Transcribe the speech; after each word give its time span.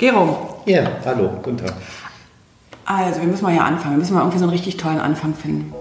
Gero. 0.00 0.62
Ja, 0.64 0.90
hallo, 1.04 1.28
guten 1.42 1.58
Tag. 1.58 1.74
Also, 2.86 3.20
wir 3.20 3.28
müssen 3.28 3.42
mal 3.42 3.52
hier 3.52 3.62
anfangen. 3.62 3.96
Wir 3.96 3.98
müssen 3.98 4.14
mal 4.14 4.20
irgendwie 4.20 4.38
so 4.38 4.44
einen 4.44 4.52
richtig 4.52 4.78
tollen 4.78 4.98
Anfang 4.98 5.34
finden. 5.34 5.74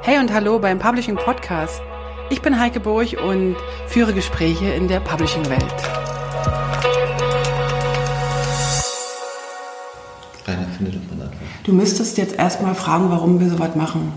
Hey 0.00 0.18
und 0.18 0.32
hallo 0.32 0.58
beim 0.58 0.78
Publishing 0.78 1.16
Podcast. 1.16 1.82
Ich 2.30 2.40
bin 2.40 2.58
Heike 2.58 2.80
Burg 2.80 3.18
und 3.22 3.56
führe 3.86 4.14
Gespräche 4.14 4.70
in 4.70 4.88
der 4.88 5.00
Publishing-Welt. 5.00 5.62
Rainer, 10.46 10.66
finde 10.78 10.92
doch 10.92 11.14
mal 11.14 11.24
Anfang. 11.24 11.38
Du 11.64 11.74
müsstest 11.74 12.16
jetzt 12.16 12.38
erstmal 12.38 12.74
fragen, 12.74 13.10
warum 13.10 13.38
wir 13.38 13.50
sowas 13.50 13.76
machen. 13.76 14.14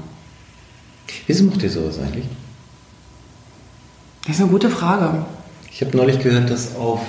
Wieso 1.25 1.43
macht 1.43 1.61
ihr 1.61 1.69
sowas 1.69 1.99
eigentlich? 1.99 2.25
Das 4.25 4.37
ist 4.37 4.41
eine 4.41 4.49
gute 4.49 4.69
Frage. 4.69 5.25
Ich 5.69 5.81
habe 5.81 5.95
neulich 5.95 6.19
gehört, 6.19 6.49
dass 6.49 6.75
auf 6.77 7.01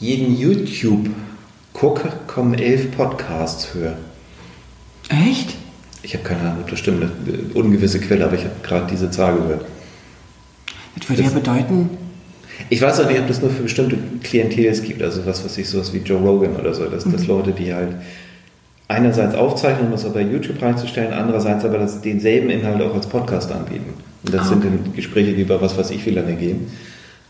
jeden 0.00 0.36
YouTube-Guck 0.38 2.26
kommen 2.26 2.54
elf 2.54 2.90
Podcasts 2.96 3.74
höher. 3.74 3.96
Echt? 5.08 5.54
Ich 6.02 6.14
habe 6.14 6.24
keine 6.24 6.40
Ahnung, 6.40 6.62
ob 6.62 6.70
das 6.70 6.78
stimmt, 6.78 7.02
eine 7.02 7.38
ungewisse 7.54 8.00
Quelle, 8.00 8.24
aber 8.24 8.34
ich 8.34 8.44
habe 8.44 8.54
gerade 8.62 8.86
diese 8.90 9.10
Zahl 9.10 9.34
gehört. 9.36 9.64
Das 10.98 11.08
würde 11.08 11.22
Das- 11.22 11.32
ja 11.32 11.38
bedeuten, 11.38 11.90
Ich 12.68 12.82
weiß 12.82 13.00
auch 13.00 13.08
nicht, 13.08 13.18
ob 13.18 13.26
das 13.26 13.40
nur 13.40 13.50
für 13.50 13.62
bestimmte 13.62 13.96
Klientels 14.22 14.82
gibt, 14.82 15.00
also 15.02 15.24
was 15.24 15.42
weiß 15.42 15.56
ich, 15.58 15.66
sowas 15.68 15.94
wie 15.94 15.98
Joe 15.98 16.18
Rogan 16.20 16.56
oder 16.56 16.74
so, 16.74 16.84
dass, 16.86 17.04
dass 17.04 17.26
Leute, 17.26 17.52
die 17.52 17.72
halt 17.72 17.94
einerseits 18.86 19.34
aufzeichnen, 19.34 19.86
um 19.86 19.92
das 19.92 20.04
bei 20.12 20.20
YouTube 20.20 20.60
reinzustellen, 20.60 21.14
andererseits 21.14 21.64
aber 21.64 21.78
das, 21.78 22.02
denselben 22.02 22.50
Inhalt 22.50 22.82
auch 22.82 22.94
als 22.94 23.06
Podcast 23.06 23.50
anbieten. 23.50 23.94
Und 24.24 24.34
das 24.34 24.42
Ah, 24.42 24.44
sind 24.50 24.64
dann 24.64 24.92
Gespräche, 24.94 25.32
die 25.32 25.40
über 25.42 25.60
was 25.62 25.78
weiß 25.78 25.90
ich 25.90 26.04
wie 26.04 26.10
lange 26.10 26.34
gehen, 26.34 26.66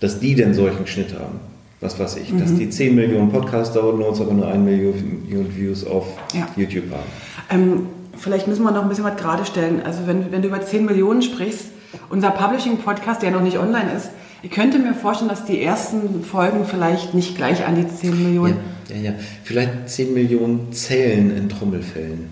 dass 0.00 0.18
die 0.18 0.34
denn 0.34 0.52
solchen 0.52 0.86
Schnitt 0.88 1.14
haben. 1.14 1.38
Was 1.80 1.98
weiß 1.98 2.16
ich, 2.16 2.36
dass 2.36 2.54
die 2.54 2.68
10 2.68 2.94
Millionen 2.94 3.30
Podcast-Downloads, 3.32 4.20
aber 4.20 4.32
nur 4.34 4.46
1 4.48 4.58
Million 4.62 5.46
Views 5.56 5.86
auf 5.86 6.06
Ja. 6.34 6.46
YouTube 6.56 6.84
haben. 6.90 7.08
ähm, 7.48 7.86
vielleicht 8.18 8.46
müssen 8.48 8.62
wir 8.64 8.70
noch 8.70 8.82
ein 8.82 8.88
bisschen 8.90 9.04
was 9.04 9.16
gerade 9.16 9.46
stellen. 9.46 9.80
Also, 9.84 10.06
wenn, 10.06 10.30
wenn 10.30 10.42
du 10.42 10.48
über 10.48 10.60
10 10.60 10.84
Millionen 10.84 11.22
sprichst, 11.22 11.66
unser 12.10 12.30
Publishing-Podcast, 12.32 13.22
der 13.22 13.30
noch 13.30 13.40
nicht 13.40 13.58
online 13.58 13.92
ist, 13.96 14.10
ich 14.42 14.50
könnte 14.50 14.78
mir 14.78 14.94
vorstellen, 14.94 15.28
dass 15.30 15.44
die 15.46 15.60
ersten 15.62 16.22
Folgen 16.22 16.64
vielleicht 16.66 17.14
nicht 17.14 17.36
gleich 17.36 17.66
an 17.66 17.76
die 17.76 17.88
10 17.88 18.22
Millionen. 18.24 18.56
Ja, 18.90 18.96
ja, 18.96 19.02
ja. 19.02 19.12
Vielleicht 19.44 19.88
10 19.88 20.12
Millionen 20.14 20.72
Zellen 20.72 21.34
in 21.36 21.48
Trommelfällen. 21.48 22.28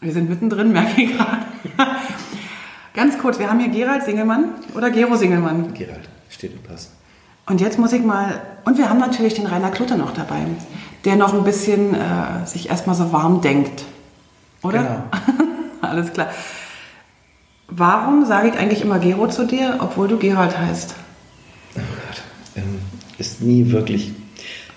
Wir 0.00 0.12
sind 0.12 0.28
mittendrin, 0.28 0.72
merke 0.72 1.00
ich 1.02 1.16
gerade. 1.16 1.46
Ganz 2.94 3.18
kurz, 3.18 3.38
wir 3.38 3.48
haben 3.48 3.60
hier 3.60 3.70
Gerald 3.70 4.04
Singelmann 4.04 4.46
oder 4.74 4.90
Gero 4.90 5.16
Singelmann. 5.16 5.72
Gerald, 5.74 6.08
steht 6.28 6.52
und 6.52 6.62
passt. 6.64 6.90
Und 7.46 7.60
jetzt 7.60 7.78
muss 7.78 7.92
ich 7.92 8.02
mal, 8.04 8.40
und 8.64 8.78
wir 8.78 8.88
haben 8.88 8.98
natürlich 9.00 9.34
den 9.34 9.46
Rainer 9.46 9.70
Klutter 9.70 9.96
noch 9.96 10.12
dabei, 10.14 10.40
der 11.04 11.16
noch 11.16 11.34
ein 11.34 11.44
bisschen 11.44 11.94
äh, 11.94 12.46
sich 12.46 12.68
erstmal 12.70 12.94
so 12.94 13.12
warm 13.12 13.40
denkt. 13.40 13.84
Oder? 14.62 15.04
Alles 15.80 16.12
klar. 16.12 16.28
Warum 17.68 18.24
sage 18.26 18.48
ich 18.48 18.54
eigentlich 18.58 18.82
immer 18.82 18.98
Gero 18.98 19.26
zu 19.28 19.46
dir, 19.46 19.76
obwohl 19.80 20.06
du 20.06 20.18
Gerald 20.18 20.56
heißt? 20.58 20.94
Oh 21.76 21.80
Gott, 21.80 22.22
ähm, 22.56 22.78
ist 23.18 23.40
nie 23.40 23.70
wirklich. 23.72 24.12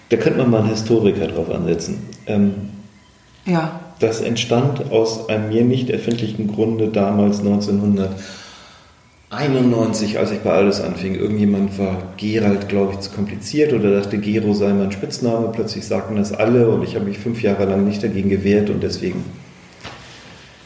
Da 0.10 0.18
könnte 0.18 0.40
man 0.40 0.50
mal 0.50 0.60
einen 0.62 0.70
Historiker 0.70 1.28
drauf 1.28 1.50
ansetzen. 1.52 2.08
Ähm, 2.26 2.70
Ja. 3.46 3.80
das 4.00 4.22
entstand 4.22 4.92
aus 4.92 5.30
einem 5.30 5.50
mir 5.50 5.64
nicht 5.64 5.90
erfindlichen 5.90 6.48
Grunde 6.54 6.88
damals 6.88 7.44
1991, 9.32 10.20
als 10.20 10.32
ich 10.32 10.40
bei 10.40 10.52
Alles 10.52 10.82
anfing. 10.82 11.16
Irgendjemand 11.16 11.78
war 11.80 12.14
Gerald, 12.16 12.70
glaube 12.70 12.94
ich, 12.94 13.00
zu 13.00 13.10
kompliziert 13.10 13.74
oder 13.74 14.00
dachte, 14.00 14.20
Gero 14.20 14.54
sei 14.54 14.72
mein 14.72 14.92
Spitzname. 14.92 15.52
Plötzlich 15.52 15.86
sagten 15.86 16.16
das 16.16 16.32
alle 16.32 16.70
und 16.70 16.84
ich 16.84 16.96
habe 16.96 17.06
mich 17.06 17.18
fünf 17.18 17.42
Jahre 17.42 17.66
lang 17.66 17.86
nicht 17.86 18.04
dagegen 18.04 18.30
gewehrt 18.30 18.70
und 18.70 18.84
deswegen 18.84 19.26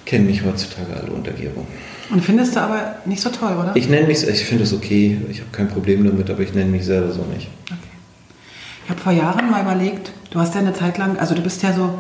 kennen 0.06 0.26
mich 0.26 0.44
heutzutage 0.44 0.94
alle 1.02 1.12
unter 1.12 1.32
Gero. 1.32 1.66
Und 2.12 2.22
findest 2.22 2.56
du 2.56 2.60
aber 2.60 2.96
nicht 3.06 3.22
so 3.22 3.30
toll, 3.30 3.54
oder? 3.54 3.76
Ich 3.76 3.88
nenne 3.88 4.08
mich, 4.08 4.28
ich 4.28 4.44
finde 4.44 4.64
es 4.64 4.74
okay, 4.74 5.18
ich 5.30 5.40
habe 5.40 5.52
kein 5.52 5.70
Problem 5.70 6.04
damit, 6.04 6.30
aber 6.30 6.42
ich 6.42 6.54
nenne 6.54 6.70
mich 6.70 6.84
selber 6.84 7.12
so 7.12 7.24
nicht. 7.24 7.48
Okay. 7.68 7.78
Ich 8.84 8.90
habe 8.90 9.00
vor 9.00 9.12
Jahren 9.14 9.50
mal 9.52 9.62
überlegt, 9.62 10.12
du 10.32 10.40
hast 10.40 10.56
ja 10.56 10.62
eine 10.62 10.74
Zeit 10.74 10.98
lang, 10.98 11.18
also 11.18 11.36
du 11.36 11.42
bist 11.42 11.62
ja 11.64 11.72
so 11.72 11.94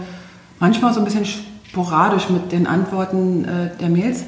manchmal 0.59 0.93
so 0.93 0.99
ein 0.99 1.05
bisschen 1.05 1.25
sporadisch 1.25 2.29
mit 2.29 2.51
den 2.51 2.67
Antworten 2.67 3.45
äh, 3.45 3.69
der 3.79 3.89
Mails. 3.89 4.25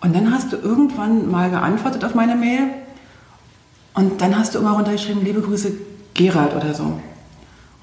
Und 0.00 0.14
dann 0.14 0.32
hast 0.32 0.52
du 0.52 0.56
irgendwann 0.56 1.30
mal 1.30 1.50
geantwortet 1.50 2.04
auf 2.04 2.14
meine 2.14 2.34
Mail. 2.34 2.62
Und 3.94 4.20
dann 4.20 4.38
hast 4.38 4.54
du 4.54 4.58
immer 4.58 4.72
runtergeschrieben, 4.72 5.24
liebe 5.24 5.40
Grüße 5.40 5.72
Gerald 6.14 6.54
oder 6.54 6.74
so. 6.74 7.00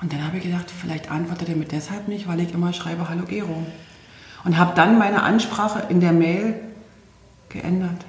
Und 0.01 0.13
dann 0.13 0.25
habe 0.25 0.37
ich 0.37 0.43
gedacht, 0.43 0.65
vielleicht 0.69 1.11
antwortet 1.11 1.49
er 1.49 1.55
mir 1.55 1.65
deshalb 1.65 2.07
nicht, 2.07 2.27
weil 2.27 2.39
ich 2.39 2.53
immer 2.53 2.73
schreibe 2.73 3.09
Hallo 3.09 3.23
Gero. 3.27 3.65
Und 4.43 4.57
habe 4.57 4.73
dann 4.75 4.97
meine 4.97 5.23
Ansprache 5.23 5.83
in 5.89 5.99
der 5.99 6.11
Mail 6.11 6.55
geändert. 7.49 8.05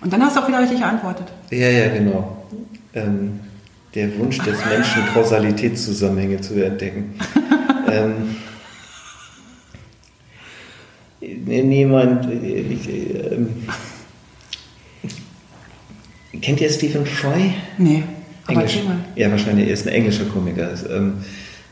Und 0.00 0.12
dann 0.12 0.22
hast 0.22 0.36
du 0.36 0.40
auch 0.40 0.48
wieder 0.48 0.60
richtig 0.60 0.80
geantwortet. 0.80 1.26
Ja, 1.50 1.68
ja, 1.68 1.88
genau. 1.88 2.46
Ähm, 2.94 3.40
der 3.94 4.16
Wunsch 4.18 4.38
des 4.38 4.64
Menschen, 4.64 5.06
Kausalitätszusammenhänge 5.14 6.40
zu 6.40 6.64
entdecken. 6.64 7.18
ähm, 7.90 8.36
niemand. 11.20 12.30
Ich, 12.30 12.88
ähm, 12.88 13.48
kennt 16.40 16.60
ihr 16.60 16.70
Stephen 16.70 17.06
Fry? 17.06 17.54
Nee, 17.78 18.04
aber 18.46 18.62
Englisch. 18.62 18.84
mal. 18.84 18.98
Ja, 19.16 19.30
wahrscheinlich, 19.30 19.68
er 19.68 19.74
ist 19.74 19.86
ein 19.86 19.92
englischer 19.92 20.24
Komiker. 20.24 20.70
Ähm, 20.90 21.14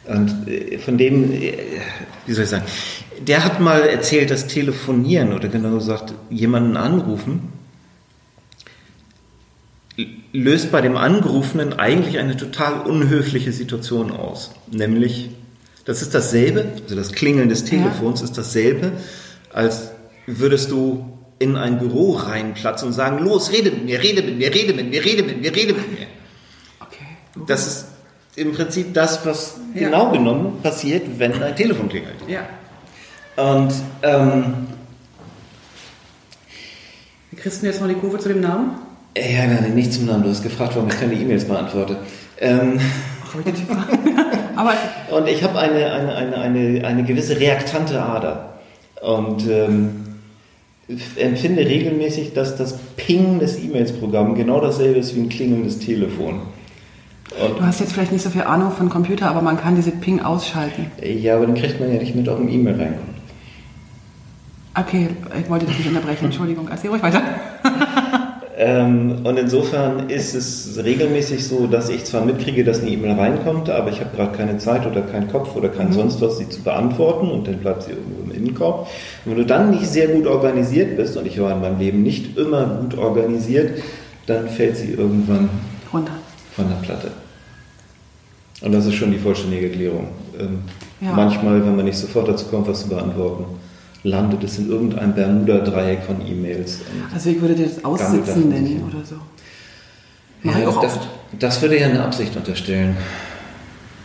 und 0.06 0.48
äh, 0.48 0.78
von 0.78 0.98
dem, 0.98 1.32
äh, 1.32 1.52
wie 2.26 2.32
soll 2.32 2.44
ich 2.44 2.50
sagen, 2.50 2.64
der 3.26 3.44
hat 3.44 3.60
mal 3.60 3.80
erzählt, 3.82 4.30
dass 4.30 4.46
Telefonieren 4.46 5.32
oder 5.32 5.48
genau 5.48 5.74
gesagt, 5.74 6.14
jemanden 6.30 6.76
anrufen, 6.76 7.52
löst 10.32 10.70
bei 10.70 10.80
dem 10.80 10.96
Angerufenen 10.96 11.72
eigentlich 11.72 12.18
eine 12.18 12.36
total 12.36 12.86
unhöfliche 12.86 13.52
Situation 13.52 14.10
aus. 14.12 14.52
Nämlich, 14.70 15.30
das 15.84 16.02
ist 16.02 16.14
dasselbe, 16.14 16.66
also 16.82 16.94
das 16.94 17.12
Klingeln 17.12 17.48
des 17.48 17.64
Telefons 17.64 18.22
ist 18.22 18.38
dasselbe, 18.38 18.92
als 19.58 19.90
würdest 20.28 20.70
du 20.70 21.04
in 21.40 21.56
ein 21.56 21.80
Büro 21.80 22.12
reinplatzen 22.12 22.88
und 22.88 22.94
sagen, 22.94 23.18
los, 23.18 23.50
rede 23.50 23.72
mit 23.72 23.84
mir, 23.86 24.00
rede 24.00 24.22
mit 24.22 24.38
mir, 24.38 24.54
rede 24.54 24.72
mit 24.72 24.88
mir, 24.88 25.04
rede 25.04 25.22
mit 25.24 25.40
mir, 25.42 25.54
rede 25.54 25.72
mit 25.72 25.90
mir. 25.98 26.06
Okay. 26.80 27.44
Das 27.48 27.66
ist 27.66 27.86
im 28.36 28.52
Prinzip 28.52 28.94
das, 28.94 29.26
was 29.26 29.56
Ja. 29.74 29.88
genau 29.88 30.12
genommen 30.12 30.60
passiert, 30.62 31.02
wenn 31.18 31.42
ein 31.42 31.56
Telefon 31.56 31.88
klingelt. 31.88 32.14
Ja. 32.28 32.42
Und 33.36 33.72
ähm, 34.02 34.68
kriegst 37.36 37.62
du 37.62 37.66
jetzt 37.66 37.80
noch 37.80 37.88
die 37.88 37.94
Kurve 37.94 38.18
zu 38.18 38.28
dem 38.28 38.40
Namen? 38.40 38.78
ja, 39.16 39.44
nein, 39.44 39.74
nicht 39.74 39.92
zum 39.92 40.06
Namen. 40.06 40.22
Du 40.22 40.28
hast 40.30 40.42
gefragt, 40.44 40.76
warum 40.76 40.88
ich 40.88 41.00
keine 41.00 41.14
E-Mails 41.14 41.44
beantworte. 41.44 41.96
Ähm. 42.38 42.78
Aber 44.56 44.74
und 45.10 45.28
ich 45.28 45.42
habe 45.42 45.58
eine, 45.58 45.92
eine, 45.92 46.14
eine, 46.14 46.36
eine, 46.38 46.84
eine 46.86 47.02
gewisse 47.04 47.38
reaktante 47.38 48.00
Ader. 48.00 48.47
Und 49.02 49.46
ähm, 49.48 49.90
empfinde 51.16 51.66
regelmäßig, 51.66 52.32
dass 52.32 52.56
das 52.56 52.78
Ping 52.96 53.38
des 53.38 53.62
E-Mails-Programms 53.62 54.36
genau 54.36 54.60
dasselbe 54.60 54.98
ist 54.98 55.14
wie 55.14 55.20
ein 55.20 55.28
klingelndes 55.28 55.78
Telefon. 55.78 56.40
Und 57.40 57.58
du 57.58 57.62
hast 57.64 57.80
jetzt 57.80 57.92
vielleicht 57.92 58.10
nicht 58.10 58.22
so 58.22 58.30
viel 58.30 58.42
Ahnung 58.42 58.72
von 58.72 58.88
Computer, 58.88 59.28
aber 59.28 59.42
man 59.42 59.58
kann 59.58 59.76
diese 59.76 59.90
Ping 59.90 60.20
ausschalten. 60.20 60.90
ja, 61.02 61.36
aber 61.36 61.46
dann 61.46 61.54
kriegt 61.54 61.78
man 61.78 61.92
ja 61.92 61.98
nicht 61.98 62.14
mit, 62.14 62.28
ob 62.28 62.40
ein 62.40 62.48
E-Mail 62.48 62.74
reinkommt. 62.74 63.18
Okay, 64.74 65.08
ich 65.38 65.50
wollte 65.50 65.66
dich 65.66 65.78
nicht 65.78 65.88
unterbrechen. 65.88 66.26
Entschuldigung, 66.26 66.68
erzähl 66.68 66.90
ruhig 66.90 67.02
weiter. 67.02 67.22
Ähm, 68.60 69.20
und 69.22 69.38
insofern 69.38 70.10
ist 70.10 70.34
es 70.34 70.80
regelmäßig 70.82 71.46
so, 71.46 71.68
dass 71.68 71.88
ich 71.90 72.04
zwar 72.04 72.24
mitkriege, 72.24 72.64
dass 72.64 72.80
eine 72.80 72.90
E-Mail 72.90 73.12
reinkommt, 73.12 73.70
aber 73.70 73.88
ich 73.90 74.00
habe 74.00 74.16
gerade 74.16 74.36
keine 74.36 74.58
Zeit 74.58 74.84
oder 74.84 75.02
keinen 75.02 75.30
Kopf 75.30 75.54
oder 75.54 75.68
kein 75.68 75.92
sonst 75.92 76.20
was, 76.20 76.38
sie 76.38 76.48
zu 76.48 76.64
beantworten 76.64 77.30
und 77.30 77.46
dann 77.46 77.58
bleibt 77.58 77.84
sie 77.84 77.92
irgendwo 77.92 78.17
Innenkorb. 78.38 78.88
Und 79.24 79.32
wenn 79.32 79.38
du 79.38 79.46
dann 79.46 79.70
nicht 79.70 79.86
sehr 79.86 80.08
gut 80.08 80.26
organisiert 80.26 80.96
bist, 80.96 81.16
und 81.16 81.26
ich 81.26 81.40
war 81.40 81.52
in 81.52 81.60
meinem 81.60 81.78
Leben 81.78 82.02
nicht 82.02 82.36
immer 82.38 82.64
gut 82.66 82.96
organisiert, 82.96 83.82
dann 84.26 84.48
fällt 84.48 84.76
sie 84.76 84.92
irgendwann 84.92 85.48
Runter. 85.92 86.12
von 86.54 86.68
der 86.68 86.76
Platte. 86.76 87.10
Und 88.60 88.72
das 88.72 88.86
ist 88.86 88.94
schon 88.94 89.10
die 89.12 89.18
vollständige 89.18 89.66
Erklärung. 89.68 90.08
Ähm, 90.38 90.58
Ja. 91.00 91.12
Manchmal, 91.12 91.64
wenn 91.64 91.76
man 91.76 91.84
nicht 91.84 91.96
sofort 91.96 92.26
dazu 92.26 92.46
kommt, 92.46 92.66
was 92.66 92.80
zu 92.80 92.88
beantworten, 92.88 93.44
landet 94.02 94.42
es 94.42 94.58
in 94.58 94.68
irgendeinem 94.68 95.14
Bermuda-Dreieck 95.14 96.02
von 96.02 96.20
E-Mails. 96.26 96.80
Also 97.14 97.30
ich 97.30 97.40
würde 97.40 97.54
dir 97.54 97.66
das 97.66 97.84
Aussitzen 97.84 98.48
nennen 98.48 98.82
oder 98.90 99.04
so. 99.04 99.14
Ja, 100.42 100.68
auch 100.68 100.80
das, 100.80 100.98
das 101.38 101.62
würde 101.62 101.78
ja 101.78 101.86
eine 101.86 102.02
Absicht 102.02 102.34
unterstellen. 102.36 102.96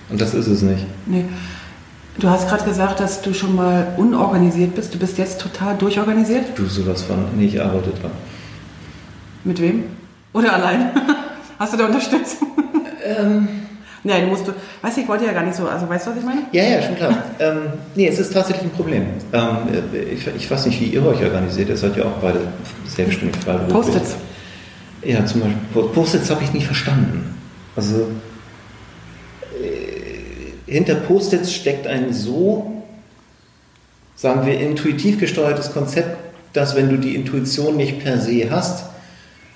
Und 0.10 0.22
das 0.22 0.36
ist 0.36 0.46
es 0.48 0.62
nicht. 0.62 0.86
Nee. 1.08 1.26
Du 2.18 2.30
hast 2.30 2.48
gerade 2.48 2.64
gesagt, 2.64 3.00
dass 3.00 3.22
du 3.22 3.34
schon 3.34 3.56
mal 3.56 3.94
unorganisiert 3.98 4.76
bist. 4.76 4.94
Du 4.94 5.00
bist 5.00 5.18
jetzt 5.18 5.42
total 5.42 5.76
durchorganisiert. 5.78 6.46
Du 6.56 6.66
sowas 6.68 7.02
von, 7.02 7.26
nee, 7.36 7.46
ich 7.46 7.62
arbeite 7.62 7.90
dran. 7.90 8.12
Mit 9.44 9.60
wem? 9.62 9.86
Oder 10.34 10.54
allein? 10.54 10.92
Hast 11.60 11.74
du 11.74 11.78
da 11.78 11.86
Unterstützung? 11.86 12.48
Ähm, 13.06 13.48
Nein, 14.06 14.24
du 14.24 14.28
musst, 14.32 14.46
du, 14.46 14.52
weißt 14.82 14.98
du, 14.98 15.02
ich 15.02 15.08
wollte 15.08 15.26
ja 15.26 15.32
gar 15.32 15.44
nicht 15.44 15.56
so, 15.56 15.66
also 15.66 15.88
weißt 15.88 16.08
du, 16.08 16.12
was 16.12 16.18
ich 16.18 16.26
meine? 16.26 16.42
Ja, 16.52 16.64
ja, 16.64 16.82
schon 16.82 16.96
klar. 16.96 17.24
ähm, 17.40 17.62
nee, 17.96 18.08
es 18.08 18.20
ist 18.20 18.34
tatsächlich 18.34 18.66
ein 18.66 18.72
Problem. 18.72 19.06
Ähm, 19.32 19.58
ich, 20.12 20.28
ich, 20.28 20.52
weiß 20.52 20.66
nicht, 20.66 20.82
wie 20.82 20.88
ihr 20.88 21.06
euch 21.06 21.24
organisiert. 21.24 21.70
Ihr 21.70 21.78
seid 21.78 21.96
ja 21.96 22.04
auch 22.04 22.18
beide 22.22 22.40
selbstständig 22.86 23.38
freiberuflich. 23.42 23.74
Post-its. 23.74 24.16
Ja, 25.04 25.26
zum 25.26 25.42
Beispiel 25.42 25.84
Post-its 25.94 26.30
habe 26.30 26.44
ich 26.44 26.52
nie 26.52 26.62
verstanden. 26.62 27.38
Also 27.78 28.08
hinter 30.74 30.96
Post-its 30.96 31.54
steckt 31.54 31.86
ein 31.86 32.14
so, 32.14 32.84
sagen 34.16 34.46
wir, 34.46 34.60
intuitiv 34.60 35.20
gesteuertes 35.20 35.72
Konzept, 35.72 36.18
dass 36.54 36.76
wenn 36.76 36.90
du 36.90 36.98
die 36.98 37.14
Intuition 37.14 37.78
nicht 37.78 38.00
per 38.00 38.20
se 38.20 38.50
hast, 38.50 38.86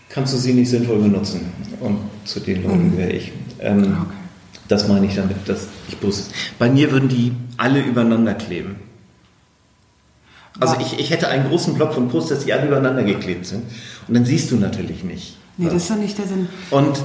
kannst 0.09 0.33
du 0.33 0.37
sie 0.37 0.53
nicht 0.53 0.69
sinnvoll 0.69 0.99
benutzen. 0.99 1.51
Und 1.79 1.97
zu 2.23 2.39
den 2.39 2.63
Leuten 2.63 2.91
mhm. 2.91 2.97
gehöre 2.97 3.11
ich. 3.11 3.31
Ähm, 3.59 3.97
okay. 4.01 4.13
Das 4.67 4.87
meine 4.87 5.07
ich 5.07 5.15
damit, 5.15 5.37
dass 5.47 5.67
ich 5.87 5.97
bloß. 5.97 6.29
Bei 6.59 6.69
mir 6.69 6.91
würden 6.91 7.09
die 7.09 7.31
alle 7.57 7.81
übereinander 7.81 8.35
kleben. 8.35 8.75
Also 10.59 10.75
ich, 10.79 10.99
ich 10.99 11.09
hätte 11.09 11.29
einen 11.29 11.47
großen 11.47 11.73
Block 11.73 11.93
von 11.93 12.09
Posters, 12.09 12.45
die 12.45 12.53
alle 12.53 12.67
übereinander 12.67 13.03
geklebt 13.03 13.45
sind. 13.47 13.63
Und 14.07 14.13
dann 14.13 14.25
siehst 14.25 14.51
du 14.51 14.57
natürlich 14.57 15.03
nicht. 15.03 15.37
Nee, 15.57 15.65
das 15.65 15.75
ist 15.75 15.89
doch 15.89 15.95
nicht 15.95 16.17
der 16.17 16.27
Sinn. 16.27 16.47
Und 16.69 16.97
ja. 16.97 17.03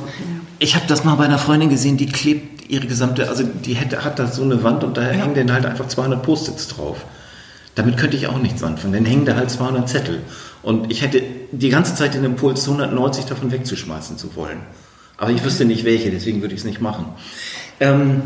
ich 0.59 0.75
habe 0.75 0.87
das 0.87 1.05
mal 1.05 1.15
bei 1.15 1.25
einer 1.25 1.39
Freundin 1.39 1.71
gesehen, 1.71 1.97
die 1.97 2.07
klebt 2.07 2.71
ihre 2.71 2.87
gesamte, 2.87 3.29
also 3.29 3.45
die 3.45 3.75
hätte, 3.75 4.05
hat 4.05 4.19
da 4.19 4.27
so 4.27 4.43
eine 4.43 4.63
Wand 4.63 4.85
und 4.85 4.97
da 4.97 5.03
ja. 5.03 5.09
hängen 5.09 5.35
dann 5.35 5.53
halt 5.53 5.67
einfach 5.67 5.89
200 5.89 6.23
Post-its 6.23 6.69
drauf. 6.69 7.05
Damit 7.75 7.97
könnte 7.97 8.17
ich 8.17 8.27
auch 8.27 8.39
nichts 8.39 8.63
anfangen. 8.63 8.93
Dann 8.93 9.07
hängen 9.07 9.25
da 9.25 9.35
halt 9.35 9.51
200 9.51 9.89
Zettel. 9.89 10.21
Und 10.63 10.91
ich 10.91 11.03
hätte 11.03 11.23
die 11.51 11.71
ganze 11.71 11.95
Zeit 11.95 12.15
den 12.15 12.25
Impuls, 12.25 12.65
190 12.65 13.25
davon 13.25 13.51
wegzuschmeißen 13.51 14.19
zu 14.19 14.37
wollen. 14.37 14.61
Aber 15.17 15.31
ich 15.31 15.43
wüsste 15.45 15.65
nicht 15.65 15.85
welche, 15.85 16.11
deswegen 16.11 16.43
würde 16.43 16.55
ich 16.55 16.61
es 16.61 16.67
nicht 16.67 16.81
machen. 16.81 17.07
Ähm. 17.81 18.23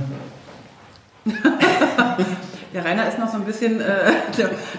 Der 2.74 2.84
Rainer 2.84 3.08
ist 3.08 3.18
noch 3.18 3.30
so 3.30 3.38
ein 3.38 3.44
bisschen. 3.44 3.80
Äh, 3.80 4.12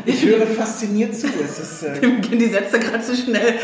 ich 0.05 0.23
höre 0.23 0.45
fasziniert 0.45 1.15
zu. 1.15 1.27
Es 1.27 1.59
ist, 1.59 1.83
äh 1.83 1.99
Dem 2.01 2.21
gehen 2.21 2.37
die 2.37 2.49
Sätze 2.49 2.79
gerade 2.79 3.03
zu 3.03 3.15
schnell. 3.15 3.55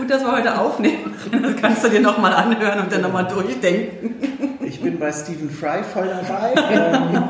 Gut, 0.00 0.08
dass 0.08 0.22
wir 0.22 0.32
heute 0.32 0.58
aufnehmen. 0.58 1.14
Das 1.30 1.56
kannst 1.60 1.84
du 1.84 1.90
dir 1.90 2.00
nochmal 2.00 2.32
anhören 2.32 2.80
und 2.80 2.90
dann 2.90 3.02
nochmal 3.02 3.26
durchdenken. 3.26 4.14
Ich 4.62 4.80
bin 4.80 4.98
bei 4.98 5.12
Stephen 5.12 5.50
Fry 5.50 5.82
voll 5.82 6.08
dabei. 6.08 6.54
Ähm, 6.72 7.22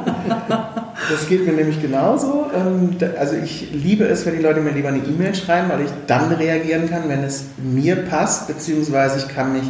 das 1.11 1.29
geht 1.29 1.45
mir 1.45 1.53
nämlich 1.53 1.83
genauso. 1.83 2.49
Ähm, 2.55 2.97
also 3.19 3.35
ich 3.35 3.73
liebe 3.73 4.05
es, 4.05 4.25
wenn 4.25 4.37
die 4.37 4.43
Leute 4.43 4.61
mir 4.61 4.71
lieber 4.71 4.91
eine 4.91 4.99
E-Mail 4.99 5.35
schreiben, 5.35 5.69
weil 5.69 5.81
ich 5.81 5.91
dann 6.07 6.31
reagieren 6.31 6.89
kann, 6.89 7.09
wenn 7.09 7.25
es 7.25 7.47
mir 7.61 7.97
passt, 7.97 8.47
beziehungsweise 8.47 9.19
ich 9.19 9.35
kann 9.35 9.53
mich 9.53 9.65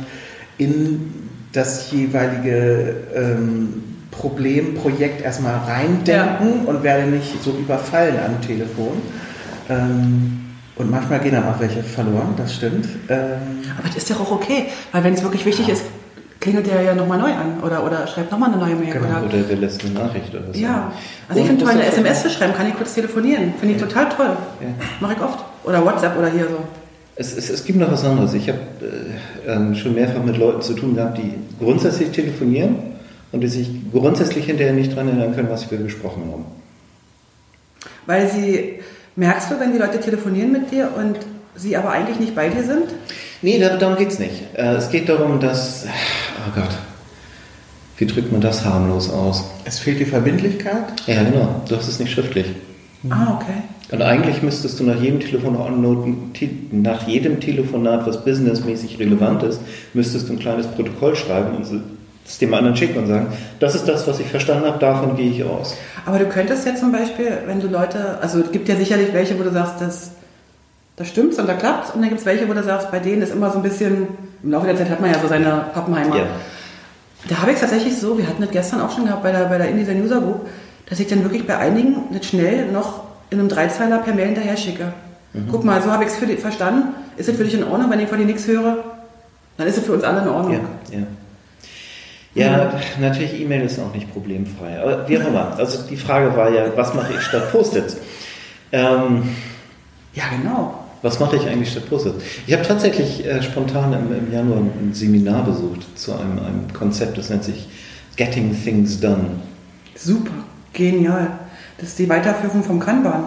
in 0.58 1.14
das 1.52 1.90
jeweilige 1.92 2.96
ähm, 3.14 3.82
Problem, 4.10 4.74
Projekt 4.74 5.22
erstmal 5.22 5.56
reindenken 5.66 6.64
ja. 6.64 6.70
und 6.70 6.82
werde 6.82 7.04
nicht 7.04 7.42
so 7.42 7.52
überfallen 7.52 8.16
am 8.22 8.42
Telefon. 8.46 9.00
Ähm, 9.70 10.49
und 10.80 10.90
manchmal 10.90 11.20
gehen 11.20 11.32
dann 11.32 11.44
auch 11.44 11.60
welche 11.60 11.82
verloren, 11.82 12.34
das 12.36 12.54
stimmt. 12.54 12.86
Ähm, 13.08 13.62
Aber 13.78 13.86
das 13.86 13.98
ist 13.98 14.08
ja 14.08 14.16
auch 14.16 14.30
okay, 14.30 14.66
weil 14.92 15.04
wenn 15.04 15.14
es 15.14 15.22
wirklich 15.22 15.44
wichtig 15.44 15.66
ja. 15.66 15.74
ist, 15.74 15.84
klingelt 16.40 16.66
der 16.66 16.80
ja 16.80 16.94
nochmal 16.94 17.18
neu 17.18 17.32
an 17.32 17.60
oder, 17.62 17.84
oder 17.84 18.06
schreibt 18.06 18.32
nochmal 18.32 18.50
eine 18.50 18.58
neue 18.58 18.74
Mail. 18.74 18.92
Genau. 18.92 19.06
Oder, 19.06 19.24
oder 19.24 19.38
der 19.42 19.56
lässt 19.58 19.84
eine 19.84 19.92
Nachricht 19.92 20.34
oder 20.34 20.52
so. 20.52 20.58
Ja, 20.58 20.90
also 21.28 21.38
und 21.38 21.44
ich 21.44 21.46
finde 21.46 21.64
toll, 21.64 21.74
eine 21.74 21.84
SMS 21.84 22.22
zu 22.22 22.30
schreiben, 22.30 22.54
kann 22.54 22.66
ich 22.66 22.74
kurz 22.74 22.94
telefonieren. 22.94 23.52
Finde 23.60 23.74
ich 23.74 23.80
ja. 23.80 23.86
total 23.86 24.08
toll. 24.08 24.36
Ja. 24.60 24.68
Mache 25.00 25.12
ich 25.12 25.20
oft. 25.20 25.44
Oder 25.64 25.84
WhatsApp 25.84 26.18
oder 26.18 26.30
hier 26.30 26.44
so. 26.44 26.64
Es, 27.16 27.36
es, 27.36 27.50
es 27.50 27.62
gibt 27.64 27.78
noch 27.78 27.92
was 27.92 28.02
anderes. 28.02 28.32
Ich 28.32 28.48
habe 28.48 28.58
äh, 28.80 29.52
ähm, 29.52 29.74
schon 29.74 29.94
mehrfach 29.94 30.22
mit 30.24 30.38
Leuten 30.38 30.62
zu 30.62 30.72
tun 30.72 30.94
gehabt, 30.94 31.18
die 31.18 31.34
grundsätzlich 31.62 32.10
telefonieren 32.10 32.76
und 33.32 33.42
die 33.42 33.48
sich 33.48 33.70
grundsätzlich 33.92 34.46
hinterher 34.46 34.72
nicht 34.72 34.92
daran 34.92 35.08
erinnern 35.08 35.34
können, 35.34 35.50
was 35.50 35.70
wir 35.70 35.76
besprochen 35.76 36.22
haben. 36.32 36.46
Weil 38.06 38.28
sie, 38.30 38.80
merkst 39.20 39.50
du, 39.50 39.60
wenn 39.60 39.72
die 39.72 39.78
Leute 39.78 40.00
telefonieren 40.00 40.50
mit 40.50 40.72
dir 40.72 40.90
und 40.96 41.18
sie 41.54 41.76
aber 41.76 41.90
eigentlich 41.90 42.18
nicht 42.18 42.34
bei 42.34 42.48
dir 42.48 42.64
sind? 42.64 42.86
Nee, 43.42 43.58
darum 43.58 43.96
geht 43.96 44.08
es 44.08 44.18
nicht. 44.18 44.42
Äh, 44.54 44.74
es 44.76 44.90
geht 44.90 45.08
darum, 45.08 45.38
dass, 45.38 45.86
oh 46.38 46.58
Gott, 46.58 46.70
wie 47.98 48.06
drückt 48.06 48.32
man 48.32 48.40
das 48.40 48.64
harmlos 48.64 49.10
aus? 49.10 49.44
Es 49.66 49.78
fehlt 49.78 50.00
die 50.00 50.06
Verbindlichkeit? 50.06 50.84
Ja, 51.06 51.22
genau. 51.22 51.62
Du 51.68 51.76
hast 51.76 51.86
es 51.86 52.00
nicht 52.00 52.10
schriftlich. 52.10 52.46
Ah, 53.10 53.38
okay. 53.38 53.62
Und 53.92 54.02
eigentlich 54.02 54.42
müsstest 54.42 54.80
du 54.80 54.84
nach 54.84 55.00
jedem 55.00 55.20
Telefonat, 55.20 55.70
nach 56.70 57.06
jedem 57.06 57.40
Telefonat, 57.40 58.06
was 58.06 58.24
businessmäßig 58.24 58.98
relevant 58.98 59.42
ist, 59.42 59.60
müsstest 59.92 60.28
du 60.28 60.34
ein 60.34 60.38
kleines 60.38 60.66
Protokoll 60.66 61.14
schreiben 61.16 61.56
und 61.56 61.66
es 62.24 62.38
dem 62.38 62.54
anderen 62.54 62.76
schicken 62.76 62.98
und 62.98 63.06
sagen, 63.06 63.26
das 63.58 63.74
ist 63.74 63.86
das, 63.86 64.06
was 64.06 64.20
ich 64.20 64.26
verstanden 64.28 64.66
habe, 64.66 64.78
davon 64.78 65.16
gehe 65.16 65.30
ich 65.30 65.44
aus. 65.44 65.74
Aber 66.06 66.18
du 66.18 66.26
könntest 66.26 66.66
ja 66.66 66.74
zum 66.74 66.92
Beispiel, 66.92 67.38
wenn 67.46 67.60
du 67.60 67.68
Leute, 67.68 68.18
also 68.20 68.40
es 68.40 68.50
gibt 68.52 68.68
ja 68.68 68.76
sicherlich 68.76 69.12
welche, 69.12 69.38
wo 69.38 69.42
du 69.42 69.50
sagst, 69.50 69.80
das, 69.80 70.10
das 70.96 71.08
stimmt 71.08 71.38
und 71.38 71.46
da 71.46 71.54
klappt 71.54 71.94
und 71.94 72.00
dann 72.00 72.08
gibt 72.08 72.20
es 72.20 72.26
welche, 72.26 72.48
wo 72.48 72.52
du 72.52 72.62
sagst, 72.62 72.90
bei 72.90 72.98
denen 72.98 73.22
ist 73.22 73.32
immer 73.32 73.50
so 73.50 73.58
ein 73.58 73.62
bisschen, 73.62 74.08
im 74.42 74.50
Laufe 74.50 74.66
der 74.66 74.76
Zeit 74.76 74.90
hat 74.90 75.00
man 75.00 75.12
ja 75.12 75.18
so 75.18 75.28
seine 75.28 75.66
Pappenheimer. 75.74 76.16
Ja. 76.16 76.24
Da 77.28 77.42
habe 77.42 77.50
ich 77.50 77.56
es 77.56 77.60
tatsächlich 77.60 77.98
so, 77.98 78.16
wir 78.16 78.26
hatten 78.26 78.40
das 78.40 78.50
gestern 78.50 78.80
auch 78.80 78.94
schon 78.94 79.04
gehabt 79.04 79.22
bei 79.22 79.32
der, 79.32 79.44
bei 79.44 79.58
der 79.58 79.68
Indie 79.68 79.90
User 80.00 80.20
Group, 80.20 80.46
dass 80.88 80.98
ich 81.00 81.06
dann 81.06 81.22
wirklich 81.22 81.46
bei 81.46 81.58
einigen 81.58 82.10
nicht 82.10 82.24
schnell 82.24 82.72
noch 82.72 83.04
in 83.28 83.38
einem 83.38 83.48
Dreizeiler 83.48 83.98
per 83.98 84.14
Mail 84.14 84.26
hinterher 84.26 84.56
schicke. 84.56 84.92
Mhm. 85.32 85.48
Guck 85.50 85.64
mal, 85.64 85.80
so 85.82 85.90
habe 85.92 86.04
ich 86.04 86.10
es 86.10 86.40
verstanden. 86.40 86.94
Ist 87.16 87.28
es 87.28 87.36
für 87.36 87.44
dich 87.44 87.54
in 87.54 87.64
Ordnung, 87.64 87.90
wenn 87.90 88.00
ich 88.00 88.08
von 88.08 88.18
dir 88.18 88.24
nichts 88.24 88.46
höre? 88.46 88.78
Dann 89.56 89.66
ist 89.66 89.76
es 89.76 89.84
für 89.84 89.92
uns 89.92 90.02
alle 90.02 90.22
in 90.22 90.28
Ordnung. 90.28 90.52
Ja, 90.90 90.98
ja. 90.98 91.06
Ja, 92.34 92.72
mhm. 92.72 93.02
natürlich, 93.02 93.40
E-Mail 93.40 93.62
ist 93.62 93.78
auch 93.80 93.92
nicht 93.92 94.12
problemfrei. 94.12 94.80
Aber 94.80 95.08
wie 95.08 95.18
auch 95.18 95.26
immer. 95.26 95.56
Also 95.56 95.82
die 95.88 95.96
Frage 95.96 96.36
war 96.36 96.50
ja, 96.50 96.64
was 96.76 96.94
mache 96.94 97.14
ich 97.14 97.20
statt 97.20 97.50
Post-its? 97.50 97.96
Ähm, 98.72 99.22
ja, 100.14 100.24
genau. 100.36 100.74
Was 101.02 101.18
mache 101.18 101.36
ich 101.36 101.48
eigentlich 101.48 101.72
statt 101.72 101.88
Post-its? 101.88 102.22
Ich 102.46 102.52
habe 102.52 102.62
tatsächlich 102.62 103.26
äh, 103.26 103.42
spontan 103.42 103.92
im, 103.92 104.16
im, 104.16 104.32
Januar 104.32 104.58
ein 104.58 104.92
Seminar 104.92 105.44
besucht 105.44 105.98
zu 105.98 106.12
einem, 106.12 106.38
einem 106.38 106.72
Konzept, 106.72 107.18
das 107.18 107.30
nennt 107.30 107.42
sich 107.42 107.68
Getting 108.16 108.56
Things 108.62 109.00
Done. 109.00 109.40
Super, 109.96 110.44
genial. 110.72 111.38
Das 111.78 111.88
ist 111.88 111.98
die 111.98 112.08
Weiterführung 112.08 112.62
vom 112.62 112.78
Kanban. 112.78 113.24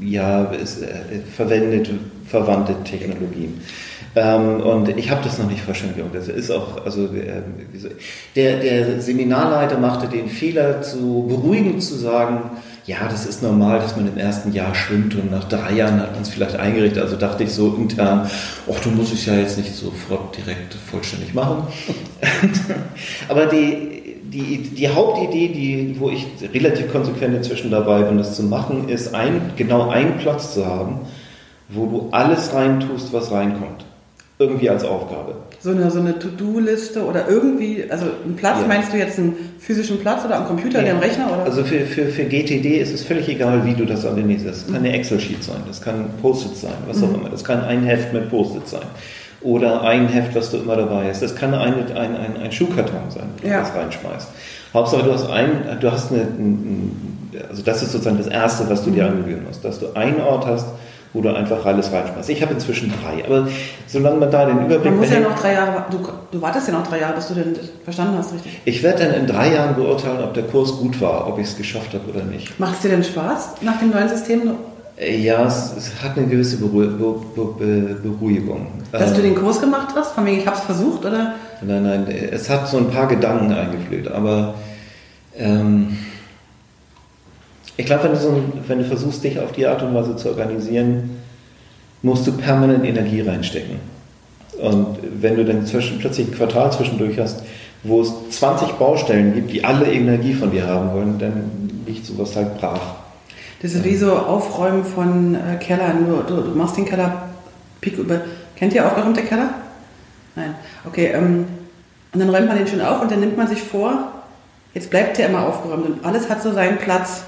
Ja, 0.00 0.52
es 0.52 0.82
äh, 0.82 1.20
verwendet 1.34 1.90
verwandte 2.26 2.74
Technologien. 2.84 3.60
Ähm, 4.18 4.60
und 4.60 4.88
ich 4.88 5.10
habe 5.10 5.22
das 5.22 5.38
noch 5.38 5.48
nicht 5.48 5.60
verstanden. 5.60 6.02
Das 6.12 6.26
ist 6.26 6.50
auch, 6.50 6.84
also 6.84 7.04
äh, 7.04 7.42
der, 8.34 8.58
der 8.58 9.00
Seminarleiter 9.00 9.78
machte 9.78 10.08
den 10.08 10.28
Fehler, 10.28 10.82
zu 10.82 11.26
beruhigend 11.28 11.82
zu 11.82 11.94
sagen, 11.94 12.50
ja, 12.84 12.96
das 13.08 13.26
ist 13.26 13.42
normal, 13.42 13.78
dass 13.78 13.96
man 13.96 14.08
im 14.08 14.16
ersten 14.16 14.52
Jahr 14.52 14.74
schwimmt 14.74 15.14
und 15.14 15.30
nach 15.30 15.44
drei 15.44 15.74
Jahren 15.74 16.00
hat 16.00 16.14
man 16.14 16.22
es 16.22 16.30
vielleicht 16.30 16.56
eingerichtet. 16.56 17.02
Also 17.02 17.16
dachte 17.16 17.44
ich 17.44 17.52
so 17.52 17.74
intern, 17.74 18.28
ach, 18.68 18.80
du 18.80 18.90
musst 18.90 19.12
es 19.12 19.26
ja 19.26 19.34
jetzt 19.34 19.56
nicht 19.58 19.74
sofort 19.74 20.36
direkt 20.36 20.74
vollständig 20.74 21.32
machen. 21.34 21.68
Aber 23.28 23.46
die, 23.46 24.20
die, 24.24 24.62
die 24.62 24.88
Hauptidee, 24.88 25.48
die, 25.48 25.96
wo 26.00 26.10
ich 26.10 26.26
relativ 26.52 26.90
konsequent 26.90 27.36
inzwischen 27.36 27.70
dabei 27.70 28.02
bin, 28.02 28.18
das 28.18 28.34
zu 28.34 28.42
machen, 28.42 28.88
ist 28.88 29.14
ein, 29.14 29.52
genau 29.56 29.90
einen 29.90 30.16
Platz 30.16 30.54
zu 30.54 30.66
haben, 30.66 31.00
wo 31.68 31.86
du 31.86 32.08
alles 32.10 32.52
reintust, 32.54 33.12
was 33.12 33.30
reinkommt. 33.30 33.84
Irgendwie 34.40 34.70
als 34.70 34.84
Aufgabe. 34.84 35.34
So 35.60 35.70
eine, 35.70 35.90
so 35.90 35.98
eine 35.98 36.16
To-Do-Liste 36.16 37.04
oder 37.04 37.28
irgendwie, 37.28 37.84
also 37.88 38.06
ein 38.24 38.36
Platz, 38.36 38.58
ja. 38.60 38.68
meinst 38.68 38.92
du 38.92 38.96
jetzt 38.96 39.18
einen 39.18 39.34
physischen 39.58 39.98
Platz 39.98 40.24
oder 40.24 40.36
am 40.36 40.46
Computer, 40.46 40.84
ja. 40.84 40.92
am 40.92 41.00
Rechner? 41.00 41.26
Oder? 41.32 41.42
Also 41.42 41.64
für, 41.64 41.80
für, 41.80 42.06
für 42.06 42.24
GTD 42.24 42.78
ist 42.78 42.94
es 42.94 43.02
völlig 43.02 43.28
egal, 43.28 43.64
wie 43.64 43.74
du 43.74 43.84
das 43.84 44.04
organisierst. 44.04 44.62
Das 44.62 44.66
kann 44.66 44.76
eine 44.76 44.92
Excel-Sheet 44.92 45.42
sein, 45.42 45.56
das 45.66 45.80
kann 45.80 46.10
Post-it 46.22 46.56
sein, 46.56 46.74
was 46.86 46.98
mhm. 46.98 47.04
auch 47.04 47.14
immer. 47.14 47.28
Das 47.30 47.42
kann 47.42 47.62
ein 47.62 47.82
Heft 47.82 48.12
mit 48.12 48.30
Post-it 48.30 48.68
sein 48.68 48.82
oder 49.40 49.82
ein 49.82 50.08
Heft, 50.08 50.34
was 50.34 50.50
du 50.50 50.58
immer 50.58 50.76
dabei 50.76 51.08
hast. 51.08 51.22
Das 51.22 51.34
kann 51.34 51.54
ein, 51.54 51.74
ein, 51.74 52.16
ein, 52.16 52.36
ein 52.36 52.52
Schuhkarton 52.52 53.10
sein, 53.10 53.24
wo 53.36 53.42
du 53.42 53.48
ja. 53.48 53.60
das 53.60 53.74
reinschmeißt. 53.74 54.28
Hauptsache, 54.74 55.02
du 55.02 55.12
hast 55.12 55.28
ein, 55.30 55.78
du 55.80 55.90
hast 55.90 56.12
eine, 56.12 56.28
also 57.48 57.62
das 57.62 57.82
ist 57.82 57.92
sozusagen 57.92 58.18
das 58.18 58.26
Erste, 58.26 58.68
was 58.68 58.84
du 58.84 58.90
dir 58.90 59.04
mhm. 59.04 59.10
angewöhnen 59.10 59.44
musst, 59.46 59.64
dass 59.64 59.78
du 59.80 59.94
einen 59.94 60.20
Ort 60.20 60.46
hast, 60.46 60.66
wo 61.12 61.20
du 61.20 61.34
einfach 61.34 61.64
alles 61.64 61.92
reinschmeißt. 61.92 62.28
Ich 62.30 62.42
habe 62.42 62.54
inzwischen 62.54 62.92
drei, 63.02 63.24
aber 63.24 63.48
solange 63.86 64.18
man 64.18 64.30
da 64.30 64.46
den 64.46 64.66
Überblick 64.66 64.84
Man 64.84 64.96
muss 64.96 65.10
ja 65.10 65.20
noch 65.20 65.38
drei 65.38 65.54
Jahre, 65.54 65.84
du, 65.90 65.98
du 66.30 66.42
wartest 66.42 66.68
ja 66.68 66.74
noch 66.74 66.86
drei 66.86 67.00
Jahre, 67.00 67.14
bis 67.14 67.28
du 67.28 67.34
den 67.34 67.54
verstanden 67.84 68.18
hast, 68.18 68.34
richtig? 68.34 68.60
Ich 68.64 68.82
werde 68.82 69.04
dann 69.04 69.14
in 69.14 69.26
drei 69.26 69.54
Jahren 69.54 69.74
beurteilen, 69.74 70.22
ob 70.22 70.34
der 70.34 70.44
Kurs 70.44 70.76
gut 70.76 71.00
war, 71.00 71.28
ob 71.28 71.38
ich 71.38 71.46
es 71.46 71.56
geschafft 71.56 71.94
habe 71.94 72.10
oder 72.10 72.24
nicht. 72.24 72.58
Macht 72.60 72.74
es 72.74 72.80
dir 72.80 72.90
denn 72.90 73.04
Spaß 73.04 73.54
nach 73.62 73.78
dem 73.78 73.90
neuen 73.90 74.08
System? 74.08 74.52
Ja, 75.00 75.46
es, 75.46 75.74
es, 75.76 76.02
hat 76.02 76.16
eine 76.16 76.26
gewisse 76.26 76.56
Beruhigung. 76.56 78.66
Dass 78.90 79.14
du 79.14 79.22
den 79.22 79.36
Kurs 79.36 79.60
gemacht 79.60 79.88
hast, 79.94 80.12
von 80.12 80.26
wegen 80.26 80.40
ich 80.40 80.46
habe 80.46 80.56
es 80.56 80.64
versucht, 80.64 81.04
oder? 81.04 81.34
Nein, 81.62 81.84
nein, 81.84 82.06
es 82.32 82.50
hat 82.50 82.68
so 82.68 82.78
ein 82.78 82.90
paar 82.90 83.06
Gedanken 83.06 83.52
eingeflöht, 83.52 84.08
aber 84.08 84.54
ähm, 85.36 85.96
ich 87.78 87.86
glaube, 87.86 88.04
wenn, 88.04 88.16
so 88.16 88.42
wenn 88.66 88.78
du 88.78 88.84
versuchst, 88.84 89.24
dich 89.24 89.38
auf 89.38 89.52
die 89.52 89.66
Art 89.66 89.82
und 89.82 89.94
Weise 89.94 90.16
zu 90.16 90.28
organisieren, 90.28 91.18
musst 92.02 92.26
du 92.26 92.32
permanent 92.32 92.84
Energie 92.84 93.22
reinstecken. 93.22 93.76
Und 94.60 94.98
wenn 95.20 95.36
du 95.36 95.44
dann 95.44 95.64
zwischen, 95.64 96.00
plötzlich 96.00 96.26
ein 96.26 96.34
Quartal 96.34 96.72
zwischendurch 96.72 97.18
hast, 97.18 97.42
wo 97.84 98.00
es 98.00 98.12
20 98.30 98.72
Baustellen 98.72 99.32
gibt, 99.32 99.52
die 99.52 99.64
alle 99.64 99.90
Energie 99.90 100.34
von 100.34 100.50
dir 100.50 100.66
haben 100.66 100.92
wollen, 100.92 101.18
dann 101.20 101.82
liegt 101.86 102.04
sowas 102.04 102.34
halt 102.34 102.58
brach. 102.58 102.96
Das 103.62 103.74
ist 103.74 103.84
wie 103.84 103.96
so 103.96 104.12
Aufräumen 104.12 104.84
von 104.84 105.36
äh, 105.36 105.56
Kellern. 105.56 106.06
Du, 106.06 106.34
du, 106.34 106.42
du, 106.42 106.58
machst 106.58 106.76
den 106.76 106.84
Keller 106.84 107.28
Pik 107.80 107.96
über. 107.98 108.20
Kennt 108.56 108.74
ihr 108.74 108.84
aufgeräumte 108.84 109.22
Keller? 109.22 109.54
Nein. 110.34 110.56
Okay, 110.84 111.12
ähm, 111.14 111.46
und 112.12 112.20
dann 112.20 112.30
räumt 112.30 112.48
man 112.48 112.58
den 112.58 112.66
schön 112.66 112.80
auf 112.80 113.00
und 113.00 113.10
dann 113.12 113.20
nimmt 113.20 113.36
man 113.36 113.46
sich 113.46 113.62
vor, 113.62 114.12
jetzt 114.74 114.90
bleibt 114.90 115.18
der 115.18 115.28
immer 115.28 115.46
aufgeräumt 115.46 115.86
und 115.86 116.04
alles 116.04 116.28
hat 116.28 116.42
so 116.42 116.52
seinen 116.52 116.78
Platz. 116.78 117.22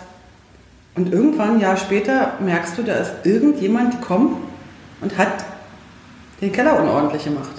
Und 0.96 1.12
irgendwann, 1.12 1.56
ein 1.56 1.60
Jahr 1.60 1.76
später, 1.76 2.34
merkst 2.40 2.76
du, 2.76 2.82
da 2.82 2.94
ist 2.94 3.12
irgendjemand 3.24 4.00
gekommen 4.00 4.36
und 5.00 5.16
hat 5.16 5.44
den 6.40 6.52
Keller 6.52 6.80
unordentlich 6.80 7.24
gemacht. 7.24 7.52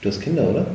Du 0.00 0.08
hast 0.08 0.20
Kinder, 0.20 0.44
oder? 0.44 0.66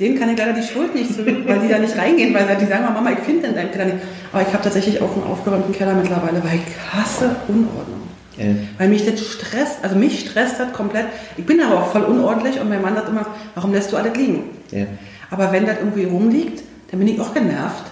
Denen 0.00 0.18
kann 0.18 0.30
ich 0.30 0.38
leider 0.38 0.54
die 0.54 0.62
Schuld 0.62 0.94
nicht 0.94 1.14
zurück, 1.14 1.46
weil 1.46 1.60
die 1.60 1.68
da 1.68 1.78
nicht 1.78 1.96
reingehen, 1.96 2.34
weil 2.34 2.56
die 2.56 2.66
sagen, 2.66 2.82
Mama, 2.82 3.12
ich 3.12 3.20
finde 3.20 3.46
in 3.46 3.54
deinem 3.54 3.70
Keller 3.70 3.84
nicht. 3.84 3.98
Aber 4.32 4.42
ich 4.42 4.48
habe 4.48 4.62
tatsächlich 4.62 5.00
auch 5.00 5.14
einen 5.14 5.24
aufgeräumten 5.24 5.72
Keller 5.72 5.94
mittlerweile, 5.94 6.42
weil 6.42 6.56
ich 6.56 6.92
hasse 6.92 7.36
Unordnung. 7.46 8.02
Ja. 8.36 8.46
Weil 8.78 8.88
mich 8.88 9.04
das 9.04 9.20
stresst, 9.20 9.78
also 9.82 9.94
mich 9.94 10.20
stresst 10.20 10.58
das 10.58 10.72
komplett. 10.72 11.06
Ich 11.36 11.46
bin 11.46 11.60
aber 11.60 11.80
auch 11.80 11.92
voll 11.92 12.02
unordentlich 12.02 12.58
und 12.60 12.68
mein 12.68 12.82
Mann 12.82 12.96
sagt 12.96 13.08
immer, 13.08 13.26
warum 13.54 13.72
lässt 13.72 13.92
du 13.92 13.96
alles 13.96 14.16
liegen? 14.16 14.50
Ja. 14.72 14.86
Aber 15.30 15.52
wenn 15.52 15.66
das 15.66 15.78
irgendwie 15.78 16.04
rumliegt, 16.04 16.64
dann 16.90 16.98
bin 16.98 17.08
ich 17.08 17.20
auch 17.20 17.32
genervt. 17.32 17.84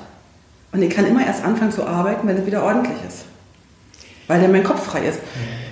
Und 0.73 0.83
ich 0.83 0.91
kann 0.91 1.07
immer 1.07 1.25
erst 1.25 1.45
anfangen 1.45 1.71
zu 1.71 1.87
arbeiten, 1.87 2.27
wenn 2.27 2.37
es 2.39 2.47
wieder 2.47 2.63
ordentlich 2.63 2.97
ist. 3.07 3.25
Weil 4.27 4.41
dann 4.41 4.53
mein 4.53 4.65
Kopf 4.65 4.85
frei 4.85 5.07
ist. 5.07 5.21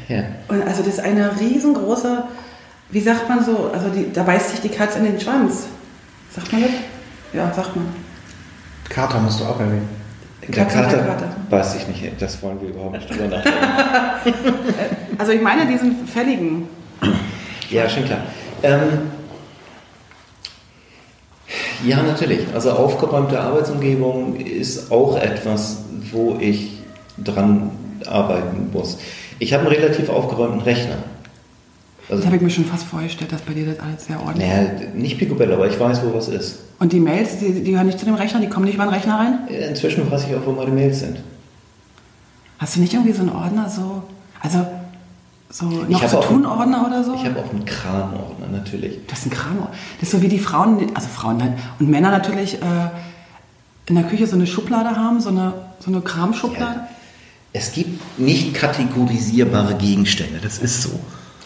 Ja. 0.09 0.25
Und 0.49 0.63
also 0.67 0.83
das 0.83 0.95
ist 0.95 1.01
eine 1.01 1.39
riesengroße, 1.41 2.25
wie 2.91 3.01
sagt 3.01 3.29
man 3.29 3.45
so, 3.45 3.71
also 3.73 3.89
die, 3.89 4.13
da 4.13 4.25
beißt 4.25 4.51
sich 4.51 4.61
die 4.61 4.69
Katze 4.69 4.99
in 4.99 5.05
den 5.05 5.21
Schwanz. 5.21 5.67
Sagt 6.35 6.53
man 6.53 6.63
das? 6.63 6.71
Ja, 7.33 7.53
sagt 7.53 7.77
man. 7.77 7.87
Kater 8.89 9.21
musst 9.21 9.41
du 9.41 9.45
auch 9.45 9.59
erwähnen. 9.61 9.89
Der 10.49 10.65
Kater, 10.65 10.99
Kater 10.99 11.37
weiß 11.49 11.77
ich 11.77 11.87
nicht, 11.87 12.21
das 12.21 12.43
wollen 12.43 12.61
wir 12.61 12.71
überhaupt 12.71 12.95
nicht 12.95 13.11
drüber 13.11 13.29
nachdenken. 14.25 14.55
also 15.17 15.33
ich 15.33 15.41
meine 15.41 15.67
diesen 15.67 16.07
fälligen. 16.07 16.69
Ja, 17.71 17.89
schon 17.89 18.05
klar. 18.05 18.23
Ähm, 18.63 19.13
ja, 21.85 22.03
natürlich. 22.03 22.41
Also 22.55 22.71
aufgeräumte 22.71 23.41
Arbeitsumgebung 23.41 24.37
ist 24.37 24.91
auch 24.91 25.17
etwas, 25.17 25.79
wo 26.13 26.37
ich 26.41 26.79
dran 27.19 27.71
arbeiten 28.07 28.71
muss. 28.73 28.99
Ich 29.39 29.53
habe 29.53 29.67
einen 29.67 29.75
relativ 29.75 30.09
aufgeräumten 30.09 30.61
Rechner. 30.61 30.99
Also, 32.09 32.23
das 32.23 32.27
habe 32.27 32.37
ich 32.37 32.43
mir 32.43 32.51
schon 32.51 32.65
fast 32.65 32.85
vorgestellt, 32.85 33.31
dass 33.31 33.41
bei 33.43 33.53
dir 33.53 33.67
das 33.67 33.79
alles 33.79 34.07
sehr 34.07 34.21
ordentlich 34.21 34.49
ist. 34.49 34.55
Naja, 34.55 34.89
nicht 34.95 35.19
Picobello, 35.19 35.55
aber 35.55 35.69
ich 35.69 35.79
weiß, 35.79 36.03
wo 36.05 36.13
was 36.13 36.29
ist. 36.29 36.59
Und 36.81 36.93
die 36.93 36.99
Mails, 36.99 37.39
die, 37.39 37.53
die 37.53 37.71
gehören 37.71 37.87
nicht 37.87 38.01
zu 38.01 38.05
dem 38.05 38.15
Rechner, 38.15 38.41
die 38.41 38.49
kommen 38.49 38.65
nicht 38.65 38.75
über 38.75 38.85
den 38.85 38.93
Rechner 38.93 39.19
rein? 39.19 39.39
Inzwischen 39.49 40.11
weiß 40.11 40.27
ich 40.27 40.35
auch, 40.35 40.45
wo 40.45 40.51
meine 40.51 40.73
Mails 40.73 41.01
sind. 41.01 41.19
Hast 42.59 42.77
du 42.77 42.81
nicht 42.81 42.93
irgendwie 42.93 43.13
so 43.13 43.21
einen 43.21 43.31
Ordner, 43.31 43.71
so, 43.71 44.03
also 44.43 44.67
so 45.51 45.65
noch 45.65 46.07
zu 46.07 46.21
tun 46.21 46.47
Ordner 46.47 46.87
oder 46.87 47.03
so? 47.03 47.15
Ich 47.15 47.25
habe 47.25 47.41
auch 47.41 47.51
einen 47.51 47.65
Kramordner, 47.65 48.47
natürlich. 48.51 48.99
Das 49.09 49.21
ist 49.21 49.27
ein 49.27 49.31
Kramordner. 49.31 49.77
Das 49.99 50.09
ist 50.09 50.13
so 50.13 50.23
wie 50.23 50.29
die 50.29 50.39
Frauen, 50.39 50.95
also 50.95 51.09
Frauen 51.09 51.43
und 51.79 51.91
Männer 51.91 52.11
natürlich 52.11 52.55
äh, 52.55 52.91
in 53.87 53.97
der 53.97 54.05
Küche 54.05 54.27
so 54.27 54.37
eine 54.37 54.47
Schublade 54.47 54.97
haben, 54.97 55.21
so 55.21 55.31
eine, 55.31 55.53
so 55.81 55.91
eine 55.91 56.01
Kramschublade. 56.01 56.81
Ja. 56.81 56.89
Es 57.53 57.73
gibt 57.73 58.19
nicht 58.19 58.55
kategorisierbare 58.55 59.75
Gegenstände, 59.75 60.39
das 60.41 60.59
ist 60.59 60.83
so. 60.83 61.01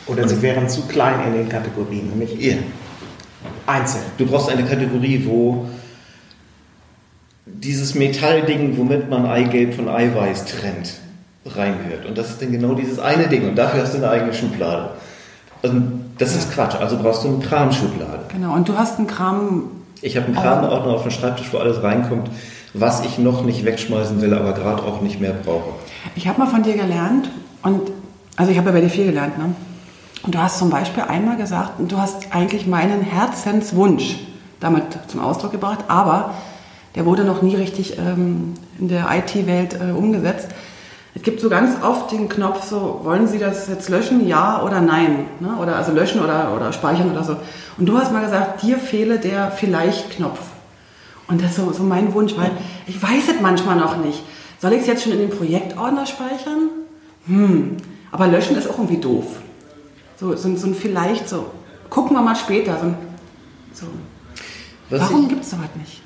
Oder 0.07 0.29
sie 0.29 0.43
wären 0.43 0.69
zu 0.69 0.83
klein 0.83 1.27
in 1.29 1.33
den 1.33 1.49
Kategorien, 1.49 2.11
nämlich 2.11 2.39
ja. 2.39 2.57
einzeln. 3.67 4.05
Du 4.19 4.27
brauchst 4.27 4.51
eine 4.51 4.65
Kategorie, 4.65 5.25
wo 5.25 5.67
dieses 7.47 7.95
Metallding, 7.95 8.77
womit 8.77 9.09
man 9.09 9.25
Eigelb 9.25 9.73
von 9.73 9.89
Eiweiß 9.89 10.45
trennt, 10.45 10.95
reingehört. 11.47 12.07
Und 12.07 12.17
das 12.17 12.31
ist 12.31 12.43
dann 12.43 12.53
genau 12.53 12.75
dieses 12.75 12.99
eine 12.99 13.29
Ding. 13.29 13.49
Und 13.49 13.57
dafür 13.57 13.83
hast 13.83 13.95
du 13.95 13.99
eine 13.99 14.11
eigene 14.11 14.33
Schublade. 14.33 14.91
Also 15.63 15.77
das 16.19 16.35
ist 16.37 16.53
Quatsch. 16.53 16.77
Also 16.77 16.99
brauchst 16.99 17.25
du 17.25 17.29
eine 17.29 17.39
Kramschublade. 17.39 18.27
Genau. 18.29 18.55
Und 18.55 18.69
du 18.69 18.77
hast 18.77 18.99
einen 18.99 19.07
Kram. 19.07 19.71
Ich 20.03 20.17
habe 20.17 20.27
einen 20.27 20.37
Kramordner 20.37 20.93
auf 20.93 21.03
dem 21.03 21.11
Schreibtisch, 21.11 21.49
wo 21.53 21.59
alles 21.59 21.83
reinkommt, 21.83 22.31
was 22.75 23.05
ich 23.05 23.19
noch 23.19 23.45
nicht 23.45 23.65
wegschmeißen 23.65 24.21
will, 24.21 24.35
aber 24.35 24.53
gerade 24.53 24.83
auch 24.83 25.01
nicht 25.01 25.21
mehr 25.21 25.33
brauche. 25.33 25.71
Ich 26.15 26.29
habe 26.29 26.39
mal 26.41 26.47
von 26.47 26.63
dir 26.63 26.75
gelernt 26.75 27.31
und 27.63 27.91
also 28.37 28.51
ich 28.51 28.59
habe 28.59 28.69
ja 28.69 28.75
bei 28.75 28.81
dir 28.81 28.91
viel 28.91 29.07
gelernt, 29.07 29.39
ne? 29.39 29.55
Und 30.23 30.35
du 30.35 30.39
hast 30.39 30.59
zum 30.59 30.71
Beispiel 30.71 31.03
einmal 31.03 31.37
gesagt, 31.37 31.73
du 31.79 31.99
hast 31.99 32.35
eigentlich 32.35 32.67
meinen 32.67 33.03
Herzenswunsch 33.03 34.17
damit 34.59 34.85
zum 35.09 35.21
Ausdruck 35.21 35.53
gebracht, 35.53 35.81
aber 35.89 36.35
der 36.95 37.05
wurde 37.05 37.25
noch 37.25 37.43
nie 37.43 37.55
richtig 37.57 37.99
ähm, 37.99 38.55
in 38.79 38.89
der 38.89 39.07
IT-Welt 39.11 39.75
äh, 39.75 39.93
umgesetzt. 39.93 40.49
Es 41.15 41.23
gibt 41.23 41.41
so 41.41 41.49
ganz 41.49 41.81
oft 41.83 42.11
den 42.11 42.29
Knopf 42.29 42.65
so, 42.65 43.01
wollen 43.05 43.29
Sie 43.29 43.39
das 43.39 43.69
jetzt 43.69 43.89
löschen, 43.89 44.27
ja 44.27 44.63
oder 44.63 44.81
nein? 44.81 45.27
Ne? 45.39 45.57
Oder 45.61 45.77
also 45.77 45.93
löschen 45.93 46.21
oder, 46.21 46.53
oder 46.55 46.73
speichern 46.73 47.11
oder 47.11 47.23
so. 47.23 47.37
Und 47.79 47.87
du 47.87 47.97
hast 47.97 48.13
mal 48.13 48.25
gesagt, 48.25 48.63
dir 48.63 48.79
fehle 48.79 49.19
der 49.19 49.53
Vielleicht-Knopf. 49.53 50.41
Und 51.29 51.41
das 51.41 51.51
ist 51.51 51.57
so, 51.57 51.73
so 51.73 51.83
mein 51.85 52.13
Wunsch, 52.15 52.37
weil 52.37 52.51
ich 52.87 53.01
weiß 53.01 53.29
es 53.29 53.41
manchmal 53.41 53.77
noch 53.77 53.97
nicht. 54.05 54.23
Soll 54.59 54.73
ich 54.73 54.81
es 54.81 54.87
jetzt 54.87 55.05
schon 55.05 55.13
in 55.13 55.19
den 55.19 55.31
Projektordner 55.31 56.05
speichern? 56.07 56.71
Hm, 57.27 57.77
aber 58.11 58.27
löschen 58.27 58.57
ist 58.57 58.69
auch 58.69 58.79
irgendwie 58.79 59.01
doof. 59.01 59.27
So, 60.19 60.35
so, 60.37 60.55
so 60.57 60.67
ein 60.67 60.75
vielleicht 60.75 61.29
so, 61.29 61.47
gucken 61.91 62.17
wir 62.17 62.23
mal 62.23 62.37
später. 62.37 62.77
So, 63.73 63.87
so. 63.87 63.87
Warum 64.91 65.29
gibt 65.29 65.45
es 65.45 65.51
sowas 65.51 65.71
nicht? 65.79 66.04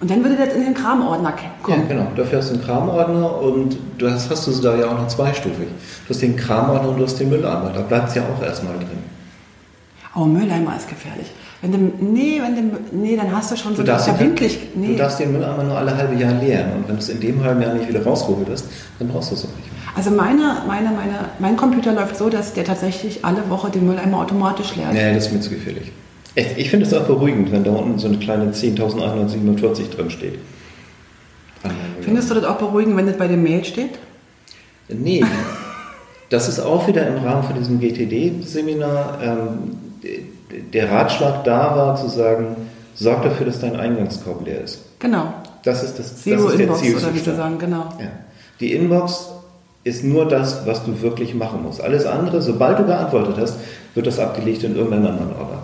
Und 0.00 0.10
dann 0.10 0.22
würde 0.24 0.36
das 0.36 0.54
in 0.54 0.64
den 0.64 0.74
Kramordner 0.74 1.34
kommen. 1.62 1.82
Ja, 1.82 1.86
genau. 1.86 2.06
Dafür 2.16 2.38
hast 2.38 2.50
du 2.50 2.54
einen 2.54 2.64
Kramordner 2.64 3.38
und 3.42 3.76
du 3.98 4.10
hast, 4.10 4.46
du 4.46 4.52
da 4.62 4.74
ja 4.74 4.86
auch 4.86 4.98
noch 4.98 5.08
zweistufig. 5.08 5.68
Du 6.06 6.14
hast 6.14 6.22
den 6.22 6.36
Kramordner 6.36 6.88
und 6.88 6.98
du 6.98 7.04
hast 7.04 7.20
den 7.20 7.28
Mülleimer. 7.28 7.70
Da 7.74 7.82
bleibt 7.82 8.08
es 8.08 8.14
ja 8.14 8.22
auch 8.22 8.42
erstmal 8.42 8.74
drin. 8.76 8.88
Oh, 10.16 10.24
Mülleimer 10.24 10.74
ist 10.76 10.88
gefährlich. 10.88 11.30
Wenn 11.60 11.72
du, 11.72 11.78
nee, 12.02 12.40
wenn 12.42 12.56
du, 12.56 12.78
nee, 12.92 13.14
dann 13.14 13.30
hast 13.36 13.52
du 13.52 13.56
schon 13.56 13.76
so 13.76 13.82
du 13.82 13.88
darfst 13.88 14.08
verbindlich. 14.08 14.58
Nee. 14.74 14.88
Du 14.88 14.96
darfst 14.96 15.20
den 15.20 15.32
Mülleimer 15.32 15.62
nur 15.62 15.76
alle 15.76 15.94
halbe 15.94 16.14
Jahr 16.14 16.32
leeren. 16.32 16.72
Und 16.76 16.88
wenn 16.88 16.96
du 16.96 17.02
es 17.02 17.10
in 17.10 17.20
dem 17.20 17.44
halben 17.44 17.60
Jahr 17.60 17.74
nicht 17.74 17.86
wieder 17.86 18.02
rausgeholt 18.02 18.48
hast, 18.50 18.64
dann 18.98 19.08
brauchst 19.08 19.30
du 19.30 19.34
es 19.34 19.44
auch 19.44 19.56
nicht. 19.56 19.68
Also 19.94 20.10
meine, 20.10 20.62
meine, 20.66 20.90
meine, 20.90 21.26
mein 21.38 21.56
Computer 21.58 21.92
läuft 21.92 22.16
so, 22.16 22.30
dass 22.30 22.54
der 22.54 22.64
tatsächlich 22.64 23.22
alle 23.22 23.50
Woche 23.50 23.70
den 23.70 23.86
Mülleimer 23.86 24.18
automatisch 24.18 24.76
leert. 24.76 24.94
Nee, 24.94 25.12
das 25.12 25.26
ist 25.26 25.32
mir 25.34 25.40
zu 25.40 25.50
gefährlich. 25.50 25.92
Ich, 26.34 26.46
ich 26.56 26.70
finde 26.70 26.86
es 26.86 26.94
auch 26.94 27.04
beruhigend, 27.04 27.50
wenn 27.52 27.64
da 27.64 27.72
unten 27.72 27.98
so 27.98 28.08
eine 28.08 28.18
kleine 28.18 28.52
10.147 28.52 29.90
drin 29.94 30.10
steht. 30.10 30.38
Findest 32.00 32.30
du 32.30 32.34
das 32.34 32.44
auch 32.44 32.56
beruhigend, 32.56 32.96
wenn 32.96 33.06
das 33.06 33.16
bei 33.16 33.28
dem 33.28 33.42
Mail 33.42 33.64
steht? 33.64 33.98
Nee. 34.88 35.24
Das 36.30 36.48
ist 36.48 36.60
auch 36.60 36.86
wieder 36.86 37.06
im 37.06 37.16
Rahmen 37.24 37.42
von 37.42 37.56
diesem 37.56 37.80
GTD-Seminar. 37.80 39.18
Ähm, 39.22 39.48
der 40.72 40.90
Ratschlag 40.90 41.44
da 41.44 41.76
war 41.76 41.96
zu 41.96 42.08
sagen, 42.08 42.56
sorg 42.94 43.22
dafür, 43.22 43.46
dass 43.46 43.60
dein 43.60 43.76
Eingangskorb 43.76 44.46
leer 44.46 44.62
ist. 44.62 44.80
Genau. 44.98 45.34
Das 45.64 45.82
ist 45.82 45.98
das, 45.98 46.22
Zero 46.22 46.44
das 46.44 46.54
ist 46.54 46.60
Inbox, 46.60 46.80
der 46.80 46.96
oder 46.96 47.14
wie 47.14 47.18
sagen, 47.18 47.58
genau. 47.58 47.88
Ja. 47.98 48.10
Die 48.60 48.72
Inbox 48.72 49.30
ist 49.84 50.04
nur 50.04 50.28
das, 50.28 50.66
was 50.66 50.84
du 50.84 51.00
wirklich 51.00 51.34
machen 51.34 51.62
musst. 51.62 51.80
Alles 51.80 52.06
andere, 52.06 52.40
sobald 52.42 52.78
du 52.78 52.84
geantwortet 52.84 53.36
hast, 53.38 53.56
wird 53.94 54.06
das 54.06 54.18
abgelegt 54.18 54.62
in 54.62 54.76
irgendeinen 54.76 55.06
anderen 55.06 55.32
Order. 55.32 55.59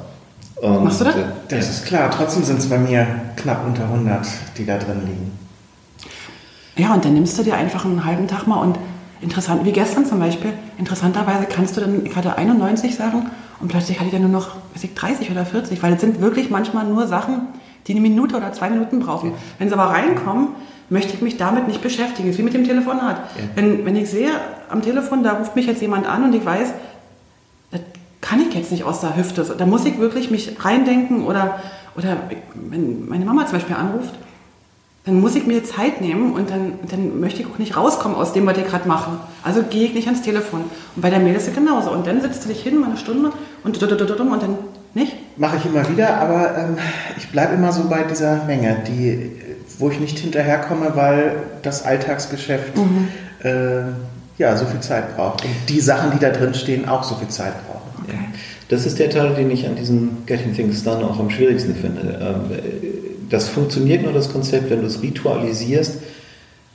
Und 0.56 0.84
Machst 0.84 1.00
du 1.00 1.04
das? 1.04 1.14
Das 1.48 1.68
ist 1.68 1.84
klar. 1.84 2.10
Trotzdem 2.10 2.42
sind 2.42 2.58
es 2.58 2.68
bei 2.68 2.78
mir 2.78 3.06
knapp 3.36 3.66
unter 3.66 3.84
100, 3.84 4.26
die 4.56 4.64
da 4.64 4.78
drin 4.78 5.00
liegen. 5.06 5.32
Ja, 6.76 6.94
und 6.94 7.04
dann 7.04 7.14
nimmst 7.14 7.38
du 7.38 7.42
dir 7.42 7.56
einfach 7.56 7.84
einen 7.84 8.04
halben 8.04 8.26
Tag 8.28 8.46
mal 8.46 8.60
und 8.60 8.78
interessant, 9.20 9.64
wie 9.64 9.72
gestern 9.72 10.04
zum 10.04 10.18
Beispiel, 10.18 10.52
interessanterweise 10.78 11.46
kannst 11.46 11.76
du 11.76 11.80
dann, 11.80 12.04
ich 12.04 12.14
hatte 12.14 12.36
91 12.36 12.94
Sachen 12.94 13.30
und 13.60 13.68
plötzlich 13.68 13.98
hatte 13.98 14.08
ich 14.08 14.12
dann 14.12 14.22
nur 14.22 14.30
noch, 14.30 14.56
weiß 14.74 14.84
ich, 14.84 14.94
30 14.94 15.30
oder 15.30 15.46
40, 15.46 15.82
weil 15.82 15.94
es 15.94 16.00
sind 16.00 16.20
wirklich 16.20 16.50
manchmal 16.50 16.84
nur 16.84 17.06
Sachen, 17.06 17.48
die 17.86 17.92
eine 17.92 18.00
Minute 18.00 18.36
oder 18.36 18.52
zwei 18.52 18.68
Minuten 18.68 19.00
brauchen. 19.00 19.32
Wenn 19.58 19.68
sie 19.68 19.74
aber 19.74 19.90
reinkommen, 19.90 20.48
möchte 20.90 21.14
ich 21.14 21.22
mich 21.22 21.36
damit 21.36 21.66
nicht 21.66 21.82
beschäftigen. 21.82 22.28
Das 22.28 22.34
ist 22.34 22.38
wie 22.38 22.42
mit 22.42 22.54
dem 22.54 22.64
Telefonat. 22.64 23.16
Ja. 23.16 23.42
Wenn, 23.54 23.84
wenn 23.84 23.96
ich 23.96 24.10
sehe 24.10 24.30
am 24.68 24.82
Telefon, 24.82 25.22
da 25.22 25.34
ruft 25.34 25.56
mich 25.56 25.66
jetzt 25.66 25.80
jemand 25.80 26.06
an 26.06 26.24
und 26.24 26.34
ich 26.34 26.44
weiß, 26.44 26.72
das 27.70 27.80
kann 28.20 28.40
ich 28.40 28.54
jetzt 28.54 28.72
nicht 28.72 28.84
aus 28.84 29.00
der 29.00 29.16
Hüfte. 29.16 29.44
Da 29.56 29.66
muss 29.66 29.84
ich 29.84 29.98
wirklich 29.98 30.30
mich 30.30 30.56
reindenken 30.64 31.24
oder, 31.24 31.60
oder 31.96 32.16
wenn 32.54 33.08
meine 33.08 33.24
Mama 33.24 33.46
zum 33.46 33.58
Beispiel 33.58 33.76
anruft, 33.76 34.14
dann 35.04 35.20
muss 35.20 35.36
ich 35.36 35.46
mir 35.46 35.62
Zeit 35.62 36.00
nehmen 36.00 36.32
und 36.32 36.50
dann, 36.50 36.72
dann 36.90 37.20
möchte 37.20 37.40
ich 37.40 37.46
auch 37.46 37.58
nicht 37.58 37.76
rauskommen 37.76 38.16
aus 38.16 38.32
dem, 38.32 38.44
was 38.44 38.58
ich 38.58 38.66
gerade 38.66 38.88
mache. 38.88 39.12
Also 39.44 39.62
gehe 39.62 39.84
ich 39.84 39.94
nicht 39.94 40.08
ans 40.08 40.22
Telefon. 40.22 40.64
Und 40.96 41.02
bei 41.02 41.10
der 41.10 41.20
Mail 41.20 41.36
ist 41.36 41.46
es 41.46 41.54
genauso. 41.54 41.90
Und 41.92 42.08
dann 42.08 42.20
sitzt 42.20 42.44
du 42.44 42.48
dich 42.48 42.60
hin, 42.60 42.80
mal 42.80 42.88
eine 42.88 42.96
Stunde 42.96 43.30
und, 43.62 43.82
und 43.82 44.42
dann 44.42 44.58
nicht? 44.94 45.12
Mache 45.36 45.58
ich 45.58 45.66
immer 45.66 45.88
wieder, 45.88 46.16
aber 46.16 46.58
ähm, 46.58 46.78
ich 47.16 47.30
bleibe 47.30 47.54
immer 47.54 47.70
so 47.70 47.88
bei 47.88 48.02
dieser 48.02 48.44
Menge, 48.44 48.78
die, 48.88 49.30
wo 49.78 49.90
ich 49.90 50.00
nicht 50.00 50.18
hinterherkomme, 50.18 50.92
weil 50.94 51.36
das 51.62 51.84
Alltagsgeschäft 51.84 52.76
mhm. 52.76 53.08
äh, 53.44 53.82
ja, 54.38 54.56
so 54.56 54.66
viel 54.66 54.80
Zeit 54.80 55.14
braucht. 55.14 55.44
Und 55.44 55.50
die 55.68 55.80
Sachen, 55.80 56.12
die 56.12 56.18
da 56.18 56.30
drin 56.30 56.54
stehen, 56.54 56.88
auch 56.88 57.04
so 57.04 57.14
viel 57.14 57.28
Zeit 57.28 57.52
brauchen. 57.66 57.75
Okay. 58.06 58.18
Das 58.68 58.86
ist 58.86 58.98
der 58.98 59.10
Teil, 59.10 59.34
den 59.34 59.50
ich 59.50 59.66
an 59.66 59.76
diesem 59.76 60.26
Getting 60.26 60.54
Things 60.54 60.82
Done 60.84 61.04
auch 61.04 61.18
am 61.18 61.30
schwierigsten 61.30 61.74
finde. 61.74 62.18
Ähm, 62.20 62.58
das 63.30 63.48
funktioniert 63.48 64.02
nur 64.02 64.12
das 64.12 64.32
Konzept, 64.32 64.70
wenn 64.70 64.80
du 64.80 64.86
es 64.86 65.02
ritualisierst, 65.02 65.98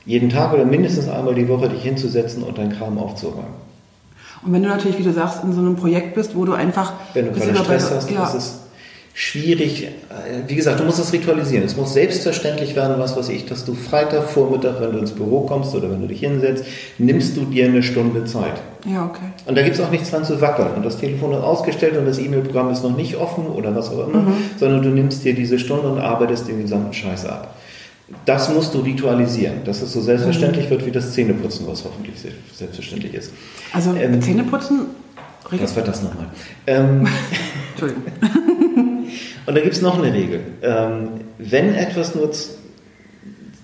jeden 0.04 0.28
Tag 0.28 0.52
oder 0.52 0.64
mindestens 0.64 1.08
einmal 1.08 1.34
die 1.34 1.48
Woche 1.48 1.68
dich 1.68 1.82
hinzusetzen 1.82 2.42
und 2.42 2.58
deinen 2.58 2.72
Kram 2.76 2.98
aufzuräumen. 2.98 3.62
Und 4.44 4.52
wenn 4.52 4.62
du 4.62 4.68
natürlich, 4.68 4.98
wie 4.98 5.04
du 5.04 5.12
sagst, 5.12 5.44
in 5.44 5.52
so 5.52 5.60
einem 5.60 5.76
Projekt 5.76 6.14
bist, 6.14 6.34
wo 6.34 6.44
du 6.44 6.52
einfach... 6.52 6.92
Wenn 7.14 7.26
du 7.26 7.32
gerade 7.32 7.56
Stress 7.56 7.90
hast, 7.90 8.10
ja. 8.10 8.24
ist 8.26 8.34
es 8.34 8.61
schwierig. 9.14 9.88
Wie 10.46 10.54
gesagt, 10.54 10.80
du 10.80 10.84
musst 10.84 10.98
es 10.98 11.12
ritualisieren. 11.12 11.64
Es 11.64 11.76
muss 11.76 11.92
selbstverständlich 11.92 12.74
werden, 12.74 12.98
was 12.98 13.16
weiß 13.16 13.28
ich, 13.28 13.44
dass 13.46 13.64
du 13.64 13.74
Freitag, 13.74 14.24
Vormittag, 14.24 14.80
wenn 14.80 14.92
du 14.92 14.98
ins 14.98 15.12
Büro 15.12 15.42
kommst 15.42 15.74
oder 15.74 15.90
wenn 15.90 16.00
du 16.00 16.06
dich 16.06 16.20
hinsetzt, 16.20 16.64
nimmst 16.98 17.36
du 17.36 17.44
dir 17.44 17.66
eine 17.66 17.82
Stunde 17.82 18.24
Zeit. 18.24 18.60
Ja, 18.86 19.04
okay. 19.04 19.26
Und 19.46 19.56
da 19.56 19.62
gibt 19.62 19.76
es 19.76 19.82
auch 19.82 19.90
nichts 19.90 20.10
dran 20.10 20.24
zu 20.24 20.40
wackeln. 20.40 20.74
Und 20.76 20.84
das 20.84 20.98
Telefon 20.98 21.32
ist 21.32 21.42
ausgestellt 21.42 21.96
und 21.96 22.06
das 22.06 22.18
E-Mail-Programm 22.18 22.70
ist 22.70 22.82
noch 22.82 22.96
nicht 22.96 23.16
offen 23.16 23.46
oder 23.46 23.74
was 23.74 23.90
auch 23.90 24.08
immer, 24.08 24.22
mhm. 24.22 24.34
sondern 24.58 24.82
du 24.82 24.88
nimmst 24.88 25.24
dir 25.24 25.34
diese 25.34 25.58
Stunde 25.58 25.88
und 25.88 25.98
arbeitest 25.98 26.48
den 26.48 26.62
gesamten 26.62 26.92
Scheiß 26.92 27.26
ab. 27.26 27.54
Das 28.26 28.52
musst 28.52 28.74
du 28.74 28.80
ritualisieren, 28.80 29.64
dass 29.64 29.80
es 29.80 29.92
so 29.92 30.00
selbstverständlich 30.00 30.66
mhm. 30.66 30.70
wird 30.70 30.86
wie 30.86 30.90
das 30.90 31.12
Zähneputzen, 31.12 31.66
was 31.66 31.84
hoffentlich 31.84 32.14
selbstverständlich 32.52 33.14
ist. 33.14 33.32
Also 33.72 33.94
ähm, 33.94 34.20
Zähneputzen 34.20 34.86
was 35.60 35.76
war 35.76 35.82
das 35.82 36.02
nochmal? 36.02 36.26
Ähm, 36.66 37.06
Entschuldigung. 37.72 38.02
und 39.46 39.54
da 39.54 39.60
gibt 39.60 39.74
es 39.74 39.82
noch 39.82 39.98
eine 39.98 40.12
Regel. 40.12 40.40
Ähm, 40.62 41.08
wenn 41.38 41.74
etwas 41.74 42.14
nur 42.14 42.30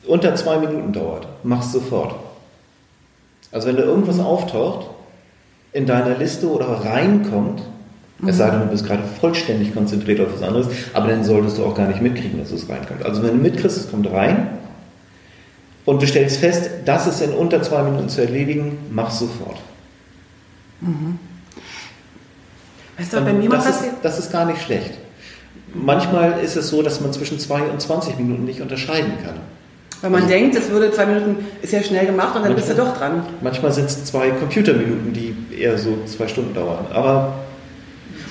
unter 0.07 0.35
zwei 0.35 0.59
Minuten 0.59 0.93
dauert, 0.93 1.29
mach 1.43 1.65
es 1.65 1.73
sofort. 1.73 2.15
Also 3.53 3.69
wenn 3.69 3.77
da 3.77 3.83
irgendwas 3.83 4.19
auftaucht 4.19 4.89
in 5.73 5.87
deiner 5.87 6.17
Liste 6.17 6.49
oder 6.51 6.67
reinkommt, 6.67 7.63
mhm. 8.19 8.29
es 8.29 8.39
sei 8.39 8.51
denn, 8.51 8.61
du 8.61 8.67
bist 8.67 8.87
gerade 8.87 9.03
vollständig 9.21 9.75
konzentriert 9.75 10.21
auf 10.21 10.35
was 10.35 10.43
anderes, 10.43 10.69
aber 10.95 11.09
dann 11.09 11.25
solltest 11.25 11.59
du 11.59 11.65
auch 11.65 11.75
gar 11.75 11.87
nicht 11.89 12.03
mitkriegen, 12.03 12.39
dass 12.39 12.51
es 12.51 12.69
reinkommt. 12.69 13.05
Also 13.05 13.23
wenn 13.23 13.37
du 13.37 13.43
mitkriegst, 13.43 13.77
es 13.77 13.91
kommt 13.91 14.11
rein 14.11 14.49
und 15.85 16.03
du 16.03 16.07
stellst 16.07 16.39
fest, 16.39 16.71
das 16.85 17.07
ist 17.07 17.23
in 17.23 17.33
unter 17.33 17.63
zwei 17.63 17.83
Minuten 17.83 18.09
zu 18.09 18.21
erledigen, 18.21 18.79
mach 18.91 19.11
es 19.11 19.21
sofort. 19.21 19.59
Mhm. 20.81 21.19
Weißt 22.99 23.13
du, 23.13 23.21
bei 23.21 23.33
mir 23.33 23.49
das, 23.49 23.67
ist, 23.67 23.85
das 24.03 24.19
ist 24.19 24.33
gar 24.33 24.45
nicht 24.45 24.61
schlecht. 24.61 24.99
Manchmal 25.75 26.41
ist 26.43 26.57
es 26.57 26.69
so, 26.69 26.83
dass 26.83 27.01
man 27.01 27.13
zwischen 27.13 27.39
zwei 27.39 27.63
und 27.63 27.81
20 27.81 28.19
Minuten 28.19 28.45
nicht 28.45 28.61
unterscheiden 28.61 29.13
kann. 29.25 29.35
Weil 30.01 30.11
man 30.11 30.23
also, 30.23 30.33
denkt, 30.33 30.57
das 30.57 30.71
würde 30.71 30.93
zwei 30.93 31.07
Minuten, 31.07 31.47
ist 31.61 31.73
ja 31.73 31.83
schnell 31.83 32.07
gemacht 32.07 32.37
und 32.37 32.43
dann 32.45 32.53
manchmal, 32.53 32.55
bist 32.55 32.71
du 32.71 32.75
doch 32.75 32.97
dran. 32.97 33.23
Manchmal 33.41 33.73
sind 33.73 33.87
es 33.87 34.05
zwei 34.05 34.31
Computerminuten, 34.31 35.13
die 35.13 35.35
eher 35.59 35.77
so 35.77 35.99
zwei 36.07 36.29
Stunden 36.29 36.55
dauern. 36.55 36.87
Aber 36.93 37.35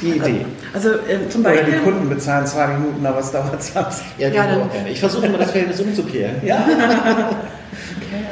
die 0.02 0.12
Idee. 0.12 0.46
Also 0.74 0.90
äh, 0.90 1.28
zum 1.30 1.44
Beispiel. 1.44 1.68
Oder 1.68 1.78
die 1.78 1.84
Kunden 1.84 2.10
bezahlen 2.10 2.46
zwei 2.46 2.68
Minuten, 2.68 3.06
aber 3.06 3.20
es 3.20 3.32
dauert 3.32 3.62
20. 3.62 4.06
Ja, 4.18 4.30
ja 4.30 4.48
dann, 4.48 4.70
ich 4.90 5.00
versuche 5.00 5.26
immer 5.26 5.40
das 5.40 5.52
Verhältnis 5.52 5.80
umzukehren. 5.82 6.36
Ja. 6.46 6.58
okay. 6.68 8.24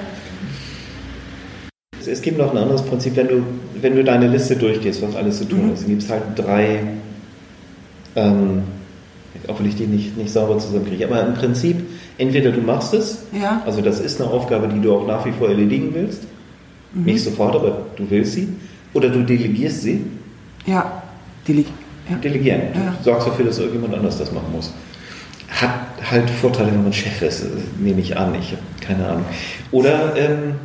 Es 2.07 2.21
gibt 2.21 2.37
noch 2.37 2.51
ein 2.51 2.57
anderes 2.57 2.83
Prinzip, 2.83 3.15
wenn 3.15 3.27
du, 3.27 3.43
wenn 3.81 3.95
du 3.95 4.03
deine 4.03 4.27
Liste 4.27 4.55
durchgehst, 4.55 5.01
was 5.01 5.15
alles 5.15 5.39
zu 5.39 5.45
tun 5.45 5.67
mhm. 5.67 5.73
ist, 5.73 5.81
dann 5.81 5.89
gibt 5.89 6.03
es 6.03 6.09
halt 6.09 6.23
drei, 6.35 6.83
ähm, 8.15 8.63
auch 9.49 9.59
wenn 9.59 9.67
ich 9.67 9.75
die 9.75 9.87
nicht, 9.87 10.17
nicht 10.17 10.31
sauber 10.31 10.57
zusammenkriege, 10.59 11.05
aber 11.05 11.21
im 11.21 11.33
Prinzip, 11.33 11.77
entweder 12.17 12.51
du 12.51 12.61
machst 12.61 12.93
es, 12.93 13.23
ja. 13.31 13.61
also 13.65 13.81
das 13.81 13.99
ist 13.99 14.21
eine 14.21 14.29
Aufgabe, 14.29 14.67
die 14.67 14.81
du 14.81 14.95
auch 14.95 15.07
nach 15.07 15.25
wie 15.25 15.31
vor 15.31 15.49
erledigen 15.49 15.91
willst, 15.93 16.23
mhm. 16.93 17.03
nicht 17.03 17.23
sofort, 17.23 17.55
aber 17.55 17.77
du 17.95 18.09
willst 18.09 18.33
sie, 18.33 18.49
oder 18.93 19.09
du 19.09 19.23
delegierst 19.23 19.81
sie. 19.81 20.01
Ja, 20.65 21.03
Deleg 21.47 21.67
ja. 22.09 22.15
delegieren. 22.17 22.61
Du 22.73 22.79
ja. 22.79 22.95
sorgst 23.03 23.27
dafür, 23.27 23.45
dass 23.45 23.59
irgendjemand 23.59 23.93
anders 23.93 24.17
das 24.17 24.31
machen 24.31 24.51
muss. 24.51 24.73
Hat 25.49 25.69
halt 26.09 26.29
Vorteile, 26.29 26.71
wenn 26.71 26.83
man 26.83 26.93
Chef 26.93 27.21
ist, 27.21 27.45
nehme 27.79 28.01
ich 28.01 28.17
an, 28.17 28.35
ich 28.35 28.51
habe 28.51 28.61
keine 28.81 29.07
Ahnung. 29.07 29.25
Oder 29.71 30.15
ähm, 30.15 30.55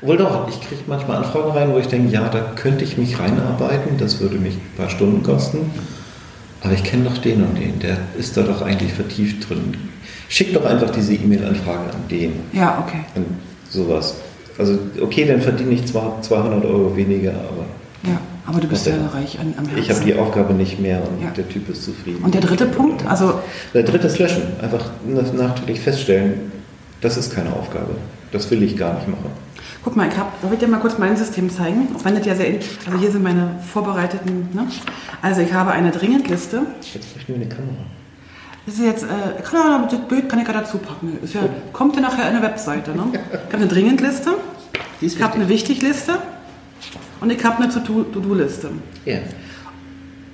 wohl 0.00 0.16
doch, 0.16 0.48
ich 0.48 0.60
kriege 0.60 0.82
manchmal 0.86 1.18
Anfragen 1.18 1.50
rein, 1.50 1.72
wo 1.72 1.78
ich 1.78 1.88
denke, 1.88 2.12
ja, 2.12 2.28
da 2.28 2.40
könnte 2.54 2.84
ich 2.84 2.96
mich 2.96 3.18
reinarbeiten, 3.18 3.98
das 3.98 4.20
würde 4.20 4.36
mich 4.36 4.54
ein 4.54 4.76
paar 4.76 4.90
Stunden 4.90 5.22
kosten. 5.22 5.70
Aber 6.62 6.72
ich 6.72 6.82
kenne 6.82 7.04
doch 7.04 7.18
den 7.18 7.44
und 7.44 7.58
den, 7.58 7.78
der 7.78 7.98
ist 8.18 8.36
da 8.36 8.42
doch 8.42 8.62
eigentlich 8.62 8.92
vertieft 8.92 9.48
drin. 9.48 9.74
Schick 10.28 10.52
doch 10.52 10.64
einfach 10.64 10.90
diese 10.90 11.14
E-Mail-Anfragen 11.14 11.90
an 11.90 12.08
den. 12.10 12.32
Ja, 12.52 12.84
okay. 12.84 13.00
Und 13.14 13.26
sowas. 13.70 14.14
Also, 14.58 14.78
okay, 15.00 15.26
dann 15.26 15.40
verdiene 15.40 15.72
ich 15.72 15.86
zwar 15.86 16.20
200 16.22 16.64
Euro 16.64 16.96
weniger, 16.96 17.30
aber. 17.30 17.66
Ja, 18.10 18.18
aber 18.46 18.60
du 18.60 18.68
bist 18.68 18.86
ja 18.86 18.94
reich 19.12 19.38
an, 19.38 19.54
am 19.58 19.66
Herzen. 19.66 19.82
Ich 19.82 19.90
habe 19.90 20.04
die 20.04 20.14
Aufgabe 20.14 20.54
nicht 20.54 20.80
mehr 20.80 20.98
und 20.98 21.22
ja. 21.22 21.30
der 21.30 21.48
Typ 21.48 21.68
ist 21.68 21.84
zufrieden. 21.84 22.24
Und 22.24 22.34
der 22.34 22.40
dritte 22.40 22.66
Punkt? 22.66 23.06
Also 23.06 23.40
der 23.74 23.82
dritte 23.82 24.06
ist 24.06 24.18
Löschen. 24.18 24.42
Einfach 24.62 24.90
nachträglich 25.34 25.80
feststellen, 25.80 26.52
das 27.00 27.16
ist 27.16 27.34
keine 27.34 27.52
Aufgabe. 27.52 27.96
Das 28.32 28.50
will 28.50 28.62
ich 28.62 28.76
gar 28.76 28.94
nicht 28.94 29.08
machen. 29.08 29.30
Guck 29.82 29.96
mal, 29.96 30.08
ich 30.08 30.16
habe, 30.16 30.30
soll 30.42 30.52
ich 30.52 30.58
dir 30.58 30.68
mal 30.68 30.80
kurz 30.80 30.98
mein 30.98 31.16
System 31.16 31.50
zeigen? 31.50 31.88
Auch 31.96 32.04
wenn 32.04 32.14
das 32.14 32.26
ja 32.26 32.34
sehr, 32.34 32.54
also 32.86 32.98
hier 32.98 33.10
sind 33.10 33.22
meine 33.22 33.50
vorbereiteten, 33.72 34.48
ne? 34.52 34.66
Also 35.22 35.40
ich 35.40 35.52
habe 35.52 35.72
eine 35.72 35.90
Dringendliste. 35.90 36.62
Jetzt 36.80 37.12
brauche 37.12 37.20
ich 37.22 37.28
nur 37.28 37.36
eine 37.36 37.46
Kamera. 37.46 37.84
Das 38.66 38.74
ist 38.74 38.84
jetzt, 38.84 39.04
äh, 39.04 39.42
klar, 39.42 39.86
das 39.88 40.00
Bild 40.08 40.28
kann 40.28 40.40
ich 40.40 40.48
ja 40.48 40.52
dazu 40.52 40.78
packen. 40.78 41.18
Ist 41.22 41.34
ja, 41.34 41.42
kommt 41.72 41.94
ja 41.94 42.02
nachher 42.02 42.26
eine 42.26 42.42
Webseite. 42.42 42.90
Ne? 42.92 43.04
Ich 43.12 43.18
habe 43.52 43.56
eine 43.62 43.66
Dringendliste, 43.68 44.34
ich 45.00 45.22
habe 45.22 45.34
eine 45.34 45.48
Wichtigliste 45.48 46.18
und 47.20 47.30
ich 47.30 47.44
habe 47.44 47.62
eine 47.62 47.72
To-Do-Liste. 47.72 48.70
Ja. 49.04 49.18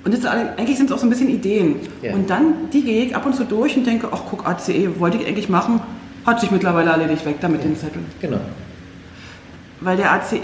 Und 0.03 0.13
das, 0.13 0.25
eigentlich 0.25 0.77
sind 0.77 0.87
es 0.87 0.91
auch 0.91 0.99
so 0.99 1.05
ein 1.05 1.09
bisschen 1.09 1.29
Ideen. 1.29 1.75
Ja. 2.01 2.13
Und 2.13 2.29
dann, 2.29 2.69
die 2.73 2.81
gehe 2.81 3.05
ich 3.05 3.15
ab 3.15 3.25
und 3.25 3.35
zu 3.35 3.45
durch 3.45 3.77
und 3.77 3.85
denke, 3.85 4.09
ach 4.11 4.21
guck, 4.29 4.47
ACE, 4.47 4.99
wollte 4.99 5.17
ich 5.17 5.27
eigentlich 5.27 5.47
machen, 5.47 5.79
hat 6.25 6.41
sich 6.41 6.51
mittlerweile 6.51 6.89
erledigt, 6.89 7.25
weg 7.25 7.37
damit 7.39 7.61
ja. 7.61 7.67
den 7.67 7.77
Zettel. 7.77 8.01
Genau. 8.19 8.39
Weil 9.83 9.97
der 9.97 10.13
ACE, 10.13 10.37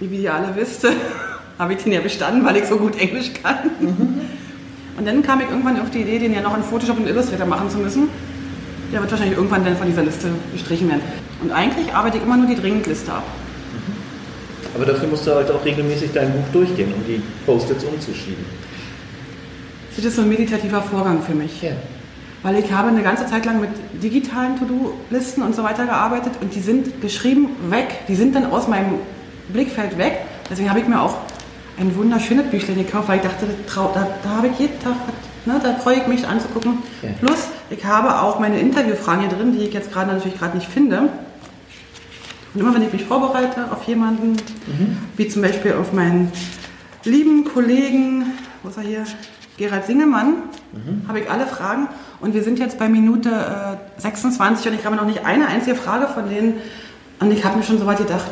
wie 0.00 0.16
ihr 0.16 0.34
alle 0.34 0.54
wisst, 0.54 0.86
habe 1.58 1.72
ich 1.72 1.82
den 1.82 1.92
ja 1.92 2.00
bestanden, 2.00 2.44
weil 2.44 2.56
ich 2.56 2.66
so 2.66 2.76
gut 2.76 2.98
Englisch 3.00 3.30
kann. 3.42 3.70
Mhm. 3.80 4.20
Und 4.98 5.06
dann 5.06 5.22
kam 5.22 5.40
ich 5.40 5.48
irgendwann 5.48 5.80
auf 5.80 5.90
die 5.90 6.00
Idee, 6.00 6.18
den 6.18 6.34
ja 6.34 6.42
noch 6.42 6.56
in 6.56 6.62
Photoshop 6.62 6.98
und 6.98 7.06
Illustrator 7.06 7.46
machen 7.46 7.70
zu 7.70 7.78
müssen. 7.78 8.08
Der 8.92 9.00
wird 9.00 9.10
wahrscheinlich 9.10 9.36
irgendwann 9.36 9.64
dann 9.64 9.76
von 9.76 9.86
dieser 9.86 10.02
Liste 10.02 10.28
gestrichen 10.52 10.88
werden. 10.88 11.02
Und 11.42 11.50
eigentlich 11.50 11.92
arbeite 11.94 12.18
ich 12.18 12.22
immer 12.22 12.36
nur 12.36 12.46
die 12.46 12.56
Dringendliste 12.56 13.12
ab. 13.12 13.24
Mhm. 13.72 13.94
Aber 14.74 14.84
dafür 14.84 15.08
musst 15.08 15.26
du 15.26 15.34
halt 15.34 15.50
auch 15.50 15.64
regelmäßig 15.64 16.12
dein 16.12 16.32
Buch 16.32 16.44
durchgehen, 16.52 16.92
um 16.94 17.04
die 17.06 17.20
Post-its 17.44 17.84
umzuschieben. 17.84 18.44
Das 19.94 20.04
ist 20.04 20.16
so 20.16 20.22
ein 20.22 20.28
meditativer 20.28 20.82
Vorgang 20.82 21.22
für 21.22 21.34
mich. 21.34 21.62
Ja 21.62 21.72
weil 22.42 22.58
ich 22.58 22.72
habe 22.72 22.88
eine 22.88 23.02
ganze 23.02 23.26
Zeit 23.26 23.44
lang 23.44 23.60
mit 23.60 23.70
digitalen 24.02 24.58
To-Do-Listen 24.58 25.42
und 25.42 25.54
so 25.54 25.62
weiter 25.62 25.86
gearbeitet 25.86 26.34
und 26.40 26.54
die 26.54 26.60
sind 26.60 27.00
geschrieben 27.00 27.48
weg, 27.70 28.06
die 28.08 28.14
sind 28.14 28.34
dann 28.34 28.46
aus 28.46 28.68
meinem 28.68 28.94
Blickfeld 29.48 29.98
weg. 29.98 30.20
Deswegen 30.50 30.70
habe 30.70 30.80
ich 30.80 30.86
mir 30.86 31.00
auch 31.00 31.16
ein 31.78 31.94
wunderschönes 31.96 32.46
Büchlein 32.50 32.78
gekauft, 32.78 33.08
weil 33.08 33.16
ich 33.16 33.22
dachte, 33.22 33.46
da, 33.74 34.08
da 34.22 34.28
habe 34.30 34.48
ich 34.48 34.58
jeden 34.58 34.80
Tag, 34.80 34.94
ne, 35.44 35.60
da 35.62 35.74
freue 35.74 35.96
ich 35.96 36.06
mich 36.06 36.26
anzugucken. 36.26 36.78
Okay. 37.02 37.14
Plus, 37.20 37.48
ich 37.70 37.84
habe 37.84 38.20
auch 38.20 38.38
meine 38.38 38.58
Interviewfragen 38.58 39.28
hier 39.28 39.36
drin, 39.36 39.52
die 39.52 39.64
ich 39.64 39.74
jetzt 39.74 39.92
gerade 39.92 40.12
natürlich 40.12 40.38
gerade 40.38 40.56
nicht 40.56 40.68
finde. 40.68 41.08
Und 42.54 42.60
immer 42.60 42.74
wenn 42.74 42.82
ich 42.82 42.92
mich 42.92 43.04
vorbereite 43.04 43.70
auf 43.70 43.84
jemanden, 43.84 44.32
mhm. 44.32 44.96
wie 45.16 45.28
zum 45.28 45.42
Beispiel 45.42 45.74
auf 45.74 45.92
meinen 45.92 46.32
lieben 47.04 47.44
Kollegen, 47.44 48.24
wo 48.62 48.70
ist 48.70 48.78
er 48.78 48.82
hier, 48.82 49.04
Gerald 49.58 49.86
Singemann, 49.86 50.34
mhm. 50.72 51.08
habe 51.08 51.20
ich 51.20 51.30
alle 51.30 51.46
Fragen 51.46 51.88
und 52.20 52.34
wir 52.34 52.42
sind 52.42 52.58
jetzt 52.58 52.78
bei 52.78 52.88
Minute 52.88 53.28
äh, 53.28 54.00
26 54.00 54.68
und 54.68 54.74
ich 54.78 54.84
habe 54.84 54.96
noch 54.96 55.06
nicht 55.06 55.24
eine 55.24 55.48
einzige 55.48 55.76
Frage 55.76 56.06
von 56.08 56.28
denen. 56.28 56.54
Und 57.20 57.32
ich 57.32 57.44
habe 57.44 57.56
mir 57.56 57.62
schon 57.62 57.78
so 57.78 57.86
weit 57.86 57.98
gedacht. 57.98 58.30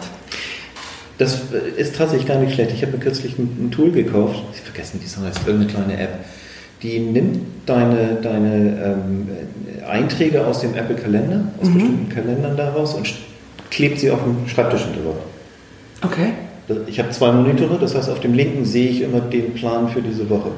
Das 1.18 1.52
äh, 1.52 1.80
ist 1.80 1.96
tatsächlich 1.96 2.26
gar 2.26 2.38
nicht 2.38 2.54
schlecht. 2.54 2.72
Ich 2.72 2.82
habe 2.82 2.92
mir 2.92 2.98
kürzlich 2.98 3.38
ein, 3.38 3.66
ein 3.66 3.70
Tool 3.70 3.90
gekauft. 3.92 4.42
Ich 4.54 4.60
vergessen, 4.60 5.00
wie 5.00 5.06
es 5.06 5.16
heißt. 5.16 5.46
Irgendeine 5.46 5.72
kleine 5.72 6.02
App. 6.02 6.24
Die 6.82 6.98
nimmt 6.98 7.40
deine, 7.66 8.18
deine 8.20 8.96
ähm, 9.06 9.28
Einträge 9.88 10.46
aus 10.46 10.60
dem 10.60 10.74
Apple-Kalender, 10.74 11.44
aus 11.60 11.68
mhm. 11.68 11.74
bestimmten 11.74 12.08
Kalendern 12.10 12.56
daraus 12.56 12.94
und 12.94 13.12
klebt 13.70 14.00
sie 14.00 14.10
auf 14.10 14.22
dem 14.22 14.48
Schreibtisch 14.48 14.82
drüber. 14.94 15.14
Okay. 16.02 16.32
Ich 16.86 16.98
habe 16.98 17.10
zwei 17.10 17.32
Monitore, 17.32 17.78
das 17.78 17.94
heißt, 17.94 18.10
auf 18.10 18.20
dem 18.20 18.34
linken 18.34 18.64
sehe 18.64 18.88
ich 18.88 19.02
immer 19.02 19.20
den 19.20 19.54
Plan 19.54 19.88
für 19.88 20.02
diese 20.02 20.28
Woche. 20.28 20.50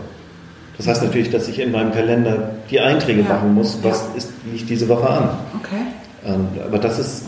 Das 0.78 0.86
heißt 0.86 1.02
natürlich, 1.02 1.30
dass 1.30 1.48
ich 1.48 1.58
in 1.58 1.72
meinem 1.72 1.92
Kalender 1.92 2.50
die 2.70 2.80
Einträge 2.80 3.22
ja. 3.22 3.28
machen 3.28 3.54
muss, 3.54 3.78
was 3.82 4.08
ja. 4.12 4.18
ist, 4.18 4.30
liegt 4.52 4.68
diese 4.68 4.88
Woche 4.88 5.08
an. 5.08 5.30
Okay. 5.62 6.34
Und, 6.34 6.60
aber 6.62 6.78
das 6.78 6.98
ist, 6.98 7.24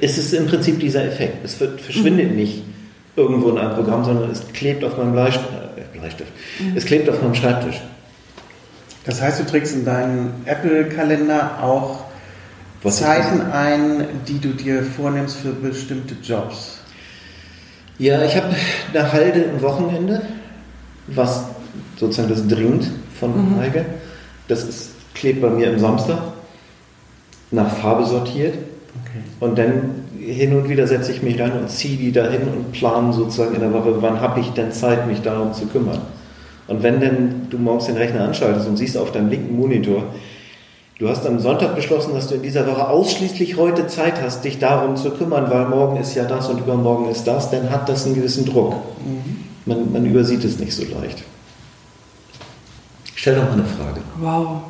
es 0.00 0.18
ist 0.18 0.34
im 0.34 0.46
Prinzip 0.46 0.80
dieser 0.80 1.04
Effekt. 1.04 1.44
Es 1.44 1.58
wird, 1.60 1.80
verschwindet 1.80 2.30
mhm. 2.30 2.36
nicht 2.36 2.62
irgendwo 3.14 3.50
in 3.50 3.58
einem 3.58 3.74
Programm, 3.74 4.04
sondern 4.04 4.30
es 4.30 4.42
klebt 4.52 4.84
auf 4.84 4.98
meinem 4.98 5.12
Bleistift. 5.12 5.48
Äh, 5.76 5.98
Bleistift. 5.98 6.32
Mhm. 6.58 6.76
Es 6.76 6.84
klebt 6.84 7.08
auf 7.08 7.22
meinem 7.22 7.34
Schreibtisch. 7.34 7.80
Das 9.04 9.22
heißt, 9.22 9.40
du 9.40 9.46
trägst 9.46 9.74
in 9.74 9.84
deinen 9.84 10.42
Apple-Kalender 10.44 11.62
auch 11.62 12.00
was 12.82 12.98
Zeiten 12.98 13.40
ein, 13.52 14.04
die 14.28 14.38
du 14.40 14.50
dir 14.50 14.82
vornimmst 14.82 15.38
für 15.38 15.52
bestimmte 15.52 16.14
Jobs. 16.22 16.78
Ja, 17.98 18.22
ich 18.22 18.36
habe 18.36 18.54
eine 18.92 19.12
Halde 19.12 19.40
im 19.40 19.62
Wochenende, 19.62 20.22
was 21.06 21.44
sozusagen 21.96 22.28
das 22.28 22.46
dringend 22.46 22.90
von 23.18 23.30
mhm. 23.30 23.60
Heike. 23.60 23.84
Das 24.48 24.64
ist, 24.64 24.90
klebt 25.14 25.40
bei 25.40 25.50
mir 25.50 25.70
im 25.70 25.78
Samstag, 25.78 26.18
nach 27.50 27.70
Farbe 27.70 28.04
sortiert. 28.04 28.54
Okay. 28.54 29.22
Und 29.40 29.58
dann 29.58 30.06
hin 30.18 30.54
und 30.56 30.68
wieder 30.68 30.86
setze 30.86 31.12
ich 31.12 31.22
mich 31.22 31.40
rein 31.40 31.52
und 31.52 31.70
ziehe 31.70 31.96
die 31.96 32.12
dahin 32.12 32.42
und 32.42 32.72
plane 32.72 33.12
sozusagen 33.12 33.54
in 33.54 33.60
der 33.60 33.72
Woche, 33.72 34.02
wann 34.02 34.20
habe 34.20 34.40
ich 34.40 34.50
denn 34.50 34.72
Zeit, 34.72 35.06
mich 35.06 35.22
darum 35.22 35.52
zu 35.52 35.66
kümmern. 35.66 36.00
Und 36.66 36.82
wenn 36.82 37.00
denn 37.00 37.46
du 37.48 37.58
morgens 37.58 37.86
den 37.86 37.96
Rechner 37.96 38.24
anschaltest 38.24 38.66
und 38.66 38.76
siehst 38.76 38.96
auf 38.98 39.12
deinem 39.12 39.28
linken 39.28 39.56
Monitor, 39.56 40.02
du 40.98 41.08
hast 41.08 41.24
am 41.26 41.38
Sonntag 41.38 41.76
beschlossen, 41.76 42.14
dass 42.14 42.26
du 42.26 42.34
in 42.34 42.42
dieser 42.42 42.66
Woche 42.66 42.88
ausschließlich 42.88 43.56
heute 43.56 43.86
Zeit 43.86 44.20
hast, 44.20 44.44
dich 44.44 44.58
darum 44.58 44.96
zu 44.96 45.10
kümmern, 45.10 45.48
weil 45.48 45.68
morgen 45.68 45.96
ist 45.98 46.16
ja 46.16 46.24
das 46.24 46.48
und 46.48 46.58
übermorgen 46.58 47.08
ist 47.08 47.24
das, 47.26 47.50
dann 47.50 47.70
hat 47.70 47.88
das 47.88 48.06
einen 48.06 48.16
gewissen 48.16 48.46
Druck. 48.46 48.74
Mhm. 48.74 49.44
Man, 49.64 49.92
man 49.92 50.06
übersieht 50.06 50.44
es 50.44 50.58
nicht 50.58 50.74
so 50.74 50.82
leicht. 50.82 51.22
Stell 53.26 53.34
doch 53.34 53.46
mal 53.46 53.54
eine 53.54 53.64
Frage. 53.64 54.00
Wow. 54.18 54.62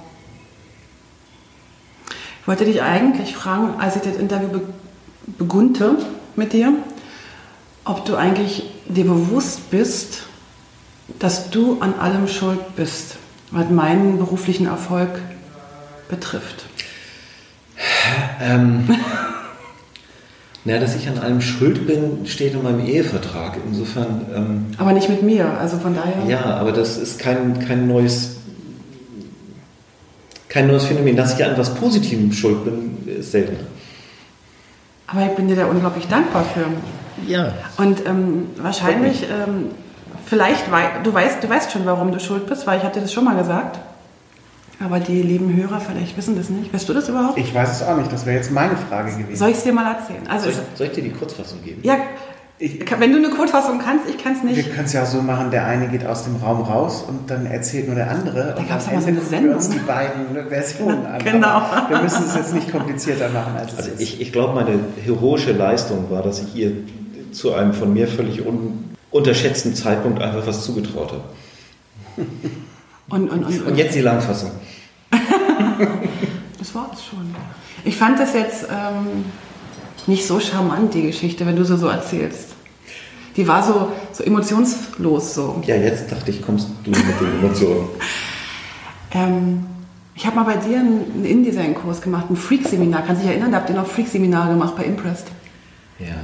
Ich 2.41 2.49
wollte 2.49 2.65
dich 2.65 2.81
eigentlich 2.81 3.37
fragen, 3.37 3.79
als 3.79 3.97
ich 3.97 4.03
das 4.03 4.17
Interview 4.17 4.49
be 4.49 4.63
begunnte 5.37 5.99
mit 6.37 6.55
dir, 6.55 6.73
ob 7.85 8.07
du 8.07 8.17
eigentlich 8.17 8.71
dir 8.89 9.05
bewusst 9.05 9.71
bist, 9.71 10.23
dass 11.19 11.51
du 11.51 11.83
an 11.83 11.99
allem 12.01 12.29
schuld 12.29 12.77
bist, 12.77 13.17
was 13.51 13.69
meinen 13.69 14.17
beruflichen 14.17 14.69
Erfolg 14.69 15.11
betrifft. 16.09 16.65
Ähm, 18.41 18.89
na, 20.67 20.79
dass 20.79 20.97
ich 20.97 21.09
an 21.09 21.19
allem 21.19 21.41
schuld 21.41 21.87
bin, 21.87 22.27
steht 22.27 22.55
in 22.55 22.63
meinem 22.65 22.85
Ehevertrag. 22.85 23.57
Insofern. 23.69 24.27
Ähm, 24.35 24.67
aber 24.79 24.93
nicht 24.93 25.09
mit 25.09 25.23
mir, 25.23 25.47
also 25.59 25.79
von 25.79 25.95
daher. 25.95 26.29
Ja, 26.29 26.57
aber 26.57 26.73
das 26.73 26.99
ist 26.99 27.21
kein, 27.21 27.65
kein 27.67 27.87
neues. 27.87 28.37
Kein 30.49 30.67
neues 30.67 30.87
Phänomen. 30.87 31.17
Dass 31.17 31.35
ich 31.39 31.45
an 31.45 31.53
etwas 31.53 31.73
Positivem 31.75 32.33
schuld 32.33 32.65
bin, 32.65 33.07
ist 33.07 33.31
selten. 33.31 33.57
Aber 35.07 35.23
ich 35.25 35.37
bin 35.37 35.47
dir 35.47 35.55
da 35.55 35.67
unglaublich 35.67 36.09
dankbar 36.09 36.45
für. 36.45 36.65
Ja. 37.31 37.53
Und 37.77 38.05
ähm, 38.05 38.49
wahrscheinlich, 38.57 39.23
ähm, 39.23 39.67
vielleicht, 40.25 40.71
wei 40.73 40.85
du, 41.05 41.15
weißt, 41.15 41.45
du 41.45 41.49
weißt 41.49 41.71
schon, 41.71 41.87
warum 41.87 42.11
du 42.11 42.19
schuld 42.19 42.47
bist, 42.49 42.67
weil 42.67 42.79
ich 42.79 42.85
hatte 42.85 43.01
das 43.01 43.13
schon 43.13 43.25
mal 43.25 43.37
gesagt. 43.37 43.79
Aber 44.79 45.01
die 45.01 45.23
lieben 45.23 45.57
Hörer 45.57 45.81
vielleicht 45.81 46.17
wissen 46.17 46.37
das 46.37 46.51
nicht. 46.51 46.73
Weißt 46.73 46.89
du 46.89 46.93
das 46.93 47.09
überhaupt? 47.09 47.39
Ich 47.39 47.55
weiß 47.55 47.81
es 47.81 47.83
auch 47.83 47.97
nicht. 47.97 48.13
Das 48.13 48.27
wäre 48.27 48.37
jetzt 48.37 48.51
meine 48.51 48.77
Frage 48.77 49.13
gewesen. 49.13 49.37
Soll 49.37 49.51
ich 49.51 49.57
es 49.57 49.65
dir 49.65 49.73
mal 49.73 49.95
erzählen? 49.95 50.27
Also 50.29 50.51
soll, 50.51 50.53
ich, 50.53 50.79
soll 50.79 50.87
ich 50.89 50.93
dir 50.93 51.03
die 51.03 51.13
Kurzfassung 51.13 51.63
geben? 51.65 51.81
Ja, 51.83 51.97
ich, 52.59 52.81
wenn 52.99 53.13
du 53.13 53.19
eine 53.19 53.31
Kurzfassung 53.31 53.79
kannst, 53.79 54.09
ich 54.09 54.17
kann 54.17 54.33
es 54.33 54.43
nicht. 54.43 54.57
Wir 54.57 54.65
können 54.65 54.87
es 54.87 54.93
ja 54.95 55.05
so 55.05 55.21
machen, 55.21 55.51
der 55.51 55.67
eine 55.67 55.89
geht 55.89 56.07
aus 56.07 56.25
dem 56.25 56.37
Raum 56.37 56.63
raus 56.63 57.05
und 57.07 57.31
dann 57.31 57.45
erzählt 57.45 57.87
nur 57.87 57.97
der 57.97 58.11
andere. 58.11 58.55
Da 58.57 58.63
gab 58.63 58.81
es 58.81 58.89
aber 58.89 59.01
so 59.01 59.09
eine 59.09 59.21
Sendung. 59.21 59.57
uns 59.57 59.69
die 59.69 59.79
beiden 59.79 60.49
Versionen 60.49 61.05
an. 61.07 61.23
Genau. 61.23 61.49
Aber 61.49 61.91
wir 61.91 62.03
müssen 62.03 62.25
es 62.27 62.35
jetzt 62.35 62.55
nicht 62.55 62.71
komplizierter 62.71 63.29
machen, 63.29 63.57
als 63.59 63.73
es 63.73 63.79
also 63.79 63.91
ist. 63.91 64.01
Ich, 64.01 64.21
ich 64.21 64.33
glaube, 64.33 64.55
meine 64.55 64.79
heroische 65.05 65.53
Leistung 65.53 66.11
war, 66.11 66.23
dass 66.23 66.41
ich 66.41 66.55
ihr 66.55 66.73
zu 67.33 67.53
einem 67.55 67.75
von 67.75 67.93
mir 67.93 68.09
völlig 68.09 68.47
un 68.47 68.85
unterschätzten 69.11 69.75
Zeitpunkt 69.75 70.21
einfach 70.21 70.47
was 70.47 70.65
zugetraut 70.65 71.13
habe. 71.13 71.25
Und, 73.09 73.31
und, 73.31 73.45
und, 73.45 73.67
und 73.67 73.77
jetzt 73.77 73.95
die 73.95 74.01
Langfassung. 74.01 74.51
das 76.59 76.75
war 76.75 76.91
es 76.93 77.05
schon. 77.05 77.35
Ich 77.85 77.97
fand 77.97 78.19
das 78.19 78.35
jetzt 78.35 78.65
ähm, 78.65 79.25
nicht 80.07 80.27
so 80.27 80.41
charmant, 80.41 80.95
die 80.95 81.03
Geschichte, 81.03 81.47
wenn 81.47 81.57
du 81.57 81.65
sie 81.65 81.77
so 81.77 81.87
erzählst. 81.87 82.55
Die 83.37 83.47
war 83.47 83.63
so, 83.63 83.93
so 84.13 84.25
emotionslos 84.25 85.35
so. 85.35 85.63
Ja, 85.67 85.77
jetzt 85.77 86.11
dachte 86.11 86.31
ich, 86.31 86.43
kommst 86.45 86.69
du 86.85 86.91
mit 86.91 87.21
den 87.21 87.39
Emotionen. 87.39 87.89
ähm, 89.13 89.67
ich 90.15 90.27
habe 90.27 90.37
mal 90.37 90.45
bei 90.45 90.57
dir 90.57 90.79
einen 90.79 91.25
InDesign-Kurs 91.25 92.01
gemacht, 92.01 92.31
ein 92.31 92.37
Freak-Seminar. 92.37 93.03
Kannst 93.07 93.23
du 93.23 93.27
dich 93.27 93.35
erinnern? 93.35 93.53
Da 93.53 93.59
habt 93.59 93.69
ihr 93.69 93.77
noch 93.77 93.87
Freak-Seminare 93.87 94.51
gemacht 94.51 94.75
bei 94.75 94.85
Impressed. 94.85 95.27
Ja. 95.99 96.15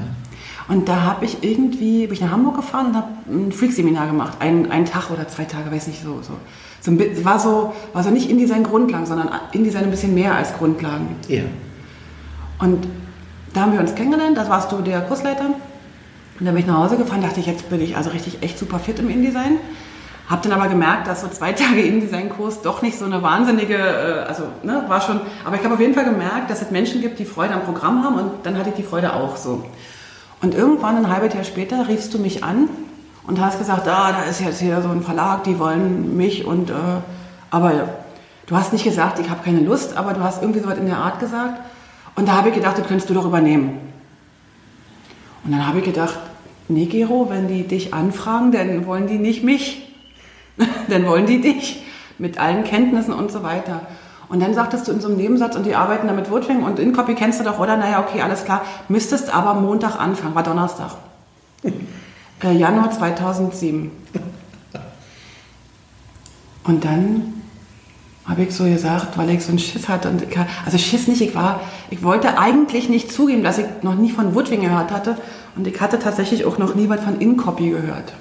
Und 0.68 0.88
da 0.88 1.02
habe 1.02 1.26
ich 1.26 1.42
irgendwie, 1.42 2.06
bin 2.06 2.14
ich 2.14 2.20
nach 2.22 2.30
Hamburg 2.30 2.56
gefahren 2.56 2.86
und 2.86 2.96
habe 2.96 3.08
ein 3.28 3.52
Freak-Seminar 3.52 4.06
gemacht. 4.06 4.38
Ein, 4.40 4.70
einen 4.70 4.86
Tag 4.86 5.10
oder 5.10 5.28
zwei 5.28 5.44
Tage, 5.44 5.70
weiß 5.70 5.88
nicht, 5.88 6.02
so. 6.02 6.22
so. 6.22 6.32
So 6.82 6.90
ein, 6.90 7.24
war, 7.24 7.38
so 7.38 7.72
war 7.92 8.02
so 8.02 8.10
nicht 8.10 8.28
InDesign-Grundlagen, 8.28 9.06
sondern 9.06 9.30
InDesign 9.52 9.84
ein 9.84 9.90
bisschen 9.90 10.14
mehr 10.14 10.34
als 10.34 10.52
Grundlagen. 10.54 11.16
Ja. 11.28 11.42
Und 12.58 12.88
da 13.54 13.62
haben 13.62 13.72
wir 13.72 13.80
uns 13.80 13.94
kennengelernt, 13.94 14.36
da 14.36 14.48
warst 14.48 14.72
du 14.72 14.82
der 14.82 15.00
Kursleiter. 15.02 15.44
Und 15.46 16.46
dann 16.46 16.54
bin 16.54 16.64
ich 16.64 16.66
nach 16.66 16.78
Hause 16.78 16.96
gefahren, 16.96 17.22
dachte 17.22 17.38
ich, 17.38 17.46
jetzt 17.46 17.70
bin 17.70 17.80
ich 17.80 17.96
also 17.96 18.10
richtig 18.10 18.42
echt 18.42 18.58
super 18.58 18.80
fit 18.80 18.98
im 18.98 19.10
InDesign. 19.10 19.58
Hab 20.28 20.42
dann 20.42 20.52
aber 20.52 20.66
gemerkt, 20.66 21.06
dass 21.06 21.20
so 21.20 21.28
zwei 21.28 21.52
Tage 21.52 21.82
InDesign-Kurs 21.82 22.62
doch 22.62 22.82
nicht 22.82 22.98
so 22.98 23.04
eine 23.04 23.22
wahnsinnige, 23.22 23.76
äh, 23.76 24.24
also 24.26 24.44
ne, 24.64 24.84
war 24.88 25.00
schon, 25.02 25.20
aber 25.44 25.54
ich 25.54 25.62
habe 25.62 25.74
auf 25.74 25.80
jeden 25.80 25.94
Fall 25.94 26.04
gemerkt, 26.04 26.50
dass 26.50 26.62
es 26.62 26.72
Menschen 26.72 27.00
gibt, 27.00 27.20
die 27.20 27.24
Freude 27.24 27.54
am 27.54 27.62
Programm 27.62 28.02
haben 28.02 28.16
und 28.16 28.30
dann 28.42 28.58
hatte 28.58 28.70
ich 28.70 28.74
die 28.74 28.82
Freude 28.82 29.14
auch 29.14 29.36
so. 29.36 29.64
Und 30.40 30.56
irgendwann 30.56 30.96
ein 30.96 31.08
halbes 31.08 31.32
Jahr 31.34 31.44
später 31.44 31.86
riefst 31.86 32.12
du 32.12 32.18
mich 32.18 32.42
an 32.42 32.68
und 33.26 33.40
hast 33.40 33.58
gesagt, 33.58 33.86
ah, 33.88 34.12
da 34.12 34.22
ist 34.24 34.40
jetzt 34.40 34.60
hier 34.60 34.82
so 34.82 34.88
ein 34.88 35.02
Verlag, 35.02 35.44
die 35.44 35.58
wollen 35.58 36.16
mich 36.16 36.44
und, 36.44 36.70
äh, 36.70 36.74
aber 37.50 37.88
du 38.46 38.56
hast 38.56 38.72
nicht 38.72 38.84
gesagt, 38.84 39.18
ich 39.18 39.30
habe 39.30 39.42
keine 39.44 39.60
Lust, 39.60 39.96
aber 39.96 40.12
du 40.12 40.22
hast 40.22 40.42
irgendwie 40.42 40.60
so 40.60 40.68
was 40.68 40.78
in 40.78 40.86
der 40.86 40.98
Art 40.98 41.20
gesagt. 41.20 41.60
Und 42.16 42.28
da 42.28 42.32
habe 42.32 42.48
ich 42.48 42.54
gedacht, 42.54 42.78
das 42.78 42.86
könntest 42.86 43.08
du 43.08 43.14
doch 43.14 43.24
übernehmen. 43.24 43.78
Und 45.44 45.52
dann 45.52 45.66
habe 45.66 45.78
ich 45.78 45.84
gedacht, 45.84 46.18
nee, 46.68 46.86
Gero, 46.86 47.28
wenn 47.30 47.48
die 47.48 47.66
dich 47.66 47.94
anfragen, 47.94 48.52
dann 48.52 48.86
wollen 48.86 49.06
die 49.06 49.18
nicht 49.18 49.42
mich. 49.42 49.94
dann 50.88 51.06
wollen 51.06 51.26
die 51.26 51.40
dich 51.40 51.82
mit 52.18 52.38
allen 52.38 52.64
Kenntnissen 52.64 53.14
und 53.14 53.32
so 53.32 53.42
weiter. 53.42 53.82
Und 54.28 54.40
dann 54.40 54.54
sagtest 54.54 54.88
du 54.88 54.92
in 54.92 55.00
so 55.00 55.08
einem 55.08 55.16
Nebensatz, 55.18 55.56
und 55.56 55.66
die 55.66 55.74
arbeiten 55.74 56.06
damit 56.06 56.30
Wordwing 56.30 56.62
und 56.62 56.78
InCopy 56.78 57.14
kennst 57.14 57.40
du 57.40 57.44
doch, 57.44 57.58
oder? 57.58 57.76
Naja, 57.76 58.00
okay, 58.00 58.22
alles 58.22 58.44
klar. 58.44 58.62
Müsstest 58.88 59.34
aber 59.34 59.54
Montag 59.54 60.00
anfangen, 60.00 60.34
war 60.34 60.42
Donnerstag. 60.42 60.92
Äh, 62.42 62.52
Januar 62.52 62.90
2007. 62.90 63.90
Und 66.64 66.84
dann 66.84 67.34
habe 68.24 68.42
ich 68.42 68.54
so 68.54 68.64
gesagt, 68.64 69.18
weil 69.18 69.30
ich 69.30 69.44
so 69.44 69.50
einen 69.50 69.58
Schiss 69.58 69.88
hatte. 69.88 70.08
Und 70.08 70.22
ich, 70.22 70.38
also 70.64 70.78
Schiss 70.78 71.08
nicht, 71.08 71.20
ich 71.20 71.34
war, 71.34 71.60
ich 71.90 72.02
wollte 72.02 72.38
eigentlich 72.38 72.88
nicht 72.88 73.12
zugeben, 73.12 73.42
dass 73.42 73.58
ich 73.58 73.66
noch 73.82 73.94
nie 73.94 74.10
von 74.10 74.34
Woodwing 74.34 74.60
gehört 74.60 74.92
hatte. 74.92 75.16
Und 75.56 75.66
ich 75.66 75.80
hatte 75.80 75.98
tatsächlich 75.98 76.44
auch 76.44 76.58
noch 76.58 76.74
nie 76.74 76.88
was 76.88 77.00
von 77.00 77.20
InCopy 77.20 77.70
gehört. 77.70 78.12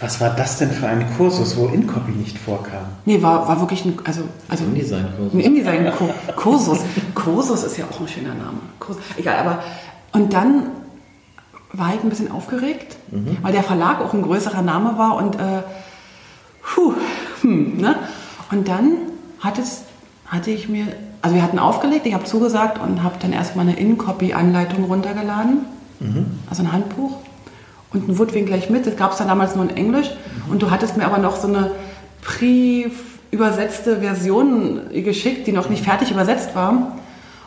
Was 0.00 0.20
war 0.20 0.30
das 0.30 0.58
denn 0.58 0.70
für 0.70 0.86
ein 0.86 1.04
Kursus, 1.16 1.56
wo 1.56 1.66
InCopy 1.66 2.12
nicht 2.12 2.38
vorkam? 2.38 2.86
Nee, 3.04 3.20
war, 3.20 3.48
war 3.48 3.60
wirklich 3.60 3.84
ein, 3.84 3.98
also, 4.04 4.22
also 4.48 4.64
InDesign-Kursus. 4.64 5.34
Ein 5.34 5.40
InDesign-Kursus. 5.40 6.78
Kursus 7.14 7.64
ist 7.64 7.76
ja 7.76 7.84
auch 7.90 8.00
ein 8.00 8.08
schöner 8.08 8.34
Name. 8.34 8.58
Kurs, 8.78 8.96
egal, 9.16 9.38
aber 9.38 9.62
und 10.12 10.32
dann 10.32 10.68
war 11.72 11.94
ich 11.94 12.02
ein 12.02 12.08
bisschen 12.08 12.30
aufgeregt, 12.30 12.96
mhm. 13.10 13.38
weil 13.42 13.52
der 13.52 13.62
Verlag 13.62 14.00
auch 14.00 14.14
ein 14.14 14.22
größerer 14.22 14.62
Name 14.62 14.96
war 14.96 15.16
und 15.16 15.36
äh, 15.36 15.62
puh, 16.62 16.94
hm, 17.42 17.76
ne? 17.76 17.96
Und 18.50 18.68
dann 18.68 18.92
hat 19.40 19.58
es, 19.58 19.82
hatte 20.26 20.50
ich 20.50 20.68
mir, 20.68 20.86
also 21.20 21.36
wir 21.36 21.42
hatten 21.42 21.58
aufgelegt, 21.58 22.06
ich 22.06 22.14
habe 22.14 22.24
zugesagt 22.24 22.80
und 22.80 23.02
habe 23.02 23.16
dann 23.20 23.32
erstmal 23.32 23.68
eine 23.68 23.78
InCopy-Anleitung 23.78 24.84
runtergeladen, 24.84 25.66
mhm. 26.00 26.26
also 26.48 26.62
ein 26.62 26.72
Handbuch 26.72 27.18
und 27.92 28.08
ein 28.08 28.18
Woodwing 28.18 28.46
gleich 28.46 28.70
mit. 28.70 28.86
Das 28.86 28.96
gab 28.96 29.12
es 29.12 29.18
dann 29.18 29.28
damals 29.28 29.54
nur 29.54 29.64
in 29.68 29.76
Englisch. 29.76 30.08
Mhm. 30.08 30.52
Und 30.52 30.62
du 30.62 30.70
hattest 30.70 30.96
mir 30.96 31.04
aber 31.04 31.18
noch 31.18 31.36
so 31.36 31.48
eine 31.48 31.72
pre-übersetzte 32.22 34.00
Version 34.00 34.80
geschickt, 34.92 35.46
die 35.46 35.52
noch 35.52 35.68
nicht 35.68 35.84
fertig 35.84 36.10
übersetzt 36.10 36.54
war. 36.54 36.96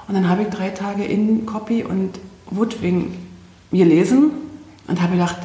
Und 0.07 0.15
dann 0.15 0.29
habe 0.29 0.43
ich 0.43 0.49
drei 0.49 0.69
Tage 0.69 1.03
in 1.03 1.45
Copy 1.45 1.83
und 1.83 2.19
Woodwing 2.49 3.13
gelesen 3.71 4.31
und 4.87 5.01
habe 5.01 5.13
gedacht, 5.13 5.37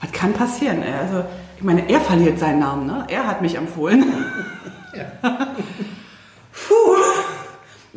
was 0.00 0.12
kann 0.12 0.32
passieren? 0.32 0.82
Also, 0.82 1.24
ich 1.56 1.64
meine, 1.64 1.88
er 1.88 2.00
verliert 2.00 2.38
seinen 2.38 2.60
Namen, 2.60 2.86
ne? 2.86 3.04
Er 3.08 3.26
hat 3.26 3.42
mich 3.42 3.56
empfohlen. 3.56 4.04
Ja. 4.94 5.04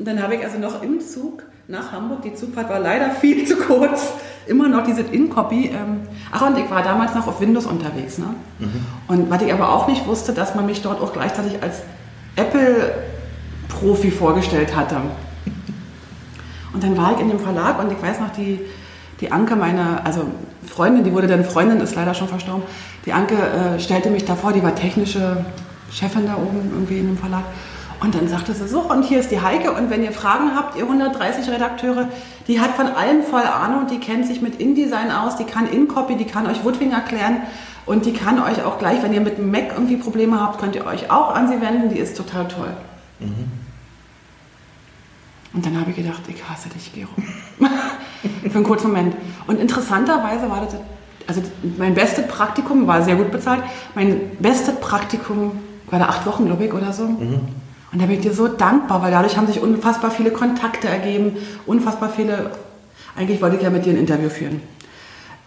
Und 0.02 0.08
dann 0.08 0.22
habe 0.22 0.36
ich 0.36 0.44
also 0.44 0.58
noch 0.58 0.82
im 0.82 1.00
Zug 1.00 1.44
nach 1.68 1.92
Hamburg, 1.92 2.24
die 2.24 2.34
Zugfahrt 2.34 2.70
war 2.70 2.80
leider 2.80 3.12
viel 3.12 3.46
zu 3.46 3.56
kurz, 3.56 4.14
immer 4.48 4.68
noch 4.68 4.84
diese 4.84 5.02
In-Copy. 5.02 5.68
Ähm, 5.68 6.02
ach, 6.32 6.42
und 6.42 6.58
ich 6.58 6.70
war 6.70 6.84
damals 6.84 7.16
noch 7.16 7.28
auf 7.28 7.40
Windows 7.40 7.66
unterwegs. 7.66 8.18
Ne? 8.18 8.34
Mhm. 8.60 8.86
Und 9.08 9.30
was 9.30 9.42
ich 9.42 9.54
aber 9.54 9.72
auch 9.72 9.88
nicht 9.88 10.08
wusste, 10.08 10.34
dass 10.34 10.56
man 10.56 10.66
mich 10.66 10.82
dort 10.82 11.02
auch 11.02 11.14
gleichzeitig 11.14 11.62
als 11.62 11.82
Apple-Profi 12.36 14.12
vorgestellt 14.12 14.76
hatte. 14.76 14.98
Und 16.74 16.84
dann 16.84 16.98
war 16.98 17.14
ich 17.14 17.20
in 17.20 17.30
dem 17.30 17.40
Verlag 17.40 17.84
und 17.84 17.92
ich 17.92 18.02
weiß 18.02 18.22
noch, 18.22 18.32
die, 18.32 18.62
die 19.22 19.32
Anke, 19.32 19.56
meine, 19.56 20.04
also 20.06 20.26
Freundin, 20.68 21.04
die 21.04 21.14
wurde 21.14 21.28
dann 21.28 21.46
Freundin, 21.46 21.80
ist 21.80 21.96
leider 21.96 22.14
schon 22.14 22.28
verstorben, 22.28 22.64
die 23.06 23.14
Anke 23.14 23.36
äh, 23.36 23.80
stellte 23.80 24.10
mich 24.10 24.26
davor, 24.26 24.52
die 24.52 24.64
war 24.64 24.76
technische 24.76 25.46
Chefin 25.92 26.26
da 26.26 26.36
oben 26.36 26.72
irgendwie 26.74 27.00
in 27.00 27.08
dem 27.08 27.18
Verlag. 27.18 27.44
Und 28.02 28.16
dann 28.16 28.28
sagte 28.28 28.54
sie 28.54 28.68
so, 28.68 28.82
und 28.82 29.04
hier 29.04 29.20
ist 29.20 29.30
die 29.30 29.42
Heike 29.42 29.74
und 29.74 29.92
wenn 29.92 30.04
ihr 30.04 30.12
Fragen 30.12 30.56
habt, 30.56 30.76
ihr 30.76 30.84
130 30.84 31.48
Redakteure, 31.52 32.08
die 32.48 32.60
hat 32.60 32.72
von 32.72 32.88
allem 32.88 33.22
voll 33.22 33.44
Ahnung, 33.44 33.86
die 33.88 34.00
kennt 34.00 34.26
sich 34.26 34.42
mit 34.42 34.60
InDesign 34.60 35.12
aus, 35.12 35.38
die 35.38 35.44
kann 35.44 35.68
InCopy, 35.68 36.16
die 36.16 36.26
kann 36.26 36.48
euch 36.48 36.64
Woodwing 36.64 36.92
erklären 36.92 37.42
und 37.86 38.08
die 38.08 38.14
kann 38.14 38.42
euch 38.42 38.64
auch 38.64 38.80
gleich, 38.80 39.04
wenn 39.04 39.14
ihr 39.14 39.22
mit 39.22 39.38
dem 39.38 39.52
Mac 39.52 39.74
irgendwie 39.74 39.98
Probleme 39.98 40.42
habt, 40.42 40.60
könnt 40.60 40.76
ihr 40.76 40.86
euch 40.88 41.12
auch 41.12 41.36
an 41.36 41.48
sie 41.48 41.62
wenden, 41.62 41.90
die 41.90 42.00
ist 42.00 42.18
total 42.18 42.48
toll. 42.48 42.74
Mhm. 43.20 43.61
Und 45.54 45.66
dann 45.66 45.80
habe 45.80 45.92
ich 45.92 45.98
gedacht, 45.98 46.22
ich 46.28 46.48
hasse 46.48 46.70
dich, 46.70 46.94
Gero. 46.94 47.10
Für 48.50 48.56
einen 48.56 48.64
kurzen 48.64 48.88
Moment. 48.88 49.16
Und 49.48 49.60
interessanterweise 49.60 50.50
war 50.50 50.66
das, 50.66 50.76
also 51.28 51.42
mein 51.78 51.94
bestes 51.94 52.28
Praktikum 52.28 52.88
war 52.88 53.04
sehr 53.04 53.16
gut 53.16 53.32
bezahlt. 53.32 53.62
Mein 53.96 54.20
bestes 54.40 54.76
Praktikum 54.76 55.60
war 55.90 56.00
da 56.00 56.06
acht 56.06 56.26
Wochen, 56.26 56.46
glaube 56.46 56.66
ich, 56.66 56.74
oder 56.74 56.94
so. 56.94 57.04
Mhm. 57.04 57.40
Und 57.92 58.02
da 58.02 58.06
bin 58.06 58.16
ich 58.16 58.22
dir 58.22 58.34
so 58.34 58.48
dankbar, 58.48 59.02
weil 59.02 59.12
dadurch 59.12 59.36
haben 59.36 59.48
sich 59.48 59.60
unfassbar 59.62 60.12
viele 60.12 60.32
Kontakte 60.32 60.88
ergeben, 60.88 61.36
unfassbar 61.66 62.10
viele. 62.10 62.52
Eigentlich 63.18 63.42
wollte 63.42 63.58
ich 63.58 63.64
ja 63.64 63.70
mit 63.70 63.86
dir 63.86 63.92
ein 63.92 63.98
Interview 63.98 64.30
führen. 64.30 64.62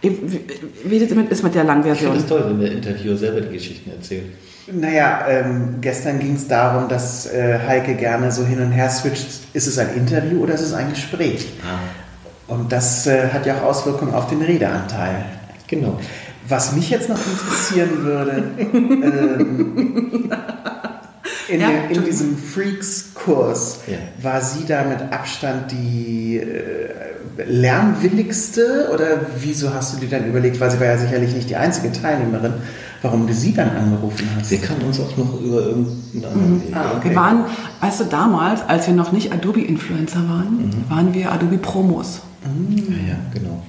Wie, 0.01 0.41
wie 0.83 0.97
ist 0.97 1.43
mit 1.43 1.55
der 1.55 1.63
Langversion? 1.63 2.15
Ich 2.15 2.21
finde 2.21 2.35
es 2.35 2.43
toll, 2.43 2.43
wenn 2.47 2.59
der 2.59 2.71
Interviewer 2.73 3.17
selber 3.17 3.41
die 3.41 3.53
Geschichten 3.53 3.89
erzählt. 3.89 4.25
Naja, 4.71 5.25
ähm, 5.29 5.75
gestern 5.81 6.19
ging 6.19 6.35
es 6.35 6.47
darum, 6.47 6.87
dass 6.87 7.27
äh, 7.27 7.59
Heike 7.67 7.95
gerne 7.95 8.31
so 8.31 8.43
hin 8.45 8.59
und 8.61 8.71
her 8.71 8.89
switcht. 8.89 9.27
Ist 9.53 9.67
es 9.67 9.77
ein 9.77 9.93
Interview 9.95 10.41
oder 10.41 10.55
ist 10.55 10.61
es 10.61 10.73
ein 10.73 10.89
Gespräch? 10.89 11.53
Ah. 11.63 11.77
Und 12.47 12.71
das 12.71 13.05
äh, 13.05 13.29
hat 13.29 13.45
ja 13.45 13.57
auch 13.57 13.63
Auswirkungen 13.63 14.13
auf 14.13 14.27
den 14.27 14.41
Redeanteil. 14.41 15.25
Genau. 15.67 15.99
Was 16.47 16.73
mich 16.73 16.89
jetzt 16.89 17.09
noch 17.09 17.17
interessieren 17.17 18.03
würde, 18.03 18.43
ähm, 18.59 20.31
in, 21.47 21.61
ja, 21.61 21.69
in 21.89 22.03
diesem 22.03 22.37
Freaks-Kurs 22.37 23.79
ja. 23.87 23.97
war 24.21 24.41
sie 24.41 24.65
da 24.65 24.83
mit 24.83 25.01
Abstand 25.11 25.71
die 25.71 26.37
äh, 26.37 26.89
lernwilligste 27.47 28.89
oder 28.93 29.21
wieso 29.39 29.73
hast 29.73 29.95
du 29.95 29.99
dir 29.99 30.09
dann 30.09 30.27
überlegt, 30.27 30.59
weil 30.59 30.71
sie 30.71 30.79
war 30.79 30.87
ja 30.87 30.97
sicherlich 30.97 31.33
nicht 31.33 31.49
die 31.49 31.55
einzige 31.55 31.91
Teilnehmerin, 31.91 32.53
warum 33.01 33.27
du 33.27 33.33
sie 33.33 33.53
dann 33.53 33.69
angerufen 33.69 34.27
hast? 34.35 34.49
Sie 34.49 34.57
kann 34.57 34.77
uns 34.81 34.99
auch 34.99 35.15
noch 35.17 35.39
über 35.39 35.61
irgendeinen 35.61 36.25
anderen 36.25 36.53
mhm. 36.53 36.73
Ah, 36.73 36.93
okay. 36.97 37.09
Wir 37.09 37.15
waren, 37.15 37.45
weißt 37.81 37.99
du, 38.01 38.03
damals, 38.05 38.61
als 38.67 38.87
wir 38.87 38.93
noch 38.93 39.11
nicht 39.11 39.31
Adobe-Influencer 39.31 40.27
waren, 40.27 40.57
mhm. 40.57 40.89
waren 40.89 41.13
wir 41.13 41.31
Adobe-Promos. 41.31 42.21
Mhm. 42.45 42.77
Ja, 42.77 43.13
ja, 43.13 43.17
genau. 43.33 43.63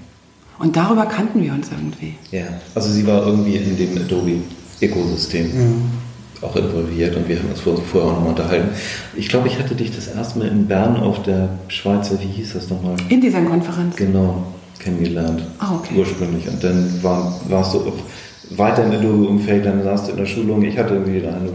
Und 0.58 0.76
darüber 0.76 1.04
kannten 1.04 1.42
wir 1.42 1.52
uns 1.52 1.68
irgendwie. 1.70 2.14
Ja, 2.30 2.44
also 2.74 2.90
sie 2.90 3.06
war 3.06 3.26
irgendwie 3.26 3.56
in 3.56 3.76
dem 3.76 3.98
Adobe-Ökosystem. 3.98 5.46
Mhm 5.46 6.05
auch 6.46 6.56
involviert 6.56 7.16
und 7.16 7.28
wir 7.28 7.38
haben 7.38 7.48
uns 7.50 7.60
vorher 7.60 8.10
auch 8.10 8.14
nochmal 8.14 8.30
unterhalten. 8.30 8.68
Ich 9.14 9.28
glaube, 9.28 9.48
ich 9.48 9.58
hatte 9.58 9.74
dich 9.74 9.94
das 9.94 10.08
erste 10.08 10.38
Mal 10.38 10.48
in 10.48 10.66
Bern 10.66 10.96
auf 10.96 11.22
der 11.22 11.48
Schweizer, 11.68 12.18
wie 12.20 12.26
hieß 12.26 12.54
das 12.54 12.70
nochmal? 12.70 12.96
In 13.08 13.20
dieser 13.20 13.42
Konferenz. 13.42 13.96
Genau, 13.96 14.44
kennengelernt. 14.78 15.42
Ah, 15.58 15.74
okay. 15.76 15.94
Ursprünglich. 15.96 16.48
Und 16.48 16.62
dann 16.62 17.02
war, 17.02 17.40
warst 17.48 17.74
du 17.74 17.80
auch 17.80 18.56
weiter 18.56 18.84
im 18.84 18.92
Adobe-Umfeld, 18.92 19.66
dann 19.66 19.82
saßt 19.82 20.08
du 20.08 20.12
in 20.12 20.18
der 20.18 20.26
Schulung. 20.26 20.62
Ich 20.62 20.78
hatte 20.78 20.94
irgendwie 20.94 21.20
den 21.20 21.34
Eindruck, 21.34 21.54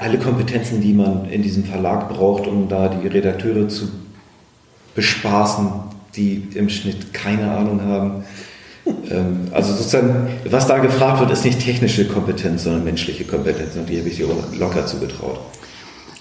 alle 0.00 0.18
Kompetenzen, 0.18 0.80
die 0.80 0.94
man 0.94 1.28
in 1.30 1.42
diesem 1.42 1.64
Verlag 1.64 2.08
braucht, 2.08 2.46
um 2.46 2.68
da 2.68 2.88
die 2.88 3.06
Redakteure 3.06 3.68
zu 3.68 3.88
bespaßen, 4.94 5.66
die 6.16 6.48
im 6.54 6.68
Schnitt 6.68 7.12
keine 7.12 7.50
Ahnung 7.50 7.82
haben, 7.82 8.24
also 9.52 9.72
sozusagen, 9.72 10.28
was 10.50 10.66
da 10.66 10.78
gefragt 10.78 11.20
wird, 11.20 11.30
ist 11.30 11.44
nicht 11.44 11.60
technische 11.60 12.06
Kompetenz, 12.06 12.64
sondern 12.64 12.84
menschliche 12.84 13.24
Kompetenz 13.24 13.76
und 13.76 13.88
die 13.88 13.98
habe 13.98 14.08
ich 14.08 14.16
dir 14.16 14.26
locker 14.58 14.86
zugetraut. 14.86 15.40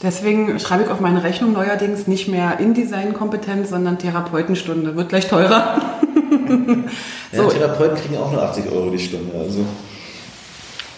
Deswegen 0.01 0.59
schreibe 0.59 0.83
ich 0.83 0.89
auf 0.89 0.99
meine 0.99 1.23
Rechnung 1.23 1.53
neuerdings 1.53 2.07
nicht 2.07 2.27
mehr 2.27 2.59
InDesign-Kompetenz, 2.59 3.69
sondern 3.69 3.97
Therapeutenstunde. 3.97 4.97
Wird 4.97 5.07
gleich 5.07 5.29
teurer. 5.29 5.79
so. 7.31 7.43
Ja, 7.43 7.47
Therapeuten 7.47 7.97
kriegen 7.97 8.17
auch 8.17 8.29
nur 8.29 8.43
80 8.43 8.69
Euro 8.69 8.89
die 8.89 8.99
Stunde. 8.99 9.31
Also. 9.37 9.61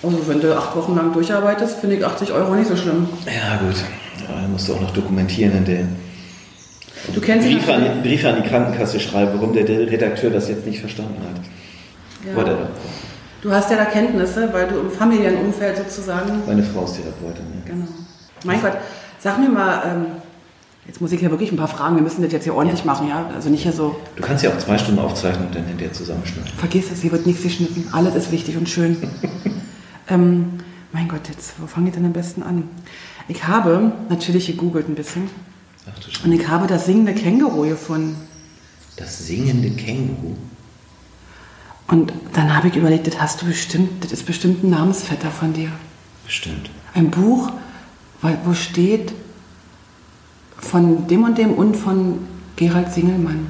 also 0.02 0.28
wenn 0.28 0.42
du 0.42 0.58
acht 0.58 0.76
Wochen 0.76 0.96
lang 0.96 1.14
durcharbeitest, 1.14 1.78
finde 1.78 1.98
ich 1.98 2.06
80 2.06 2.32
Euro 2.32 2.56
nicht 2.56 2.68
so 2.68 2.76
schlimm. 2.76 3.08
Ja 3.28 3.58
gut, 3.58 3.76
ja, 4.28 4.48
musst 4.48 4.68
du 4.68 4.74
auch 4.74 4.82
noch 4.82 4.92
dokumentieren 4.92 5.56
in 5.58 5.66
der 5.66 5.88
Du 7.14 7.22
kennst 7.22 7.48
Briefe 7.48 7.74
an, 7.74 8.02
Briefe 8.02 8.30
an 8.30 8.42
die 8.42 8.48
Krankenkasse 8.48 9.00
schreiben, 9.00 9.32
warum 9.36 9.54
der 9.54 9.68
Redakteur 9.68 10.30
das 10.30 10.50
jetzt 10.50 10.66
nicht 10.66 10.80
verstanden 10.80 11.22
hat. 11.22 11.42
Ja. 12.28 12.36
Whatever. 12.36 12.70
Du 13.42 13.52
hast 13.52 13.70
ja 13.70 13.78
da 13.78 13.86
Kenntnisse, 13.86 14.50
weil 14.52 14.68
du 14.68 14.80
im 14.80 14.90
Familienumfeld 14.90 15.78
sozusagen. 15.78 16.42
Meine 16.48 16.64
Frau 16.64 16.86
ist 16.86 16.96
Therapeutin. 16.96 17.46
Ja. 17.64 17.74
Genau. 17.74 17.86
Mein 18.44 18.62
Gott, 18.62 18.74
sag 19.20 19.40
mir 19.40 19.50
mal, 19.50 19.84
ähm, 19.86 20.06
jetzt 20.88 21.00
muss 21.00 21.12
ich 21.12 21.22
ja 21.22 21.30
wirklich 21.30 21.52
ein 21.52 21.58
paar 21.58 21.68
Fragen, 21.68 21.96
wir 21.96 22.04
müssen 22.04 22.24
das 22.24 22.32
jetzt 22.32 22.46
hier 22.46 22.56
ordentlich 22.56 22.80
ja. 22.80 22.86
machen, 22.86 23.08
ja? 23.08 23.30
Also 23.36 23.50
nicht 23.50 23.64
hier 23.64 23.72
so. 23.72 23.96
Du 24.16 24.24
kannst 24.24 24.44
ja 24.44 24.50
auch 24.50 24.58
zwei 24.58 24.78
Stunden 24.78 25.00
aufzeichnen 25.00 25.48
und 25.48 25.56
dann 25.56 25.66
hinterher 25.66 25.94
zusammenschneiden. 25.94 26.52
Vergiss 26.58 26.92
es, 26.92 27.02
hier 27.02 27.12
wird 27.12 27.28
nichts 27.28 27.44
geschnitten. 27.44 27.88
Alles 27.92 28.16
ist 28.16 28.32
wichtig 28.32 28.58
und 28.58 28.68
schön. 28.68 28.98
ähm, 30.10 30.54
mein 30.92 31.08
Gott, 31.08 31.28
jetzt, 31.30 31.54
wo 31.60 31.68
fange 31.68 31.90
ich 31.90 31.94
denn 31.96 32.06
am 32.06 32.14
besten 32.14 32.42
an? 32.42 32.70
Ich 33.28 33.48
habe 33.48 33.92
natürlich 34.10 34.48
gegoogelt 34.48 34.90
ein 34.90 34.96
bisschen. 34.96 35.30
Ach, 35.88 36.26
und 36.26 36.32
ich 36.32 36.48
habe 36.48 36.68
das 36.68 36.86
singende 36.86 37.14
Känguru 37.14 37.68
gefunden. 37.68 38.16
Das 38.96 39.26
singende 39.28 39.70
Känguru? 39.72 40.36
Und 41.88 42.14
dann 42.34 42.56
habe 42.56 42.68
ich 42.70 42.76
überlegt, 42.76 43.08
das 43.08 43.20
hast 43.22 43.42
du 43.42 43.46
bestimmt, 43.46 44.04
das 44.04 44.12
ist 44.12 44.26
bestimmt 44.26 44.64
ein 44.64 44.72
Namensvetter 44.72 45.30
von 45.30 45.54
dir. 45.54 45.70
Bestimmt. 46.26 46.70
Ein 46.94 47.12
Buch, 47.12 47.52
wo 48.22 48.54
steht 48.54 49.14
von 50.58 51.08
dem 51.08 51.24
und 51.24 51.38
dem 51.38 51.54
und 51.54 51.76
von 51.76 52.20
Gerald 52.56 52.92
Singelmann. 52.92 53.48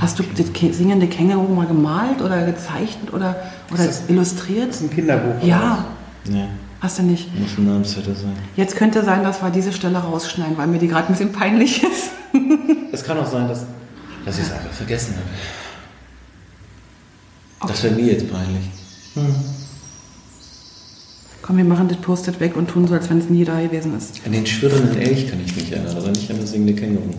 Hast 0.00 0.18
du 0.18 0.24
das 0.36 0.76
singende 0.76 1.06
Känguru 1.08 1.54
mal 1.54 1.66
gemalt 1.66 2.20
oder 2.20 2.44
gezeichnet 2.44 3.12
oder, 3.12 3.36
oder 3.72 3.86
das, 3.86 4.08
illustriert? 4.08 4.68
Das 4.68 4.76
ist 4.76 4.82
ein 4.82 4.90
Kinderbuch. 4.90 5.42
Ja. 5.42 5.86
ja. 6.28 6.48
Hast 6.82 6.98
du 6.98 7.04
nicht? 7.04 7.32
Muss 7.38 7.56
ein 7.58 7.66
Namensvetter 7.66 8.12
sein. 8.12 8.36
Jetzt 8.56 8.74
könnte 8.74 9.04
sein, 9.04 9.22
dass 9.22 9.40
wir 9.40 9.50
diese 9.50 9.72
Stelle 9.72 9.98
rausschneiden, 9.98 10.58
weil 10.58 10.66
mir 10.66 10.80
die 10.80 10.88
gerade 10.88 11.06
ein 11.06 11.12
bisschen 11.12 11.30
peinlich 11.30 11.84
ist. 11.84 12.10
es 12.90 13.04
kann 13.04 13.16
auch 13.18 13.30
sein, 13.30 13.46
dass, 13.46 13.66
dass 14.24 14.38
ich 14.38 14.46
es 14.46 14.50
einfach 14.50 14.72
vergessen 14.72 15.14
habe. 15.14 15.26
Okay. 17.60 17.72
Das 17.72 17.84
wäre 17.84 17.94
mir 17.94 18.12
jetzt 18.12 18.28
peinlich. 18.28 18.64
Hm. 19.14 19.32
Komm, 21.42 21.58
wir 21.58 21.64
machen 21.64 21.86
das 21.86 21.98
Post-it 21.98 22.40
weg 22.40 22.56
und 22.56 22.68
tun 22.68 22.88
so, 22.88 22.94
als 22.94 23.08
wenn 23.08 23.18
es 23.18 23.30
nie 23.30 23.44
da 23.44 23.60
gewesen 23.60 23.96
ist. 23.96 24.20
An 24.26 24.32
den 24.32 24.44
schwirrenden 24.44 24.98
Elch 24.98 25.30
kann 25.30 25.38
ich 25.44 25.54
mich 25.54 25.70
erinnern, 25.70 25.96
aber 25.96 26.08
nicht 26.08 26.28
an 26.32 26.40
das 26.40 26.50
singende 26.50 26.74
Känguru. 26.74 27.14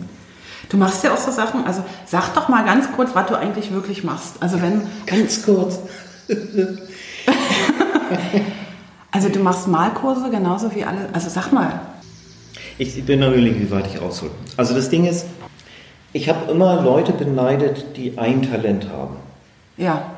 Du 0.67 0.76
machst 0.76 1.06
ja 1.06 1.13
auch 1.13 1.17
so 1.17 1.32
Sachen, 1.32 1.63
also 1.63 1.86
sag 2.06 2.34
doch 2.34 2.49
mal 2.49 2.65
ganz 2.65 2.91
kurz, 2.93 3.15
was 3.15 3.28
du 3.28 3.36
eigentlich 3.36 3.71
wirklich 3.71 4.04
machst. 4.04 4.34
Also 4.41 4.62
wenn... 4.62 4.82
Ganz 5.06 5.41
kurz. 5.41 5.80
also 9.13 9.30
du 9.30 9.39
machst 9.39 9.67
Malkurse 9.67 10.30
genauso 10.32 10.73
wie 10.73 10.84
alle, 10.84 11.08
also 11.13 11.30
sag 11.30 11.52
mal. 11.52 11.80
Ich 12.80 13.06
bin 13.06 13.19
noch 13.19 13.28
überlegen, 13.28 13.62
wie 13.62 13.69
weit 13.69 13.86
ich 13.93 14.02
aushole. 14.02 14.32
Also 14.58 14.73
das 14.73 14.89
Ding 14.89 15.06
ist, 15.06 15.28
ich 16.13 16.28
habe 16.28 16.52
immer 16.52 16.82
Leute 16.82 17.13
beneidet, 17.13 17.95
die 17.95 18.17
ein 18.17 18.41
Talent 18.41 18.89
haben. 18.89 19.17
Ja. 19.78 20.10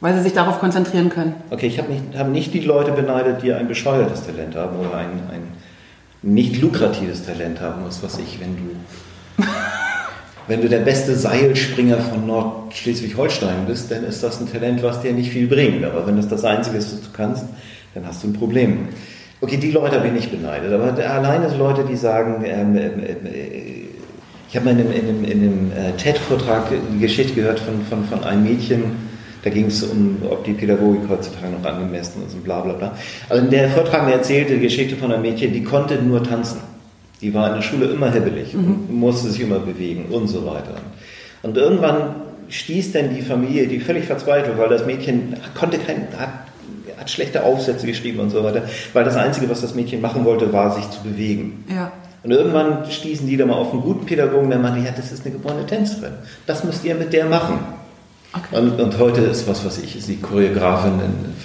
Weil 0.00 0.14
sie 0.14 0.22
sich 0.22 0.32
darauf 0.32 0.58
konzentrieren 0.58 1.10
können. 1.10 1.34
Okay, 1.50 1.66
ich 1.66 1.78
habe 1.78 1.92
nicht, 1.92 2.02
hab 2.16 2.28
nicht 2.28 2.54
die 2.54 2.60
Leute 2.60 2.92
beneidet, 2.92 3.42
die 3.42 3.52
ein 3.52 3.68
bescheuertes 3.68 4.24
Talent 4.24 4.56
haben 4.56 4.78
oder 4.78 4.96
ein, 4.96 5.10
ein 5.30 5.52
nicht 6.22 6.62
lukratives 6.62 7.26
Talent 7.26 7.60
haben, 7.60 7.84
was 7.84 8.02
weiß 8.02 8.18
ich, 8.20 8.40
wenn 8.40 8.56
du, 8.56 9.44
wenn 10.48 10.62
du 10.62 10.68
der 10.70 10.80
beste 10.80 11.14
Seilspringer 11.14 11.98
von 11.98 12.26
Nordschleswig-Holstein 12.26 13.66
bist, 13.66 13.90
dann 13.90 14.04
ist 14.04 14.22
das 14.22 14.40
ein 14.40 14.50
Talent, 14.50 14.82
was 14.82 15.02
dir 15.02 15.12
nicht 15.12 15.30
viel 15.30 15.46
bringt. 15.46 15.84
Aber 15.84 16.06
wenn 16.06 16.16
das 16.16 16.28
das 16.28 16.44
Einzige 16.44 16.78
ist, 16.78 16.90
was 16.90 17.02
du 17.02 17.08
kannst, 17.12 17.44
dann 17.94 18.06
hast 18.06 18.22
du 18.22 18.28
ein 18.28 18.32
Problem. 18.32 18.88
Okay, 19.40 19.56
die 19.56 19.72
Leute 19.72 19.98
bin 20.00 20.16
ich 20.16 20.30
beneidet, 20.30 20.72
aber 20.72 20.94
alleine 21.08 21.50
so 21.50 21.56
Leute, 21.56 21.84
die 21.84 21.96
sagen, 21.96 22.44
ähm, 22.46 22.76
ähm, 22.76 23.26
äh, 23.26 23.82
ich 24.48 24.56
habe 24.56 24.66
mal 24.66 24.78
in 24.78 24.86
einem, 24.86 24.92
in 24.92 25.08
einem, 25.08 25.24
in 25.24 25.72
äh, 25.72 25.92
TED-Vortrag 25.96 26.66
die 26.94 26.98
Geschichte 27.00 27.34
gehört 27.34 27.58
von, 27.58 27.82
von, 27.88 28.04
von 28.04 28.22
einem 28.22 28.44
Mädchen, 28.44 28.82
da 29.42 29.50
ging 29.50 29.66
es 29.66 29.82
um, 29.82 30.18
ob 30.30 30.44
die 30.44 30.52
Pädagogik 30.52 31.08
heutzutage 31.08 31.48
noch 31.48 31.68
angemessen 31.68 32.22
ist 32.24 32.34
und 32.34 32.44
bla 32.44 32.60
bla 32.60 32.74
bla. 32.74 32.96
Also 33.28 33.44
der 33.46 33.68
Vortrag 33.70 34.08
erzählte 34.08 34.54
die 34.54 34.60
Geschichte 34.60 34.94
von 34.94 35.10
einem 35.12 35.22
Mädchen, 35.22 35.52
die 35.52 35.64
konnte 35.64 35.96
nur 35.96 36.22
tanzen. 36.22 36.60
Die 37.20 37.34
war 37.34 37.48
in 37.48 37.56
der 37.56 37.62
Schule 37.62 37.86
immer 37.86 38.12
hibbelig 38.12 38.54
mhm. 38.54 38.64
und 38.88 38.94
musste 38.94 39.30
sich 39.30 39.40
immer 39.40 39.58
bewegen 39.58 40.06
und 40.10 40.28
so 40.28 40.46
weiter. 40.46 40.74
Und 41.42 41.56
irgendwann 41.56 42.14
stieß 42.48 42.92
dann 42.92 43.14
die 43.14 43.22
Familie, 43.22 43.66
die 43.66 43.80
völlig 43.80 44.04
verzweifelt, 44.04 44.56
weil 44.58 44.68
das 44.68 44.86
Mädchen 44.86 45.36
konnte 45.58 45.78
kein, 45.78 46.06
hat, 46.16 46.51
hat 47.02 47.10
schlechte 47.10 47.44
Aufsätze 47.44 47.86
geschrieben 47.86 48.20
und 48.20 48.30
so 48.30 48.42
weiter, 48.44 48.62
weil 48.92 49.04
das 49.04 49.16
Einzige, 49.16 49.50
was 49.50 49.60
das 49.60 49.74
Mädchen 49.74 50.00
machen 50.00 50.24
wollte, 50.24 50.52
war, 50.52 50.74
sich 50.74 50.88
zu 50.90 51.02
bewegen. 51.02 51.64
Ja. 51.68 51.92
Und 52.22 52.30
irgendwann 52.30 52.88
stießen 52.88 53.26
die 53.26 53.36
da 53.36 53.44
mal 53.44 53.56
auf 53.56 53.72
einen 53.72 53.82
guten 53.82 54.06
Pädagogen, 54.06 54.48
der 54.48 54.60
meinte, 54.60 54.86
ja, 54.86 54.92
das 54.96 55.10
ist 55.10 55.24
eine 55.24 55.34
geborene 55.34 55.66
Tänzerin. 55.66 56.12
Das 56.46 56.62
müsst 56.62 56.84
ihr 56.84 56.94
mit 56.94 57.12
der 57.12 57.26
machen. 57.26 57.58
Okay. 58.32 58.56
Und, 58.56 58.80
und, 58.80 58.98
heute 58.98 59.20
ist 59.22 59.46
was, 59.48 59.64
was 59.64 59.78
ich, 59.78 59.96
ist 59.96 60.08
die 60.08 60.18
Choreografin 60.18 60.92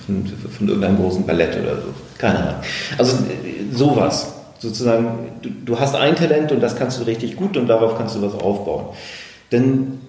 von, 0.06 0.26
von 0.26 0.68
irgendeinem 0.68 0.98
großen 0.98 1.26
Ballett 1.26 1.58
oder 1.62 1.76
so. 1.78 1.88
Keine 2.18 2.40
Ahnung. 2.40 2.62
Also 2.98 3.18
sowas. 3.74 4.34
Sozusagen, 4.60 5.32
du, 5.42 5.50
du 5.50 5.80
hast 5.80 5.96
ein 5.96 6.16
Talent 6.16 6.52
und 6.52 6.62
das 6.62 6.76
kannst 6.76 7.00
du 7.00 7.04
richtig 7.04 7.36
gut 7.36 7.58
und 7.58 7.68
darauf 7.68 7.98
kannst 7.98 8.16
du 8.16 8.22
was 8.22 8.34
aufbauen. 8.34 8.86
Denn, 9.52 10.00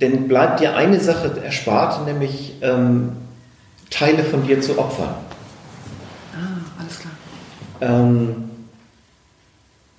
denn 0.00 0.28
bleibt 0.28 0.60
dir 0.60 0.76
eine 0.76 1.00
Sache 1.00 1.30
erspart, 1.44 2.06
nämlich 2.06 2.54
ähm, 2.62 3.12
Teile 3.90 4.24
von 4.24 4.46
dir 4.46 4.60
zu 4.60 4.78
opfern. 4.78 5.14
Ah, 6.34 6.80
alles 6.80 6.98
klar. 6.98 7.12
Ähm, 7.80 8.48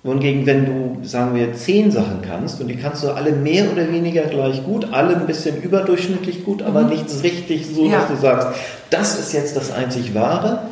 wohingegen, 0.02 0.46
wenn 0.46 0.64
du, 0.64 0.98
sagen 1.06 1.34
wir, 1.34 1.52
zehn 1.54 1.90
Sachen 1.90 2.22
kannst 2.22 2.60
und 2.60 2.68
die 2.68 2.76
kannst 2.76 3.02
du 3.02 3.10
alle 3.10 3.32
mehr 3.32 3.70
oder 3.70 3.90
weniger 3.92 4.22
gleich 4.22 4.64
gut, 4.64 4.88
alle 4.92 5.16
ein 5.16 5.26
bisschen 5.26 5.62
überdurchschnittlich 5.62 6.44
gut, 6.44 6.62
aber 6.62 6.82
mhm. 6.82 6.90
nichts 6.90 7.22
richtig 7.22 7.66
so, 7.66 7.86
ja. 7.86 7.98
dass 7.98 8.08
du 8.08 8.16
sagst, 8.16 8.48
das 8.88 9.18
ist 9.18 9.32
jetzt 9.32 9.56
das 9.56 9.70
einzig 9.70 10.14
Wahre. 10.14 10.62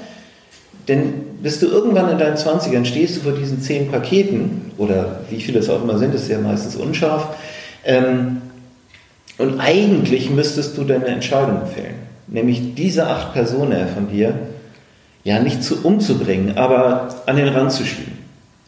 Denn 0.87 1.12
bist 1.42 1.61
du 1.61 1.66
irgendwann 1.66 2.11
in 2.11 2.18
deinen 2.18 2.37
20ern, 2.37 2.87
stehst 2.87 3.16
du 3.16 3.20
vor 3.20 3.33
diesen 3.33 3.61
zehn 3.61 3.90
Paketen, 3.90 4.72
oder 4.78 5.20
wie 5.28 5.40
viele 5.40 5.59
es 5.59 5.68
auch 5.68 5.83
immer 5.83 5.98
sind, 5.98 6.14
ist 6.14 6.28
ja 6.28 6.38
meistens 6.38 6.76
unscharf, 6.76 7.37
ähm, 7.85 8.40
und 9.37 9.61
eigentlich 9.61 10.31
müsstest 10.31 10.76
du 10.76 10.85
deine 10.85 11.07
Entscheidung 11.07 11.66
fällen. 11.66 12.08
Nämlich 12.29 12.75
diese 12.75 13.07
acht 13.07 13.33
Personen 13.33 13.88
von 13.88 14.09
dir, 14.11 14.35
ja, 15.25 15.41
nicht 15.41 15.62
zu 15.62 15.85
umzubringen, 15.85 16.57
aber 16.57 17.09
an 17.27 17.37
den 17.37 17.49
Rand 17.49 17.73
zu 17.73 17.85
schieben 17.85 18.19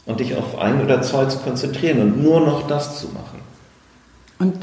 und 0.06 0.20
dich 0.20 0.36
auf 0.36 0.58
ein 0.58 0.82
oder 0.82 1.02
zwei 1.02 1.26
zu 1.26 1.38
konzentrieren 1.38 2.00
und 2.00 2.22
nur 2.22 2.40
noch 2.40 2.66
das 2.66 2.98
zu 2.98 3.08
machen. 3.08 3.40
Und, 4.38 4.54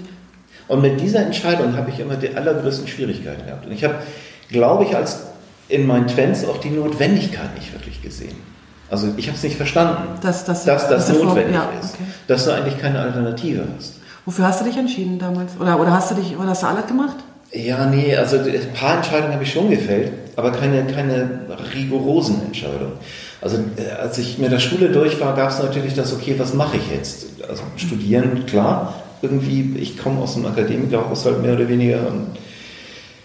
und 0.68 0.82
mit 0.82 1.00
dieser 1.00 1.22
Entscheidung 1.22 1.78
habe 1.78 1.90
ich 1.90 2.00
immer 2.00 2.16
die 2.16 2.36
allergrößten 2.36 2.88
Schwierigkeiten 2.88 3.46
gehabt. 3.46 3.66
Und 3.66 3.72
ich 3.72 3.84
habe, 3.84 3.96
glaube 4.50 4.84
ich, 4.84 4.96
als 4.96 5.22
in 5.70 5.86
meinen 5.86 6.08
Twents 6.08 6.46
auch 6.46 6.58
die 6.58 6.70
Notwendigkeit 6.70 7.56
nicht 7.56 7.74
wirklich 7.74 8.02
gesehen. 8.02 8.36
Also 8.90 9.10
ich 9.18 9.28
habe 9.28 9.38
es 9.38 9.44
nicht 9.44 9.58
verstanden, 9.58 10.20
dass, 10.22 10.46
dass, 10.46 10.64
dass 10.64 10.88
das 10.88 11.10
notwendig 11.12 11.54
ja, 11.54 11.70
ist, 11.82 11.96
okay. 11.96 12.04
dass 12.28 12.46
du 12.46 12.52
eigentlich 12.52 12.80
keine 12.80 13.02
Alternative 13.02 13.66
hast. 13.76 13.96
Wofür 14.26 14.48
hast 14.48 14.62
du 14.62 14.66
dich 14.66 14.78
entschieden 14.78 15.20
damals? 15.20 15.54
Oder, 15.60 15.80
oder 15.80 15.92
hast 15.92 16.12
du 16.12 16.16
dich, 16.16 16.38
oder 16.38 16.50
hast 16.50 16.64
du 16.64 16.68
alles 16.68 16.88
gemacht? 16.88 17.18
Ja, 17.52 17.86
nee, 17.86 18.16
also 18.16 18.38
ein 18.38 18.74
paar 18.74 18.98
Entscheidungen 18.98 19.34
habe 19.34 19.44
ich 19.44 19.52
schon 19.52 19.70
gefällt, 19.70 20.12
aber 20.36 20.52
keine, 20.52 20.86
keine 20.86 21.30
rigorosen 21.74 22.42
Entscheidungen. 22.46 22.94
Also 23.42 23.58
äh, 23.78 23.92
als 24.02 24.18
ich 24.18 24.38
mit 24.38 24.52
der 24.52 24.60
Schule 24.60 24.90
durch 24.90 25.20
war, 25.20 25.36
gab 25.36 25.50
es 25.52 25.60
natürlich 25.60 25.94
das, 25.94 26.14
okay, 26.14 26.36
was 26.38 26.54
mache 26.54 26.78
ich 26.78 26.92
jetzt? 26.92 27.28
Also 27.48 27.64
studieren, 27.78 28.46
klar, 28.46 28.96
irgendwie, 29.22 29.78
ich 29.80 29.98
komme 29.98 30.22
aus 30.22 30.36
einem 30.36 30.48
Akademikerhaushalt 30.48 31.42
mehr 31.42 31.54
oder 31.54 31.70
weniger 31.70 32.00
und 32.08 32.38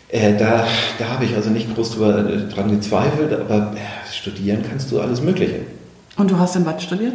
äh, 0.08 0.36
da, 0.36 0.66
da 0.98 1.08
habe 1.08 1.24
ich 1.24 1.34
also 1.34 1.50
nicht 1.50 1.74
groß 1.74 1.92
drüber, 1.92 2.18
äh, 2.18 2.48
dran 2.52 2.70
gezweifelt, 2.70 3.32
aber 3.32 3.74
äh, 3.74 4.12
studieren 4.12 4.62
kannst 4.68 4.90
du 4.92 5.00
alles 5.00 5.20
Mögliche. 5.20 5.60
Und 6.16 6.30
du 6.30 6.38
hast 6.38 6.54
in 6.54 6.66
was 6.66 6.82
studiert? 6.82 7.14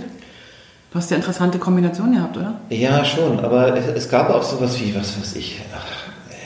Du 0.91 0.97
hast 0.97 1.11
ja 1.11 1.17
interessante 1.17 1.59
Kombinationen 1.59 2.15
gehabt, 2.15 2.37
oder? 2.37 2.55
Ja, 2.69 3.05
schon, 3.05 3.39
aber 3.39 3.77
es, 3.77 3.85
es 3.87 4.09
gab 4.09 4.29
auch 4.31 4.41
sowas 4.41 4.79
wie, 4.81 4.95
was 4.95 5.19
weiß 5.19 5.35
ich, 5.35 5.61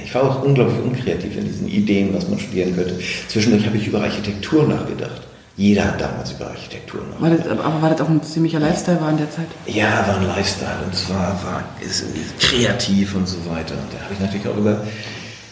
ich 0.04 0.14
war 0.16 0.24
auch 0.24 0.44
unglaublich 0.44 0.80
unkreativ 0.84 1.38
in 1.38 1.46
diesen 1.46 1.68
Ideen, 1.68 2.14
was 2.14 2.28
man 2.28 2.40
studieren 2.40 2.76
könnte. 2.76 3.00
Zwischendurch 3.28 3.66
habe 3.66 3.78
ich 3.78 3.88
über 3.88 4.02
Architektur 4.02 4.68
nachgedacht. 4.68 5.22
Jeder 5.58 5.86
hat 5.86 6.02
damals 6.02 6.32
über 6.32 6.48
Architektur 6.48 7.02
nachgedacht. 7.02 7.46
War 7.46 7.56
das, 7.56 7.66
aber 7.66 7.82
war 7.82 7.90
das 7.90 8.02
auch 8.02 8.10
ein 8.10 8.24
ziemlicher 8.24 8.60
Lifestyle 8.60 9.00
war 9.02 9.10
in 9.10 9.18
der 9.18 9.30
Zeit? 9.30 9.48
Ja, 9.68 10.06
war 10.08 10.18
ein 10.18 10.28
Lifestyle 10.28 10.80
und 10.86 10.96
zwar 10.96 11.40
war, 11.44 11.64
ist, 11.82 12.06
kreativ 12.40 13.16
und 13.16 13.28
so 13.28 13.38
weiter. 13.50 13.76
Da 13.92 14.04
habe 14.04 14.14
ich 14.14 14.20
natürlich 14.20 14.48
auch 14.48 14.58
über 14.58 14.84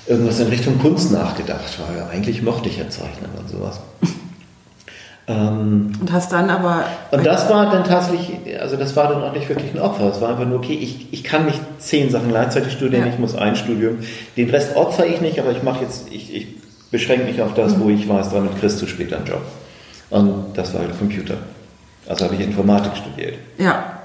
irgendwas 0.08 0.40
in 0.40 0.48
Richtung 0.48 0.80
Kunst 0.80 1.12
nachgedacht, 1.12 1.78
weil 1.88 2.04
eigentlich 2.12 2.42
mochte 2.42 2.70
ich 2.70 2.78
ja 2.78 2.90
zeichnen 2.90 3.30
und 3.38 3.50
sowas. 3.50 3.80
ähm, 5.30 5.92
und 6.02 6.12
hast 6.12 6.32
dann 6.32 6.50
aber. 6.50 6.86
Und 7.12 7.24
das 7.24 7.48
war 7.52 7.72
dann 7.72 7.84
tatsächlich, 7.84 8.60
also 8.60 8.76
das 8.78 8.96
war 8.96 9.10
dann 9.10 9.22
auch 9.24 9.32
nicht 9.32 9.48
wirklich 9.48 9.72
ein 9.76 9.80
Opfer. 9.80 10.10
Es 10.10 10.20
war 10.22 10.30
einfach 10.30 10.46
nur, 10.46 10.58
okay, 10.58 10.74
ich, 10.74 11.14
ich 11.14 11.24
kann 11.24 11.46
nicht 11.46 11.60
zehn 11.78 12.10
Sachen 12.10 12.30
gleichzeitig 12.30 12.74
studieren, 12.74 13.06
ja. 13.06 13.14
ich 13.14 13.20
muss 13.20 13.36
ein 13.36 13.56
Studium. 13.56 14.00
Den 14.36 14.50
Rest 14.50 14.76
opfer 14.76 15.06
ich 15.06 15.22
nicht, 15.22 15.40
aber 15.40 15.52
ich 15.52 15.62
mache 15.62 15.84
jetzt, 15.84 16.12
ich, 16.12 16.36
ich 16.36 16.48
beschränke 16.90 17.26
mich 17.26 17.44
auf 17.44 17.54
das, 17.54 17.78
mhm. 17.78 17.84
wo 17.84 17.90
ich 17.90 18.10
weiß, 18.10 18.32
damit 18.32 18.60
kriegst 18.60 18.82
du 18.82 18.88
später 18.88 19.18
einen 19.18 19.28
Job. 19.28 19.42
Und 20.10 20.46
das 20.56 20.74
war 20.74 20.82
halt 20.82 20.98
Computer. 20.98 21.36
Also 22.08 22.26
habe 22.26 22.34
ich 22.34 22.42
Informatik 22.42 22.94
studiert. 22.98 23.36
Ja. 23.60 24.00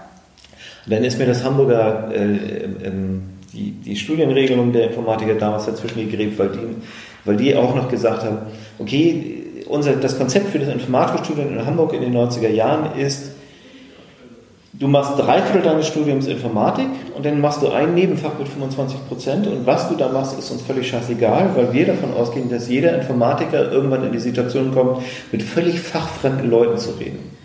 Dann 0.86 1.04
ist 1.04 1.18
mir 1.18 1.24
das 1.26 1.42
Hamburger 1.42 2.10
äh, 2.14 2.64
ähm, 2.84 3.22
die, 3.54 3.70
die 3.70 3.96
Studienregelung 3.96 4.74
der 4.74 4.88
Informatiker 4.88 5.34
damals 5.36 5.64
dazwischen 5.64 6.10
gegräbt, 6.10 6.38
weil 6.38 6.50
die, 6.50 6.76
weil 7.24 7.36
die 7.38 7.56
auch 7.56 7.74
noch 7.74 7.88
gesagt 7.88 8.24
haben, 8.24 8.38
okay, 8.78 9.43
unser, 9.66 9.96
das 9.96 10.18
Konzept 10.18 10.50
für 10.50 10.58
das 10.58 10.68
Informatikstudium 10.68 11.48
in 11.48 11.66
Hamburg 11.66 11.92
in 11.92 12.02
den 12.02 12.16
90er 12.16 12.48
Jahren 12.48 12.98
ist, 12.98 13.32
du 14.72 14.88
machst 14.88 15.18
drei 15.18 15.40
Viertel 15.40 15.62
deines 15.62 15.86
Studiums 15.86 16.26
Informatik 16.26 16.88
und 17.16 17.24
dann 17.24 17.40
machst 17.40 17.62
du 17.62 17.70
ein 17.70 17.94
Nebenfach 17.94 18.38
mit 18.38 18.48
25 18.48 19.08
Prozent 19.08 19.46
und 19.46 19.66
was 19.66 19.88
du 19.88 19.94
da 19.94 20.08
machst, 20.08 20.38
ist 20.38 20.50
uns 20.50 20.62
völlig 20.62 20.88
scheißegal, 20.88 21.50
weil 21.54 21.72
wir 21.72 21.86
davon 21.86 22.12
ausgehen, 22.14 22.50
dass 22.50 22.68
jeder 22.68 22.98
Informatiker 22.98 23.70
irgendwann 23.70 24.04
in 24.04 24.12
die 24.12 24.18
Situation 24.18 24.72
kommt, 24.72 25.02
mit 25.32 25.42
völlig 25.42 25.80
fachfremden 25.80 26.50
Leuten 26.50 26.78
zu 26.78 26.90
reden. 26.92 27.36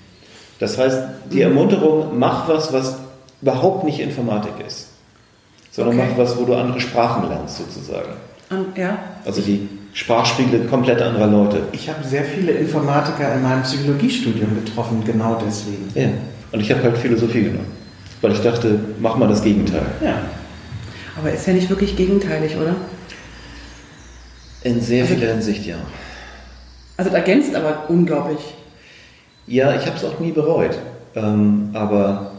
Das 0.59 0.77
heißt, 0.77 0.99
die 1.31 1.41
Ermunterung, 1.41 2.17
mach 2.17 2.49
was, 2.49 2.73
was 2.73 2.97
überhaupt 3.41 3.85
nicht 3.85 3.99
Informatik 3.99 4.53
ist 4.65 4.89
sondern 5.79 5.99
okay. 5.99 6.09
mach 6.11 6.17
was, 6.17 6.37
wo 6.37 6.43
du 6.43 6.55
andere 6.55 6.79
Sprachen 6.79 7.29
lernst 7.29 7.57
sozusagen. 7.57 8.13
Und, 8.49 8.77
ja. 8.77 8.97
Also 9.25 9.41
die 9.41 9.69
Sprachspiele 9.93 10.65
komplett 10.65 11.01
anderer 11.01 11.27
Leute. 11.27 11.63
Ich 11.71 11.89
habe 11.89 12.03
sehr 12.07 12.23
viele 12.23 12.51
Informatiker 12.51 13.33
in 13.33 13.41
meinem 13.41 13.63
Psychologiestudium 13.63 14.63
getroffen, 14.63 15.03
genau 15.05 15.41
deswegen. 15.45 15.89
Ja, 15.95 16.09
und 16.51 16.59
ich 16.59 16.71
habe 16.71 16.83
halt 16.83 16.97
Philosophie 16.97 17.43
genommen, 17.43 17.71
weil 18.21 18.31
ich 18.31 18.41
dachte, 18.41 18.79
mach 18.99 19.15
mal 19.17 19.27
das 19.27 19.43
Gegenteil. 19.43 19.85
Ja. 20.03 20.21
Aber 21.17 21.31
ist 21.31 21.45
ja 21.47 21.53
nicht 21.53 21.69
wirklich 21.69 21.95
gegenteilig, 21.95 22.55
oder? 22.55 22.75
In 24.63 24.81
sehr 24.81 25.03
also, 25.03 25.15
vieler 25.15 25.31
Hinsicht, 25.33 25.65
ja. 25.65 25.77
Also 26.97 27.11
ergänzt 27.11 27.55
aber 27.55 27.89
unglaublich. 27.89 28.39
Ja, 29.47 29.73
ich 29.73 29.85
habe 29.85 29.97
es 29.97 30.03
auch 30.03 30.19
nie 30.19 30.31
bereut. 30.31 30.77
Ähm, 31.15 31.69
aber 31.73 32.31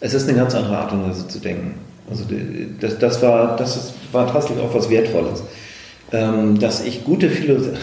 es 0.00 0.14
ist 0.14 0.28
eine 0.28 0.38
ganz 0.38 0.54
andere 0.54 0.78
Art 0.78 0.92
und 0.92 1.08
Weise 1.08 1.26
zu 1.26 1.38
denken. 1.38 1.74
Also 2.08 2.24
das, 2.80 2.98
das, 2.98 3.22
war, 3.22 3.56
das 3.56 3.76
ist, 3.76 3.94
war 4.12 4.30
tatsächlich 4.30 4.62
auch 4.62 4.74
was 4.74 4.88
Wertvolles. 4.90 5.42
Ähm, 6.12 6.58
dass 6.58 6.84
ich 6.84 7.04
gute 7.04 7.30
Philosophen, 7.30 7.78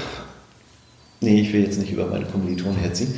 nee, 1.21 1.41
ich 1.41 1.53
will 1.53 1.63
jetzt 1.63 1.79
nicht 1.79 1.91
über 1.91 2.05
meine 2.05 2.25
Kommilitonen 2.25 2.77
herziehen, 2.77 3.13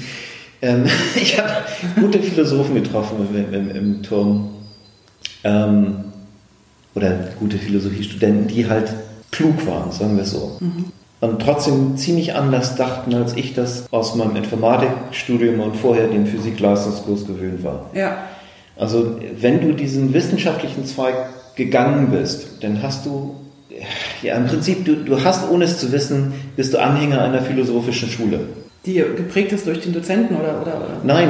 ähm, 0.61 0.85
ich 1.15 1.37
habe 1.37 1.51
gute 1.99 2.19
Philosophen 2.19 2.75
getroffen 2.75 3.27
im, 3.33 3.53
im, 3.53 3.69
im 3.75 4.03
Turm 4.03 4.49
ähm, 5.43 6.05
oder 6.95 7.11
gute 7.39 7.57
Philosophiestudenten, 7.57 8.47
die 8.47 8.67
halt 8.67 8.93
klug 9.31 9.65
waren, 9.67 9.91
sagen 9.91 10.15
wir 10.17 10.25
so. 10.25 10.57
Mhm. 10.59 10.85
Und 11.19 11.41
trotzdem 11.41 11.95
ziemlich 11.95 12.35
anders 12.35 12.75
dachten, 12.75 13.13
als 13.15 13.35
ich 13.35 13.53
das 13.53 13.85
aus 13.91 14.15
meinem 14.15 14.35
Informatikstudium 14.35 15.61
und 15.61 15.75
vorher 15.75 16.07
dem 16.07 16.27
Physikleistungskurs 16.27 17.25
gewöhnt 17.25 17.63
war. 17.63 17.89
Ja. 17.93 18.25
Also 18.75 19.17
wenn 19.39 19.61
du 19.61 19.73
diesen 19.73 20.13
wissenschaftlichen 20.13 20.85
Zweig 20.85 21.15
gegangen 21.55 22.09
bist, 22.11 22.61
dann 22.61 22.83
hast 22.83 23.05
du, 23.05 23.35
ja 24.21 24.35
im 24.35 24.45
Prinzip, 24.47 24.85
du, 24.85 24.95
du 24.95 25.23
hast, 25.23 25.49
ohne 25.49 25.65
es 25.65 25.77
zu 25.77 25.91
wissen, 25.91 26.33
bist 26.55 26.73
du 26.73 26.79
Anhänger 26.79 27.21
einer 27.21 27.41
philosophischen 27.41 28.09
Schule. 28.09 28.41
Die 28.85 28.95
geprägt 28.95 29.51
ist 29.51 29.65
durch 29.65 29.81
den 29.81 29.93
Dozenten 29.93 30.35
oder? 30.35 30.61
oder, 30.61 30.77
oder? 30.77 31.01
Nein, 31.03 31.29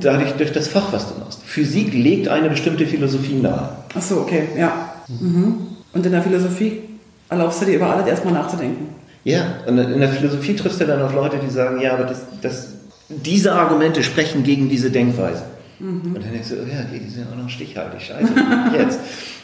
dadurch 0.00 0.32
durch 0.32 0.52
das 0.52 0.68
Fach, 0.68 0.92
was 0.92 1.12
du 1.12 1.18
machst. 1.18 1.42
Physik 1.44 1.92
legt 1.92 2.28
eine 2.28 2.50
bestimmte 2.50 2.86
Philosophie 2.86 3.34
nahe. 3.34 3.76
Ach 3.94 4.02
so, 4.02 4.18
okay, 4.18 4.48
ja. 4.56 4.94
Mhm. 5.08 5.66
Und 5.92 6.06
in 6.06 6.12
der 6.12 6.22
Philosophie 6.22 6.80
erlaubst 7.28 7.62
du 7.62 7.66
dir 7.66 7.76
über 7.76 7.90
alles 7.90 8.06
erstmal 8.06 8.34
nachzudenken. 8.34 8.88
Ja, 9.24 9.42
und 9.66 9.78
in 9.78 10.00
der 10.00 10.08
Philosophie 10.08 10.56
triffst 10.56 10.80
du 10.80 10.86
dann 10.86 11.02
auf 11.02 11.14
Leute, 11.14 11.38
die 11.38 11.50
sagen, 11.50 11.80
ja, 11.80 11.92
aber 11.94 12.04
das, 12.04 12.22
das, 12.40 12.68
diese 13.08 13.52
Argumente 13.52 14.02
sprechen 14.02 14.42
gegen 14.42 14.68
diese 14.68 14.90
Denkweise. 14.90 15.42
Mhm. 15.78 16.14
Und 16.14 16.24
dann 16.24 16.32
denkst 16.32 16.48
du, 16.48 16.54
oh 16.56 16.66
ja, 16.66 16.84
die 16.84 17.10
sind 17.10 17.26
auch 17.30 17.36
noch 17.36 17.48
stichhaltig, 17.48 18.02
scheiße, 18.02 18.32
jetzt. 18.78 19.00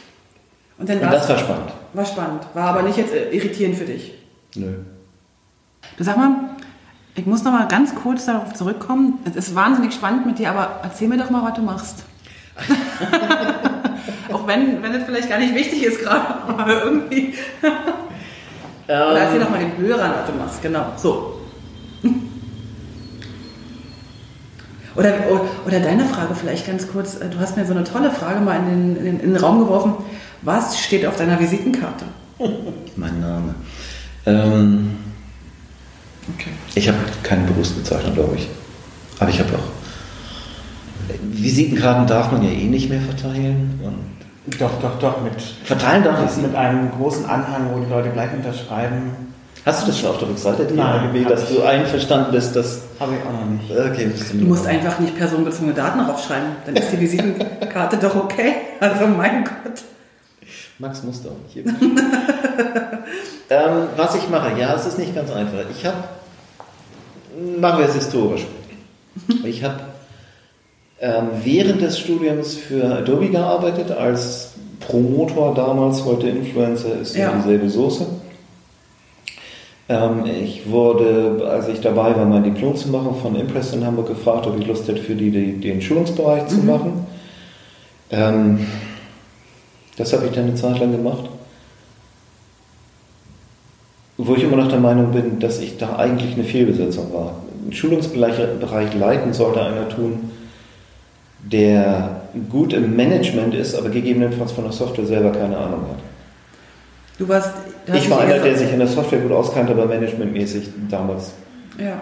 Und, 0.77 0.89
dann 0.89 0.99
Und 0.99 1.11
das 1.11 1.27
war 1.29 1.37
spannend. 1.37 1.71
War 1.93 2.05
spannend, 2.05 2.41
war 2.53 2.67
aber 2.69 2.83
nicht 2.83 2.97
jetzt 2.97 3.13
äh, 3.13 3.29
irritierend 3.31 3.77
für 3.77 3.85
dich. 3.85 4.13
Nö. 4.55 4.73
Du 5.97 6.03
sag 6.03 6.17
mal, 6.17 6.31
ich 7.15 7.25
muss 7.25 7.43
noch 7.43 7.51
mal 7.51 7.67
ganz 7.67 7.95
kurz 7.95 8.25
darauf 8.25 8.53
zurückkommen. 8.53 9.19
Es 9.25 9.35
ist 9.35 9.55
wahnsinnig 9.55 9.93
spannend 9.93 10.25
mit 10.25 10.37
dir, 10.37 10.51
aber 10.51 10.81
erzähl 10.83 11.07
mir 11.07 11.17
doch 11.17 11.31
mal, 11.31 11.43
was 11.43 11.53
du 11.55 11.61
machst. 11.61 12.03
Auch 14.31 14.45
wenn, 14.45 14.83
wenn 14.83 14.93
es 14.93 15.03
vielleicht 15.03 15.29
gar 15.29 15.39
nicht 15.39 15.55
wichtig 15.55 15.83
ist 15.83 16.01
gerade, 16.01 16.25
aber 16.47 16.83
irgendwie. 16.83 17.33
Oder 18.85 19.17
erzähl 19.17 19.39
doch 19.39 19.49
mal 19.49 19.59
den 19.59 19.77
Hörern, 19.77 20.11
was 20.11 20.25
du 20.27 20.37
machst, 20.37 20.61
genau. 20.61 20.85
So. 20.95 21.41
Oder, 24.95 25.13
oder 25.65 25.79
deine 25.79 26.05
Frage 26.05 26.33
vielleicht 26.33 26.65
ganz 26.65 26.91
kurz. 26.91 27.19
Du 27.19 27.39
hast 27.39 27.55
mir 27.55 27.65
so 27.65 27.73
eine 27.73 27.83
tolle 27.83 28.09
Frage 28.09 28.39
mal 28.39 28.57
in 28.57 28.95
den, 28.95 29.19
in 29.19 29.33
den 29.33 29.35
Raum 29.37 29.59
geworfen. 29.59 29.93
Was 30.41 30.79
steht 30.79 31.05
auf 31.05 31.15
deiner 31.15 31.39
Visitenkarte? 31.39 32.05
Mein 32.95 33.19
Name. 33.19 33.55
Ähm, 34.25 34.97
Okay. 36.35 36.49
Ich 36.75 36.87
habe 36.87 36.97
keine 37.23 37.43
Berufsbezeichnung, 37.43 38.13
glaube 38.13 38.35
ich. 38.35 38.49
Aber 39.19 39.29
ich 39.29 39.39
habe 39.39 39.49
auch. 39.53 39.71
Visitenkarten 41.23 42.05
darf 42.05 42.31
man 42.31 42.43
ja 42.43 42.49
eh 42.49 42.65
nicht 42.65 42.89
mehr 42.89 42.99
verteilen. 43.01 43.79
Und 43.83 44.59
doch, 44.59 44.79
doch, 44.81 44.99
doch. 44.99 45.21
Mit, 45.21 45.33
verteilen 45.63 46.03
darf 46.03 46.19
ich 46.25 46.41
Mit 46.41 46.55
einem 46.55 46.91
großen 46.91 47.25
Anhang, 47.25 47.69
wo 47.71 47.79
die 47.79 47.89
Leute 47.89 48.09
gleich 48.09 48.33
unterschreiben. 48.33 49.11
Hast 49.65 49.83
du 49.83 49.87
das 49.87 49.99
schon 49.99 50.09
auf 50.09 50.19
der 50.19 50.29
Rückseite 50.29 50.65
der 50.65 50.85
AGB, 50.85 51.25
dass 51.25 51.49
du 51.49 51.61
einverstanden 51.61 52.31
bist, 52.31 52.55
dass. 52.55 52.81
Habe 52.99 53.13
ich 53.13 53.19
auch 53.21 53.33
noch 53.33 53.45
nicht. 53.45 53.71
Okay, 53.71 54.09
du, 54.13 54.37
du 54.37 54.45
musst 54.45 54.65
einfach 54.65 54.99
nicht 54.99 55.17
personenbezogene 55.17 55.73
Daten 55.73 55.99
draufschreiben. 55.99 56.47
Dann 56.65 56.75
ist 56.75 56.91
die 56.91 56.99
Visitenkarte 56.99 57.97
doch 58.01 58.15
okay. 58.15 58.53
Also, 58.79 59.07
mein 59.07 59.43
Gott. 59.43 59.83
Max 60.79 61.01
auch 61.01 61.55
nicht. 61.55 61.57
ähm, 63.49 63.87
was 63.95 64.15
ich 64.15 64.29
mache, 64.29 64.59
ja, 64.59 64.75
es 64.75 64.85
ist 64.85 64.99
nicht 64.99 65.15
ganz 65.15 65.31
einfach. 65.31 65.65
Ich 65.71 65.85
habe, 65.85 66.03
machen 67.59 67.79
wir 67.79 67.87
es 67.87 67.95
historisch. 67.95 68.45
Ich 69.43 69.63
habe 69.63 69.79
ähm, 70.99 71.29
während 71.43 71.81
des 71.81 71.99
Studiums 71.99 72.55
für 72.55 72.83
Adobe 72.83 73.29
gearbeitet 73.29 73.91
als 73.91 74.53
Promotor 74.79 75.53
damals, 75.55 76.05
heute 76.05 76.29
Influencer 76.29 76.99
ist 77.01 77.15
ja 77.15 77.33
dieselbe 77.37 77.69
Soße. 77.69 78.05
Ähm, 79.89 80.25
ich 80.25 80.69
wurde, 80.69 81.47
als 81.49 81.67
ich 81.69 81.81
dabei 81.81 82.15
war, 82.15 82.25
mein 82.25 82.43
Diplom 82.43 82.75
zu 82.75 82.89
machen, 82.89 83.15
von 83.21 83.35
Impress 83.35 83.73
in 83.73 83.85
Hamburg 83.85 84.07
gefragt, 84.07 84.45
ob 84.45 84.59
ich 84.59 84.67
Lust 84.67 84.87
hätte, 84.87 85.01
für 85.01 85.15
die, 85.15 85.31
die 85.31 85.59
den 85.59 85.81
Schulungsbereich 85.81 86.43
mhm. 86.43 86.47
zu 86.49 86.57
machen. 86.57 87.07
Ähm, 88.11 88.67
das 89.97 90.13
habe 90.13 90.27
ich 90.27 90.31
dann 90.31 90.45
eine 90.45 90.55
Zeit 90.55 90.79
lang 90.79 90.91
gemacht. 90.91 91.29
Wo 94.17 94.33
ich 94.35 94.43
immer 94.43 94.57
noch 94.57 94.69
der 94.69 94.79
Meinung 94.79 95.11
bin, 95.11 95.39
dass 95.39 95.59
ich 95.59 95.77
da 95.77 95.97
eigentlich 95.97 96.33
eine 96.33 96.43
Fehlbesetzung 96.43 97.13
war. 97.13 97.35
Einen 97.63 97.73
Schulungsbereich 97.73 98.93
leiten 98.95 99.33
sollte 99.33 99.61
einer 99.61 99.89
tun, 99.89 100.31
der 101.43 102.21
gut 102.49 102.73
im 102.73 102.95
Management 102.95 103.53
ist, 103.53 103.75
aber 103.75 103.89
gegebenenfalls 103.89 104.51
von 104.51 104.63
der 104.63 104.73
Software 104.73 105.05
selber 105.05 105.31
keine 105.31 105.57
Ahnung 105.57 105.81
hat. 105.81 105.99
Du 107.17 107.27
warst. 107.27 107.51
Ich 107.93 108.09
war 108.09 108.21
einer, 108.21 108.39
der 108.39 108.55
sich 108.55 108.71
in 108.71 108.79
der 108.79 108.87
Software 108.87 109.19
gut 109.19 109.31
auskannte, 109.31 109.73
aber 109.73 109.85
managementmäßig 109.85 110.69
damals 110.89 111.31
ja. 111.79 111.99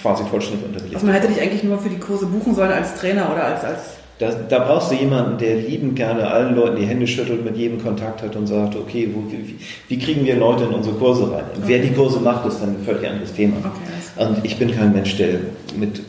quasi 0.00 0.24
vollständig 0.24 0.66
unterwegs. 0.66 0.94
Also 0.94 1.06
man 1.06 1.14
hätte 1.14 1.28
dich 1.28 1.40
eigentlich 1.40 1.62
nur 1.62 1.78
für 1.78 1.90
die 1.90 1.98
Kurse 1.98 2.26
buchen 2.26 2.54
sollen 2.54 2.72
als 2.72 2.94
Trainer 2.94 3.30
oder 3.32 3.44
als, 3.44 3.64
als 3.64 3.97
da, 4.18 4.32
da, 4.48 4.58
brauchst 4.58 4.90
du 4.90 4.96
jemanden, 4.96 5.38
der 5.38 5.56
liebend 5.56 5.94
gerne 5.94 6.26
allen 6.26 6.56
Leuten 6.56 6.76
die 6.76 6.86
Hände 6.86 7.06
schüttelt, 7.06 7.44
mit 7.44 7.56
jedem 7.56 7.80
Kontakt 7.80 8.22
hat 8.22 8.34
und 8.34 8.48
sagt, 8.48 8.74
okay, 8.74 9.08
wo, 9.14 9.30
wie, 9.30 9.54
wie, 9.88 9.98
kriegen 9.98 10.26
wir 10.26 10.36
Leute 10.36 10.64
in 10.64 10.70
unsere 10.70 10.96
Kurse 10.96 11.30
rein? 11.30 11.44
Okay. 11.54 11.62
Wer 11.66 11.78
die 11.78 11.92
Kurse 11.92 12.18
macht, 12.18 12.44
ist 12.46 12.60
dann 12.60 12.70
ein 12.70 12.84
völlig 12.84 13.08
anderes 13.08 13.32
Thema. 13.32 13.56
Okay, 13.58 14.26
und 14.26 14.44
ich 14.44 14.58
bin 14.58 14.74
kein 14.74 14.92
Mensch, 14.92 15.16
der 15.16 15.38
mit 15.78 16.00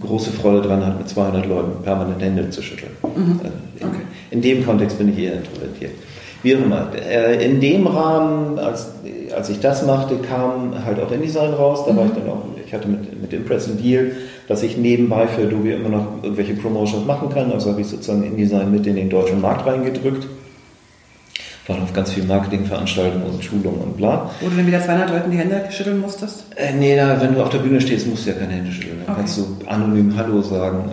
große 0.00 0.30
Freude 0.30 0.62
dran 0.68 0.84
hat, 0.86 0.96
mit 0.98 1.08
200 1.08 1.46
Leuten 1.46 1.82
permanent 1.82 2.22
Hände 2.22 2.48
zu 2.50 2.62
schütteln. 2.62 2.92
Mhm. 3.02 3.40
Also 3.42 3.56
in, 3.80 3.88
okay. 3.88 4.02
in, 4.30 4.42
dem 4.42 4.64
Kontext 4.64 4.98
bin 4.98 5.08
ich 5.08 5.18
eher 5.18 5.34
introvertiert. 5.34 5.92
Wie 6.42 6.54
auch 6.54 6.60
immer. 6.60 6.88
Äh, 6.94 7.44
in 7.44 7.60
dem 7.60 7.86
Rahmen, 7.88 8.58
als, 8.60 8.92
als 9.34 9.48
ich 9.48 9.58
das 9.58 9.84
machte, 9.84 10.16
kam 10.18 10.72
halt 10.84 11.00
auch 11.00 11.10
InDesign 11.10 11.52
raus. 11.54 11.84
Da 11.84 11.92
mhm. 11.92 11.96
war 11.96 12.06
ich 12.06 12.12
dann 12.12 12.28
auch, 12.28 12.44
ich 12.64 12.72
hatte 12.72 12.86
mit, 12.86 13.20
mit 13.20 13.32
Impress 13.32 13.68
einen 13.68 13.82
Deal 13.82 14.12
dass 14.48 14.62
ich 14.62 14.76
nebenbei 14.76 15.26
für 15.26 15.42
Adobe 15.42 15.72
immer 15.72 15.88
noch 15.88 16.22
irgendwelche 16.22 16.54
Promotions 16.54 17.06
machen 17.06 17.28
kann. 17.30 17.52
Also 17.52 17.70
habe 17.70 17.80
ich 17.80 17.86
sozusagen 17.88 18.22
InDesign 18.22 18.70
mit 18.70 18.86
in 18.86 18.96
den 18.96 19.10
deutschen 19.10 19.40
Markt 19.40 19.66
reingedrückt. 19.66 20.26
War 21.66 21.82
auf 21.82 21.92
ganz 21.92 22.12
viel 22.12 22.22
Marketingveranstaltungen 22.24 23.26
und 23.26 23.42
Schulungen 23.42 23.80
und 23.80 23.96
bla. 23.96 24.30
Wo 24.40 24.48
du 24.48 24.54
dann 24.54 24.66
wieder 24.68 24.80
200 24.80 25.10
Leuten 25.10 25.30
die 25.32 25.38
Hände 25.38 25.64
schütteln 25.70 26.00
musstest? 26.00 26.44
Äh, 26.54 26.72
nee, 26.74 26.94
na, 26.96 27.20
wenn 27.20 27.34
du 27.34 27.42
auf 27.42 27.48
der 27.48 27.58
Bühne 27.58 27.80
stehst, 27.80 28.06
musst 28.06 28.24
du 28.24 28.30
ja 28.30 28.36
keine 28.36 28.52
Hände 28.52 28.70
schütteln. 28.70 28.98
Dann 29.04 29.14
okay. 29.14 29.22
kannst 29.22 29.38
du 29.38 29.66
anonym 29.66 30.16
Hallo 30.16 30.42
sagen. 30.42 30.84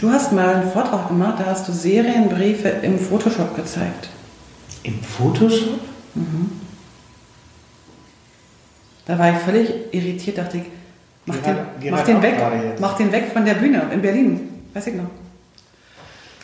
du 0.00 0.10
hast 0.10 0.32
mal 0.32 0.54
einen 0.54 0.70
Vortrag 0.70 1.08
gemacht, 1.08 1.34
da 1.38 1.44
hast 1.44 1.68
du 1.68 1.72
Serienbriefe 1.72 2.68
im 2.82 2.98
Photoshop 2.98 3.54
gezeigt. 3.54 4.08
Im 4.84 4.98
Photoshop? 5.02 5.80
Mhm. 6.14 6.50
Da 9.04 9.18
war 9.18 9.32
ich 9.32 9.38
völlig 9.38 9.70
irritiert, 9.92 10.38
dachte 10.38 10.58
ich, 10.58 10.64
Mach 11.30 11.36
den, 11.82 11.90
mach 11.90 12.04
den 12.04 12.22
weg. 12.22 12.34
Mach 12.78 12.96
den 12.96 13.12
weg 13.12 13.24
von 13.32 13.44
der 13.44 13.54
Bühne 13.54 13.82
in 13.92 14.02
Berlin. 14.02 14.40
Weiß 14.74 14.86
ich 14.86 14.94
noch. 14.94 15.04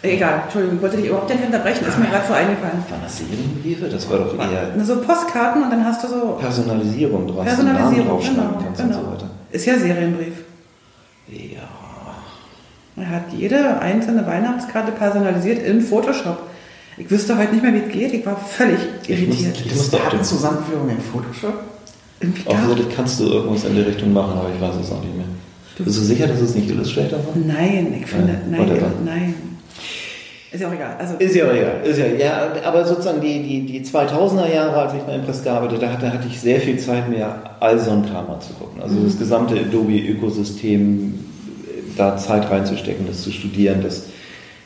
Egal, 0.02 0.42
Entschuldigung, 0.44 0.76
ich 0.76 0.82
wollte 0.82 0.96
dich 0.98 1.06
überhaupt 1.06 1.30
nicht 1.30 1.44
unterbrechen, 1.44 1.86
ist 1.86 1.98
mir 1.98 2.06
gerade 2.06 2.26
so 2.26 2.34
eingefallen. 2.34 2.84
Waren 2.88 3.02
das 3.02 3.16
Serienbriefe? 3.16 3.88
Das 3.88 4.08
war 4.10 4.18
doch 4.18 4.38
eher. 4.38 4.84
So 4.84 5.00
Postkarten 5.00 5.62
und 5.62 5.70
dann 5.70 5.84
hast 5.84 6.04
du 6.04 6.08
so. 6.08 6.38
Personalisierung 6.40 7.26
draus. 7.26 7.44
Personalisierung, 7.44 8.20
genau, 8.20 8.58
genau. 8.76 8.98
Und 8.98 9.20
so 9.20 9.26
Ist 9.50 9.66
ja 9.66 9.78
Serienbrief. 9.78 10.44
Ja. 11.28 11.62
Er 12.98 13.10
hat 13.10 13.32
jede 13.36 13.78
einzelne 13.80 14.26
Weihnachtskarte 14.26 14.92
personalisiert 14.92 15.62
in 15.62 15.82
Photoshop. 15.82 16.38
Ich 16.96 17.10
wüsste 17.10 17.36
heute 17.36 17.52
nicht 17.52 17.62
mehr, 17.62 17.74
wie 17.74 17.82
es 17.86 17.92
geht. 17.92 18.14
Ich 18.14 18.24
war 18.24 18.36
völlig 18.36 18.78
irritiert. 19.06 19.60
Ich 19.60 19.74
muss, 19.74 19.90
du 19.90 19.98
musst 19.98 20.24
Zusammenführung 20.24 20.88
in 20.88 21.00
Photoshop? 21.00 21.62
Offensichtlich 22.46 22.96
kannst 22.96 23.20
du 23.20 23.24
irgendwas 23.24 23.64
in 23.64 23.76
der 23.76 23.86
Richtung 23.86 24.12
machen, 24.12 24.38
aber 24.38 24.48
ich 24.54 24.60
weiß 24.60 24.74
es 24.82 24.90
auch 24.90 25.02
nicht 25.02 25.16
mehr. 25.16 25.26
Du 25.76 25.84
Bist 25.84 25.98
du 25.98 26.02
sicher, 26.02 26.26
dass 26.26 26.40
es 26.40 26.54
nicht 26.54 26.70
Illustrator 26.70 27.18
war? 27.18 27.34
Nein, 27.34 27.94
ich 28.00 28.06
finde, 28.06 28.38
nein, 28.50 28.66
nein, 28.66 28.92
nein. 29.04 29.34
Ist 30.50 30.62
ja 30.62 30.68
auch 30.68 30.72
egal. 30.72 30.96
Also, 30.98 31.14
ist 31.18 31.34
ja 31.34 31.44
auch 31.44 31.52
egal. 31.52 31.80
Ist 31.84 31.98
ja, 31.98 32.06
ja, 32.06 32.52
aber 32.64 32.86
sozusagen 32.86 33.20
die, 33.20 33.42
die, 33.42 33.66
die 33.66 33.84
2000er 33.84 34.50
Jahre, 34.50 34.76
als 34.76 34.94
ich 34.94 35.00
bei 35.00 35.14
Impress 35.14 35.42
gearbeitet 35.42 35.84
habe, 35.84 36.00
da 36.00 36.12
hatte 36.12 36.28
ich 36.28 36.40
sehr 36.40 36.60
viel 36.60 36.78
Zeit, 36.78 37.10
mir 37.10 37.28
all 37.60 37.78
so 37.78 37.90
ein 37.90 38.06
Kram 38.06 38.30
anzugucken. 38.30 38.80
Also 38.80 38.94
mhm. 38.94 39.04
das 39.04 39.18
gesamte 39.18 39.54
Adobe-Ökosystem, 39.60 41.18
da 41.98 42.16
Zeit 42.16 42.50
reinzustecken, 42.50 43.06
das 43.06 43.22
zu 43.22 43.32
studieren, 43.32 43.82
das 43.82 44.04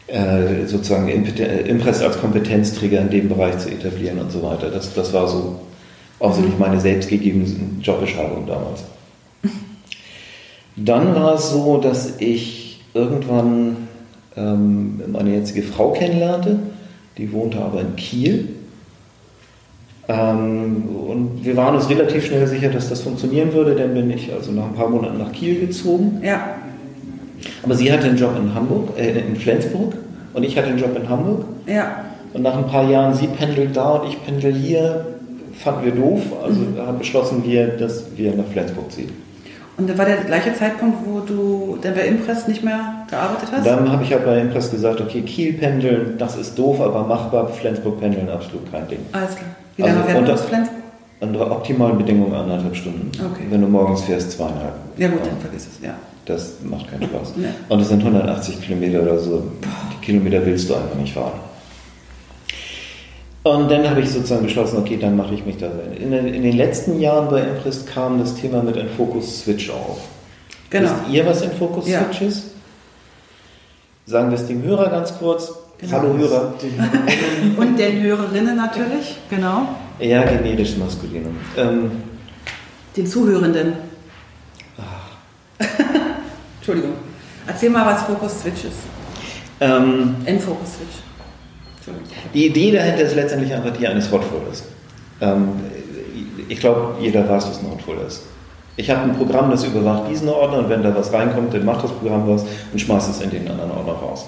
äh, 0.07 0.67
sozusagen 0.67 1.09
Impress 1.09 2.03
als 2.03 2.21
Kompetenzträger 2.21 3.01
in 3.01 3.11
dem 3.11 3.29
Bereich 3.29 3.59
zu 3.59 3.71
etablieren 3.71 4.19
und 4.19 4.31
so 4.31 4.43
weiter. 4.43 4.71
Das, 4.71 4.95
das 4.95 5.13
war 5.13 5.27
so 5.27 5.61
Außerdem 6.21 6.53
meine 6.59 6.79
selbstgegebene 6.79 7.47
Jobbeschreibung 7.83 8.47
damals. 8.47 8.85
Dann 10.77 11.15
war 11.15 11.35
es 11.35 11.51
so, 11.51 11.79
dass 11.79 12.21
ich 12.21 12.83
irgendwann 12.95 13.89
ähm, 14.37 15.03
meine 15.09 15.35
jetzige 15.35 15.63
Frau 15.63 15.93
kennenlernte. 15.93 16.59
Die 17.19 17.33
wohnte 17.33 17.59
aber 17.59 17.81
in 17.81 17.97
Kiel. 17.97 18.49
Ähm, 20.09 20.85
und 21.07 21.45
wir 21.45 21.57
waren 21.57 21.75
uns 21.75 21.89
relativ 21.89 22.27
schnell 22.27 22.47
sicher, 22.47 22.69
dass 22.69 22.89
das 22.89 23.03
funktionieren 23.03 23.53
würde. 23.53 23.75
Dann 23.75 23.95
bin 23.95 24.11
ich 24.11 24.33
also 24.33 24.53
nach 24.53 24.67
ein 24.67 24.75
paar 24.75 24.89
Monaten 24.89 25.19
nach 25.19 25.33
Kiel 25.33 25.61
gezogen. 25.61 26.21
Ja. 26.23 26.57
Aber 27.63 27.75
sie 27.75 27.93
hatte 27.93 28.07
einen 28.07 28.17
Job 28.17 28.37
in 28.37 28.55
Hamburg, 28.55 28.99
äh, 28.99 29.19
in 29.19 29.37
Flensburg 29.37 29.95
und 30.35 30.43
ich 30.43 30.57
hatte 30.57 30.69
einen 30.69 30.79
Job 30.79 30.97
in 30.97 31.09
Hamburg. 31.09 31.45
Ja. 31.67 32.05
Und 32.33 32.43
nach 32.43 32.57
ein 32.57 32.67
paar 32.67 32.89
Jahren, 32.89 33.15
sie 33.15 33.27
pendelt 33.27 33.77
da 33.77 33.91
und 33.91 34.09
ich 34.09 34.25
pendel 34.25 34.55
hier, 34.55 35.07
fanden 35.63 35.85
wir 35.85 35.93
doof, 35.93 36.21
also 36.43 36.61
mhm. 36.61 36.79
haben 36.87 36.99
beschlossen 36.99 37.45
wir, 37.45 37.69
dass 37.69 38.05
wir 38.17 38.35
nach 38.35 38.47
Flensburg 38.53 38.91
ziehen. 38.91 39.11
Und 39.77 39.89
dann 39.89 39.97
war 39.97 40.05
der 40.05 40.19
gleiche 40.19 40.55
Zeitpunkt, 40.55 40.99
wo 41.07 41.21
du 41.21 41.79
dann 41.81 41.95
bei 41.95 42.03
Impress 42.03 42.47
nicht 42.47 42.63
mehr 42.63 43.07
gearbeitet 43.09 43.49
hast? 43.51 43.67
Dann 43.67 43.91
habe 43.91 44.03
ich 44.05 44.13
halt 44.13 44.27
bei 44.27 44.39
Impress 44.39 44.71
gesagt, 44.71 45.01
okay, 45.01 45.23
Kiel 45.23 45.55
pendeln, 45.55 46.17
das 46.19 46.37
ist 46.37 46.59
doof, 46.59 46.81
aber 46.81 47.03
machbar, 47.05 47.49
Flensburg 47.49 47.99
pendeln, 47.99 48.29
absolut 48.29 48.71
kein 48.71 48.87
Ding. 48.89 48.99
Alles 49.13 49.37
klar. 49.37 49.51
Wie 49.77 49.83
lange 49.83 50.05
also 50.05 50.19
unter, 50.19 50.37
Flensburg? 50.37 50.79
Unter 51.21 51.51
optimalen 51.51 51.97
Bedingungen 51.97 52.35
anderthalb 52.35 52.77
Stunden. 52.77 53.11
Okay. 53.15 53.45
Wenn 53.49 53.63
du 53.63 53.69
morgens 53.69 54.03
fährst, 54.03 54.33
zweieinhalb. 54.33 54.75
Ja 54.99 55.09
gut, 55.09 55.21
dann 55.25 55.39
vergiss 55.41 55.69
es, 55.69 55.83
ja. 55.83 55.95
Das 56.27 56.57
macht 56.63 56.91
keinen 56.91 57.05
Spaß. 57.05 57.33
Ja. 57.37 57.49
Und 57.69 57.81
es 57.81 57.89
sind 57.89 58.01
180 58.01 58.61
Kilometer 58.61 59.03
oder 59.03 59.19
so. 59.19 59.45
Die 59.95 60.05
Kilometer 60.05 60.45
willst 60.45 60.69
du 60.69 60.75
einfach 60.75 60.97
nicht 60.97 61.15
fahren. 61.15 61.33
Und 63.43 63.71
dann 63.71 63.89
habe 63.89 64.01
ich 64.01 64.11
sozusagen 64.11 64.43
beschlossen, 64.43 64.79
okay, 64.79 64.99
dann 64.99 65.17
mache 65.17 65.35
ich 65.35 65.47
mich 65.47 65.57
da 65.57 65.69
rein. 65.69 65.95
In, 65.99 66.13
in, 66.13 66.43
den 66.43 66.57
letzten 66.57 67.01
Jahren 67.01 67.29
bei 67.31 67.41
Impress 67.41 67.87
kam 67.87 68.19
das 68.19 68.35
Thema 68.35 68.63
mit 68.63 68.77
einem 68.77 68.91
Focus 68.91 69.41
Switch 69.41 69.71
auf. 69.71 69.99
Genau. 70.69 70.91
Wisst 70.91 71.15
ihr, 71.15 71.27
was 71.27 71.43
ein 71.43 71.53
Focus 71.53 71.85
Switch 71.85 72.21
ja. 72.21 72.27
ist? 72.27 72.45
Sagen 74.05 74.31
wir 74.31 74.39
es 74.39 74.47
dem 74.47 74.63
Hörer 74.63 74.91
ganz 74.91 75.17
kurz. 75.19 75.53
Genau. 75.79 75.93
Hallo 75.93 76.19
Hörer. 76.19 76.55
Und 77.57 77.79
den 77.79 78.03
Hörerinnen 78.03 78.57
natürlich, 78.57 79.17
genau. 79.31 79.69
Ja, 79.99 80.23
genetisch 80.25 80.77
maskulinum. 80.77 81.37
Ähm, 81.57 81.91
den 82.95 83.07
Zuhörenden. 83.07 83.73
Entschuldigung. 86.59 86.93
Erzähl 87.47 87.71
mal, 87.71 87.87
was 87.87 88.03
Focus 88.03 88.41
Switch 88.43 88.65
ist. 88.65 88.77
Ähm, 89.61 90.17
ein 90.27 90.39
Focus 90.39 90.75
Switch. 90.77 91.10
Die 92.35 92.47
Idee 92.47 92.73
dahinter 92.73 93.03
ist 93.03 93.15
letztendlich 93.15 93.53
einfach 93.55 93.77
die 93.77 93.87
eines 93.87 94.11
Hotfolders. 94.11 94.65
Ähm, 95.21 95.49
ich 96.49 96.61
glaube, 96.61 96.95
jeder 97.01 97.29
weiß, 97.29 97.49
was 97.49 97.61
ein 97.61 97.71
Hotfolder 97.71 98.07
ist. 98.07 98.23
Ich 98.77 98.91
habe 98.91 99.03
ein 99.03 99.17
Programm, 99.17 99.51
das 99.51 99.65
überwacht 99.65 100.11
diesen 100.11 100.29
Ordner 100.29 100.59
und 100.59 100.69
wenn 100.69 100.83
da 100.83 100.95
was 100.95 101.13
reinkommt, 101.13 101.53
dann 101.53 101.65
macht 101.65 101.85
das 101.85 101.93
Programm 101.93 102.27
was 102.27 102.45
und 102.73 102.79
schmeißt 102.81 103.11
es 103.11 103.21
in 103.21 103.31
den 103.31 103.49
anderen 103.49 103.71
Ordner 103.73 103.93
raus. 103.93 104.27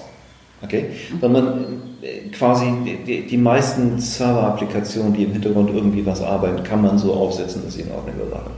Okay? 0.61 0.91
Wenn 1.19 1.31
man 1.31 1.65
äh, 2.01 2.29
quasi 2.29 2.65
die, 3.05 3.27
die 3.27 3.37
meisten 3.37 3.99
Server-Applikationen, 3.99 5.13
die 5.13 5.23
im 5.23 5.33
Hintergrund 5.33 5.69
irgendwie 5.73 6.05
was 6.05 6.21
arbeiten, 6.21 6.63
kann 6.63 6.81
man 6.81 6.97
so 6.97 7.13
aufsetzen, 7.13 7.63
dass 7.65 7.73
sie 7.73 7.83
einen 7.83 7.91
Ordner 7.91 8.13
überwachen. 8.13 8.51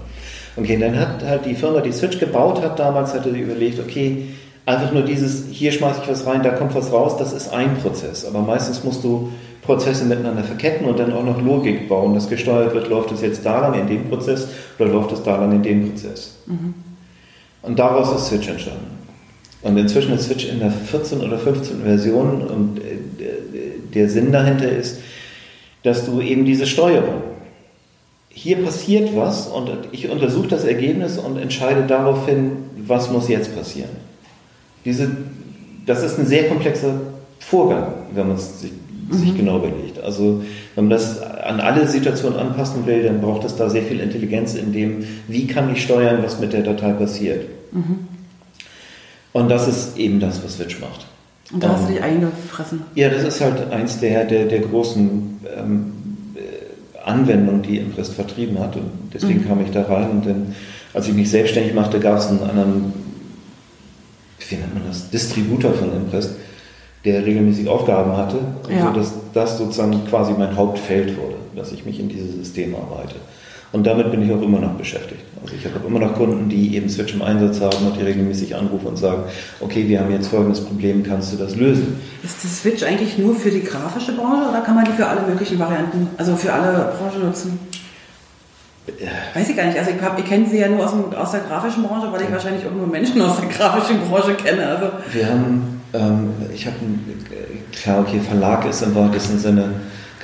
Okay, 0.57 0.77
dann 0.79 0.97
hat 0.97 1.23
halt 1.23 1.45
die 1.45 1.55
Firma, 1.55 1.81
die 1.81 1.91
Switch 1.91 2.17
gebaut 2.17 2.61
hat 2.61 2.79
damals, 2.79 3.13
hatte 3.13 3.29
überlegt, 3.29 3.79
okay, 3.79 4.27
einfach 4.65 4.91
nur 4.91 5.03
dieses, 5.03 5.45
hier 5.51 5.71
schmeiße 5.71 6.01
ich 6.03 6.09
was 6.09 6.25
rein, 6.25 6.43
da 6.43 6.51
kommt 6.51 6.73
was 6.75 6.91
raus, 6.91 7.17
das 7.17 7.33
ist 7.33 7.53
ein 7.53 7.77
Prozess. 7.77 8.25
Aber 8.25 8.41
meistens 8.41 8.83
musst 8.83 9.03
du 9.03 9.31
Prozesse 9.61 10.05
miteinander 10.05 10.43
verketten 10.43 10.87
und 10.87 10.99
dann 10.99 11.13
auch 11.13 11.23
noch 11.23 11.41
Logik 11.41 11.89
bauen, 11.89 12.13
dass 12.13 12.29
gesteuert 12.29 12.73
wird, 12.73 12.89
läuft 12.89 13.11
es 13.11 13.21
jetzt 13.21 13.45
da 13.45 13.59
lang 13.59 13.79
in 13.79 13.87
dem 13.87 14.09
Prozess 14.09 14.47
oder 14.77 14.89
läuft 14.89 15.11
es 15.11 15.23
da 15.23 15.37
lang 15.37 15.51
in 15.51 15.63
dem 15.63 15.89
Prozess. 15.89 16.35
Mhm. 16.45 16.73
Und 17.61 17.79
daraus 17.79 18.15
ist 18.15 18.27
Switch 18.27 18.47
entstanden. 18.47 18.95
Und 19.61 19.77
inzwischen 19.77 20.13
ist 20.13 20.25
Switch 20.25 20.47
in 20.47 20.59
der 20.59 20.69
14 20.69 21.21
oder 21.21 21.39
15 21.39 21.81
Version 21.81 22.43
und 22.43 22.79
äh, 22.79 22.97
der 23.93 24.09
Sinn 24.09 24.31
dahinter 24.31 24.69
ist, 24.69 24.99
dass 25.81 26.05
du 26.05 26.21
eben 26.21 26.45
diese 26.45 26.67
Steuerung, 26.67 27.21
hier 28.29 28.57
passiert 28.57 29.15
was 29.15 29.47
und 29.47 29.71
ich 29.91 30.09
untersuche 30.09 30.49
das 30.49 30.65
Ergebnis 30.65 31.17
und 31.17 31.37
entscheide 31.37 31.83
daraufhin, 31.87 32.57
was 32.85 33.09
muss 33.09 33.29
jetzt 33.29 33.55
passieren. 33.55 33.89
Diese, 34.85 35.09
das 35.85 36.03
ist 36.03 36.19
ein 36.19 36.25
sehr 36.25 36.47
komplexer 36.47 37.01
Vorgang, 37.39 37.87
wenn 38.13 38.27
man 38.27 38.37
es 38.37 38.61
sich, 38.61 38.71
mhm. 38.71 39.17
sich 39.17 39.35
genau 39.35 39.57
überlegt. 39.57 39.99
Also 40.03 40.43
wenn 40.75 40.85
man 40.85 40.91
das 40.91 41.21
an 41.21 41.59
alle 41.59 41.87
Situationen 41.87 42.39
anpassen 42.39 42.85
will, 42.85 43.03
dann 43.03 43.21
braucht 43.21 43.45
es 43.45 43.55
da 43.55 43.69
sehr 43.69 43.83
viel 43.83 43.99
Intelligenz 43.99 44.55
in 44.55 44.71
dem, 44.71 45.03
wie 45.27 45.47
kann 45.47 45.71
ich 45.73 45.83
steuern, 45.83 46.19
was 46.23 46.39
mit 46.39 46.53
der 46.53 46.61
Datei 46.61 46.93
passiert. 46.93 47.45
Mhm. 47.71 48.07
Und 49.33 49.49
das 49.49 49.67
ist 49.67 49.97
eben 49.97 50.19
das, 50.19 50.43
was 50.43 50.55
Switch 50.55 50.79
macht. 50.79 51.05
Und 51.51 51.61
da 51.61 51.69
hast 51.69 51.87
du 51.87 51.93
dich 51.93 52.01
eingefressen. 52.01 52.81
Ja, 52.95 53.09
das 53.09 53.23
ist 53.23 53.41
halt 53.41 53.71
eins 53.71 53.99
der, 53.99 54.25
der, 54.25 54.45
der 54.45 54.59
großen 54.59 55.39
ähm, 55.57 55.93
äh, 56.35 57.07
Anwendungen, 57.07 57.61
die 57.61 57.77
Imprest 57.77 58.13
vertrieben 58.13 58.57
hat. 58.59 58.75
Und 58.75 58.89
deswegen 59.13 59.41
mhm. 59.41 59.47
kam 59.47 59.61
ich 59.61 59.71
da 59.71 59.83
rein. 59.83 60.09
Und 60.09 60.25
dann, 60.25 60.55
als 60.93 61.07
ich 61.07 61.13
mich 61.13 61.29
selbstständig 61.29 61.73
machte, 61.73 61.99
gab 61.99 62.17
es 62.17 62.27
einen 62.27 62.41
anderen, 62.43 62.93
wie 64.49 64.55
nennt 64.55 64.73
man 64.73 64.83
das, 64.87 65.09
Distributor 65.09 65.73
von 65.73 65.91
Imprest, 65.93 66.31
der 67.05 67.25
regelmäßig 67.25 67.67
Aufgaben 67.67 68.17
hatte. 68.17 68.37
Ja. 68.69 68.87
Also 68.87 68.99
dass 68.99 69.13
das 69.33 69.57
sozusagen 69.57 70.05
quasi 70.09 70.33
mein 70.33 70.55
Hauptfeld 70.55 71.17
wurde, 71.17 71.35
dass 71.55 71.71
ich 71.71 71.85
mich 71.85 71.99
in 71.99 72.09
diese 72.09 72.31
Systeme 72.31 72.77
arbeite. 72.77 73.15
Und 73.71 73.85
damit 73.85 74.09
bin 74.09 74.23
ich 74.23 74.31
auch 74.31 74.41
immer 74.41 74.59
noch 74.59 74.73
beschäftigt. 74.75 75.21
Also 75.43 75.53
ich 75.53 75.65
habe 75.65 75.85
immer 75.85 75.99
noch 75.99 76.13
Kunden, 76.15 76.47
die 76.47 76.77
eben 76.77 76.87
Switch 76.89 77.13
im 77.13 77.21
Einsatz 77.21 77.59
haben 77.59 77.85
und 77.85 77.97
die 77.97 78.03
regelmäßig 78.03 78.55
anrufen 78.55 78.87
und 78.87 78.97
sagen, 78.97 79.23
okay, 79.59 79.87
wir 79.87 79.99
haben 79.99 80.11
jetzt 80.11 80.27
folgendes 80.27 80.61
Problem, 80.61 81.03
kannst 81.03 81.33
du 81.33 81.37
das 81.37 81.55
lösen? 81.57 81.99
Ist 82.23 82.41
die 82.41 82.47
Switch 82.47 82.83
eigentlich 82.83 83.17
nur 83.17 83.35
für 83.35 83.51
die 83.51 83.61
grafische 83.61 84.13
Branche 84.13 84.49
oder 84.49 84.61
kann 84.61 84.75
man 84.75 84.85
die 84.85 84.93
für 84.93 85.05
alle 85.05 85.27
möglichen 85.27 85.59
Varianten, 85.59 86.07
also 86.17 86.37
für 86.37 86.53
alle 86.53 86.93
Branchen 86.97 87.25
nutzen? 87.25 87.59
Weiß 89.33 89.49
ich 89.49 89.55
gar 89.55 89.65
nicht. 89.65 89.77
Also 89.77 89.91
ich, 89.91 90.01
hab, 90.01 90.17
ich 90.19 90.25
kenne 90.25 90.47
sie 90.47 90.59
ja 90.59 90.67
nur 90.67 90.85
aus, 90.85 90.91
dem, 90.91 91.13
aus 91.13 91.31
der 91.31 91.41
grafischen 91.41 91.83
Branche, 91.83 92.11
weil 92.11 92.21
ich 92.21 92.31
wahrscheinlich 92.31 92.65
auch 92.65 92.71
nur 92.71 92.87
Menschen 92.87 93.21
aus 93.21 93.39
der 93.39 93.49
grafischen 93.49 93.99
Branche 94.01 94.35
kenne. 94.35 94.67
Also. 94.67 94.87
Wir 95.11 95.27
haben, 95.27 95.81
ähm, 95.93 96.29
ich 96.53 96.67
habe, 96.67 96.75
klar, 97.71 98.01
okay, 98.01 98.19
Verlag 98.19 98.65
ist 98.65 98.83
im 98.83 98.95
weitesten 98.95 99.39
Sinne 99.39 99.69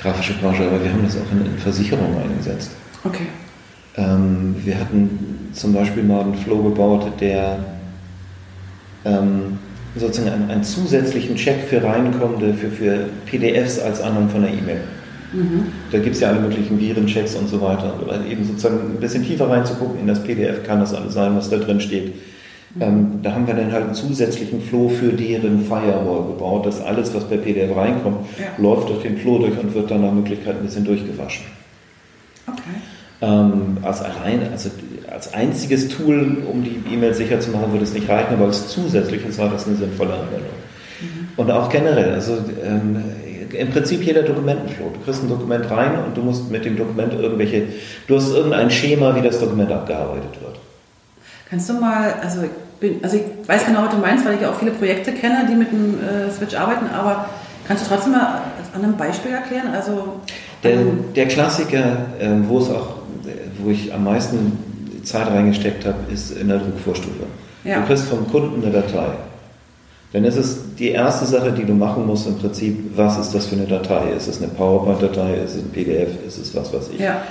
grafische 0.00 0.34
Branche, 0.34 0.64
aber 0.64 0.82
wir 0.82 0.92
haben 0.92 1.04
das 1.04 1.16
auch 1.16 1.32
in, 1.32 1.44
in 1.44 1.58
Versicherungen 1.58 2.16
eingesetzt. 2.22 2.70
Okay. 3.04 3.26
Ähm, 3.96 4.54
wir 4.64 4.78
hatten 4.78 5.50
zum 5.52 5.74
Beispiel 5.74 6.02
mal 6.02 6.20
einen 6.20 6.34
Flow 6.34 6.62
gebaut, 6.62 7.12
der 7.20 7.58
ähm, 9.04 9.58
sozusagen 9.96 10.32
einen, 10.32 10.50
einen, 10.50 10.64
zusätzlichen 10.64 11.36
Check 11.36 11.64
für 11.68 11.82
reinkommende, 11.82 12.54
für, 12.54 12.70
für 12.70 13.08
PDFs 13.26 13.80
als 13.80 14.00
anderen 14.00 14.30
von 14.30 14.42
der 14.42 14.52
E-Mail. 14.52 14.80
Mhm. 15.32 15.66
Da 15.90 15.98
gibt 15.98 16.14
es 16.14 16.20
ja 16.20 16.28
alle 16.28 16.40
möglichen 16.40 16.78
Virenchecks 16.78 17.34
und 17.34 17.48
so 17.48 17.60
weiter. 17.60 17.94
Aber 18.00 18.24
eben 18.26 18.44
sozusagen 18.44 18.78
ein 18.94 19.00
bisschen 19.00 19.24
tiefer 19.24 19.48
reinzugucken 19.48 20.00
in 20.00 20.06
das 20.06 20.22
PDF 20.22 20.62
kann 20.62 20.80
das 20.80 20.94
alles 20.94 21.14
sein, 21.14 21.36
was 21.36 21.50
da 21.50 21.56
drin 21.56 21.80
steht. 21.80 22.14
Mhm. 22.74 22.82
Ähm, 22.82 23.06
da 23.22 23.32
haben 23.32 23.46
wir 23.46 23.54
dann 23.54 23.72
halt 23.72 23.84
einen 23.84 23.94
zusätzlichen 23.94 24.60
Flow 24.60 24.88
für 24.88 25.12
deren 25.12 25.64
Firewall 25.64 26.26
gebaut, 26.26 26.66
dass 26.66 26.80
alles, 26.80 27.14
was 27.14 27.24
per 27.24 27.38
PDF 27.38 27.76
reinkommt, 27.76 28.26
ja. 28.38 28.62
läuft 28.62 28.88
durch 28.88 29.02
den 29.02 29.18
Flow 29.18 29.38
durch 29.38 29.58
und 29.58 29.74
wird 29.74 29.90
dann 29.90 30.02
nach 30.02 30.12
Möglichkeit 30.12 30.56
ein 30.56 30.64
bisschen 30.64 30.84
durchgewaschen. 30.84 31.44
Okay. 32.46 32.60
Ähm, 33.20 33.78
als 33.82 34.02
allein, 34.02 34.50
also 34.50 34.70
als 35.10 35.32
einziges 35.32 35.88
Tool, 35.88 36.38
um 36.50 36.64
die 36.64 36.82
E-Mail 36.92 37.14
sicher 37.14 37.38
zu 37.38 37.50
machen, 37.50 37.70
würde 37.70 37.84
es 37.84 37.92
nicht 37.92 38.08
reichen, 38.08 38.34
aber 38.34 38.46
als 38.46 38.68
zusätzliches 38.68 39.38
war 39.38 39.48
das 39.50 39.66
eine 39.66 39.76
sinnvolle 39.76 40.14
Anwendung. 40.14 40.56
Mhm. 41.00 41.28
Und 41.36 41.50
auch 41.50 41.68
generell, 41.68 42.14
also 42.14 42.38
ähm, 42.64 42.96
im 43.54 43.70
Prinzip 43.70 44.02
jeder 44.02 44.22
Dokumentenflow. 44.22 44.90
Du 44.92 45.00
kriegst 45.04 45.22
ein 45.22 45.28
Dokument 45.28 45.70
rein 45.70 45.92
und 46.04 46.16
du 46.16 46.22
musst 46.22 46.50
mit 46.50 46.64
dem 46.64 46.76
Dokument 46.76 47.12
irgendwelche, 47.14 47.64
du 48.06 48.16
hast 48.16 48.32
irgendein 48.32 48.70
Schema, 48.70 49.14
wie 49.14 49.22
das 49.22 49.38
Dokument 49.38 49.70
abgearbeitet 49.70 50.40
wird. 50.40 50.58
Kannst 51.48 51.68
du 51.68 51.74
mal, 51.74 52.14
also 52.22 52.42
ich, 52.42 52.50
bin, 52.80 53.00
also 53.02 53.16
ich 53.16 53.48
weiß 53.48 53.66
genau, 53.66 53.84
was 53.84 53.90
du 53.90 53.98
meinst, 53.98 54.24
weil 54.24 54.34
ich 54.34 54.40
ja 54.40 54.50
auch 54.50 54.58
viele 54.58 54.72
Projekte 54.72 55.12
kenne, 55.12 55.46
die 55.48 55.54
mit 55.54 55.70
dem 55.70 55.98
äh, 56.00 56.30
Switch 56.30 56.54
arbeiten, 56.54 56.86
aber 56.86 57.28
kannst 57.66 57.84
du 57.84 57.88
trotzdem 57.88 58.12
mal 58.12 58.42
an 58.74 58.82
einem 58.82 58.96
Beispiel 58.96 59.32
erklären? 59.32 59.68
Also, 59.74 60.20
der, 60.62 60.78
der 61.14 61.28
Klassiker, 61.28 61.96
äh, 62.18 62.28
wo 62.48 62.58
es 62.58 62.70
auch 62.70 63.02
wo 63.62 63.70
ich 63.70 63.92
am 63.92 64.04
meisten 64.04 64.58
Zeit 65.04 65.28
reingesteckt 65.28 65.86
habe, 65.86 66.12
ist 66.12 66.36
in 66.36 66.48
der 66.48 66.58
Druckvorstufe. 66.58 67.24
Ja. 67.64 67.80
Du 67.80 67.86
kriegst 67.86 68.04
vom 68.04 68.28
Kunden 68.30 68.62
eine 68.62 68.72
Datei. 68.72 69.06
Dann 70.12 70.24
ist 70.24 70.36
es 70.36 70.58
die 70.78 70.90
erste 70.90 71.24
Sache, 71.24 71.52
die 71.52 71.64
du 71.64 71.72
machen 71.72 72.06
musst 72.06 72.26
im 72.26 72.36
Prinzip, 72.36 72.96
was 72.96 73.18
ist 73.18 73.34
das 73.34 73.46
für 73.46 73.56
eine 73.56 73.66
Datei? 73.66 74.10
Ist 74.14 74.28
es 74.28 74.42
eine 74.42 74.52
PowerPoint-Datei? 74.52 75.36
Ist 75.36 75.56
es 75.56 75.62
ein 75.62 75.70
PDF? 75.70 76.08
Ist 76.26 76.38
es 76.38 76.54
was 76.54 76.72
weiß 76.72 76.90
ich? 76.92 77.00
Ja. 77.00 77.22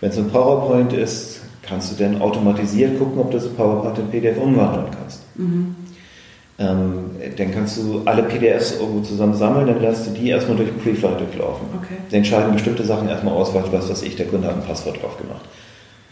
Wenn 0.00 0.10
es 0.10 0.18
ein 0.18 0.28
PowerPoint 0.28 0.92
ist, 0.92 1.40
kannst 1.62 1.92
du 1.92 2.02
dann 2.02 2.20
automatisiert 2.20 2.98
gucken, 2.98 3.20
ob 3.20 3.30
du 3.30 3.38
das 3.38 3.48
PowerPoint 3.48 3.98
in 3.98 4.08
PDF 4.08 4.36
umwandeln 4.38 4.86
kannst. 4.90 5.20
Mhm. 5.36 5.76
Ähm, 6.58 7.04
dann 7.38 7.54
kannst 7.54 7.78
du 7.78 8.02
alle 8.04 8.22
PDFs 8.24 8.78
irgendwo 8.78 9.00
zusammen 9.00 9.34
sammeln, 9.34 9.66
dann 9.66 9.80
lässt 9.80 10.06
du 10.06 10.10
die 10.10 10.28
erstmal 10.28 10.58
durch 10.58 10.76
Preflight 10.82 11.18
durchlaufen. 11.18 11.66
Okay. 11.78 11.94
Sie 12.10 12.16
entscheiden 12.16 12.52
bestimmte 12.52 12.84
Sachen 12.84 13.08
erstmal 13.08 13.32
aus, 13.32 13.54
was 13.54 13.88
weiß 13.88 14.02
ich, 14.02 14.16
der 14.16 14.26
Kunde 14.26 14.48
hat 14.48 14.56
ein 14.56 14.62
Passwort 14.62 15.02
drauf 15.02 15.16
gemacht. 15.16 15.44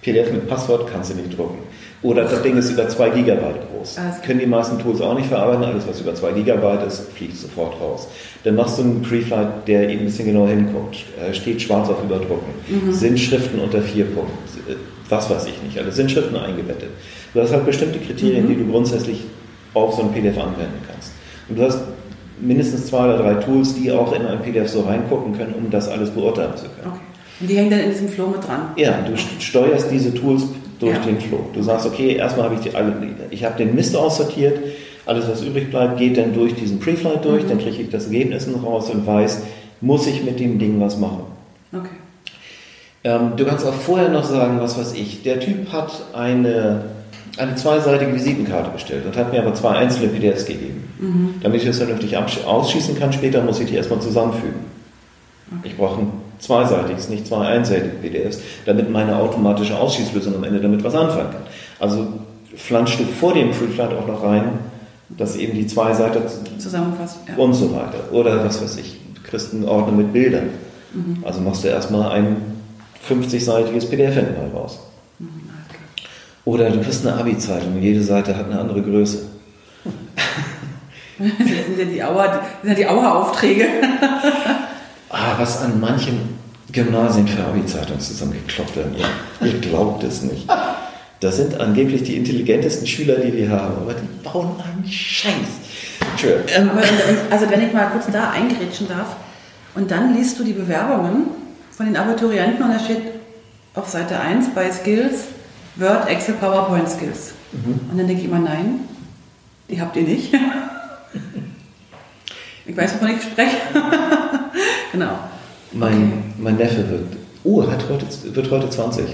PDF 0.03 0.33
mit 0.33 0.49
Passwort 0.49 0.91
kannst 0.93 1.11
du 1.11 1.15
nicht 1.15 1.37
drucken. 1.37 1.59
Oder 2.03 2.25
das 2.25 2.43
Ding 2.43 2.57
ist 2.57 2.71
über 2.71 2.89
2 2.89 3.11
GB 3.11 3.35
groß. 3.35 3.99
Also. 3.99 4.23
Können 4.25 4.39
die 4.39 4.47
meisten 4.47 4.79
Tools 4.79 5.01
auch 5.01 5.15
nicht 5.15 5.27
verarbeiten. 5.27 5.65
Alles, 5.65 5.89
was 5.89 6.01
über 6.01 6.15
2 6.15 6.31
GB 6.33 6.87
ist, 6.87 7.11
fliegt 7.13 7.37
sofort 7.37 7.81
raus. 7.81 8.07
Dann 8.45 8.55
machst 8.55 8.79
du 8.79 8.83
einen 8.83 9.03
Preflight, 9.03 9.67
der 9.67 9.89
eben 9.89 10.03
ein 10.03 10.05
bisschen 10.07 10.27
genauer 10.27 10.49
hinguckt. 10.49 10.99
Steht 11.33 11.61
schwarz 11.61 11.89
auf 11.89 12.03
Überdrucken. 12.05 12.55
Mhm. 12.69 12.93
Sind 12.93 13.19
Schriften 13.19 13.59
unter 13.59 13.83
4 13.83 14.05
Punkten. 14.05 14.39
Was 15.09 15.29
weiß 15.29 15.47
ich 15.47 15.61
nicht. 15.63 15.77
Alles 15.77 15.97
sind 15.97 16.11
Schriften 16.11 16.37
eingebettet. 16.37 16.91
Du 17.35 17.41
hast 17.41 17.53
halt 17.53 17.67
bestimmte 17.67 17.99
Kriterien, 17.99 18.45
mhm. 18.45 18.49
die 18.49 18.57
du 18.57 18.71
grundsätzlich 18.71 19.25
auf 19.75 19.95
so 19.95 20.03
ein 20.03 20.13
PDF 20.13 20.39
anwenden 20.39 20.81
kannst. 20.89 21.13
Und 21.49 21.59
du 21.59 21.65
hast 21.65 21.81
mindestens 22.41 22.87
zwei 22.87 23.07
oder 23.07 23.19
drei 23.19 23.35
Tools, 23.35 23.75
die 23.75 23.91
auch 23.91 24.13
in 24.13 24.25
ein 24.25 24.41
PDF 24.41 24.69
so 24.69 24.83
reingucken 24.83 25.37
können, 25.37 25.55
um 25.55 25.69
das 25.71 25.89
alles 25.89 26.11
beurteilen 26.11 26.57
zu 26.57 26.67
können. 26.67 26.93
Okay. 26.93 27.01
Und 27.41 27.49
die 27.49 27.57
hängen 27.57 27.71
dann 27.71 27.81
in 27.81 27.91
diesem 27.91 28.09
Flow 28.09 28.27
mit 28.27 28.47
dran? 28.47 28.71
Ja, 28.77 29.01
du 29.03 29.17
steuerst 29.17 29.91
diese 29.91 30.13
Tools 30.13 30.45
durch 30.81 30.95
ja. 30.95 31.03
den 31.03 31.21
Flow. 31.21 31.47
Du 31.53 31.63
sagst, 31.63 31.87
okay, 31.87 32.17
erstmal 32.17 32.47
habe 32.47 32.57
ich 32.57 32.61
die 32.61 32.75
alle, 32.75 32.95
ich 33.31 33.45
habe 33.45 33.57
den 33.59 33.75
Mist 33.75 33.97
aussortiert, 33.97 34.59
alles 35.07 35.29
was 35.29 35.43
übrig 35.43 35.71
bleibt, 35.71 35.99
geht 35.99 36.17
dann 36.17 36.35
durch 36.35 36.55
diesen 36.55 36.81
Preflight 36.81 37.25
durch, 37.25 37.45
mhm. 37.45 37.49
dann 37.49 37.59
kriege 37.59 37.83
ich 37.83 37.91
das 37.91 38.07
Ergebnis 38.07 38.49
raus 38.65 38.91
und 38.91 39.07
weiß, 39.07 39.43
muss 39.81 40.07
ich 40.07 40.25
mit 40.25 40.41
dem 40.41 40.59
Ding 40.59 40.81
was 40.81 40.99
machen. 40.99 41.23
Okay. 41.73 41.89
Ähm, 43.05 43.33
du 43.37 43.45
kannst 43.45 43.65
auch 43.65 43.75
vorher 43.75 44.09
noch 44.09 44.25
sagen, 44.25 44.61
was 44.61 44.79
weiß 44.79 44.95
ich, 44.95 45.23
der 45.23 45.41
Typ 45.41 45.73
hat 45.73 45.93
eine 46.15 46.85
eine 47.39 47.55
zweiseitige 47.55 48.15
Visitenkarte 48.15 48.71
bestellt 48.71 49.07
und 49.07 49.17
hat 49.17 49.33
mir 49.33 49.41
aber 49.41 49.55
zwei 49.55 49.71
einzelne 49.77 50.09
PDFs 50.09 50.45
gegeben. 50.45 50.83
Mhm. 50.99 51.35
Damit 51.41 51.61
ich 51.61 51.69
das 51.69 51.79
vernünftig 51.79 52.17
ausschießen 52.17 52.99
kann, 52.99 53.13
später 53.13 53.43
muss 53.43 53.61
ich 53.61 53.69
die 53.69 53.77
erstmal 53.77 54.01
zusammenfügen. 54.01 54.78
Ich 55.63 55.77
brauche 55.77 56.01
ein 56.01 56.13
zweiseitiges, 56.39 57.09
nicht 57.09 57.27
zwei 57.27 57.47
einseitige 57.47 57.97
PDFs, 57.97 58.41
damit 58.67 58.91
meine 58.91 59.17
automatische 59.17 59.79
Ausschießlösung 59.79 60.35
am 60.35 60.45
Ende 60.45 60.61
damit 60.61 60.85
was 60.85 60.95
anfangen 60.95 61.31
kann. 61.31 61.43
Also 61.79 62.07
flanschst 62.57 63.01
du 63.01 63.05
vor 63.05 63.35
dem 63.35 63.51
Preflight 63.51 63.93
auch 63.93 64.07
noch 64.07 64.23
rein, 64.23 64.45
dass 65.09 65.37
eben 65.37 65.55
die 65.55 65.67
zwei 65.67 65.95
Seiten 65.95 66.23
zusammenfasst 66.59 67.19
ja. 67.29 67.37
und 67.37 67.55
so 67.55 67.73
weiter. 67.73 68.13
Oder 68.13 68.45
was 68.45 68.63
weiß 68.63 68.77
ich, 68.77 69.01
du 69.15 69.23
kriegst 69.23 69.55
einen 69.55 69.65
Ordner 69.65 69.93
mit 69.93 70.13
Bildern. 70.13 70.51
Mhm. 70.93 71.25
Also 71.25 71.41
machst 71.41 71.65
du 71.65 71.69
erstmal 71.69 72.11
ein 72.13 72.37
50-seitiges 73.09 73.89
PDF 73.89 74.15
hinten 74.15 74.55
raus. 74.55 74.81
Oder 76.45 76.71
du 76.71 76.81
kriegst 76.81 77.07
eine 77.07 77.17
Abi-Zeitung 77.17 77.75
und 77.75 77.83
jede 77.83 78.03
Seite 78.03 78.35
hat 78.37 78.47
eine 78.47 78.59
andere 78.59 78.81
Größe. 78.81 79.19
das 81.19 81.29
sind 81.67 81.79
ja 81.79 81.85
die 82.75 82.87
Auer-Aufträge. 82.87 83.67
was 85.39 85.63
an 85.63 85.81
manchen 85.81 86.39
Gymnasien 86.73 87.27
für 87.27 87.45
Abi-Zeitungen 87.45 88.01
zusammengekloppt 88.01 88.77
werden. 88.77 88.95
Ihr, 88.97 89.47
ihr 89.47 89.61
glaubt 89.61 90.05
es 90.05 90.23
nicht. 90.23 90.47
Das 91.21 91.37
sind 91.37 91.59
angeblich 91.59 92.03
die 92.03 92.17
intelligentesten 92.17 92.87
Schüler, 92.87 93.17
die 93.17 93.33
wir 93.33 93.51
haben, 93.51 93.77
aber 93.83 93.95
die 93.95 94.07
bauen 94.23 94.55
einen 94.61 94.87
Scheiß. 94.87 95.33
Ähm, 96.55 96.71
also 97.31 97.51
wenn 97.51 97.67
ich 97.67 97.73
mal 97.73 97.87
kurz 97.87 98.07
da 98.13 98.31
eingrätschen 98.31 98.89
darf, 98.89 99.17
und 99.75 99.91
dann 99.91 100.15
liest 100.15 100.39
du 100.39 100.45
die 100.45 100.53
Bewerbungen 100.53 101.27
von 101.71 101.87
den 101.87 101.97
Abiturienten 101.97 102.65
und 102.65 102.73
da 102.73 102.81
steht 102.81 103.03
auf 103.75 103.89
Seite 103.89 104.19
1 104.19 104.55
bei 104.55 104.71
Skills 104.73 105.27
Word, 105.77 106.09
Excel, 106.09 106.35
PowerPoint 106.35 106.89
Skills. 106.89 107.35
Mhm. 107.53 107.81
Und 107.91 107.99
dann 107.99 108.09
denke 108.09 108.23
ich 108.23 108.29
immer, 108.29 108.41
nein, 108.41 108.81
die 109.71 109.81
habt 109.81 109.97
ihr 109.97 110.03
nicht. 110.03 110.35
ich 112.67 112.77
weiß, 112.77 112.95
wovon 112.95 113.17
ich 113.17 113.23
spreche. 113.23 113.57
Genau. 114.93 115.19
Mein, 115.73 115.95
okay. 115.95 116.13
mein 116.39 116.57
Neffe 116.57 116.89
wird, 116.89 117.03
oh, 117.45 117.63
hat 117.67 117.85
heute, 117.89 118.07
wird 118.35 118.51
heute 118.51 118.71
20. 118.71 119.05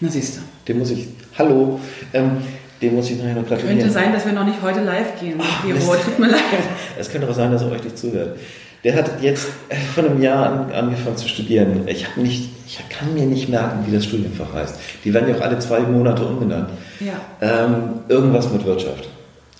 Na 0.00 0.08
siehst 0.08 0.36
du. 0.36 0.40
Dem 0.66 0.78
muss 0.78 0.90
ich, 0.90 1.08
hallo, 1.38 1.78
ähm, 2.12 2.38
dem 2.80 2.94
muss 2.94 3.10
ich 3.10 3.18
nachher 3.18 3.34
noch 3.34 3.46
gratulieren. 3.46 3.78
Könnte 3.78 3.92
sein, 3.92 4.12
dass 4.12 4.24
wir 4.24 4.32
noch 4.32 4.44
nicht 4.44 4.62
heute 4.62 4.82
live 4.82 5.20
gehen. 5.20 5.38
Ach, 5.40 5.62
Büro, 5.62 5.94
tut 5.94 6.18
mir 6.18 6.28
leid. 6.28 6.40
Es 6.98 7.10
könnte 7.10 7.28
auch 7.28 7.34
sein, 7.34 7.50
dass 7.50 7.62
er 7.62 7.70
euch 7.70 7.84
nicht 7.84 7.98
zuhört. 7.98 8.38
Der 8.82 8.94
hat 8.96 9.22
jetzt 9.22 9.46
vor 9.94 10.04
einem 10.04 10.22
Jahr 10.22 10.46
an, 10.46 10.72
angefangen 10.72 11.16
zu 11.16 11.28
studieren. 11.28 11.86
Ich, 11.86 12.16
nicht, 12.16 12.48
ich 12.66 12.80
kann 12.88 13.12
mir 13.12 13.26
nicht 13.26 13.50
merken, 13.50 13.84
wie 13.86 13.94
das 13.94 14.04
Studienfach 14.06 14.54
heißt. 14.54 14.74
Die 15.04 15.12
werden 15.12 15.28
ja 15.28 15.36
auch 15.36 15.42
alle 15.42 15.58
zwei 15.58 15.80
Monate 15.80 16.24
umbenannt. 16.24 16.70
Ja. 16.98 17.12
Ähm, 17.42 18.00
irgendwas 18.08 18.50
mit 18.50 18.64
Wirtschaft. 18.64 19.08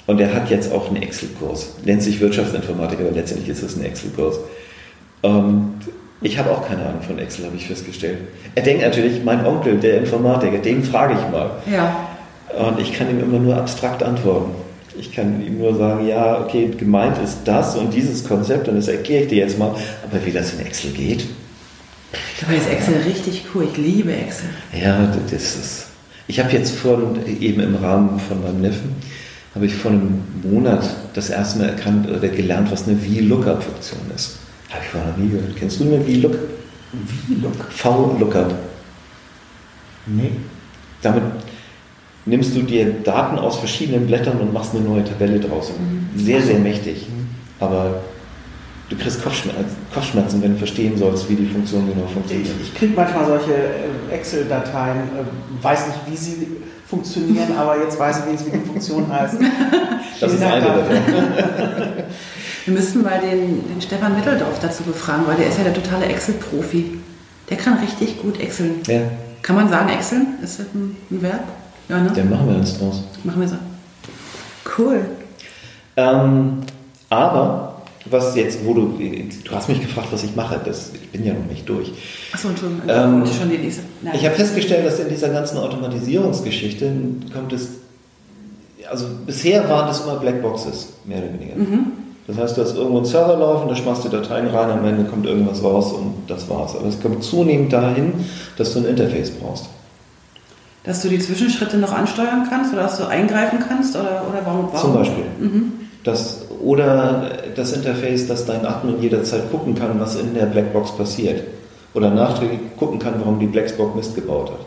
Und 0.07 0.21
er 0.21 0.35
hat 0.35 0.49
jetzt 0.51 0.73
auch 0.73 0.89
einen 0.89 1.03
Excel-Kurs. 1.03 1.77
Nennt 1.85 2.03
sich 2.03 2.19
Wirtschaftsinformatik, 2.19 3.01
aber 3.01 3.11
letztendlich 3.11 3.51
ist 3.51 3.63
es 3.63 3.77
ein 3.77 3.85
Excel-Kurs. 3.85 4.39
Und 5.23 5.75
ich 6.23 6.39
habe 6.39 6.51
auch 6.51 6.67
keine 6.67 6.85
Ahnung 6.85 7.03
von 7.03 7.19
Excel, 7.19 7.47
habe 7.47 7.57
ich 7.57 7.67
festgestellt. 7.67 8.19
Er 8.55 8.63
denkt 8.63 8.83
natürlich, 8.83 9.25
mein 9.25 9.45
Onkel, 9.47 9.79
der 9.79 9.99
Informatiker, 9.99 10.59
den 10.59 10.83
frage 10.85 11.15
ich 11.15 11.33
mal. 11.33 11.51
Ja. 11.71 12.09
Und 12.59 12.79
ich 12.81 12.93
kann 12.93 13.09
ihm 13.11 13.21
immer 13.21 13.39
nur 13.39 13.57
abstrakt 13.57 14.03
antworten. 14.03 14.51
Ich 14.99 15.15
kann 15.15 15.45
ihm 15.47 15.59
nur 15.59 15.77
sagen, 15.77 16.07
ja, 16.07 16.41
okay, 16.41 16.71
gemeint 16.77 17.17
ist 17.23 17.39
das 17.45 17.77
und 17.77 17.95
dieses 17.95 18.27
Konzept 18.27 18.69
und 18.69 18.77
das 18.77 18.89
erkläre 18.89 19.23
ich 19.23 19.29
dir 19.29 19.39
jetzt 19.39 19.59
mal. 19.59 19.69
Aber 19.69 20.27
wie 20.27 20.33
das 20.33 20.53
in 20.53 20.61
Excel 20.61 20.91
geht. 20.91 21.25
Aber 22.47 22.57
ist 22.57 22.69
Excel 22.69 22.97
richtig 23.07 23.45
cool. 23.55 23.67
Ich 23.71 23.79
liebe 23.79 24.13
Excel. 24.13 24.49
Ja, 24.79 25.11
das 25.31 25.57
ist. 25.57 25.87
Ich 26.27 26.39
habe 26.39 26.53
jetzt 26.53 26.73
von, 26.77 27.19
eben 27.41 27.61
im 27.61 27.77
Rahmen 27.77 28.21
von 28.21 28.43
meinem 28.43 28.61
Neffen, 28.61 28.95
habe 29.55 29.67
ich 29.67 29.75
vor 29.75 29.91
einem 29.91 30.23
Monat 30.43 30.85
das 31.15 31.31
erste 31.31 31.61
Mal 31.61 31.69
erkannt 31.71 32.09
oder 32.09 32.29
gelernt, 32.29 32.71
was 32.71 32.87
eine 32.87 32.97
VLOOKUP-Funktion 32.97 34.01
ist. 34.15 34.39
Habe 34.71 34.83
ich 34.85 34.89
vorher 34.91 35.11
noch 35.11 35.17
nie 35.17 35.29
gehört. 35.29 35.57
Kennst 35.57 35.81
du 35.81 35.85
eine 35.85 36.01
VLOOK? 36.01 36.37
VLOOK? 37.29 37.73
V-Lookup. 37.73 38.55
Nee. 40.07 40.33
Damit 41.03 41.23
nimmst 42.27 42.55
du 42.55 42.63
dir 42.63 42.93
Daten 43.03 43.39
aus 43.39 43.59
verschiedenen 43.59 44.07
Blättern 44.07 44.39
und 44.39 44.53
machst 44.53 44.75
eine 44.75 44.85
neue 44.85 45.05
Tabelle 45.05 45.41
draus. 45.41 45.71
Mhm. 45.71 46.19
Sehr, 46.19 46.41
sehr 46.41 46.59
mächtig. 46.59 47.09
Mhm. 47.09 47.29
Aber 47.59 48.01
du 48.89 48.97
kriegst 48.97 49.23
Kopfschmerzen, 49.23 49.77
Kopfschmerzen, 49.93 50.43
wenn 50.43 50.53
du 50.53 50.59
verstehen 50.59 50.97
sollst, 50.97 51.29
wie 51.29 51.35
die 51.35 51.47
Funktion 51.47 51.89
genau 51.89 52.07
funktioniert. 52.07 52.49
Ich, 52.61 52.69
ich 52.69 52.75
kriege 52.75 52.93
manchmal 52.95 53.27
solche 53.27 53.53
äh, 53.53 54.15
Excel-Dateien, 54.15 54.99
äh, 54.99 55.65
weiß 55.65 55.89
nicht, 55.89 55.99
wie 56.09 56.17
sie 56.17 56.47
funktionieren, 56.87 57.57
aber 57.57 57.79
jetzt 57.79 57.99
weiß 57.99 58.23
ich, 58.33 58.47
wie 58.47 58.51
die 58.59 58.65
Funktion 58.65 59.07
heißt. 59.13 59.37
Das 60.21 60.35
ist 60.35 60.43
eine 60.43 60.61
davon. 60.61 60.85
Wir 62.65 62.75
müssten 62.75 63.03
mal 63.03 63.21
den, 63.21 63.69
den 63.69 63.81
Stefan 63.81 64.15
Mitteldorf 64.17 64.59
dazu 64.61 64.83
befragen, 64.83 65.27
weil 65.27 65.37
der 65.37 65.49
ist 65.49 65.59
ja 65.59 65.65
der 65.65 65.75
totale 65.75 66.07
Excel-Profi. 66.07 66.99
Der 67.49 67.57
kann 67.57 67.79
richtig 67.79 68.21
gut 68.21 68.39
Excel. 68.41 68.73
Ja. 68.87 69.01
Kann 69.43 69.57
man 69.57 69.69
sagen, 69.69 69.89
Excel? 69.89 70.23
Ist 70.43 70.61
das 70.61 70.67
ein, 70.75 70.97
ein 71.11 71.23
Verb? 71.23 71.45
Ja, 71.89 71.99
ne? 72.01 72.13
Dann 72.15 72.31
machen 72.31 72.49
wir 72.49 72.57
uns 72.57 72.79
draus. 72.79 73.03
Machen 73.25 73.41
wir 73.41 73.49
so. 73.49 73.57
Cool. 74.79 75.01
Ähm, 75.97 76.59
aber, 77.09 77.83
was 78.05 78.37
jetzt, 78.37 78.65
wo 78.65 78.75
du, 78.75 78.99
du 78.99 79.51
hast 79.53 79.69
mich 79.69 79.81
gefragt, 79.81 80.09
was 80.11 80.23
ich 80.23 80.37
mache, 80.37 80.61
das, 80.65 80.93
ich 80.95 81.09
bin 81.11 81.25
ja 81.25 81.33
noch 81.35 81.47
nicht 81.47 81.69
durch. 81.69 81.93
Achso, 82.33 82.49
Entschuldigung, 82.49 82.89
ähm, 82.89 83.25
schon 83.27 83.51
die 83.51 83.59
nächste. 83.59 83.83
Nein. 84.03 84.15
Ich 84.15 84.25
habe 84.25 84.37
festgestellt, 84.37 84.87
dass 84.87 85.01
in 85.01 85.09
dieser 85.09 85.31
ganzen 85.31 85.59
Automatisierungsgeschichte 85.59 86.93
kommt 87.33 87.53
es, 87.53 87.69
also 88.89 89.07
bisher 89.27 89.69
waren 89.69 89.89
das 89.89 90.03
immer 90.03 90.17
Blackboxes, 90.17 90.95
mehr 91.05 91.19
oder 91.19 91.33
weniger. 91.35 91.57
Mhm. 91.57 91.93
Das 92.27 92.37
heißt, 92.39 92.57
du 92.57 92.63
hast 92.63 92.77
irgendwo 92.77 92.99
einen 92.99 93.07
Server 93.07 93.37
laufen, 93.37 93.69
da 93.69 93.75
schmeißt 93.75 94.05
du 94.05 94.09
Dateien 94.09 94.47
rein, 94.49 94.71
am 94.71 94.85
Ende 94.85 95.05
kommt 95.05 95.27
irgendwas 95.27 95.63
raus 95.65 95.93
und 95.93 96.15
das 96.29 96.49
war's. 96.49 96.77
Aber 96.77 96.87
es 96.87 97.01
kommt 97.01 97.25
zunehmend 97.25 97.73
dahin, 97.73 98.13
dass 98.57 98.73
du 98.73 98.81
ein 98.81 98.85
Interface 98.85 99.31
brauchst. 99.31 99.67
Dass 100.85 101.03
du 101.03 101.09
die 101.09 101.19
Zwischenschritte 101.19 101.77
noch 101.77 101.93
ansteuern 101.93 102.47
kannst 102.49 102.73
oder 102.73 102.83
dass 102.83 102.99
du 102.99 103.07
eingreifen 103.07 103.59
kannst? 103.67 103.97
Oder, 103.97 104.25
oder 104.29 104.41
warum, 104.45 104.69
warum? 104.73 104.81
Zum 104.81 104.95
Beispiel. 104.95 105.25
Mhm. 105.39 105.73
Das, 106.05 106.47
oder 106.63 107.31
das 107.55 107.73
Interface, 107.73 108.27
dass 108.27 108.47
dein 108.47 108.65
Admin 108.65 109.03
jederzeit 109.03 109.51
gucken 109.51 109.75
kann, 109.75 110.01
was 110.01 110.17
in 110.17 110.33
der 110.35 110.47
Blackbox 110.47 110.93
passiert. 110.93 111.43
Oder 111.93 112.11
nachträglich 112.11 112.61
gucken 112.79 112.99
kann, 112.99 113.15
warum 113.19 113.39
die 113.39 113.47
Blackbox 113.47 113.97
Mist 113.97 114.15
gebaut 114.15 114.51
hat. 114.51 114.61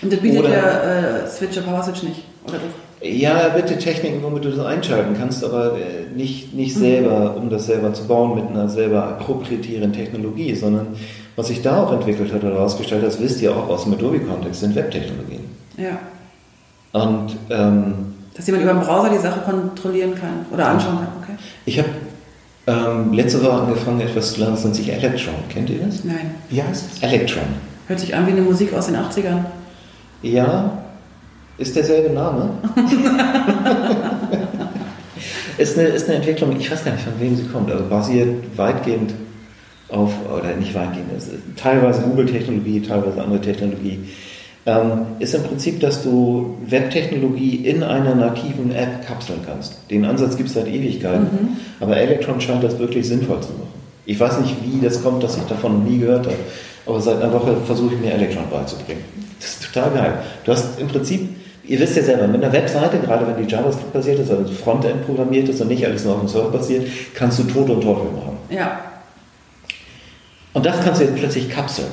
Und 0.00 0.12
das 0.12 0.20
bietet 0.20 0.40
oder, 0.40 0.48
der 0.48 1.24
äh, 1.24 1.28
Switcher 1.28 1.60
Power 1.60 1.82
Switch 1.82 2.02
nicht, 2.02 2.24
oder 2.46 2.54
doch? 2.54 2.87
Ja, 3.00 3.48
bitte 3.50 3.78
Techniken, 3.78 4.22
womit 4.22 4.44
du 4.44 4.50
das 4.50 4.66
einschalten 4.66 5.14
kannst, 5.16 5.44
aber 5.44 5.76
äh, 5.76 6.16
nicht, 6.16 6.52
nicht 6.54 6.76
mhm. 6.76 6.80
selber, 6.80 7.36
um 7.36 7.48
das 7.48 7.66
selber 7.66 7.92
zu 7.94 8.06
bauen 8.06 8.34
mit 8.34 8.48
einer 8.48 8.68
selber 8.68 9.18
proprietären 9.24 9.92
Technologie, 9.92 10.54
sondern 10.54 10.88
was 11.36 11.46
sich 11.48 11.62
da 11.62 11.84
auch 11.84 11.92
entwickelt 11.92 12.32
hat 12.32 12.42
oder 12.42 12.54
herausgestellt 12.54 13.02
hat, 13.02 13.08
das 13.08 13.20
wisst 13.20 13.40
ihr 13.40 13.54
auch 13.54 13.68
aus 13.68 13.84
dem 13.84 13.94
Adobe-Kontext, 13.94 14.60
sind 14.60 14.74
Webtechnologien. 14.74 15.44
Ja. 15.76 15.98
Und, 16.92 17.36
ähm, 17.50 18.14
Dass 18.34 18.46
jemand 18.46 18.64
über 18.64 18.74
den 18.74 18.82
Browser 18.82 19.10
die 19.10 19.18
Sache 19.18 19.40
kontrollieren 19.40 20.14
kann 20.16 20.46
oder 20.52 20.66
anschauen 20.66 20.96
kann, 20.96 21.08
okay. 21.22 21.36
Ich 21.66 21.78
habe 21.78 21.88
ähm, 22.66 23.12
letzte 23.12 23.42
Woche 23.44 23.52
angefangen, 23.52 24.00
etwas 24.00 24.32
zu 24.32 24.40
lernen, 24.40 24.56
das 24.56 24.64
nennt 24.64 24.74
sich 24.74 24.92
Electron. 24.92 25.34
Kennt 25.48 25.70
ihr 25.70 25.78
das? 25.78 26.04
Nein. 26.04 26.34
Wie 26.50 26.60
heißt 26.60 26.92
es? 26.92 27.02
Electron. 27.02 27.44
Hört 27.86 28.00
sich 28.00 28.14
an 28.14 28.26
wie 28.26 28.32
eine 28.32 28.42
Musik 28.42 28.74
aus 28.74 28.86
den 28.86 28.96
80ern. 28.96 29.44
Ja, 30.22 30.82
ist 31.58 31.76
derselbe 31.76 32.14
Name. 32.14 32.50
ist, 35.58 35.78
eine, 35.78 35.88
ist 35.88 36.08
eine 36.08 36.16
Entwicklung, 36.18 36.56
ich 36.58 36.70
weiß 36.70 36.84
gar 36.84 36.92
nicht, 36.92 37.04
von 37.04 37.14
wem 37.18 37.36
sie 37.36 37.44
kommt, 37.44 37.70
also 37.70 37.84
basiert 37.84 38.56
weitgehend 38.56 39.12
auf, 39.88 40.12
oder 40.32 40.54
nicht 40.54 40.74
weitgehend, 40.74 41.10
teilweise 41.56 42.02
Google-Technologie, 42.02 42.80
teilweise 42.80 43.22
andere 43.22 43.40
Technologie, 43.40 44.00
ähm, 44.66 45.06
ist 45.18 45.34
im 45.34 45.42
Prinzip, 45.42 45.80
dass 45.80 46.02
du 46.02 46.56
Webtechnologie 46.66 47.56
in 47.66 47.82
einer 47.82 48.14
nativen 48.14 48.70
App 48.74 49.06
kapseln 49.06 49.40
kannst. 49.46 49.78
Den 49.90 50.04
Ansatz 50.04 50.36
gibt 50.36 50.50
es 50.50 50.54
seit 50.54 50.68
Ewigkeiten, 50.68 51.22
mhm. 51.22 51.56
aber 51.80 51.96
Electron 51.96 52.40
scheint 52.40 52.62
das 52.62 52.78
wirklich 52.78 53.08
sinnvoll 53.08 53.40
zu 53.40 53.48
machen. 53.52 53.78
Ich 54.04 54.20
weiß 54.20 54.40
nicht, 54.40 54.56
wie 54.62 54.84
das 54.84 55.02
kommt, 55.02 55.22
dass 55.22 55.36
ich 55.36 55.42
davon 55.44 55.78
noch 55.78 55.90
nie 55.90 55.98
gehört 55.98 56.26
habe, 56.26 56.36
aber 56.86 57.00
seit 57.00 57.20
einer 57.22 57.32
Woche 57.32 57.56
versuche 57.64 57.94
ich 57.94 58.00
mir 58.00 58.12
Electron 58.12 58.44
beizubringen. 58.50 59.02
Das 59.40 59.50
ist 59.50 59.72
total 59.72 59.90
geil. 59.90 60.14
Du 60.44 60.52
hast 60.52 60.78
im 60.80 60.88
Prinzip, 60.88 61.28
ihr 61.68 61.78
wisst 61.78 61.96
ja 61.96 62.02
selber, 62.02 62.26
mit 62.26 62.42
einer 62.42 62.52
Webseite, 62.52 62.98
gerade 62.98 63.26
wenn 63.26 63.36
die 63.46 63.50
JavaScript 63.50 63.92
basiert 63.92 64.18
ist, 64.18 64.30
also 64.30 64.50
Frontend 64.52 65.04
programmiert 65.06 65.48
ist 65.48 65.60
und 65.60 65.68
nicht 65.68 65.84
alles 65.86 66.04
nur 66.04 66.14
auf 66.14 66.20
dem 66.20 66.28
Server 66.28 66.50
basiert, 66.50 66.88
kannst 67.14 67.38
du 67.38 67.44
Tod 67.44 67.68
und 67.68 67.82
Teufel 67.82 68.10
machen. 68.10 68.38
Ja. 68.50 68.80
Und 70.54 70.64
das 70.64 70.82
kannst 70.82 71.00
du 71.00 71.04
jetzt 71.04 71.16
plötzlich 71.16 71.48
kapseln. 71.50 71.88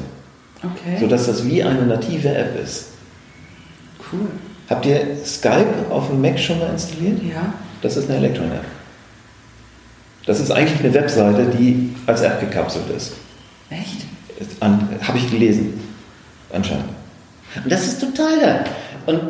Okay. 0.64 0.98
Sodass 1.00 1.28
das 1.28 1.46
wie 1.46 1.62
eine 1.62 1.86
native 1.86 2.30
App 2.30 2.60
ist. 2.64 2.88
Cool. 4.12 4.28
Habt 4.70 4.86
ihr 4.86 5.02
Skype 5.24 5.92
auf 5.92 6.08
dem 6.08 6.22
Mac 6.22 6.40
schon 6.40 6.58
mal 6.58 6.72
installiert? 6.72 7.22
Ja. 7.24 7.54
Das 7.82 7.98
ist 7.98 8.10
eine 8.10 8.18
Electron-App. 8.18 8.64
Das 10.26 10.40
ist 10.40 10.50
eigentlich 10.50 10.80
eine 10.80 10.94
Webseite, 10.94 11.46
die 11.56 11.94
als 12.08 12.22
App 12.22 12.40
gekapselt 12.40 12.86
ist. 12.96 13.14
Echt? 13.70 14.06
Habe 14.62 15.18
ich 15.18 15.30
gelesen. 15.30 15.80
Anscheinend. 16.52 16.86
Und 17.64 17.72
das 17.72 17.86
ist 17.86 18.00
total 18.00 18.40
geil. 18.40 18.64
Und 19.06 19.22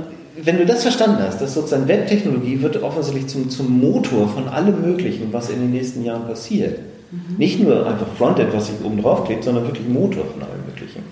wenn 0.41 0.57
du 0.57 0.65
das 0.65 0.83
verstanden 0.83 1.19
hast, 1.21 1.39
dass 1.41 1.53
sozusagen 1.53 1.87
Webtechnologie 1.87 2.61
wird 2.61 2.81
offensichtlich 2.83 3.27
zum, 3.27 3.49
zum 3.49 3.79
Motor 3.79 4.27
von 4.27 4.47
allem 4.47 4.81
Möglichen, 4.81 5.31
was 5.31 5.49
in 5.49 5.59
den 5.59 5.71
nächsten 5.71 6.03
Jahren 6.03 6.27
passiert. 6.27 6.79
Mhm. 7.11 7.37
Nicht 7.37 7.59
nur 7.61 7.87
einfach 7.87 8.07
Frontend, 8.17 8.53
was 8.53 8.67
sich 8.67 8.75
oben 8.83 9.01
drauf 9.01 9.25
klebt, 9.25 9.43
sondern 9.43 9.65
wirklich 9.65 9.87
Motor 9.87 10.25
von 10.25 10.41
allem 10.41 10.65
Möglichen. 10.65 11.03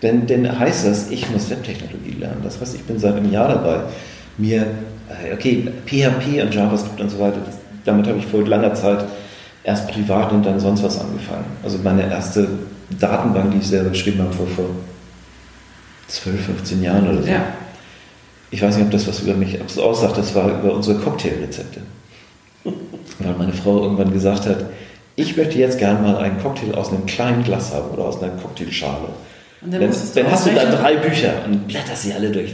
Denn, 0.00 0.26
denn 0.26 0.58
heißt 0.58 0.86
das, 0.86 1.10
ich 1.10 1.30
muss 1.30 1.50
Webtechnologie 1.50 2.18
lernen. 2.18 2.40
Das 2.42 2.60
heißt, 2.60 2.74
ich 2.74 2.82
bin 2.82 2.98
seit 2.98 3.14
einem 3.14 3.30
Jahr 3.30 3.48
dabei, 3.48 3.80
mir, 4.38 4.62
äh, 4.62 5.34
okay, 5.34 5.68
PHP 5.86 6.42
und 6.42 6.54
JavaScript 6.54 7.00
und 7.00 7.10
so 7.10 7.18
weiter, 7.18 7.38
das, 7.44 7.56
damit 7.84 8.06
habe 8.06 8.18
ich 8.18 8.26
vor 8.26 8.46
langer 8.46 8.74
Zeit 8.74 9.04
erst 9.64 9.88
privat 9.88 10.32
und 10.32 10.44
dann 10.44 10.58
sonst 10.58 10.82
was 10.82 10.98
angefangen. 10.98 11.44
Also 11.62 11.78
meine 11.84 12.10
erste 12.10 12.48
Datenbank, 12.98 13.52
die 13.52 13.58
ich 13.58 13.66
selber 13.66 13.90
geschrieben 13.90 14.20
habe, 14.20 14.32
vor, 14.32 14.46
vor 14.46 14.66
12, 16.08 16.46
15 16.46 16.82
Jahren 16.82 17.08
oder 17.08 17.22
so. 17.22 17.28
Ja. 17.28 17.44
Ich 18.52 18.60
weiß 18.60 18.76
nicht, 18.76 18.84
ob 18.84 18.90
das 18.90 19.08
was 19.08 19.20
über 19.20 19.34
mich 19.34 19.58
aussagt, 19.78 20.18
das 20.18 20.34
war 20.34 20.48
über 20.48 20.74
unsere 20.74 20.98
Cocktailrezepte. 21.00 21.80
Weil 23.18 23.34
meine 23.38 23.52
Frau 23.54 23.82
irgendwann 23.82 24.12
gesagt 24.12 24.46
hat, 24.46 24.66
ich 25.16 25.36
möchte 25.36 25.58
jetzt 25.58 25.78
gerne 25.78 26.00
mal 26.00 26.16
einen 26.18 26.38
Cocktail 26.40 26.74
aus 26.74 26.90
einem 26.90 27.06
kleinen 27.06 27.42
Glas 27.42 27.72
haben 27.72 27.90
oder 27.90 28.04
aus 28.04 28.22
einer 28.22 28.32
Cocktailschale. 28.32 29.08
Und 29.62 29.72
dann, 29.72 29.80
dann, 29.80 29.94
dann 30.14 30.30
hast 30.30 30.46
du 30.46 30.50
da 30.50 30.64
drei 30.64 30.96
Bücher 30.96 31.32
und 31.46 31.66
blätterst 31.66 32.02
sie 32.02 32.12
alle 32.12 32.30
durch. 32.30 32.52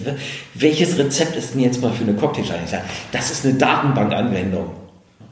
Welches 0.54 0.96
Rezept 0.98 1.34
ist 1.36 1.54
denn 1.54 1.62
jetzt 1.62 1.82
mal 1.82 1.92
für 1.92 2.04
eine 2.04 2.14
Cocktailschale? 2.14 2.60
Ich 2.64 2.70
sage, 2.70 2.84
das 3.10 3.30
ist 3.32 3.44
eine 3.44 3.54
Datenbankanwendung. 3.54 4.70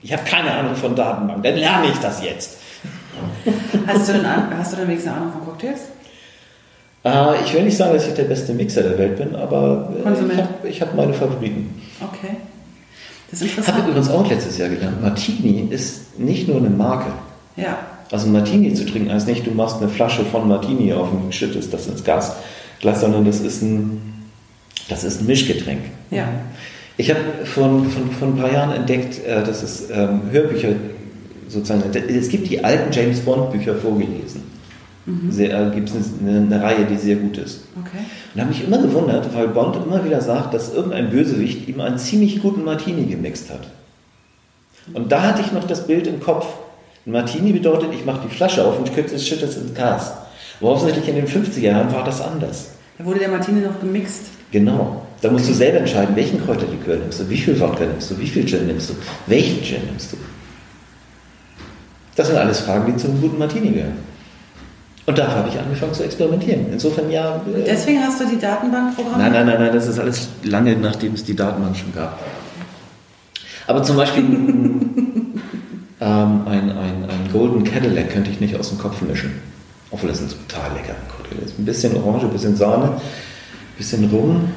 Ich 0.02 0.12
habe 0.12 0.24
keine 0.24 0.50
Ahnung 0.52 0.74
von 0.74 0.96
Datenbank, 0.96 1.44
dann 1.44 1.56
lerne 1.56 1.88
ich 1.88 1.98
das 1.98 2.22
jetzt. 2.22 2.58
Hast 3.86 4.08
du 4.08 4.14
denn, 4.14 4.26
hast 4.26 4.72
du 4.72 4.76
denn 4.76 4.88
wenigstens 4.88 5.12
eine 5.12 5.20
Ahnung 5.20 5.32
von 5.32 5.44
Cocktails? 5.44 5.80
Äh, 7.06 7.44
ich 7.44 7.54
will 7.54 7.62
nicht 7.62 7.76
sagen, 7.76 7.94
dass 7.94 8.06
ich 8.08 8.14
der 8.14 8.24
beste 8.24 8.52
Mixer 8.52 8.82
der 8.82 8.98
Welt 8.98 9.16
bin, 9.16 9.34
aber 9.36 9.90
äh, 10.04 10.68
ich 10.68 10.80
habe 10.80 10.90
hab 10.90 10.96
meine 10.96 11.12
Favoriten. 11.14 11.80
Okay. 12.00 12.36
Das 13.30 13.40
ist 13.40 13.46
Ich 13.46 13.52
habe 13.52 13.60
interessant. 13.68 13.88
übrigens 13.88 14.10
auch 14.10 14.28
letztes 14.28 14.58
Jahr 14.58 14.68
gelernt, 14.68 15.00
Martini 15.02 15.68
ist 15.70 16.18
nicht 16.18 16.48
nur 16.48 16.58
eine 16.58 16.70
Marke. 16.70 17.10
Ja. 17.56 17.78
Also 18.10 18.28
Martini 18.28 18.72
zu 18.74 18.86
trinken 18.86 19.12
heißt 19.12 19.26
nicht, 19.26 19.46
du 19.46 19.50
machst 19.52 19.78
eine 19.80 19.88
Flasche 19.88 20.24
von 20.24 20.48
Martini 20.48 20.92
auf 20.92 21.10
und 21.12 21.34
schüttest 21.34 21.72
das 21.72 21.86
ins 21.86 22.04
Gas, 22.04 22.36
Glas, 22.80 23.00
sondern 23.00 23.24
das 23.24 23.40
ist 23.40 23.62
ein, 23.62 24.00
das 24.88 25.02
ist 25.04 25.20
ein 25.22 25.26
Mischgetränk. 25.26 25.80
Ja. 26.10 26.28
Ich 26.98 27.10
habe 27.10 27.20
von, 27.44 27.88
von, 27.90 28.10
von 28.12 28.28
ein 28.30 28.36
paar 28.36 28.52
Jahren 28.52 28.72
entdeckt, 28.72 29.24
äh, 29.24 29.42
dass 29.44 29.62
es 29.62 29.90
ähm, 29.90 30.22
Hörbücher 30.30 30.68
sozusagen, 31.48 31.82
es 31.94 32.28
gibt 32.28 32.48
die 32.48 32.62
alten 32.64 32.92
James 32.92 33.20
Bond 33.20 33.52
Bücher 33.52 33.74
vorgelesen. 33.74 34.55
Sehr, 35.30 35.68
äh, 35.68 35.70
gibt 35.72 35.88
es 35.88 35.94
eine, 36.20 36.38
eine 36.38 36.62
Reihe, 36.62 36.84
die 36.84 36.96
sehr 36.96 37.16
gut 37.16 37.38
ist. 37.38 37.60
Okay. 37.80 38.04
Und 38.34 38.40
habe 38.40 38.50
mich 38.50 38.64
immer 38.64 38.78
gewundert, 38.78 39.32
weil 39.34 39.48
Bond 39.48 39.76
immer 39.76 40.04
wieder 40.04 40.20
sagt, 40.20 40.52
dass 40.52 40.74
irgendein 40.74 41.10
Bösewicht 41.10 41.68
ihm 41.68 41.80
einen 41.80 41.98
ziemlich 41.98 42.42
guten 42.42 42.64
Martini 42.64 43.06
gemixt 43.06 43.50
hat. 43.50 43.70
Und 44.92 45.12
da 45.12 45.22
hatte 45.22 45.42
ich 45.42 45.52
noch 45.52 45.64
das 45.64 45.86
Bild 45.86 46.08
im 46.08 46.18
Kopf. 46.20 46.46
Ein 47.06 47.12
Martini 47.12 47.52
bedeutet, 47.52 47.90
ich 47.92 48.04
mache 48.04 48.22
die 48.28 48.34
Flasche 48.34 48.64
auf 48.64 48.78
und 48.78 48.88
schütte 48.88 49.14
es 49.14 49.56
ins 49.56 49.74
Gas. 49.74 50.12
Aber 50.60 50.70
offensichtlich 50.70 51.08
in 51.08 51.16
den 51.16 51.26
50er 51.26 51.60
Jahren 51.60 51.92
war 51.92 52.02
das 52.02 52.20
anders. 52.20 52.70
Da 52.98 53.04
wurde 53.04 53.20
der 53.20 53.28
Martini 53.28 53.60
noch 53.60 53.78
gemixt. 53.80 54.26
Genau. 54.50 55.02
Da 55.20 55.30
musst 55.30 55.48
du 55.48 55.52
selber 55.52 55.78
entscheiden, 55.78 56.16
welchen 56.16 56.44
Kräuterlikör 56.44 56.96
nimmst 56.96 57.20
du, 57.20 57.28
wie 57.28 57.36
viel 57.36 57.58
Wodka 57.58 57.84
nimmst 57.84 58.10
du, 58.10 58.18
wie 58.18 58.26
viel 58.26 58.44
Gin 58.46 58.66
nimmst 58.66 58.90
du, 58.90 58.94
welchen 59.26 59.62
Gin 59.62 59.84
nimmst 59.86 60.12
du. 60.12 60.16
Das 62.16 62.28
sind 62.28 62.36
alles 62.36 62.60
Fragen, 62.60 62.92
die 62.92 62.96
zu 62.96 63.08
einem 63.08 63.20
guten 63.20 63.38
Martini 63.38 63.70
gehören. 63.70 64.15
Und 65.06 65.16
da 65.16 65.28
habe 65.28 65.48
ich 65.48 65.58
angefangen 65.58 65.94
zu 65.94 66.02
experimentieren. 66.02 66.66
Insofern 66.72 67.10
ja. 67.10 67.36
äh, 67.36 67.62
Deswegen 67.64 68.02
hast 68.02 68.20
du 68.20 68.26
die 68.26 68.38
Datenbank 68.38 68.96
programmiert? 68.96 69.32
Nein, 69.32 69.32
nein, 69.32 69.46
nein, 69.46 69.60
nein, 69.60 69.72
das 69.72 69.86
ist 69.86 70.00
alles 70.00 70.28
lange, 70.42 70.76
nachdem 70.76 71.14
es 71.14 71.22
die 71.22 71.36
Datenbank 71.36 71.76
schon 71.76 71.94
gab. 71.94 72.18
Aber 73.68 73.82
zum 73.84 73.96
Beispiel 73.96 74.24
ähm, 74.24 75.40
ein, 76.00 76.70
ein, 76.70 77.04
ein 77.08 77.32
Golden 77.32 77.62
Cadillac 77.62 78.10
könnte 78.10 78.30
ich 78.30 78.40
nicht 78.40 78.56
aus 78.56 78.70
dem 78.70 78.78
Kopf 78.78 79.00
mischen. 79.02 79.40
Obwohl 79.92 80.08
das 80.08 80.20
ein 80.20 80.28
total 80.28 80.72
leckerer 80.74 80.96
Cocktail 81.16 81.44
ist. 81.44 81.56
Ein 81.58 81.64
bisschen 81.64 81.96
Orange, 81.96 82.24
ein 82.24 82.30
bisschen 82.30 82.56
Sahne, 82.56 82.84
ein 82.86 83.00
bisschen 83.78 84.10
Rum 84.10 84.48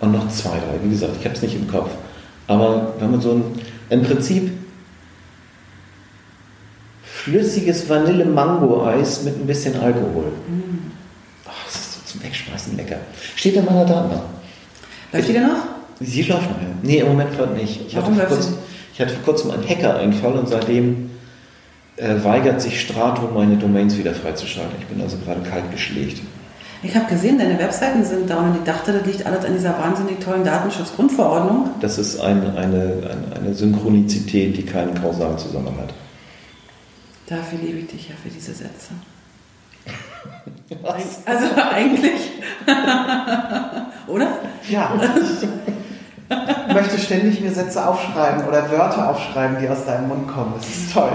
und 0.00 0.12
noch 0.12 0.28
zwei, 0.28 0.50
drei. 0.50 0.82
Wie 0.82 0.90
gesagt, 0.90 1.12
ich 1.20 1.24
habe 1.24 1.36
es 1.36 1.42
nicht 1.42 1.54
im 1.54 1.68
Kopf. 1.68 1.90
Aber 2.48 2.94
wenn 2.98 3.12
man 3.12 3.20
so 3.20 3.32
ein, 3.32 3.42
im 3.90 4.02
Prinzip 4.02 4.50
flüssiges 7.26 7.88
Vanille-Mango-Eis 7.88 9.24
mit 9.24 9.36
ein 9.36 9.46
bisschen 9.48 9.74
Alkohol. 9.80 10.26
Ach, 11.44 11.64
das 11.64 11.74
ist 11.74 11.94
so 11.94 12.00
zum 12.06 12.22
Wegschmeißen 12.22 12.76
lecker. 12.76 12.98
Steht 13.34 13.56
in 13.56 13.64
meiner 13.64 13.84
Datenbank. 13.84 14.22
Läuft 15.12 15.28
die 15.28 15.32
denn 15.32 15.48
noch? 15.48 15.64
Sie 15.98 16.22
läuft 16.22 16.48
noch, 16.48 16.60
ja. 16.62 16.68
Nee, 16.84 16.98
im 16.98 17.08
Moment 17.08 17.36
gerade 17.36 17.54
nicht. 17.54 17.80
Ich 17.88 17.96
hatte, 17.96 18.04
Warum 18.04 18.14
vor 18.14 18.22
läuft 18.22 18.34
kurzem, 18.36 18.54
ich 18.94 19.00
hatte 19.00 19.14
vor 19.14 19.24
kurzem 19.24 19.50
einen 19.50 19.68
Hacker-Einfall 19.68 20.34
und 20.34 20.48
seitdem 20.48 21.10
äh, 21.96 22.14
weigert 22.22 22.62
sich 22.62 22.80
Strato, 22.80 23.28
meine 23.34 23.56
Domains 23.56 23.98
wieder 23.98 24.14
freizuschalten. 24.14 24.76
Ich 24.78 24.86
bin 24.86 25.02
also 25.02 25.16
gerade 25.24 25.40
kalt 25.40 25.72
geschlägt. 25.72 26.22
Ich 26.84 26.94
habe 26.94 27.06
gesehen, 27.06 27.38
deine 27.38 27.58
Webseiten 27.58 28.04
sind 28.04 28.30
down 28.30 28.50
und 28.50 28.58
ich 28.58 28.62
dachte, 28.62 28.92
das 28.92 29.04
liegt 29.04 29.26
alles 29.26 29.44
an 29.44 29.52
dieser 29.52 29.76
wahnsinnig 29.76 30.20
tollen 30.20 30.44
Datenschutzgrundverordnung. 30.44 31.70
Das 31.80 31.98
ist 31.98 32.20
ein, 32.20 32.42
eine, 32.56 32.56
eine, 32.56 33.36
eine 33.36 33.54
Synchronizität, 33.54 34.56
die 34.56 34.62
keinen 34.62 34.94
kausalen 34.94 35.36
Zusammenhang 35.38 35.78
hat. 35.78 35.94
Dafür 37.28 37.58
liebe 37.60 37.78
ich 37.80 37.86
dich 37.88 38.08
ja 38.08 38.14
für 38.22 38.28
diese 38.28 38.52
Sätze. 38.54 38.92
Also 41.24 41.46
eigentlich. 41.72 42.32
Oder? 44.06 44.28
Ja. 44.68 44.92
Ich 46.68 46.74
möchte 46.74 46.98
ständig 46.98 47.40
mir 47.40 47.52
Sätze 47.52 47.86
aufschreiben 47.86 48.44
oder 48.48 48.68
Wörter 48.70 49.10
aufschreiben, 49.10 49.58
die 49.60 49.68
aus 49.68 49.84
deinem 49.86 50.08
Mund 50.08 50.26
kommen. 50.28 50.54
Das 50.56 50.66
ist 50.68 50.92
toll. 50.92 51.12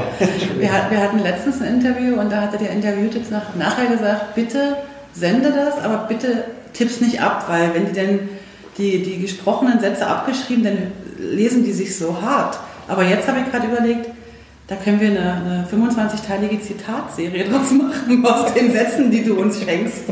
Wir, 0.58 0.72
hat- 0.72 0.90
wir 0.90 1.02
hatten 1.02 1.20
letztens 1.20 1.62
ein 1.62 1.76
Interview 1.82 2.16
und 2.20 2.32
da 2.32 2.42
hatte 2.42 2.58
der 2.58 2.70
Interviewte 2.72 3.20
nach, 3.30 3.54
nachher 3.56 3.88
gesagt, 3.88 4.36
bitte 4.36 4.78
sende 5.14 5.52
das, 5.52 5.84
aber 5.84 6.06
bitte 6.08 6.46
tipp's 6.74 7.02
nicht 7.02 7.22
ab, 7.22 7.44
weil 7.50 7.74
wenn 7.74 7.88
die 7.88 7.92
denn 7.92 8.30
die, 8.78 9.04
die 9.04 9.20
gesprochenen 9.20 9.82
Sätze 9.82 10.08
abgeschrieben, 10.08 10.64
dann 10.64 10.78
lesen 11.20 11.66
die 11.66 11.74
sich 11.74 11.98
so 11.98 12.22
hart. 12.22 12.58
Aber 12.88 13.04
jetzt 13.04 13.28
habe 13.28 13.40
ich 13.42 13.52
gerade 13.52 13.68
überlegt, 13.68 14.10
da 14.72 14.78
können 14.78 15.02
wir 15.02 15.10
eine, 15.10 15.34
eine 15.34 15.68
25-teilige 15.70 16.62
Zitatserie 16.62 17.44
draus 17.44 17.72
machen 17.72 18.26
aus 18.26 18.54
den 18.54 18.72
Sätzen, 18.72 19.12
die 19.12 19.22
du 19.22 19.34
uns 19.36 19.62
schenkst. 19.62 20.04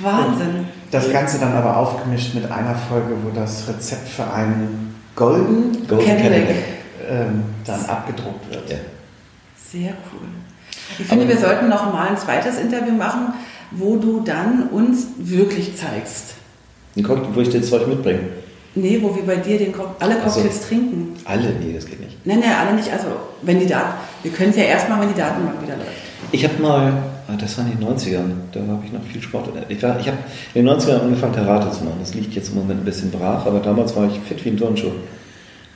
Wahnsinn. 0.00 0.66
Das 0.90 1.10
Ganze 1.10 1.38
dann 1.38 1.54
aber 1.54 1.78
aufgemischt 1.78 2.34
mit 2.34 2.50
einer 2.50 2.74
Folge, 2.74 3.16
wo 3.24 3.30
das 3.34 3.66
Rezept 3.66 4.06
für 4.06 4.30
einen 4.30 4.94
Golden 5.16 5.86
Golden 5.88 6.06
Cadillac. 6.06 6.56
Ähm, 7.08 7.42
dann 7.64 7.86
abgedruckt 7.86 8.50
wird. 8.50 8.70
Ja. 8.70 8.76
Sehr 9.56 9.92
cool. 10.12 10.28
Ich 10.98 11.06
finde, 11.06 11.26
wir 11.26 11.38
sollten 11.38 11.70
noch 11.70 11.90
mal 11.90 12.08
ein 12.08 12.18
zweites 12.18 12.58
Interview 12.58 12.92
machen, 12.92 13.32
wo 13.70 13.96
du 13.96 14.20
dann 14.20 14.68
uns 14.68 15.06
wirklich 15.16 15.74
zeigst. 15.78 16.34
Cocktail, 17.02 17.30
wo 17.34 17.40
ich 17.40 17.48
das 17.48 17.70
Zeug 17.70 17.86
mitbringe. 17.88 18.20
Nee, 18.74 18.98
wo 19.02 19.14
wir 19.14 19.24
bei 19.24 19.36
dir 19.36 19.58
den 19.58 19.72
Cock 19.72 19.96
alle. 19.98 20.14
Cocktails 20.16 20.68
trinken. 20.68 21.14
Alle? 21.24 21.52
Nee, 21.60 21.72
das 21.74 21.86
geht 21.86 22.00
nicht. 22.00 22.16
Nein, 22.24 22.38
nein, 22.40 22.52
alle 22.60 22.76
nicht. 22.76 22.90
Also, 22.92 23.06
wenn 23.42 23.58
die 23.58 23.66
Daten. 23.66 23.94
Wir 24.22 24.30
können 24.30 24.50
es 24.50 24.56
ja 24.56 24.62
erst 24.64 24.88
mal, 24.88 25.00
wenn 25.00 25.08
die 25.08 25.18
Datenbank 25.18 25.60
wieder 25.62 25.76
läuft. 25.76 25.88
Ich 26.32 26.44
habe 26.44 26.62
mal, 26.62 26.92
ah, 27.26 27.32
das 27.40 27.58
war 27.58 27.64
in 27.66 27.72
den 27.78 27.88
90ern, 27.88 28.30
da 28.52 28.60
habe 28.60 28.82
ich 28.84 28.92
noch 28.92 29.02
viel 29.02 29.20
Sport. 29.20 29.48
Ich, 29.68 29.82
war- 29.82 29.98
ich 29.98 30.06
habe 30.06 30.18
in 30.54 30.64
den 30.66 30.72
90ern 30.76 31.00
angefangen, 31.00 31.34
Karate 31.34 31.70
zu 31.72 31.82
machen. 31.84 31.96
Das 31.98 32.14
liegt 32.14 32.34
jetzt 32.34 32.50
im 32.50 32.56
Moment 32.56 32.82
ein 32.82 32.84
bisschen 32.84 33.10
brach, 33.10 33.44
aber 33.46 33.58
damals 33.58 33.96
war 33.96 34.06
ich 34.06 34.20
fit 34.20 34.44
wie 34.44 34.50
ein 34.50 34.56
Turnschuh. 34.56 34.92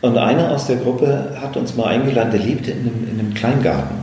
Und 0.00 0.16
einer 0.18 0.50
aus 0.50 0.66
der 0.66 0.76
Gruppe 0.76 1.36
hat 1.40 1.56
uns 1.56 1.74
mal 1.74 1.86
eingeladen, 1.86 2.30
der 2.30 2.40
lebte 2.40 2.70
in 2.70 2.80
einem, 2.80 3.08
in 3.10 3.18
einem 3.18 3.34
Kleingarten. 3.34 3.96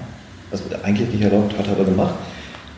Also 0.51 0.63
eigentlich 0.83 1.09
nicht 1.13 1.21
erlaubt, 1.23 1.57
hat 1.57 1.67
er 1.67 1.73
aber 1.73 1.85
gemacht. 1.85 2.15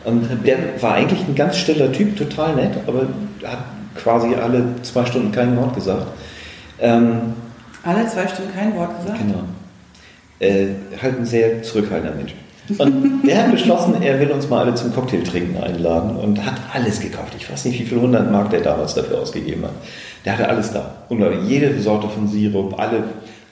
Und 0.04 0.28
der 0.46 0.58
war 0.80 0.94
eigentlich 0.94 1.26
ein 1.26 1.34
ganz 1.34 1.56
stiller 1.56 1.90
Typ, 1.90 2.16
total 2.16 2.54
nett, 2.54 2.72
aber 2.86 3.00
hat 3.44 3.58
quasi 3.94 4.34
alle 4.34 4.64
zwei 4.82 5.04
Stunden 5.06 5.32
kein 5.32 5.56
Wort 5.56 5.74
gesagt. 5.74 6.06
Ähm, 6.80 7.34
Alle 7.84 8.06
zwei 8.08 8.26
Stunden 8.26 8.52
kein 8.54 8.74
Wort 8.76 9.00
gesagt. 9.00 9.18
Genau. 9.18 9.44
Äh, 10.40 10.74
halt 11.00 11.18
ein 11.18 11.26
sehr 11.26 11.62
zurückhaltender 11.62 12.16
Mensch. 12.16 12.34
Und 12.78 13.22
der 13.26 13.42
hat 13.42 13.50
beschlossen, 13.50 14.02
er 14.02 14.18
will 14.18 14.30
uns 14.30 14.48
mal 14.48 14.64
alle 14.64 14.74
zum 14.74 14.92
Cocktailtrinken 14.94 15.62
einladen 15.62 16.16
und 16.16 16.44
hat 16.44 16.54
alles 16.72 16.98
gekauft. 16.98 17.34
Ich 17.36 17.50
weiß 17.50 17.66
nicht, 17.66 17.78
wie 17.78 17.84
viel 17.84 17.98
100 17.98 18.30
Mark 18.32 18.50
der 18.50 18.60
damals 18.60 18.94
dafür 18.94 19.20
ausgegeben 19.20 19.64
hat. 19.64 19.72
Der 20.24 20.32
hatte 20.32 20.48
alles 20.48 20.72
da. 20.72 21.04
Unglaublich. 21.10 21.40
Jede 21.46 21.78
Sorte 21.80 22.08
von 22.08 22.26
Sirup, 22.26 22.78
alle, 22.78 23.04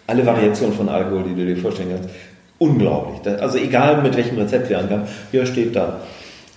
alle 0.06 0.24
Variationen 0.24 0.74
von 0.74 0.88
Alkohol, 0.88 1.24
die 1.24 1.34
du 1.34 1.44
dir 1.44 1.60
vorstellen 1.60 1.90
kannst. 1.94 2.08
Unglaublich. 2.58 3.20
Also 3.40 3.58
egal, 3.58 4.00
mit 4.02 4.16
welchem 4.16 4.38
Rezept 4.38 4.70
wir 4.70 4.78
ankamen, 4.78 5.06
ja, 5.30 5.44
steht 5.44 5.76
da. 5.76 6.00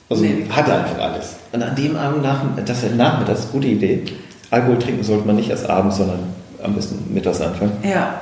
Also 0.10 0.24
Nee. 0.24 0.46
hatte 0.50 0.74
einfach 0.74 1.00
alles. 1.00 1.36
Und 1.52 1.64
an 1.64 1.76
dem 1.76 1.96
Abend, 1.96 2.22
nach, 2.24 2.42
das 2.66 2.84
ist 2.84 2.96
nachmittags, 2.96 3.48
gute 3.52 3.68
Idee, 3.68 4.04
Alkohol 4.52 4.78
trinken 4.80 5.04
sollte 5.04 5.26
man 5.26 5.36
nicht 5.36 5.50
erst 5.50 5.68
abends, 5.70 5.98
sondern 5.98 6.20
am 6.64 6.74
besten 6.76 7.12
mittags 7.14 7.42
anfangen. 7.42 7.72
Ja, 7.84 7.90
ja. 7.90 8.22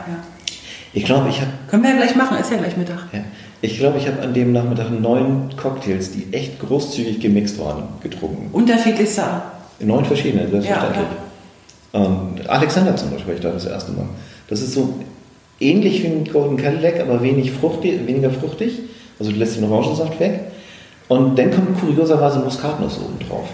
Ich 0.93 1.03
glaube, 1.05 1.27
ich 1.29 1.41
habe 1.41 1.49
Können 1.69 1.84
wir 1.84 1.89
ja 1.91 1.97
gleich 1.97 2.15
machen, 2.15 2.38
ist 2.38 2.51
ja 2.51 2.57
gleich 2.57 2.77
Mittag. 2.77 2.99
ja. 3.11 3.19
Ich 3.61 3.77
glaube, 3.79 3.97
ich 3.97 4.07
habe 4.07 4.21
an 4.21 4.34
dem 4.34 4.51
Nachmittag 4.51 4.91
neun 4.91 5.49
Cocktails, 5.55 6.11
die 6.11 6.27
echt 6.34 6.59
großzügig 6.59 7.21
gemixt 7.21 7.57
waren, 7.59 7.84
getrunken. 8.01 8.49
Unterschiedlichste 8.51 9.23
Art. 9.23 9.43
Neun 9.79 10.03
verschiedene, 10.03 10.49
selbstverständlich. 10.49 11.05
Ja, 11.93 11.99
Und 12.01 12.49
Alexander 12.49 12.95
zum 12.97 13.11
Beispiel, 13.11 13.36
ich 13.36 13.39
da 13.39 13.51
das 13.51 13.65
erste 13.65 13.93
Mal. 13.93 14.05
Das 14.49 14.61
ist 14.61 14.73
so 14.73 14.99
ähnlich 15.61 16.03
wie 16.03 16.07
ein 16.07 16.25
Golden 16.25 16.57
Cadillac, 16.57 16.99
aber 16.99 17.21
wenig 17.23 17.51
fruchtig, 17.53 18.05
weniger 18.05 18.31
fruchtig. 18.31 18.79
Also 19.17 19.31
du 19.31 19.38
lässt 19.38 19.55
den 19.57 19.63
Orangensaft 19.63 20.19
weg. 20.19 20.41
Und 21.08 21.38
dann 21.38 21.51
kommt 21.51 21.80
kurioserweise 21.80 22.39
Muskatnuss 22.39 22.97
oben 22.99 23.20
drauf. 23.28 23.47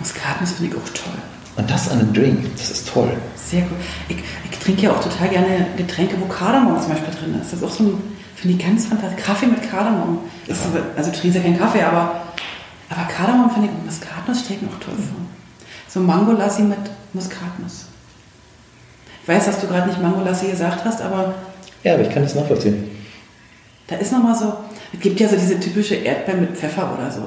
Muskatnuss 0.00 0.52
finde 0.52 0.72
ich 0.74 0.80
auch 0.80 0.88
toll. 0.90 1.18
Und 1.56 1.70
das 1.70 1.90
an 1.90 2.00
einem 2.00 2.12
Drink, 2.12 2.44
das 2.56 2.70
ist 2.70 2.88
toll. 2.88 3.10
Sehr 3.36 3.62
gut. 3.62 3.78
Ich, 4.08 4.16
ich 4.50 4.58
trinke 4.58 4.82
ja 4.82 4.92
auch 4.92 5.02
total 5.02 5.28
gerne 5.28 5.66
Getränke, 5.76 6.16
wo 6.20 6.26
Kardamom 6.26 6.80
zum 6.80 6.92
Beispiel 6.92 7.14
drin 7.14 7.40
ist. 7.40 7.52
Das 7.52 7.60
ist 7.60 7.64
auch 7.64 7.70
so 7.70 7.84
ein, 7.84 8.02
finde 8.36 8.56
ich 8.56 8.64
ganz 8.64 8.86
fantastisch. 8.86 9.24
Kaffee 9.24 9.46
mit 9.46 9.68
Kardamom. 9.70 10.18
Ist, 10.46 10.60
Ja. 10.62 10.70
aber- 10.70 10.86
also 10.96 11.10
du 11.10 11.16
trinkst 11.18 11.36
ja 11.38 11.42
keinen 11.42 11.58
Kaffee, 11.58 11.82
aber, 11.82 12.20
aber 12.90 13.02
Kardamom 13.08 13.50
finde 13.50 13.68
ich 13.68 13.74
und 13.74 13.86
Muskatnuss 13.86 14.48
mir 14.50 14.56
auch 14.56 14.80
toll 14.84 14.94
vor. 14.94 15.20
So 15.88 16.00
Mangolassi 16.00 16.62
mit 16.62 16.78
Muskatnuss. 17.14 17.86
Ich 19.22 19.28
weiß, 19.28 19.46
dass 19.46 19.60
du 19.60 19.66
gerade 19.66 19.88
nicht 19.88 20.00
Mangolassi 20.00 20.46
gesagt 20.48 20.84
hast, 20.84 21.00
aber 21.02 21.34
Ja, 21.82 21.94
aber 21.94 22.02
ich 22.02 22.10
kann 22.10 22.22
das 22.22 22.34
nachvollziehen. 22.34 22.88
da 23.88 23.96
ist 23.96 24.12
nochmal 24.12 24.34
so, 24.36 24.52
es 24.92 25.00
gibt 25.00 25.20
ja 25.20 25.28
so 25.28 25.36
diese 25.36 25.58
typische 25.60 25.96
Erdbeeren 25.96 26.40
mit 26.40 26.56
Pfeffer 26.56 26.96
oder 26.98 27.10
so. 27.10 27.22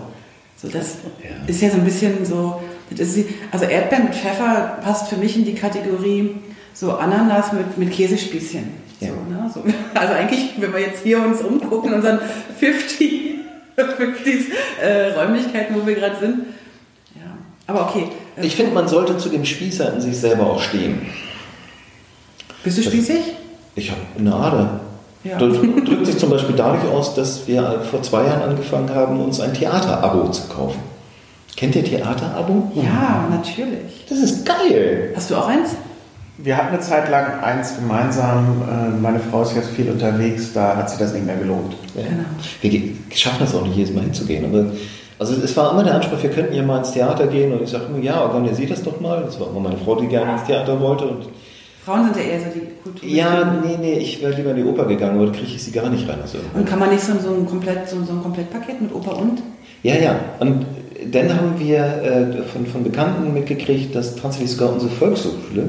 So, 0.58 0.68
das 0.68 0.98
Ja. 1.24 1.30
ist 1.48 1.62
ja 1.62 1.70
so 1.70 1.78
ein 1.78 1.86
bisschen 1.86 2.26
so, 2.26 2.62
also 3.52 3.66
Erdbeeren 3.66 4.06
mit 4.06 4.16
Pfeffer 4.16 4.80
passt 4.84 5.08
für 5.08 5.18
mich 5.18 5.36
in 5.36 5.46
die 5.46 5.56
Kategorie 5.56 6.36
so 6.74 6.94
Ananas 6.94 7.52
mit, 7.54 7.78
mit 7.78 7.92
Käsespießchen. 7.92 8.70
Ja. 9.00 9.10
So, 9.10 9.14
ne? 9.32 9.52
so, 9.54 9.64
also 10.00 10.14
eigentlich, 10.14 10.52
wenn 10.58 10.72
wir 10.74 10.80
jetzt 10.80 11.04
hier 11.04 11.20
uns 11.24 11.42
umgucken, 11.42 11.90
in 11.90 11.96
unseren 11.96 12.20
50, 12.60 13.36
50 13.76 14.36
äh, 14.82 15.12
Räumlichkeiten, 15.14 15.76
wo 15.76 15.86
wir 15.86 15.96
gerade 15.96 16.20
sind, 16.20 16.40
ja, 17.16 17.32
Aber 17.68 17.90
okay. 17.90 18.10
Äh, 18.38 18.46
ich 18.46 18.56
finde, 18.56 18.74
man 18.74 18.88
sollte 18.88 19.18
zu 19.18 19.30
dem 19.30 19.44
Spießer 19.46 19.94
in 19.94 20.02
sich 20.02 20.18
selber 20.18 20.46
auch 20.48 20.62
stehen. 20.62 21.02
Bist 22.64 22.78
du 22.78 22.84
spießig? 22.84 23.20
Ich 23.76 23.90
habe 23.90 24.02
eine 24.20 24.34
Ader. 24.36 24.80
Ja. 25.24 25.38
Das 25.38 25.58
drückt 25.60 26.06
sich 26.06 26.18
zum 26.18 26.30
Beispiel 26.32 26.56
dadurch 26.56 26.84
aus, 26.92 27.14
dass 27.14 27.48
wir 27.48 27.82
vor 27.90 28.02
zwei 28.02 28.26
Jahren 28.26 28.42
angefangen 28.42 28.94
haben, 28.94 29.20
uns 29.20 29.40
ein 29.40 29.54
Theaterabo 29.54 30.30
zu 30.30 30.48
kaufen. 30.48 30.80
Kennt 31.56 31.76
ihr 31.76 31.84
Theaterabo? 31.84 32.72
Ja, 32.76 33.28
natürlich. 33.30 34.06
Das 34.10 34.18
ist 34.18 34.46
geil. 34.46 35.14
Hast 35.16 35.30
du 35.30 35.36
auch 35.36 35.48
eins? 35.48 35.76
Wir 36.38 36.58
hatten 36.58 36.70
eine 36.70 36.80
Zeit 36.80 37.10
lang 37.12 37.40
eins 37.44 37.76
gemeinsam. 37.76 38.64
Äh, 38.68 39.00
meine 39.00 39.20
Frau 39.20 39.44
ist 39.44 39.56
jetzt 39.56 39.70
viel 39.70 39.92
unterwegs, 39.92 40.54
da 40.54 40.76
hat 40.76 40.90
sich 40.90 40.98
das 40.98 41.14
nicht 41.14 41.26
mehr 41.26 41.36
gelohnt. 41.36 41.76
Ja. 41.96 42.02
Genau. 42.04 42.80
Wir 43.10 43.18
schaffen 43.18 43.38
das 43.42 43.54
auch 43.54 43.64
nicht 43.64 43.76
jedes 43.76 43.94
Mal 43.94 44.04
hinzugehen. 44.06 44.46
Aber 44.46 44.72
also 45.20 45.36
es 45.36 45.56
war 45.56 45.72
immer 45.72 45.84
der 45.84 45.96
Anspruch, 45.96 46.24
wir 46.24 46.32
könnten 46.32 46.56
ja 46.56 46.64
mal 46.64 46.80
ins 46.80 46.94
Theater 46.94 47.28
gehen 47.28 47.54
und 47.54 47.62
ich 47.62 47.70
sage 47.70 47.86
immer, 47.90 48.04
ja, 48.04 48.24
organisiert 48.24 48.72
das 48.72 48.82
doch 48.82 49.00
mal. 49.00 49.22
Das 49.24 49.40
war 49.40 49.50
immer 49.50 49.60
meine 49.60 49.78
Frau, 49.78 49.96
die 49.96 50.08
gerne 50.08 50.32
ins 50.34 50.46
Theater 50.46 50.80
wollte. 50.80 51.06
Und 51.06 51.28
Frauen 51.92 52.06
sind 52.06 52.18
ja 52.18 52.32
eher 52.32 52.40
so 52.40 52.46
die 52.54 52.68
Kultur. 52.82 53.10
Ja, 53.10 53.62
nee, 53.64 53.78
nee, 53.80 53.94
ich 53.96 54.22
wäre 54.22 54.34
lieber 54.34 54.52
in 54.52 54.58
die 54.58 54.64
Oper 54.64 54.86
gegangen, 54.86 55.18
aber 55.18 55.26
da 55.28 55.32
kriege 55.34 55.52
ich 55.54 55.62
sie 55.62 55.72
gar 55.72 55.90
nicht 55.90 56.08
rein. 56.08 56.20
Also 56.22 56.38
und 56.54 56.66
kann 56.66 56.80
man 56.80 56.90
nicht 56.90 57.04
so, 57.04 57.14
so, 57.20 57.34
ein, 57.34 57.46
Komplett, 57.46 57.90
so, 57.90 58.02
so 58.04 58.14
ein 58.14 58.22
Komplettpaket 58.22 58.82
mit 58.82 58.94
Oper 58.94 59.18
und? 59.18 59.42
Ja, 59.84 59.96
ja. 59.96 60.16
Und 60.40 60.66
dann 61.12 61.36
haben 61.36 61.60
wir 61.60 61.80
äh, 61.80 62.44
von, 62.44 62.66
von 62.66 62.84
Bekannten 62.84 63.34
mitgekriegt, 63.34 63.94
dass 63.94 64.16
tatsächlich 64.16 64.52
sogar 64.52 64.72
unsere 64.72 64.92
Volkshochschule 64.92 65.68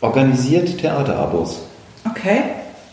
organisiert 0.00 0.78
Theaterabos. 0.78 1.62
Okay. 2.08 2.42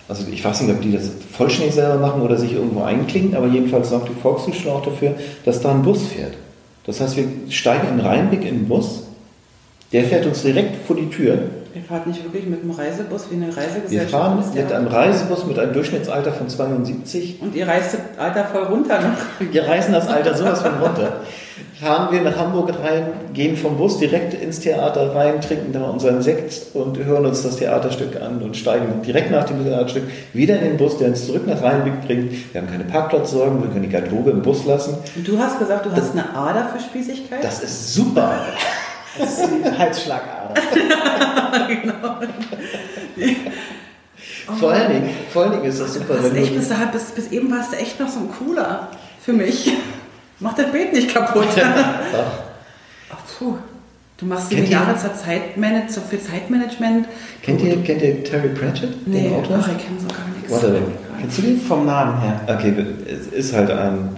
Also 0.08 0.24
ich 0.32 0.44
weiß 0.44 0.62
nicht, 0.62 0.72
ob 0.72 0.82
die 0.82 0.94
das 0.94 1.12
vollständig 1.32 1.76
selber 1.76 1.98
machen 1.98 2.22
oder 2.22 2.38
sich 2.38 2.54
irgendwo 2.54 2.84
einklinken, 2.84 3.36
aber 3.36 3.48
jedenfalls 3.48 3.90
sorgt 3.90 4.10
die 4.10 4.20
Volkshochschule 4.20 4.74
auch 4.74 4.84
dafür, 4.84 5.14
dass 5.46 5.62
da 5.62 5.72
ein 5.72 5.84
Bus 5.84 6.04
fährt. 6.08 6.34
Das 6.86 7.00
heißt, 7.00 7.16
wir 7.16 7.26
steigen 7.50 7.88
in 7.94 8.00
Rheinbeck 8.00 8.44
in 8.44 8.56
den 8.56 8.68
Bus, 8.68 9.04
der 9.94 10.04
fährt 10.06 10.26
uns 10.26 10.42
direkt 10.42 10.88
vor 10.88 10.96
die 10.96 11.10
Tür 11.10 11.38
Ihr 11.74 11.82
fahrt 11.82 12.06
nicht 12.06 12.22
wirklich 12.24 12.46
mit 12.48 12.62
einem 12.62 12.72
Reisebus 12.72 13.28
wie 13.30 13.36
eine 13.36 13.48
Reisegesellschaft? 13.48 13.92
Wir 13.92 14.20
fahren 14.20 14.44
mit 14.54 14.72
einem 14.72 14.88
Reisebus 14.88 15.46
mit 15.46 15.58
einem 15.58 15.74
Durchschnittsalter 15.74 16.34
von 16.34 16.50
72. 16.50 17.42
Und 17.42 17.56
ihr 17.56 17.68
reist 17.68 17.94
das 17.94 18.20
Alter 18.20 18.46
voll 18.46 18.64
runter 18.64 19.00
noch? 19.00 19.52
Wir 19.54 19.66
reisen 19.66 19.94
das 19.94 20.08
Alter 20.08 20.36
sowas 20.36 20.62
von 20.62 20.74
runter. 20.82 21.22
Fahren 21.80 22.14
wir 22.14 22.22
nach 22.22 22.38
Hamburg 22.38 22.72
rein, 22.84 23.08
gehen 23.34 23.56
vom 23.56 23.78
Bus 23.78 23.98
direkt 23.98 24.34
ins 24.34 24.60
Theater 24.60 25.16
rein, 25.16 25.42
trinken 25.42 25.72
da 25.72 25.84
unseren 25.84 26.22
Sekt 26.22 26.76
und 26.76 26.98
hören 26.98 27.26
uns 27.26 27.42
das 27.42 27.56
Theaterstück 27.56 28.22
an 28.22 28.42
und 28.42 28.56
steigen 28.56 29.02
direkt 29.02 29.32
nach 29.32 29.46
dem 29.46 29.64
Theaterstück 29.64 30.04
wieder 30.34 30.60
in 30.60 30.66
den 30.66 30.78
Bus, 30.78 30.98
der 30.98 31.08
uns 31.08 31.26
zurück 31.26 31.48
nach 31.48 31.62
Rheinbeck 31.64 32.06
bringt. 32.06 32.54
Wir 32.54 32.62
haben 32.62 32.70
keine 32.70 32.84
Parkplatzsorgen, 32.84 33.64
wir 33.64 33.70
können 33.70 33.84
die 33.84 33.90
Garderobe 33.90 34.32
im 34.32 34.42
Bus 34.42 34.66
lassen. 34.66 34.98
Und 35.16 35.28
du 35.28 35.40
hast 35.40 35.58
gesagt, 35.58 35.86
du 35.86 35.90
das, 35.90 36.02
hast 36.02 36.12
eine 36.12 36.36
Ader 36.36 36.70
für 36.70 36.80
Spießigkeit? 36.80 37.44
Das 37.44 37.64
ist 37.64 37.94
super. 37.94 38.34
Das 39.18 39.40
ist 39.40 39.50
die 39.50 39.72
Halsschlagader. 39.78 40.54
genau. 41.68 42.18
vor, 44.58 44.72
allen 44.72 44.92
Dingen, 44.92 45.10
vor 45.32 45.44
allen 45.44 45.52
Dingen 45.54 45.66
ist 45.66 45.82
das 45.82 45.94
super. 45.94 46.16
Das 46.16 46.34
echt, 46.34 46.56
bis, 46.56 46.70
bis, 46.70 47.12
bis 47.12 47.32
eben 47.32 47.52
warst 47.52 47.74
du 47.74 47.78
echt 47.78 48.00
noch 48.00 48.10
so 48.10 48.20
ein 48.20 48.30
cooler 48.32 48.90
für 49.24 49.34
mich. 49.34 49.72
Mach 50.40 50.54
das 50.54 50.72
Bild 50.72 50.94
nicht 50.94 51.14
kaputt. 51.14 51.48
Ach, 53.12 53.18
puh. 53.38 53.58
Du 54.18 54.28
machst 54.28 54.50
Seminare 54.50 54.96
zur 54.98 55.16
Zeitmanagement, 55.16 55.92
so 55.92 56.00
für 56.02 56.22
Zeitmanagement. 56.22 57.08
Kennt 57.42 57.62
ihr, 57.62 57.82
kennt 57.82 58.04
ihr 58.04 58.24
Terry 58.24 58.50
Pratchett? 58.50 59.08
Nee, 59.08 59.24
den 59.24 59.34
Autor? 59.34 59.58
Ach, 59.62 59.68
ich 59.68 59.84
kenne 59.84 60.00
so 60.00 60.08
gar 60.08 60.28
nichts. 60.36 60.52
Warte, 60.52 60.82
kennst 61.20 61.38
du 61.40 61.42
den 61.42 61.60
vom 61.60 61.88
Namen 61.88 62.22
her? 62.22 62.42
Okay, 62.48 62.74
es 63.08 63.28
ist 63.28 63.54
halt 63.54 63.72
ein 63.72 64.16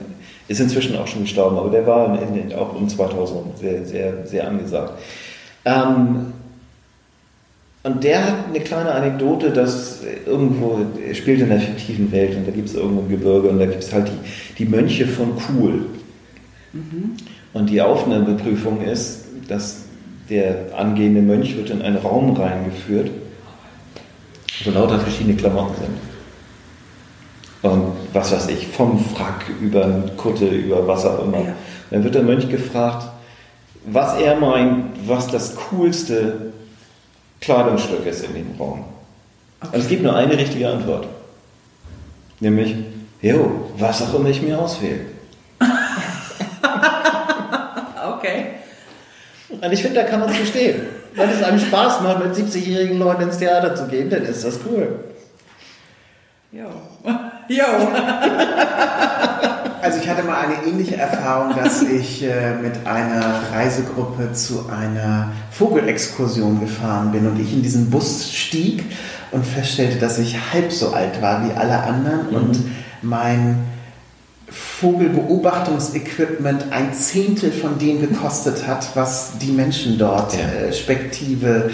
ist 0.48 0.60
inzwischen 0.60 0.98
auch 0.98 1.08
schon 1.08 1.24
gestorben, 1.24 1.58
aber 1.58 1.70
der 1.70 1.86
war 1.88 2.20
in, 2.22 2.54
auch 2.54 2.76
um 2.76 2.88
2000 2.88 3.58
sehr, 3.58 3.86
sehr, 3.86 4.26
sehr 4.26 4.48
angesagt. 4.48 4.94
Ähm, 5.66 6.34
und 7.84 8.04
der 8.04 8.26
hat 8.26 8.36
eine 8.48 8.62
kleine 8.62 8.94
Anekdote, 8.94 9.52
dass 9.52 10.02
irgendwo, 10.26 10.80
er 11.06 11.14
spielt 11.14 11.42
in 11.42 11.52
einer 11.52 11.60
fiktiven 11.60 12.12
Welt 12.14 12.36
und 12.38 12.48
da 12.48 12.52
gibt 12.52 12.70
es 12.70 12.76
irgendwo 12.76 13.02
ein 13.02 13.10
Gebirge 13.10 13.50
und 13.50 13.60
da 13.60 13.66
gibt 13.66 13.84
es 13.84 13.92
halt 13.92 14.08
die, 14.08 14.64
die 14.64 14.70
Mönche 14.70 15.06
von 15.06 15.36
Kuhl. 15.36 15.86
Mhm. 16.72 17.18
Und 17.52 17.70
die 17.70 17.82
Aufnahmeprüfung 17.82 18.82
ist, 18.82 19.26
dass 19.50 19.84
der 20.30 20.68
angehende 20.78 21.22
Mönch 21.22 21.58
wird 21.58 21.70
in 21.70 21.82
einen 21.82 21.98
Raum 21.98 22.36
reingeführt, 22.36 23.12
wo 24.64 24.72
lauter 24.72 25.00
verschiedene 25.00 25.36
Klamotten 25.36 25.76
sind. 25.76 27.72
Und 27.72 27.93
was 28.14 28.32
weiß 28.32 28.48
ich, 28.50 28.68
vom 28.68 29.04
Frack 29.04 29.46
über 29.62 29.88
Kutte, 30.18 30.46
über 30.46 30.88
was 30.88 31.06
auch 31.06 31.24
immer. 31.26 31.40
Ja. 31.40 31.56
Dann 31.90 32.04
wird 32.04 32.16
der 32.16 32.24
Mönch 32.24 32.50
gefragt, 32.50 33.08
was 33.86 34.20
er 34.20 34.36
meint, 34.36 34.86
was 35.08 35.28
das 35.28 35.56
coolste 35.56 36.54
Kleidungsstück 37.42 38.06
ist 38.06 38.24
in 38.24 38.34
dem 38.36 38.56
Raum. 38.58 38.86
Okay. 39.62 39.76
Und 39.76 39.82
es 39.82 39.88
gibt 39.90 40.04
nur 40.04 40.16
eine 40.16 40.38
richtige 40.38 40.70
Antwort. 40.70 41.08
Nämlich, 42.40 42.76
jo, 43.22 43.70
was 43.78 44.02
auch 44.02 44.14
immer 44.14 44.30
ich 44.30 44.42
mir 44.42 44.60
auswähle. 44.60 45.02
okay. 48.18 48.46
Und 49.50 49.72
ich 49.72 49.82
finde, 49.82 50.02
da 50.02 50.08
kann 50.08 50.20
man 50.20 50.30
es 50.30 50.38
verstehen. 50.38 50.84
Wenn 51.16 51.30
es 51.30 51.44
einem 51.44 51.60
Spaß 51.60 52.02
macht, 52.02 52.24
mit 52.24 52.36
70-jährigen 52.36 52.98
Leuten 52.98 53.24
ins 53.24 53.38
Theater 53.38 53.76
zu 53.76 53.88
gehen, 53.88 54.10
dann 54.10 54.24
ist 54.24 54.44
das 54.44 54.60
cool. 54.66 55.00
Jo. 56.52 56.70
Jo. 57.48 57.64
Also 59.84 60.00
ich 60.00 60.08
hatte 60.08 60.24
mal 60.24 60.38
eine 60.38 60.66
ähnliche 60.66 60.96
Erfahrung, 60.96 61.54
dass 61.62 61.82
ich 61.82 62.24
äh, 62.24 62.56
mit 62.56 62.88
einer 62.88 63.42
Reisegruppe 63.52 64.32
zu 64.32 64.70
einer 64.70 65.34
Vogelexkursion 65.52 66.62
gefahren 66.62 67.12
bin 67.12 67.28
und 67.28 67.38
ich 67.38 67.52
in 67.52 67.62
diesen 67.62 67.90
Bus 67.90 68.32
stieg 68.32 68.86
und 69.32 69.46
feststellte, 69.46 69.98
dass 69.98 70.20
ich 70.20 70.38
halb 70.54 70.72
so 70.72 70.94
alt 70.94 71.22
war 71.22 71.46
wie 71.46 71.52
alle 71.52 71.84
anderen 71.84 72.30
mhm. 72.30 72.36
und 72.36 72.60
mein 73.02 73.58
Vogelbeobachtungsequipment 74.48 76.72
ein 76.72 76.94
Zehntel 76.94 77.52
von 77.52 77.78
dem 77.78 78.00
gekostet 78.00 78.66
hat, 78.66 78.88
was 78.96 79.38
die 79.40 79.52
Menschen 79.52 79.98
dort 79.98 80.34
ja. 80.34 80.40
äh, 80.40 80.72
spektive 80.72 81.72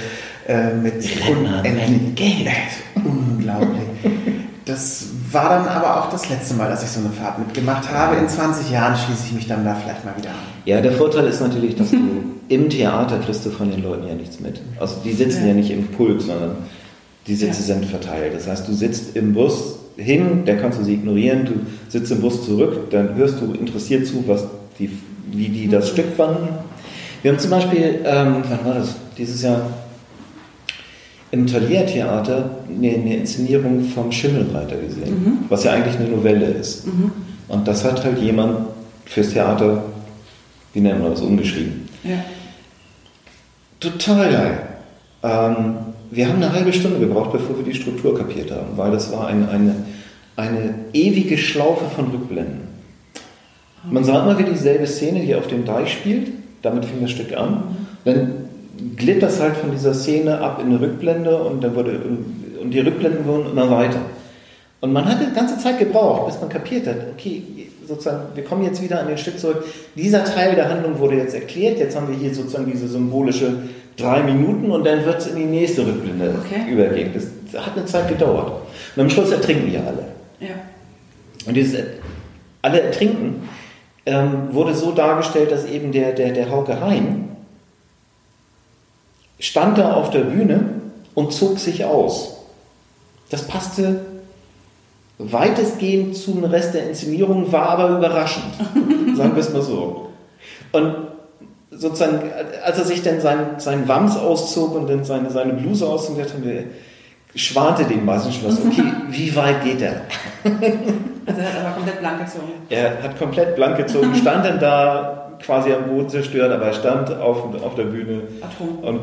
äh, 0.47 0.74
mit 0.74 1.05
unendlich 1.30 2.15
Geld. 2.15 2.49
Unglaublich. 2.95 3.86
Das 4.65 5.09
war 5.32 5.49
dann 5.49 5.67
aber 5.67 5.99
auch 5.99 6.09
das 6.09 6.30
letzte 6.30 6.55
Mal, 6.55 6.69
dass 6.69 6.84
ich 6.84 6.89
so 6.89 6.99
eine 6.99 7.09
Fahrt 7.09 7.39
mitgemacht 7.39 7.91
habe. 7.91 8.15
In 8.15 8.27
20 8.27 8.71
Jahren 8.71 8.95
schließe 8.95 9.25
ich 9.27 9.34
mich 9.34 9.47
dann 9.47 9.63
da 9.63 9.75
vielleicht 9.75 10.05
mal 10.05 10.15
wieder 10.17 10.30
an. 10.30 10.36
Ja, 10.65 10.82
der 10.82 10.91
Vorteil 10.91 11.25
ist 11.27 11.41
natürlich, 11.41 11.75
dass 11.75 11.91
du 11.91 11.97
im 12.47 12.69
Theater 12.69 13.19
kriegst 13.19 13.45
du 13.45 13.49
von 13.49 13.69
den 13.69 13.84
Leuten 13.84 14.07
ja 14.07 14.15
nichts 14.15 14.39
mit. 14.39 14.61
Also 14.80 14.95
die 15.03 15.13
sitzen 15.13 15.41
ja, 15.41 15.49
ja 15.49 15.53
nicht 15.53 15.71
im 15.71 15.88
Pulk, 15.88 16.21
sondern 16.21 16.57
die 17.27 17.36
Sitze 17.36 17.59
ja. 17.59 17.75
sind 17.75 17.86
verteilt. 17.86 18.34
Das 18.36 18.47
heißt, 18.47 18.67
du 18.67 18.73
sitzt 18.73 19.15
im 19.15 19.34
Bus 19.34 19.80
hin, 19.97 20.43
dann 20.45 20.59
kannst 20.59 20.80
du 20.80 20.84
sie 20.84 20.93
ignorieren, 20.93 21.45
du 21.45 21.53
sitzt 21.89 22.11
im 22.11 22.21
Bus 22.21 22.45
zurück, 22.45 22.89
dann 22.89 23.15
hörst 23.15 23.39
du 23.41 23.53
interessiert 23.53 24.07
zu, 24.07 24.23
was 24.27 24.45
die, 24.80 24.89
wie 25.32 25.49
die 25.49 25.67
das 25.67 25.86
mhm. 25.86 25.93
Stück 25.93 26.15
fanden. 26.15 26.47
Wir 27.21 27.32
haben 27.32 27.39
zum 27.39 27.51
Beispiel, 27.51 27.99
ähm, 28.05 28.38
wann 28.49 28.65
war 28.65 28.75
das? 28.75 28.95
Dieses 29.17 29.41
Jahr 29.41 29.61
im 31.32 31.45
Thalia-Theater 31.45 32.49
eine, 32.67 32.93
eine, 32.93 33.17
Inszenierung 33.17 33.84
vom 33.84 34.11
Schimmelreiter 34.11 34.77
gesehen, 34.77 35.23
mhm. 35.23 35.38
was 35.49 35.63
ja 35.63 35.73
eigentlich 35.73 35.97
eine 35.97 36.09
Novelle 36.09 36.45
ist. 36.45 36.88
Mhm. 36.88 37.11
Und 37.47 37.67
das 37.67 37.84
hat 37.84 38.03
halt 38.03 38.19
jemand 38.19 38.67
fürs 39.05 39.32
Theater, 39.32 39.84
wie 40.73 40.82
nennen 40.82 41.01
wir 41.01 41.09
das, 41.09 41.21
umgeschrieben. 41.21 41.88
Ja. 42.03 42.23
Total 43.80 44.32
geil. 44.32 44.61
Ähm, 45.23 45.75
wir 46.11 46.27
haben 46.27 46.41
eine 46.41 46.51
halbe 46.51 46.73
Stunde 46.73 46.99
gebraucht, 46.99 47.32
bevor 47.32 47.57
wir 47.57 47.63
die 47.63 47.73
Struktur 47.73 48.17
kapiert 48.17 48.51
haben, 48.51 48.77
weil 48.77 48.91
das 48.91 49.11
war 49.11 49.27
eine, 49.27 49.47
eine, 49.49 49.75
eine 50.36 50.75
ewige 50.93 51.38
Schlaufe 51.38 51.86
von 51.95 52.07
Rückblenden. 52.07 52.69
Man 53.89 54.03
sah 54.03 54.23
immer 54.23 54.38
wieder 54.38 54.49
dieselbe 54.49 54.88
Szene, 54.88 55.21
die 55.21 55.36
auf 55.36 55.47
dem 55.47 55.65
Deich 55.65 55.93
spielt, 55.93 56.32
damit 56.61 56.86
fing 56.86 57.01
das 57.01 57.11
Stück 57.11 57.36
an. 57.38 57.51
Mhm. 57.51 57.88
Dann 58.05 58.32
glitt 58.95 59.21
das 59.21 59.39
halt 59.39 59.57
von 59.57 59.71
dieser 59.71 59.93
Szene 59.93 60.39
ab 60.39 60.59
in 60.61 60.67
eine 60.67 60.82
Rückblende 60.82 61.43
und 61.43 61.63
dann 61.63 61.75
wurde 61.75 61.99
und 62.61 62.71
die 62.71 62.80
Rückblenden 62.80 63.25
wurden 63.25 63.51
immer 63.51 63.69
weiter. 63.69 64.01
Und 64.82 64.93
man 64.93 65.05
hat 65.05 65.17
die 65.21 65.34
ganze 65.34 65.57
Zeit 65.57 65.80
gebraucht, 65.80 66.27
bis 66.27 66.39
man 66.39 66.49
kapiert 66.49 66.88
hat, 66.88 66.97
okay, 67.13 67.43
sozusagen, 67.86 68.36
wir 68.36 68.43
kommen 68.43 68.63
jetzt 68.63 68.82
wieder 68.82 68.99
an 69.01 69.07
den 69.07 69.17
Stück 69.17 69.39
zurück. 69.39 69.65
Dieser 69.95 70.23
Teil 70.23 70.55
der 70.55 70.69
Handlung 70.69 70.99
wurde 70.99 71.15
jetzt 71.15 71.34
erklärt, 71.34 71.80
jetzt 71.80 71.95
haben 71.95 72.07
wir 72.07 72.15
hier 72.15 72.34
sozusagen 72.34 72.71
diese 72.71 72.88
symbolische 72.88 73.53
drei 73.97 74.23
Minuten 74.23 74.71
und 74.71 74.86
dann 74.86 75.03
wird 75.05 75.19
es 75.19 75.27
in 75.27 75.36
die 75.36 75.45
nächste 75.45 75.86
Rückblende 75.86 76.34
okay. 76.45 76.71
übergehen. 76.71 77.11
Das 77.13 77.65
hat 77.65 77.75
eine 77.75 77.86
Zeit 77.86 78.07
gedauert. 78.07 78.51
Und 78.95 79.01
am 79.01 79.09
Schluss 79.09 79.32
ertrinken 79.32 79.69
die 79.69 79.77
alle. 79.77 80.05
Ja. 80.39 80.55
Und 81.45 81.53
dieses 81.55 81.84
alle 82.61 82.82
Ertrinken 82.82 83.49
ähm, 84.05 84.49
wurde 84.51 84.73
so 84.73 84.91
dargestellt, 84.91 85.51
dass 85.51 85.65
eben 85.65 85.91
der, 85.91 86.13
der, 86.13 86.32
der 86.32 86.49
Hauke 86.49 86.80
Hein, 86.80 87.30
stand 89.39 89.77
da 89.77 89.93
auf 89.93 90.09
der 90.09 90.21
Bühne 90.21 90.65
und 91.15 91.33
zog 91.33 91.59
sich 91.59 91.85
aus. 91.85 92.37
Das 93.29 93.47
passte 93.47 94.01
weitestgehend 95.17 96.15
zum 96.15 96.43
Rest 96.43 96.73
der 96.73 96.87
Inszenierung, 96.87 97.51
war 97.51 97.69
aber 97.69 97.97
überraschend, 97.97 98.53
sagen 99.15 99.35
wir 99.35 99.41
es 99.41 99.51
mal 99.51 99.61
so. 99.61 100.09
Und 100.71 100.95
sozusagen, 101.71 102.21
als 102.63 102.77
er 102.77 102.85
sich 102.85 103.01
dann 103.01 103.19
sein, 103.19 103.59
seinen 103.59 103.87
Wams 103.87 104.17
auszog 104.17 104.75
und 104.75 104.89
dann 104.89 105.03
seine, 105.03 105.29
seine 105.29 105.53
Bluse 105.53 105.87
auszog, 105.87 106.17
schwante 107.35 107.83
dem 107.83 108.05
meistens 108.05 108.35
schon 108.35 108.47
was, 108.47 108.59
okay, 108.65 108.83
wie 109.09 109.35
weit 109.35 109.63
geht 109.63 109.81
er? 109.81 110.01
Also 110.43 111.41
er 111.41 111.53
hat 111.53 111.65
aber 111.65 111.75
komplett 111.75 111.99
blank 111.99 112.19
gezogen. 112.25 112.51
Er 112.69 113.03
hat 113.03 113.19
komplett 113.19 113.55
blank 113.55 113.77
gezogen, 113.77 114.15
stand 114.21 114.45
dann 114.45 114.59
da 114.59 115.31
quasi 115.43 115.71
am 115.71 115.83
Boden 115.85 116.09
zerstört, 116.09 116.51
aber 116.51 116.65
er 116.65 116.73
stand 116.73 117.11
auf, 117.11 117.43
auf 117.63 117.75
der 117.75 117.83
Bühne 117.83 118.21
Ertrunken. 118.41 118.83
und 118.83 118.99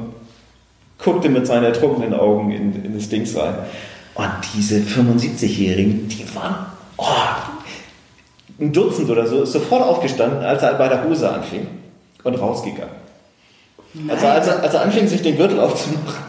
guckte 0.99 1.29
mit 1.29 1.47
seinen 1.47 1.65
ertrunkenen 1.65 2.15
Augen 2.15 2.53
in, 2.53 2.85
in 2.85 2.95
das 2.95 3.09
Ding 3.09 3.27
rein. 3.37 3.55
Und 4.15 4.31
diese 4.55 4.77
75-Jährigen, 4.77 6.09
die 6.09 6.25
waren 6.35 6.67
oh, 6.97 7.05
ein 8.59 8.73
Dutzend 8.73 9.11
oder 9.11 9.27
so, 9.27 9.43
ist 9.43 9.53
sofort 9.53 9.83
aufgestanden, 9.83 10.43
als 10.43 10.63
er 10.63 10.75
bei 10.75 10.89
der 10.89 11.05
Hose 11.05 11.31
anfing 11.31 11.67
und 12.25 12.35
rausgegangen. 12.35 13.07
Also 14.09 14.27
als 14.27 14.47
er, 14.47 14.63
als 14.63 14.75
er 14.75 14.83
anfing, 14.83 15.07
sich 15.07 15.23
den 15.23 15.37
Gürtel 15.37 15.61
aufzumachen. 15.61 16.25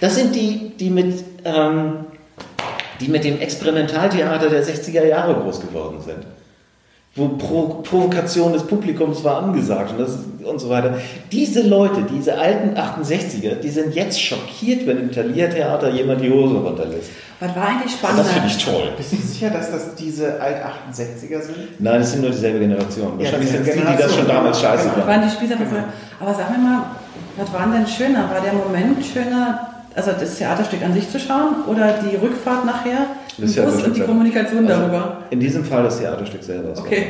Das 0.00 0.16
sind 0.16 0.34
die, 0.34 0.72
die 0.78 0.90
mit, 0.90 1.24
ähm, 1.44 2.06
die 3.00 3.08
mit 3.08 3.24
dem 3.24 3.40
Experimentaltheater 3.40 4.48
der 4.48 4.64
60er 4.64 5.04
Jahre 5.04 5.34
groß 5.34 5.60
geworden 5.60 6.00
sind. 6.04 6.24
Wo 7.16 7.28
Pro 7.28 7.80
Provokation 7.84 8.52
des 8.52 8.64
Publikums 8.64 9.22
war 9.22 9.40
angesagt 9.44 9.92
und, 9.92 10.00
das, 10.00 10.18
und 10.44 10.58
so 10.58 10.68
weiter. 10.68 10.98
Diese 11.30 11.62
Leute, 11.62 12.02
diese 12.12 12.36
alten 12.36 12.76
68er, 12.76 13.54
die 13.62 13.68
sind 13.70 13.94
jetzt 13.94 14.20
schockiert, 14.20 14.84
wenn 14.84 14.98
im 14.98 15.12
Thalia-Theater 15.12 15.90
jemand 15.90 16.22
die 16.22 16.30
Hose 16.32 16.56
runterlässt. 16.56 17.10
Was 17.38 17.54
war 17.54 17.68
eigentlich 17.68 17.92
spannend? 17.92 18.18
Das 18.18 18.32
finde 18.32 18.48
ich 18.48 18.64
toll. 18.64 18.88
Bist 18.96 19.12
du 19.12 19.16
sicher, 19.16 19.50
dass 19.50 19.70
das 19.70 19.94
diese 19.94 20.40
Alt-68er 20.40 21.40
sind? 21.40 21.56
Nein, 21.80 22.00
es 22.00 22.10
sind 22.12 22.22
nur 22.22 22.30
dieselbe 22.30 22.58
Generation. 22.58 23.16
Wahrscheinlich 23.16 23.50
Ja, 23.52 23.56
sind 23.58 23.68
es 23.68 23.74
die, 23.74 23.80
die 23.80 24.02
das 24.02 24.14
schon 24.16 24.26
damals 24.26 24.58
genau. 24.60 24.70
scheiße 24.72 24.82
Genau. 24.88 24.94
Das 24.96 25.04
fanden. 25.04 25.40
waren 25.40 25.48
die 25.48 25.54
von 25.56 25.66
früher. 25.68 25.84
Aber 26.18 26.34
sag 26.34 26.50
mir 26.50 26.58
mal, 26.58 26.82
was 27.36 27.52
war 27.52 27.66
denn 27.72 27.86
schöner? 27.86 28.28
War 28.28 28.40
der 28.40 28.54
Moment 28.54 29.04
schöner, 29.04 29.68
also 29.94 30.10
das 30.18 30.36
Theaterstück 30.38 30.82
an 30.82 30.92
sich 30.94 31.08
zu 31.08 31.20
schauen 31.20 31.64
oder 31.68 31.94
die 32.02 32.16
Rückfahrt 32.16 32.64
nachher 32.64 33.06
Das 33.38 33.56
Bus 33.56 33.82
und 33.84 33.96
die. 33.96 34.00
Kommunikation 34.00 34.66
Also, 34.66 34.80
darüber? 34.82 35.22
In 35.30 35.40
diesem 35.40 35.64
Fall 35.64 35.82
das 35.84 35.98
Theaterstück 35.98 36.42
selber. 36.42 36.68
das 36.70 36.78
war- 36.80 36.86
Okay. 36.86 37.06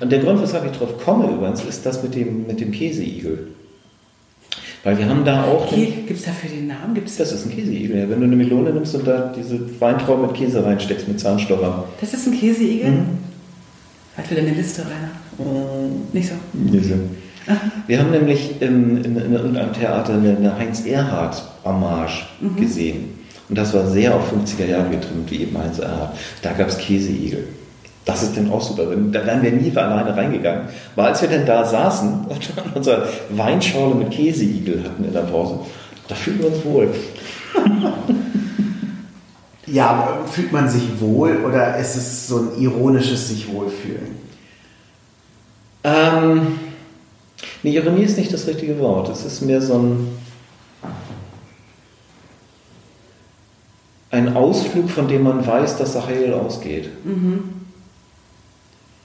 Und 0.00 0.10
der 0.12 0.18
Grund, 0.20 0.42
weshalb 0.42 0.64
ich 0.66 0.72
drauf 0.76 1.02
komme 1.04 1.26
übrigens, 1.30 1.62
ist 1.64 1.84
das 1.86 2.02
mit 2.02 2.14
dem, 2.14 2.46
mit 2.46 2.60
dem 2.60 2.72
Käseigel. 2.72 3.48
Weil 4.84 4.98
wir 4.98 5.08
haben 5.08 5.24
da 5.24 5.44
auch... 5.44 5.72
Gibt 5.72 6.10
es 6.10 6.24
dafür 6.24 6.50
den 6.50 6.66
Namen? 6.66 6.92
Gibt's 6.94 7.16
das 7.16 7.30
ist 7.32 7.46
ein 7.46 7.50
Käseigel. 7.50 7.96
Ja. 7.98 8.10
Wenn 8.10 8.18
du 8.18 8.26
eine 8.26 8.34
Melone 8.36 8.70
nimmst 8.72 8.94
und 8.96 9.06
da 9.06 9.32
diese 9.36 9.60
Weintrauben 9.80 10.22
mit 10.26 10.34
Käse 10.34 10.64
reinsteckst, 10.64 11.06
mit 11.06 11.20
Zahnstochern. 11.20 11.84
das 12.00 12.12
ist 12.14 12.26
ein 12.26 12.36
Käseigel? 12.38 12.90
Mhm. 12.90 13.04
Hat 14.16 14.28
wieder 14.30 14.40
eine 14.42 14.50
Liste, 14.54 14.82
Rainer. 14.82 15.48
Nicht 16.12 16.28
so. 16.28 16.34
Diese. 16.52 16.94
Wir 17.86 17.98
haben 17.98 18.10
nämlich 18.10 18.60
in, 18.60 19.04
in, 19.04 19.16
in 19.16 19.32
irgendeinem 19.32 19.72
Theater 19.72 20.14
eine, 20.14 20.36
eine 20.36 20.58
Heinz-Erhardt-Hommage 20.58 22.26
gesehen. 22.56 23.11
Und 23.52 23.58
das 23.58 23.74
war 23.74 23.86
sehr 23.86 24.14
auf 24.14 24.32
50er 24.32 24.64
Jahre 24.64 24.88
getrimmt, 24.88 25.30
wie 25.30 25.42
eben 25.42 25.58
Heinz 25.58 25.78
Erhardt. 25.78 26.16
Da 26.40 26.52
gab 26.52 26.68
es 26.68 26.78
Käseigel. 26.78 27.48
Das 28.06 28.22
ist 28.22 28.34
dann 28.34 28.50
auch 28.50 28.62
super. 28.62 28.84
Da 28.84 29.26
wären 29.26 29.42
wir 29.42 29.52
nie 29.52 29.70
alleine 29.76 30.16
reingegangen. 30.16 30.68
Weil 30.96 31.08
als 31.08 31.20
wir 31.20 31.28
dann 31.28 31.44
da 31.44 31.62
saßen 31.62 32.24
und 32.30 32.50
unsere 32.74 33.06
Weinschorle 33.28 33.94
mit 33.94 34.10
Käseigel 34.10 34.82
hatten 34.82 35.04
in 35.04 35.12
der 35.12 35.20
Pause, 35.20 35.58
da 36.08 36.14
fühlten 36.14 36.44
wir 36.44 36.48
uns 36.48 36.64
wohl. 36.64 36.88
Ja, 39.66 39.86
aber 39.86 40.26
fühlt 40.26 40.50
man 40.52 40.68
sich 40.68 40.82
wohl 40.98 41.44
oder 41.46 41.76
ist 41.78 41.94
es 41.94 42.26
so 42.26 42.38
ein 42.38 42.60
ironisches 42.60 43.28
sich 43.28 43.50
wohlfühlen? 43.50 44.16
Ähm, 45.84 46.58
nee, 47.62 47.76
Ironie 47.76 48.02
ist 48.02 48.18
nicht 48.18 48.32
das 48.32 48.46
richtige 48.46 48.78
Wort. 48.80 49.08
Es 49.08 49.24
ist 49.24 49.40
mehr 49.40 49.62
so 49.62 49.74
ein, 49.78 50.08
ein 54.12 54.36
Ausflug, 54.36 54.88
von 54.90 55.08
dem 55.08 55.22
man 55.24 55.44
weiß, 55.44 55.78
dass 55.78 55.94
er 55.96 56.06
heil 56.06 56.32
ausgeht. 56.34 56.88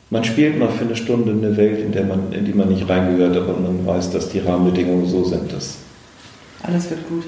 Man 0.10 0.24
spielt 0.24 0.60
mal 0.60 0.70
für 0.70 0.86
eine 0.86 0.96
Stunde 0.96 1.32
eine 1.32 1.58
Welt, 1.58 1.80
in, 1.80 1.92
der 1.92 2.06
man, 2.06 2.32
in 2.32 2.46
die 2.46 2.54
man 2.54 2.70
nicht 2.70 2.88
reingehört, 2.88 3.36
aber 3.36 3.54
man 3.60 3.86
weiß, 3.86 4.12
dass 4.12 4.30
die 4.30 4.40
Rahmenbedingungen 4.40 5.08
so 5.08 5.24
sind, 5.24 5.52
dass 5.52 5.78
Alles 6.64 6.90
wird 6.90 7.08
gut. 7.10 7.24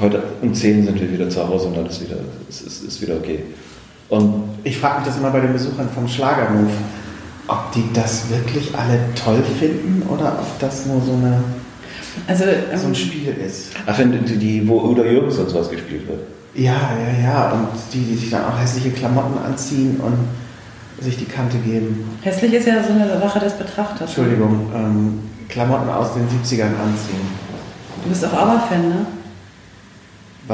heute 0.00 0.22
um 0.40 0.54
10 0.54 0.86
sind 0.86 1.00
wir 1.00 1.12
wieder 1.12 1.28
zu 1.28 1.46
Hause 1.46 1.68
und 1.68 1.78
alles 1.78 2.00
wieder, 2.00 2.16
es 2.48 2.62
ist, 2.62 2.82
ist 2.84 3.02
wieder 3.02 3.16
okay. 3.16 3.40
Und 4.08 4.44
Ich 4.64 4.78
frage 4.78 5.00
mich 5.00 5.08
das 5.08 5.18
immer 5.18 5.30
bei 5.30 5.40
den 5.40 5.52
Besuchern 5.52 5.88
vom 5.94 6.08
Schlagermove, 6.08 6.70
ob 7.48 7.72
die 7.72 7.84
das 7.92 8.30
wirklich 8.30 8.74
alle 8.76 8.98
toll 9.14 9.42
finden 9.58 10.02
oder 10.08 10.38
ob 10.40 10.58
das 10.60 10.86
nur 10.86 11.00
so, 11.02 11.12
eine, 11.12 11.42
Also, 12.26 12.44
so 12.44 12.50
ähm, 12.50 12.88
ein 12.88 12.94
Spiel 12.94 13.34
ist. 13.44 13.70
ach, 13.86 13.98
wenn 13.98 14.24
die, 14.24 14.36
die, 14.36 14.68
wo 14.68 14.80
Udo 14.82 15.04
Jürgens 15.04 15.38
und 15.38 15.50
sowas 15.50 15.68
gespielt 15.70 16.06
wird. 16.08 16.20
Ja, 16.54 16.72
ja, 16.72 17.22
ja. 17.22 17.52
Und 17.52 17.68
die, 17.92 18.04
die 18.04 18.16
sich 18.16 18.30
dann 18.30 18.44
auch 18.44 18.58
hässliche 18.58 18.90
Klamotten 18.90 19.38
anziehen 19.38 19.98
und 20.00 20.16
sich 21.02 21.16
die 21.16 21.24
Kante 21.24 21.58
geben. 21.58 22.08
hässlich 22.22 22.52
ist 22.52 22.66
ja 22.66 22.82
so 22.82 22.92
eine 22.92 23.18
Sache 23.18 23.40
des 23.40 23.54
Betrachters. 23.54 24.08
Entschuldigung, 24.08 24.70
ähm, 24.74 25.20
Klamotten 25.48 25.88
aus 25.88 26.14
den 26.14 26.22
70ern 26.28 26.76
anziehen. 26.80 27.26
Du 28.04 28.08
bist 28.08 28.24
auch 28.24 28.32
Aber-Fan, 28.32 28.88
ne? 28.88 29.06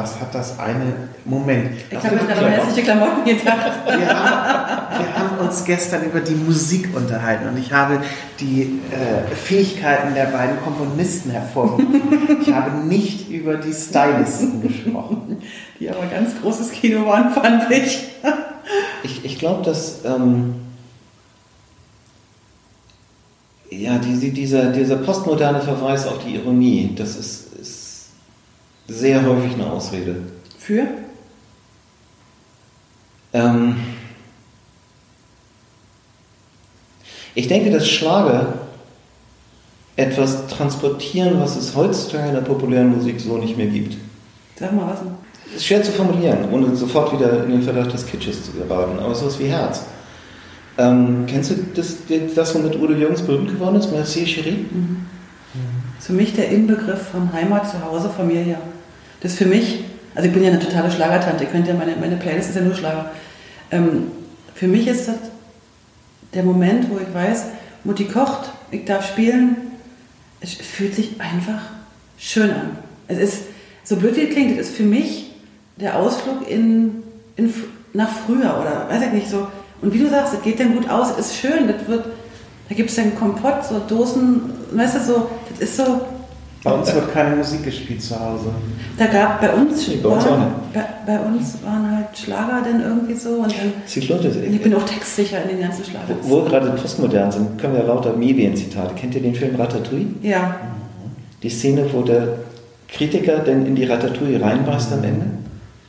Was 0.01 0.21
hat 0.21 0.33
das 0.33 0.59
eine. 0.61 0.93
Moment. 1.25 1.73
Ich 1.91 1.97
habe 1.97 2.15
mir 2.15 2.23
gerade 2.23 2.47
an 2.47 2.53
hässliche 2.53 2.83
Klamotten 2.83 3.25
gedacht. 3.25 3.73
Wir 3.85 4.09
haben, 4.09 5.05
wir 5.05 5.19
haben 5.19 5.39
uns 5.45 5.65
gestern 5.65 6.05
über 6.05 6.21
die 6.21 6.37
Musik 6.37 6.95
unterhalten 6.95 7.49
und 7.49 7.59
ich 7.59 7.73
habe 7.73 8.01
die 8.39 8.81
äh, 8.93 9.35
Fähigkeiten 9.35 10.15
der 10.15 10.27
beiden 10.27 10.61
Komponisten 10.63 11.33
hervorgehoben. 11.33 12.39
Ich 12.41 12.53
habe 12.53 12.79
nicht 12.87 13.29
über 13.29 13.57
die 13.57 13.73
Stylisten 13.73 14.63
gesprochen. 14.63 15.43
Die 15.81 15.91
aber 15.91 16.07
ganz 16.07 16.41
großes 16.41 16.71
Kino 16.71 17.05
waren, 17.05 17.31
fand 17.31 17.69
ich. 17.71 18.05
Ich, 19.03 19.25
ich 19.25 19.39
glaube, 19.39 19.65
dass 19.65 20.05
ähm, 20.05 20.55
ja, 23.71 23.99
die, 23.99 24.31
dieser, 24.31 24.67
dieser 24.71 24.97
postmoderne 24.97 25.61
Verweis 25.61 26.07
auf 26.07 26.19
die 26.25 26.37
Ironie, 26.37 26.93
das 26.95 27.17
ist 27.17 27.48
sehr 28.89 29.25
häufig 29.25 29.55
eine 29.55 29.71
Ausrede. 29.71 30.17
Für? 30.59 30.89
Ähm, 33.35 33.77
ich 37.35 37.47
denke, 37.47 37.71
dass 37.71 37.89
Schlager 37.89 38.55
etwas 39.97 40.47
transportieren, 40.47 41.41
was 41.41 41.57
es 41.57 41.77
heutzutage 41.77 42.29
in 42.29 42.35
der 42.35 42.41
populären 42.41 42.97
Musik 42.97 43.21
so 43.21 43.37
nicht 43.37 43.57
mehr 43.57 43.67
gibt. 43.67 43.97
Sag 44.59 44.73
mal 44.73 44.89
was. 44.89 45.01
Ist 45.55 45.67
schwer 45.67 45.83
zu 45.83 45.93
formulieren, 45.93 46.51
ohne 46.53 46.75
sofort 46.77 47.13
wieder 47.13 47.45
in 47.45 47.51
den 47.51 47.63
Verdacht 47.63 47.93
des 47.93 48.07
Kitsches 48.07 48.45
zu 48.45 48.53
geraten, 48.53 48.99
aber 48.99 49.15
sowas 49.15 49.39
wie 49.39 49.47
Herz. 49.47 49.83
Ähm, 50.77 51.25
kennst 51.27 51.51
du 51.51 51.55
das, 51.75 51.97
das, 52.35 52.55
womit 52.55 52.77
Udo 52.77 52.93
Jürgens 52.93 53.23
berühmt 53.23 53.51
geworden 53.51 53.77
ist? 53.77 53.91
Merci, 53.91 54.25
Chérie? 54.25 54.67
Das 55.97 56.05
ist 56.05 56.07
für 56.07 56.13
mich 56.13 56.35
der 56.35 56.51
Inbegriff 56.51 57.09
von 57.09 57.33
Heimat, 57.33 57.69
Zuhause, 57.69 58.09
Familie. 58.11 58.59
Das 59.21 59.35
für 59.35 59.47
mich, 59.47 59.85
also 60.15 60.29
ich 60.29 60.35
bin 60.35 60.43
ja 60.43 60.51
eine 60.51 60.61
totale 60.61 60.91
Schlagertante, 60.91 61.45
ihr 61.45 61.51
könnt 61.51 61.67
ja, 61.67 61.75
meine, 61.75 61.97
meine 61.97 62.17
Playlist 62.17 62.51
ist 62.51 62.57
ja 62.57 62.63
nur 62.63 62.75
Schlager. 62.75 63.11
Ähm, 63.71 64.09
für 64.55 64.69
mich 64.69 64.87
ist 64.87 65.09
das 65.09 65.17
der 66.35 66.43
Moment, 66.43 66.91
wo 66.91 66.99
ich 66.99 67.13
weiß, 67.13 67.47
Mutti 67.85 68.05
kocht, 68.05 68.51
ich 68.71 68.85
darf 68.85 69.07
spielen, 69.07 69.57
es 70.41 70.55
fühlt 70.55 70.95
sich 70.95 71.21
einfach 71.21 71.63
schön 72.19 72.51
an. 72.51 72.79
Es 73.09 73.19
ist, 73.19 73.43
so 73.85 73.97
blöd 73.97 74.17
wie 74.17 74.25
es 74.25 74.31
klingt, 74.31 74.59
es 74.59 74.69
ist 74.69 74.77
für 74.77 74.83
mich 74.83 75.33
der 75.77 75.97
Ausflug 75.97 76.49
in, 76.49 77.03
in, 77.37 77.53
nach 77.93 78.11
früher 78.11 78.59
oder 78.61 78.87
weiß 78.89 79.03
ich 79.07 79.13
nicht 79.13 79.31
so. 79.31 79.49
Und 79.81 79.95
wie 79.95 79.99
du 79.99 80.11
sagst, 80.11 80.35
es 80.35 80.43
geht 80.43 80.61
dann 80.61 80.75
gut 80.75 80.89
aus, 80.91 81.09
es 81.19 81.29
ist 81.29 81.37
schön, 81.37 81.69
das 81.69 81.87
wird, 81.87 82.07
da 82.69 82.75
gibt 82.75 82.91
es 82.91 82.97
dann 82.97 83.17
Kompott, 83.17 83.65
so 83.65 83.79
Dosen, 83.79 84.43
weißt 84.73 84.97
du, 84.97 85.01
so, 85.01 85.31
das 85.51 85.61
ist 85.61 85.77
so, 85.77 86.01
Bei 86.65 86.73
uns 86.73 86.93
wird 86.93 87.13
keine 87.13 87.37
Musik 87.37 87.65
gespielt 87.65 88.03
zu 88.03 88.19
Hause. 88.19 88.47
da 88.99 89.07
gab 89.07 89.41
bei 89.41 89.51
uns, 89.53 89.87
Nee, 89.89 89.97
bei 90.03 90.09
uns 90.09 90.25
war- 90.25 90.33
auch 90.33 90.39
nicht. 90.39 90.73
bei, 90.75 90.85
bei 91.07 91.21
uns 91.21 91.55
waren 91.65 91.97
halt 91.97 92.19
Schlager 92.19 92.61
dann 92.65 92.83
irgendwie 92.83 93.15
so 93.15 93.31
und 93.31 93.53
dann, 93.57 93.73
und 94.19 94.55
ich 94.55 94.63
bin 94.63 94.75
auch 94.75 94.83
textsicher 94.83 95.43
in 95.45 95.51
den 95.57 95.61
ganzen 95.61 95.85
Schlagern. 95.85 96.17
wo 96.23 96.43
wir 96.43 96.51
gerade 96.51 96.71
postmodern 96.71 97.31
sind, 97.31 97.59
können 97.59 97.75
wir 97.75 97.85
lauter 97.85 98.13
Medienzitate. 98.15 98.93
Kennt 98.97 99.15
ihr 99.15 99.23
den 99.23 99.35
Film 99.35 99.55
Ratatouille? 99.57 100.07
Ja, 100.23 100.57
Die 101.45 101.49
Szene, 101.51 101.87
wo 101.93 102.03
der 102.03 102.27
Kritiker 102.89 103.39
denn 103.39 103.65
in 103.65 103.77
die 103.77 103.85
Ratatouille 103.85 104.41
reinbeißt 104.43 104.93
am 104.93 105.05
Ende? 105.05 105.27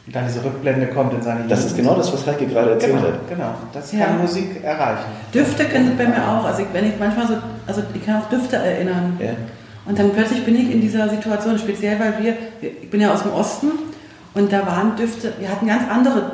Und 0.06 0.16
dann 0.16 0.26
diese 0.28 0.44
Rückblende 0.44 0.88
kommt 0.88 1.14
in 1.14 1.22
seine 1.24 1.48
Das 1.48 1.66
ist 1.66 1.76
genau 1.76 1.96
das, 1.96 2.12
was 2.14 2.26
Heike 2.28 2.46
gerade 2.46 2.72
erzählt 2.72 2.94
Genau, 2.94 3.08
hat. 3.08 3.28
genau. 3.30 3.50
Das 3.74 3.92
Ja. 3.92 4.06
kann 4.06 4.22
Musik 4.22 4.64
erreichen. 4.64 5.06
Düfte 5.34 5.66
können 5.66 5.94
bei 5.98 6.06
mir 6.08 6.18
auch. 6.28 6.46
Also 6.46 6.62
ich, 6.62 6.68
wenn 6.74 6.86
ich 6.86 6.94
manchmal 7.00 7.28
so, 7.28 7.34
also 7.66 7.82
ich 7.94 8.06
kann 8.06 8.22
auch 8.22 8.30
Düfte 8.30 8.56
erinnern. 8.58 9.18
Ja. 9.20 9.32
Und 9.90 9.98
dann 9.98 10.12
plötzlich 10.12 10.46
bin 10.46 10.56
ich 10.56 10.72
in 10.72 10.82
dieser 10.82 11.10
Situation, 11.10 11.58
speziell 11.58 12.00
weil 12.00 12.24
wir, 12.24 12.38
ich 12.62 12.92
bin 12.92 13.02
ja 13.02 13.12
aus 13.12 13.24
dem 13.24 13.34
Osten 13.34 13.72
und 14.36 14.54
da 14.54 14.66
waren 14.68 14.96
Düfte, 14.96 15.34
wir 15.40 15.50
hatten 15.50 15.66
ganz 15.66 15.82
andere 15.90 16.34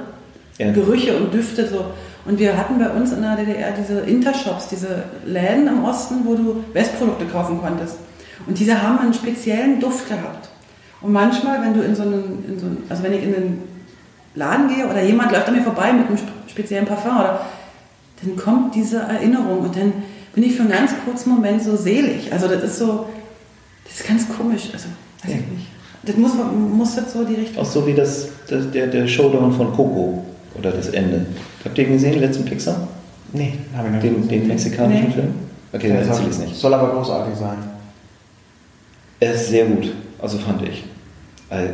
Ja. 0.57 0.71
Gerüche 0.71 1.15
und 1.15 1.33
Düfte 1.33 1.65
so. 1.65 1.85
Und 2.25 2.37
wir 2.37 2.57
hatten 2.57 2.77
bei 2.79 2.89
uns 2.89 3.13
in 3.13 3.21
der 3.21 3.37
DDR 3.37 3.71
diese 3.71 3.99
Intershops, 4.01 4.67
diese 4.67 5.03
Läden 5.25 5.67
im 5.67 5.85
Osten, 5.85 6.25
wo 6.25 6.35
du 6.35 6.65
Westprodukte 6.73 7.25
kaufen 7.25 7.61
konntest. 7.61 7.97
Und 8.45 8.59
diese 8.59 8.81
haben 8.81 8.99
einen 8.99 9.13
speziellen 9.13 9.79
Duft 9.79 10.09
gehabt. 10.09 10.49
Und 11.01 11.13
manchmal, 11.13 11.61
wenn 11.61 11.73
du 11.73 11.81
in 11.81 11.95
so 11.95 12.03
einen, 12.03 12.43
in 12.47 12.59
so 12.59 12.65
einen 12.65 12.83
also 12.89 13.03
wenn 13.03 13.13
ich 13.13 13.23
in 13.23 13.33
den 13.33 13.63
Laden 14.33 14.67
gehe 14.67 14.85
oder 14.85 15.01
jemand 15.01 15.31
läuft 15.31 15.47
an 15.47 15.55
mir 15.55 15.61
vorbei 15.61 15.93
mit 15.93 16.07
einem 16.07 16.17
speziellen 16.47 16.85
Parfum, 16.85 17.17
oder, 17.19 17.45
dann 18.21 18.35
kommt 18.35 18.75
diese 18.75 18.99
Erinnerung 18.99 19.59
und 19.59 19.75
dann 19.77 19.93
bin 20.33 20.43
ich 20.43 20.55
für 20.55 20.63
einen 20.63 20.71
ganz 20.71 20.91
kurzen 21.05 21.29
Moment 21.29 21.63
so 21.63 21.77
selig. 21.77 22.33
Also 22.33 22.47
das 22.47 22.63
ist 22.63 22.79
so, 22.79 23.07
das 23.86 24.01
ist 24.01 24.07
ganz 24.07 24.27
komisch. 24.27 24.69
Also, 24.73 24.89
weiß 25.23 25.31
ja. 25.31 25.38
ich 25.38 25.57
nicht. 25.57 25.67
Das 26.03 26.17
muss, 26.17 26.31
muss 26.33 26.95
jetzt 26.95 27.13
so 27.13 27.23
die 27.23 27.36
Richtung. 27.36 27.63
Auch 27.63 27.65
so 27.65 27.88
wie 27.88 27.93
das, 27.93 28.27
das 28.47 28.69
der, 28.71 28.88
der 28.88 29.07
Showdown 29.07 29.51
von 29.51 29.73
Coco 29.73 30.23
oder 30.57 30.71
das 30.71 30.89
Ende. 30.89 31.25
Habt 31.63 31.77
ihr 31.77 31.86
den 31.86 31.93
gesehen, 31.93 32.11
den 32.13 32.21
letzten 32.21 32.45
Pixar? 32.45 32.88
Nee, 33.33 33.53
habe 33.75 33.88
ich 33.88 33.93
nicht. 33.93 34.03
Den, 34.03 34.27
den 34.27 34.47
mexikanischen 34.47 35.07
nee. 35.07 35.13
Film? 35.13 35.33
Okay, 35.73 35.88
dann 35.89 35.97
erzähle 35.97 36.29
ich 36.29 36.36
es 36.36 36.39
nicht. 36.39 36.55
Soll 36.55 36.73
aber 36.73 36.93
großartig 36.93 37.36
sein. 37.36 37.57
Er 39.19 39.33
ist 39.33 39.49
sehr 39.49 39.65
gut, 39.65 39.91
also 40.21 40.38
fand 40.38 40.61
ich. 40.61 40.83
Also, 41.49 41.69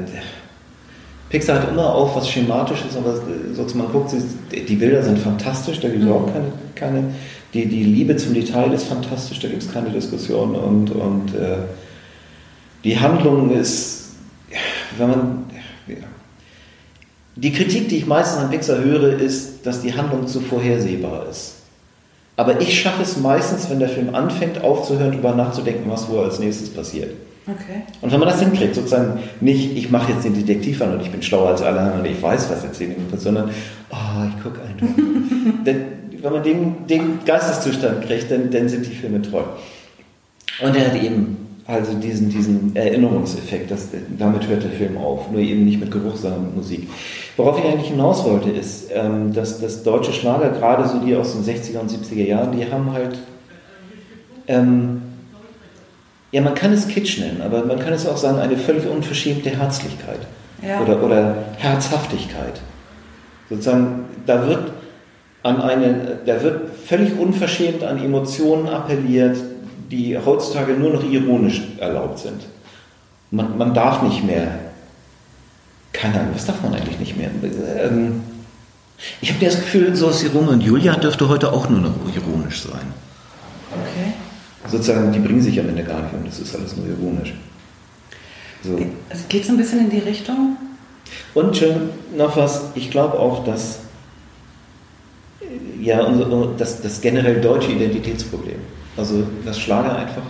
Pixar 1.30 1.62
hat 1.62 1.70
immer 1.70 1.94
auch 1.94 2.16
was 2.16 2.30
Schematisches, 2.30 2.96
aber 2.96 3.20
sonst 3.54 3.76
man 3.76 3.92
guckt, 3.92 4.14
die 4.52 4.76
Bilder 4.76 5.02
sind 5.02 5.18
fantastisch, 5.18 5.80
da 5.80 5.88
gibt 5.88 6.04
es 6.04 6.08
mhm. 6.08 6.14
auch 6.14 6.26
keine, 6.26 6.46
keine 6.76 7.04
die, 7.54 7.66
die 7.68 7.84
Liebe 7.84 8.16
zum 8.16 8.34
Detail 8.34 8.72
ist 8.74 8.86
fantastisch, 8.86 9.40
da 9.40 9.48
gibt 9.48 9.64
es 9.64 9.72
keine 9.72 9.90
Diskussion 9.90 10.56
und, 10.56 10.92
und 10.92 11.36
äh, 11.36 11.58
die 12.84 13.00
Handlung 13.00 13.52
ist, 13.52 14.10
wenn 14.98 15.10
man, 15.10 15.46
ja. 15.88 15.96
die 17.36 17.52
Kritik, 17.52 17.90
die 17.90 17.98
ich 17.98 18.08
meistens 18.08 18.40
an 18.40 18.50
Pixar 18.50 18.80
höre, 18.80 19.20
ist, 19.20 19.66
dass 19.66 19.82
die 19.82 19.94
Handlung 19.94 20.28
zu 20.28 20.42
vorhersehbar 20.42 21.28
ist. 21.30 21.56
Aber 22.38 22.60
ich 22.60 22.80
schaffe 22.80 23.04
es 23.04 23.18
meistens, 23.18 23.70
wenn 23.70 23.80
der 23.80 23.90
Film 23.90 24.16
anfängt, 24.16 24.64
aufzuhören, 24.64 25.12
darüber 25.12 25.36
nachzudenken, 25.36 25.90
was 25.90 26.10
wohl 26.10 26.24
als 26.24 26.40
nächstes 26.40 26.70
passiert. 26.70 27.12
Okay. 27.48 27.84
Und 28.02 28.12
wenn 28.12 28.20
man 28.20 28.30
das 28.30 28.40
hinkriegt, 28.40 28.76
sozusagen 28.76 29.20
nicht, 29.42 29.76
ich 29.76 29.90
mache 29.90 30.12
jetzt 30.12 30.24
den 30.24 30.34
Detektiv 30.34 30.82
an 30.82 30.94
und 30.94 31.02
ich 31.02 31.12
bin 31.12 31.22
schlauer 31.22 31.50
als 31.50 31.62
alle 31.62 31.80
anderen 31.80 32.02
und 32.02 32.06
ich 32.06 32.22
weiß, 32.22 32.50
was 32.50 32.64
erzählen 32.64 32.96
wird, 33.10 33.22
sondern, 33.22 33.50
oh, 33.90 34.28
ich 34.28 34.44
gucke 34.44 34.60
einfach. 34.62 34.88
wenn 36.22 36.34
man 36.34 36.44
den, 36.44 36.88
den 36.88 37.20
Geisteszustand 37.26 38.06
kriegt, 38.06 38.30
dann, 38.32 38.50
dann 38.52 38.70
sind 38.70 38.86
die 38.86 38.92
Filme 38.96 39.22
toll. 39.22 39.46
Und 40.62 40.76
er 40.76 40.88
hat 40.88 41.02
eben 41.02 41.41
also 41.72 41.94
diesen, 41.94 42.30
diesen 42.30 42.76
Erinnerungseffekt, 42.76 43.72
das, 43.72 43.88
damit 44.18 44.48
hört 44.48 44.64
der 44.64 44.72
Film 44.72 44.98
auf, 44.98 45.32
nur 45.32 45.42
eben 45.42 45.66
nicht 45.66 45.80
mit 45.80 45.92
Geruch, 45.92 46.18
sondern 46.18 46.46
mit 46.46 46.56
Musik. 46.58 46.90
Worauf 47.38 47.60
ich 47.60 47.66
eigentlich 47.66 47.90
hinaus 47.90 48.24
wollte, 48.26 48.50
ist, 48.50 48.90
ähm, 48.94 49.34
dass, 49.34 49.62
dass 49.62 49.84
deutsche 49.84 50.14
Schlager, 50.14 50.50
gerade 50.50 50.88
so 50.88 51.00
die 51.00 51.16
aus 51.16 51.34
den 51.34 51.44
60er 51.44 51.80
und 51.80 51.90
70er 51.90 52.26
Jahren, 52.26 52.52
die 52.58 52.70
haben 52.70 52.92
halt 52.92 53.18
ähm, 54.48 55.02
ja, 56.32 56.42
man 56.42 56.56
kann 56.56 56.72
es 56.72 56.88
Kitsch 56.88 57.20
nennen, 57.20 57.42
aber 57.42 57.66
man 57.66 57.80
kann 57.80 57.94
es 57.94 58.08
auch 58.08 58.18
sagen, 58.18 58.40
eine 58.40 58.58
völlig 58.58 58.88
unverschämte 58.88 59.50
Herzlichkeit 59.50 60.20
ja. 60.66 60.82
oder, 60.82 61.04
oder 61.04 61.36
Herzhaftigkeit. 61.58 62.62
Sozusagen, 63.50 64.06
da 64.26 64.48
wird, 64.48 64.72
an 65.44 65.62
eine, 65.62 66.20
da 66.26 66.42
wird 66.42 66.70
völlig 66.86 67.18
unverschämt 67.20 67.84
an 67.84 68.02
Emotionen 68.02 68.70
appelliert, 68.70 69.38
die 69.92 70.18
heutzutage 70.18 70.74
nur 70.74 70.94
noch 70.94 71.04
ironisch 71.04 71.62
erlaubt 71.78 72.20
sind. 72.20 72.42
Man, 73.30 73.58
man 73.58 73.74
darf 73.74 74.02
nicht 74.02 74.24
mehr, 74.24 74.60
keine 75.94 76.20
Ahnung, 76.20 76.32
was 76.34 76.46
darf 76.46 76.62
man 76.64 76.74
eigentlich 76.74 77.00
nicht 77.00 77.18
mehr? 77.18 77.30
Ähm, 77.80 78.24
ich 79.22 79.32
habe 79.32 79.46
das 79.46 79.60
Gefühl, 79.60 79.96
so 79.96 80.10
wie 80.10 80.28
Romeo 80.28 80.52
und 80.52 80.62
Julia 80.62 80.96
dürfte 80.96 81.28
heute 81.30 81.52
auch 81.52 81.70
nur 81.70 81.80
noch 81.80 81.94
ironisch 82.16 82.64
sein. 82.64 82.94
Okay 83.72 84.14
sozusagen, 84.68 85.12
die 85.12 85.20
bringen 85.20 85.42
sich 85.42 85.60
am 85.60 85.70
Ende 85.70 85.84
gar 85.84 86.02
nicht 86.02 86.14
um, 86.14 86.26
das 86.26 86.40
ist 86.40 86.56
alles 86.56 86.76
nur 86.78 86.88
ironisch. 86.88 87.34
So. 88.64 88.80
Also 89.10 89.24
geht 89.28 89.44
es 89.44 89.50
ein 89.50 89.58
bisschen 89.58 89.80
in 89.80 89.90
die 89.90 90.00
Richtung? 90.00 90.58
Und 91.34 91.58
schön 91.58 91.90
noch 92.16 92.38
was, 92.38 92.66
ich 92.76 92.92
glaube 92.92 93.20
auch, 93.20 93.44
dass 93.44 93.80
ja, 95.82 96.04
unser, 96.04 96.54
das, 96.58 96.82
das 96.82 97.02
generell 97.02 97.42
deutsche 97.42 97.72
Identitätsproblem, 97.72 98.60
also 98.98 99.28
dass 99.46 99.60
Schlager 99.60 99.96
einfach 99.96 100.24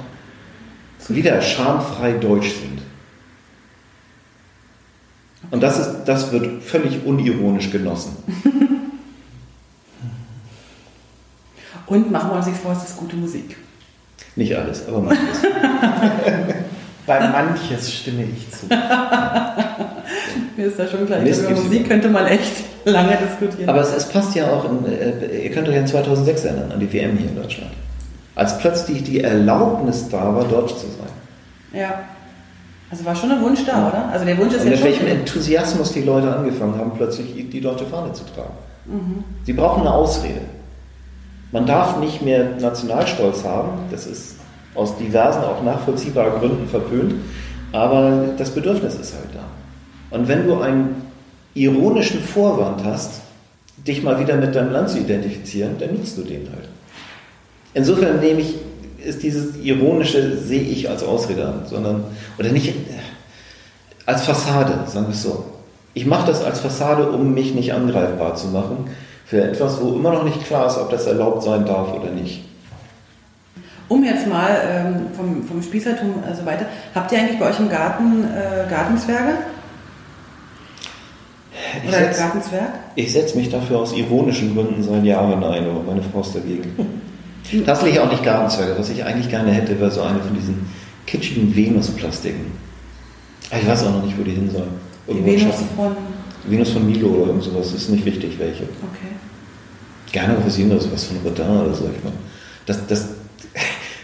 wieder 1.07 1.41
schamfrei 1.41 2.13
deutsch 2.13 2.51
sind. 2.51 2.81
Und 5.49 5.61
das, 5.61 5.79
ist, 5.79 6.05
das 6.05 6.31
wird 6.31 6.63
völlig 6.63 7.03
unironisch 7.05 7.71
genossen. 7.71 8.15
Und 11.87 12.11
machen 12.11 12.29
wir 12.29 12.37
uns 12.37 12.45
nichts 12.45 12.61
vor, 12.61 12.71
es 12.71 12.89
ist 12.89 12.95
gute 12.97 13.17
Musik. 13.17 13.57
Nicht 14.37 14.55
alles, 14.55 14.87
aber 14.87 15.01
manches. 15.01 15.41
Bei 17.05 17.27
manches 17.27 17.93
stimme 17.93 18.23
ich 18.23 18.49
zu. 18.49 18.67
Mir 20.55 20.67
ist 20.67 20.79
da 20.79 20.87
schon 20.87 21.05
klar. 21.05 21.19
Mist, 21.19 21.41
über 21.41 21.59
Musik 21.59 21.89
könnte 21.89 22.07
man 22.07 22.27
echt 22.27 22.63
lange 22.85 23.17
diskutieren. 23.17 23.67
Aber 23.67 23.81
es, 23.81 23.91
es 23.93 24.07
passt 24.07 24.33
ja 24.35 24.49
auch, 24.51 24.63
in, 24.69 24.85
äh, 24.85 25.43
ihr 25.43 25.51
könnt 25.51 25.67
euch 25.67 25.77
an 25.77 25.87
2006 25.87 26.45
erinnern, 26.45 26.71
an 26.71 26.79
die 26.79 26.93
WM 26.93 27.17
hier 27.17 27.27
in 27.27 27.35
Deutschland. 27.35 27.71
Als 28.35 28.57
plötzlich 28.59 29.03
die 29.03 29.21
Erlaubnis 29.21 30.07
da 30.09 30.33
war, 30.35 30.45
deutsch 30.45 30.75
zu 30.75 30.87
sein. 30.87 31.11
Ja. 31.73 32.03
Also 32.89 33.05
war 33.05 33.15
schon 33.15 33.31
ein 33.31 33.41
Wunsch 33.41 33.65
da, 33.65 33.87
oder? 33.87 34.09
Also 34.11 34.25
der 34.25 34.37
Wunsch 34.37 34.53
ist 34.53 34.65
Und 34.65 34.71
ja 34.71 34.75
mit 34.75 34.83
welchem 34.83 35.07
Enthusiasmus 35.07 35.93
die 35.93 36.01
Leute 36.01 36.33
angefangen 36.35 36.77
haben, 36.77 36.91
plötzlich 36.95 37.49
die 37.49 37.61
deutsche 37.61 37.85
Fahne 37.85 38.11
zu 38.13 38.23
tragen. 38.25 38.53
Mhm. 38.85 39.23
Sie 39.45 39.53
brauchen 39.53 39.81
eine 39.81 39.93
Ausrede. 39.93 40.41
Man 41.51 41.65
darf 41.65 41.99
nicht 41.99 42.21
mehr 42.21 42.55
Nationalstolz 42.59 43.43
haben, 43.43 43.79
das 43.91 44.07
ist 44.07 44.35
aus 44.73 44.97
diversen, 44.97 45.43
auch 45.43 45.63
nachvollziehbaren 45.63 46.39
Gründen 46.39 46.67
verpönt, 46.67 47.15
aber 47.73 48.25
das 48.37 48.51
Bedürfnis 48.51 48.95
ist 48.95 49.13
halt 49.13 49.29
da. 49.33 50.15
Und 50.15 50.27
wenn 50.27 50.47
du 50.47 50.61
einen 50.61 51.11
ironischen 51.53 52.21
Vorwand 52.21 52.83
hast, 52.85 53.21
dich 53.85 54.03
mal 54.03 54.19
wieder 54.19 54.35
mit 54.35 54.55
deinem 54.55 54.71
Land 54.71 54.89
zu 54.89 54.99
identifizieren, 54.99 55.75
dann 55.79 55.93
nutzt 55.93 56.17
du 56.17 56.21
den 56.21 56.47
halt. 56.51 56.69
Insofern 57.73 58.19
nehme 58.19 58.41
ich, 58.41 58.55
ist 59.03 59.23
dieses 59.23 59.57
Ironische, 59.57 60.37
sehe 60.37 60.61
ich 60.61 60.89
als 60.89 61.03
Ausrede 61.03 61.47
an, 61.47 61.61
sondern, 61.65 62.03
oder 62.37 62.49
nicht 62.49 62.73
als 64.05 64.23
Fassade, 64.23 64.79
sagen 64.87 65.07
wir 65.07 65.13
es 65.13 65.23
so. 65.23 65.45
Ich 65.93 66.05
mache 66.05 66.27
das 66.27 66.43
als 66.43 66.59
Fassade, 66.59 67.09
um 67.09 67.33
mich 67.33 67.53
nicht 67.53 67.73
angreifbar 67.73 68.35
zu 68.35 68.47
machen, 68.47 68.89
für 69.25 69.43
etwas, 69.43 69.81
wo 69.81 69.93
immer 69.93 70.11
noch 70.11 70.23
nicht 70.23 70.45
klar 70.45 70.67
ist, 70.67 70.77
ob 70.77 70.89
das 70.89 71.05
erlaubt 71.05 71.43
sein 71.43 71.65
darf 71.65 71.93
oder 71.93 72.11
nicht. 72.11 72.43
Um 73.87 74.03
jetzt 74.03 74.27
mal 74.27 74.49
ähm, 74.65 75.07
vom, 75.13 75.43
vom 75.43 75.61
Spießertum 75.61 76.23
also 76.25 76.45
weiter, 76.45 76.65
habt 76.95 77.11
ihr 77.11 77.19
eigentlich 77.19 77.39
bei 77.39 77.49
euch 77.49 77.59
im 77.59 77.69
Garten 77.69 78.23
äh, 78.23 78.69
Gartenzwerge? 78.69 79.33
Oder 81.87 81.97
setz, 81.97 82.17
Gartenzwerg? 82.17 82.69
Ich 82.95 83.11
setze 83.11 83.37
mich 83.37 83.49
dafür 83.49 83.79
aus 83.79 83.93
ironischen 83.93 84.53
Gründen 84.55 84.81
seit 84.81 85.03
Jahren 85.03 85.43
ein, 85.43 85.65
aber 85.65 85.83
meine 85.85 86.01
Frau 86.01 86.21
ist 86.21 86.35
dagegen. 86.35 87.01
Tatsächlich 87.65 87.99
auch 87.99 88.09
nicht 88.09 88.23
Gartenzwerge. 88.23 88.75
Was 88.77 88.89
ich 88.89 89.03
eigentlich 89.03 89.29
gerne 89.29 89.51
hätte, 89.51 89.79
wäre 89.79 89.91
so 89.91 90.01
eine 90.01 90.19
von 90.19 90.33
diesen 90.35 90.65
kitschigen 91.05 91.55
Venus-Plastiken. 91.55 92.45
Ich 93.51 93.67
weiß 93.67 93.83
auch 93.85 93.91
noch 93.91 94.05
nicht, 94.05 94.17
wo 94.17 94.23
die 94.23 94.31
hin 94.31 94.49
sollen. 94.49 94.69
Die 95.09 95.25
Venus 95.25 95.55
von 95.75 95.95
Venus 96.45 96.69
von 96.69 96.85
Milo 96.85 97.07
oder 97.09 97.27
irgend 97.27 97.43
sowas, 97.43 97.73
ist 97.73 97.89
nicht 97.89 98.05
wichtig 98.05 98.37
welche. 98.39 98.63
Okay. 98.63 99.13
Gerne 100.11 100.37
auch 100.37 100.45
was 100.45 100.57
Jüngeres, 100.57 100.87
was 100.91 101.05
von 101.05 101.17
Rodin 101.23 101.45
oder 101.45 101.73
so. 101.73 101.89
Ich 101.95 102.03
meine, 102.03 102.15
das, 102.65 102.85
das, 102.87 103.09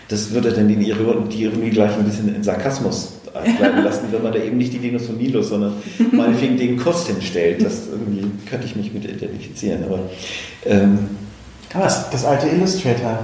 das 0.08 0.32
würde 0.32 0.52
dann 0.52 0.68
die 0.68 0.90
Ironie, 0.90 1.30
die 1.30 1.44
Ironie 1.44 1.70
gleich 1.70 1.92
ein 1.94 2.04
bisschen 2.04 2.34
in 2.34 2.44
Sarkasmus 2.44 3.14
bleiben 3.58 3.84
lassen, 3.84 4.06
wenn 4.12 4.24
man 4.24 4.34
da 4.34 4.40
eben 4.40 4.58
nicht 4.58 4.74
die 4.74 4.82
Venus 4.82 5.06
von 5.06 5.18
Milo, 5.18 5.42
sondern 5.42 5.74
meinetwegen 6.12 6.58
den 6.58 6.78
Kost 6.78 7.08
hinstellt. 7.08 7.64
Das 7.64 7.88
irgendwie 7.92 8.26
könnte 8.50 8.66
ich 8.66 8.76
mich 8.76 8.94
mit 8.94 9.06
identifizieren. 9.06 9.84
Aber, 9.84 10.00
ähm, 10.66 11.00
Was? 11.74 12.10
Das 12.10 12.26
alte 12.26 12.48
Illustrator. 12.48 13.20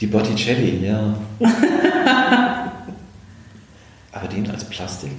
Die 0.00 0.06
Botticelli, 0.06 0.86
ja. 0.86 1.14
Aber 4.12 4.28
den 4.28 4.50
als 4.50 4.64
Plastik? 4.64 5.12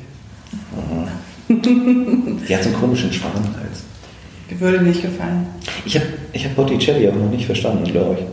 Die 1.49 2.55
hat 2.55 2.63
so 2.63 2.69
einen 2.69 2.79
komischen 2.79 3.11
Schwanenhals. 3.11 3.83
Die 4.49 4.59
würde 4.59 4.83
nicht 4.83 5.01
gefallen. 5.01 5.47
Ich 5.85 5.95
habe 5.95 6.07
ich 6.31 6.45
hab 6.45 6.55
Botticelli 6.55 7.09
auch 7.09 7.15
noch 7.15 7.29
nicht 7.29 7.45
verstanden, 7.45 7.83
glaube 7.85 8.17
ich. 8.19 8.25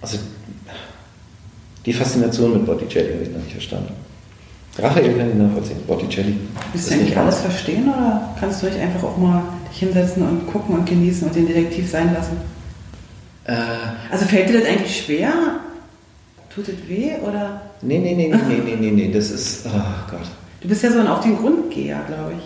Also, 0.00 0.18
die 1.84 1.92
Faszination 1.92 2.52
mit 2.52 2.66
Botticelli 2.66 3.12
habe 3.12 3.22
ich 3.22 3.30
noch 3.30 3.40
nicht 3.42 3.52
verstanden. 3.52 3.94
Raphael 4.78 5.16
kann 5.16 5.30
ich 5.30 5.36
nachvollziehen, 5.36 5.80
Botticelli. 5.86 6.36
Willst 6.72 6.90
du 6.90 6.94
eigentlich 6.94 7.16
alles 7.16 7.40
verstehen 7.40 7.88
oder 7.88 8.34
kannst 8.38 8.62
du 8.62 8.66
nicht 8.66 8.78
einfach 8.78 9.02
auch 9.02 9.16
mal 9.16 9.42
hinsetzen 9.72 10.22
und 10.22 10.46
gucken 10.46 10.76
und 10.76 10.86
genießen 10.86 11.28
und 11.28 11.34
den 11.34 11.46
Detektiv 11.46 11.90
sein 11.90 12.12
lassen? 12.14 12.36
Äh, 13.44 13.54
also 14.10 14.24
fällt 14.26 14.48
dir 14.48 14.60
das 14.60 14.68
eigentlich 14.68 15.04
schwer? 15.04 15.32
Tut 16.54 16.68
es 16.68 16.88
weh 16.88 17.12
oder? 17.26 17.62
Nee, 17.82 17.98
nee, 17.98 18.14
nee, 18.14 18.28
nee, 18.28 18.60
nee, 18.64 18.76
nee, 18.78 18.90
nee, 18.90 19.12
das 19.12 19.30
ist, 19.30 19.66
oh 19.66 20.10
Gott. 20.10 20.28
Du 20.60 20.68
bist 20.68 20.82
ja 20.82 20.90
so 20.90 20.98
ein 20.98 21.06
auf 21.06 21.20
den 21.20 21.36
Grundgeher, 21.36 22.00
glaube 22.06 22.34
ich. 22.38 22.44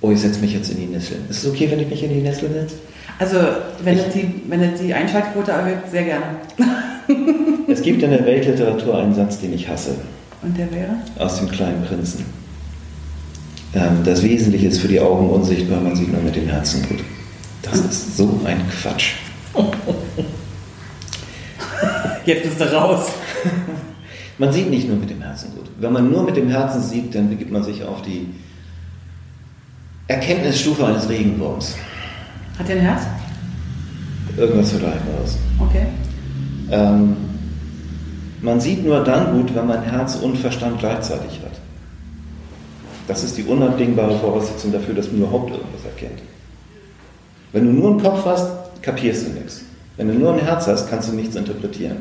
Oh, 0.00 0.10
ich 0.10 0.20
setze 0.20 0.40
mich 0.40 0.52
jetzt 0.52 0.70
in 0.70 0.76
die 0.76 0.86
Nesseln. 0.86 1.24
Ist 1.30 1.44
es 1.44 1.50
okay, 1.50 1.70
wenn 1.70 1.80
ich 1.80 1.88
mich 1.88 2.02
in 2.02 2.10
die 2.10 2.20
Nesseln 2.20 2.52
setze? 2.52 2.76
Also, 3.18 3.38
wenn 3.82 3.98
es 3.98 4.12
die, 4.12 4.26
die 4.82 4.94
Einschaltquote 4.94 5.52
erhöht, 5.52 5.78
sehr 5.90 6.02
gerne. 6.02 6.26
es 7.68 7.80
gibt 7.80 8.02
in 8.02 8.10
der 8.10 8.24
Weltliteratur 8.24 8.98
einen 8.98 9.14
Satz, 9.14 9.40
den 9.40 9.54
ich 9.54 9.68
hasse. 9.68 9.94
Und 10.42 10.58
der 10.58 10.70
wäre? 10.70 10.96
Aus 11.18 11.38
dem 11.38 11.50
kleinen 11.50 11.82
Prinzen. 11.84 12.24
Ähm, 13.74 14.04
das 14.04 14.22
Wesentliche 14.22 14.68
ist 14.68 14.80
für 14.80 14.88
die 14.88 15.00
Augen 15.00 15.28
unsichtbar, 15.30 15.80
man 15.80 15.96
sieht 15.96 16.12
nur 16.12 16.22
mit 16.22 16.36
dem 16.36 16.46
Herzen 16.48 16.86
gut. 16.88 17.02
Das 17.62 17.80
ist 17.80 18.16
so 18.16 18.40
ein 18.44 18.60
Quatsch. 18.68 19.14
Jetzt 22.26 22.44
bist 22.44 22.60
du 22.60 22.72
raus. 22.72 23.08
Man 24.38 24.52
sieht 24.52 24.68
nicht 24.68 24.88
nur 24.88 24.96
mit 24.96 25.10
dem 25.10 25.22
Herzen 25.22 25.52
gut. 25.54 25.70
Wenn 25.78 25.92
man 25.92 26.10
nur 26.10 26.24
mit 26.24 26.36
dem 26.36 26.48
Herzen 26.48 26.82
sieht, 26.82 27.14
dann 27.14 27.28
begibt 27.28 27.52
man 27.52 27.62
sich 27.62 27.84
auf 27.84 28.02
die 28.02 28.26
Erkenntnisstufe 30.08 30.84
eines 30.84 31.08
Regenwurms. 31.08 31.76
Hat 32.58 32.68
der 32.68 32.76
ein 32.76 32.82
Herz? 32.82 33.02
Irgendwas 34.36 34.70
Vergleichbares. 34.70 35.38
Okay. 35.60 35.86
Ähm, 36.70 37.16
man 38.40 38.60
sieht 38.60 38.84
nur 38.84 39.04
dann 39.04 39.32
gut, 39.32 39.54
wenn 39.54 39.66
man 39.66 39.82
Herz 39.82 40.16
und 40.16 40.36
Verstand 40.36 40.80
gleichzeitig 40.80 41.40
hat. 41.44 41.53
Das 43.06 43.22
ist 43.22 43.36
die 43.36 43.44
unabdingbare 43.44 44.18
Voraussetzung 44.18 44.72
dafür, 44.72 44.94
dass 44.94 45.08
man 45.08 45.18
überhaupt 45.22 45.50
irgendwas 45.50 45.84
erkennt. 45.84 46.22
Wenn 47.52 47.66
du 47.66 47.72
nur 47.72 47.90
einen 47.90 48.02
Kopf 48.02 48.24
hast, 48.24 48.50
kapierst 48.82 49.26
du 49.26 49.30
nichts. 49.32 49.62
Wenn 49.96 50.08
du 50.08 50.14
nur 50.14 50.32
ein 50.32 50.40
Herz 50.40 50.66
hast, 50.66 50.88
kannst 50.88 51.08
du 51.08 51.12
nichts 51.14 51.36
interpretieren. 51.36 51.98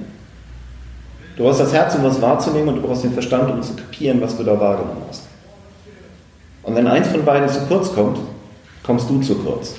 Du 1.36 1.44
brauchst 1.44 1.60
das 1.60 1.74
Herz, 1.74 1.96
um 1.96 2.04
was 2.04 2.22
wahrzunehmen, 2.22 2.70
und 2.70 2.76
du 2.76 2.82
brauchst 2.82 3.04
den 3.04 3.14
Verstand, 3.14 3.52
um 3.52 3.62
zu 3.62 3.74
kapieren, 3.76 4.22
was 4.22 4.38
du 4.38 4.44
da 4.44 4.60
wahrgenommen 4.60 5.04
hast. 5.10 5.24
Und 6.64 6.76
wenn 6.76 6.88
eins 6.88 7.08
von 7.10 7.26
beiden 7.26 7.50
zu 7.50 7.60
kurz 7.68 7.94
kommt, 7.94 8.20
kommst 8.84 9.10
du 9.10 9.20
zu 9.22 9.36
kurz. 9.36 9.76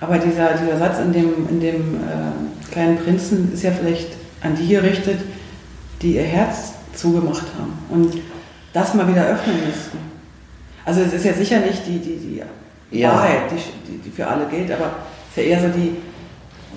Aber 0.00 0.18
dieser, 0.18 0.54
dieser 0.54 0.78
Satz 0.78 0.98
in 0.98 1.12
dem, 1.12 1.48
in 1.48 1.60
dem 1.60 1.94
äh, 1.94 2.72
kleinen 2.72 2.98
Prinzen 2.98 3.52
ist 3.52 3.62
ja 3.62 3.70
vielleicht 3.70 4.08
an 4.42 4.56
die 4.56 4.68
gerichtet, 4.68 5.20
die 6.02 6.16
ihr 6.16 6.22
Herz 6.22 6.72
zugemacht 6.94 7.46
haben 7.58 7.72
und 7.88 8.20
das 8.74 8.92
mal 8.92 9.08
wieder 9.08 9.26
öffnen 9.26 9.56
müssten. 9.66 9.98
Also 10.84 11.00
es 11.00 11.14
ist 11.14 11.24
ja 11.24 11.32
sicher 11.32 11.60
nicht 11.60 11.86
die, 11.86 11.98
die, 11.98 12.42
die 12.92 12.98
ja. 12.98 13.12
Wahrheit, 13.12 13.50
die, 13.50 13.96
die, 13.98 14.10
für 14.10 14.26
alle 14.26 14.46
gilt, 14.46 14.70
aber 14.70 14.90
es 15.30 15.38
ist 15.38 15.44
ja 15.44 15.56
eher 15.56 15.62
so 15.62 15.68
die, 15.68 15.96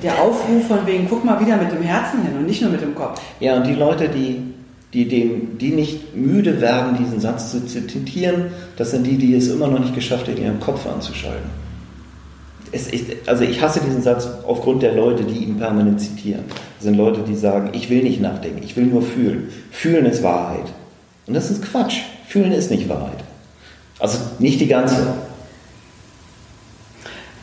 der 0.02 0.22
Aufruf 0.22 0.68
von 0.68 0.86
wegen, 0.86 1.07
guck 1.10 1.26
mal 1.26 1.44
wieder 1.44 1.57
mit 1.57 1.72
dem 1.72 1.82
Herzen 1.82 2.22
hin 2.22 2.38
und 2.38 2.45
nicht 2.45 2.61
nur 2.61 2.72
mit 2.72 2.82
dem 2.82 2.95
Kopf. 2.95 3.19
Ja, 3.40 3.57
und 3.57 3.68
die 3.68 3.74
Leute, 3.74 4.07
die, 4.07 4.53
die, 4.94 5.07
dem, 5.07 5.57
die 5.57 5.72
nicht 5.72 6.15
müde 6.15 6.61
werden, 6.61 6.98
diesen 6.98 7.19
Satz 7.19 7.52
zu 7.52 7.65
zitieren, 7.65 8.45
das 8.78 8.91
sind 8.91 9.06
die, 9.06 9.18
die 9.18 9.34
es 9.34 9.49
immer 9.49 9.68
noch 9.68 9.80
nicht 9.80 9.95
geschafft 9.95 10.28
haben, 10.28 10.38
ihren 10.38 10.60
Kopf 10.60 10.88
anzuschalten. 10.88 11.49
Es, 12.72 12.88
ich, 12.94 13.06
also 13.26 13.44
ich 13.44 13.61
hasse 13.61 13.82
diesen 13.86 14.03
Satz 14.03 14.30
aufgrund 14.45 14.84
der 14.84 14.94
Leute, 14.94 15.24
die 15.24 15.44
ihn 15.45 15.57
permanent 15.57 15.99
zitieren. 15.99 16.44
Das 16.48 16.84
sind 16.84 16.95
Leute, 16.95 17.22
die 17.28 17.36
sagen, 17.36 17.69
ich 17.74 17.90
will 17.90 18.03
nicht 18.03 18.22
nachdenken, 18.22 18.61
ich 18.64 18.76
will 18.76 18.86
nur 18.86 19.02
fühlen. 19.02 19.49
Fühlen 19.72 20.06
ist 20.06 20.22
Wahrheit. 20.22 20.68
Und 21.28 21.34
das 21.34 21.52
ist 21.52 21.62
Quatsch. 21.62 21.99
Fühlen 22.28 22.52
ist 22.52 22.72
nicht 22.72 22.88
Wahrheit. 22.90 23.24
Also 23.99 24.20
nicht 24.40 24.60
die 24.60 24.68
ganze. 24.68 25.14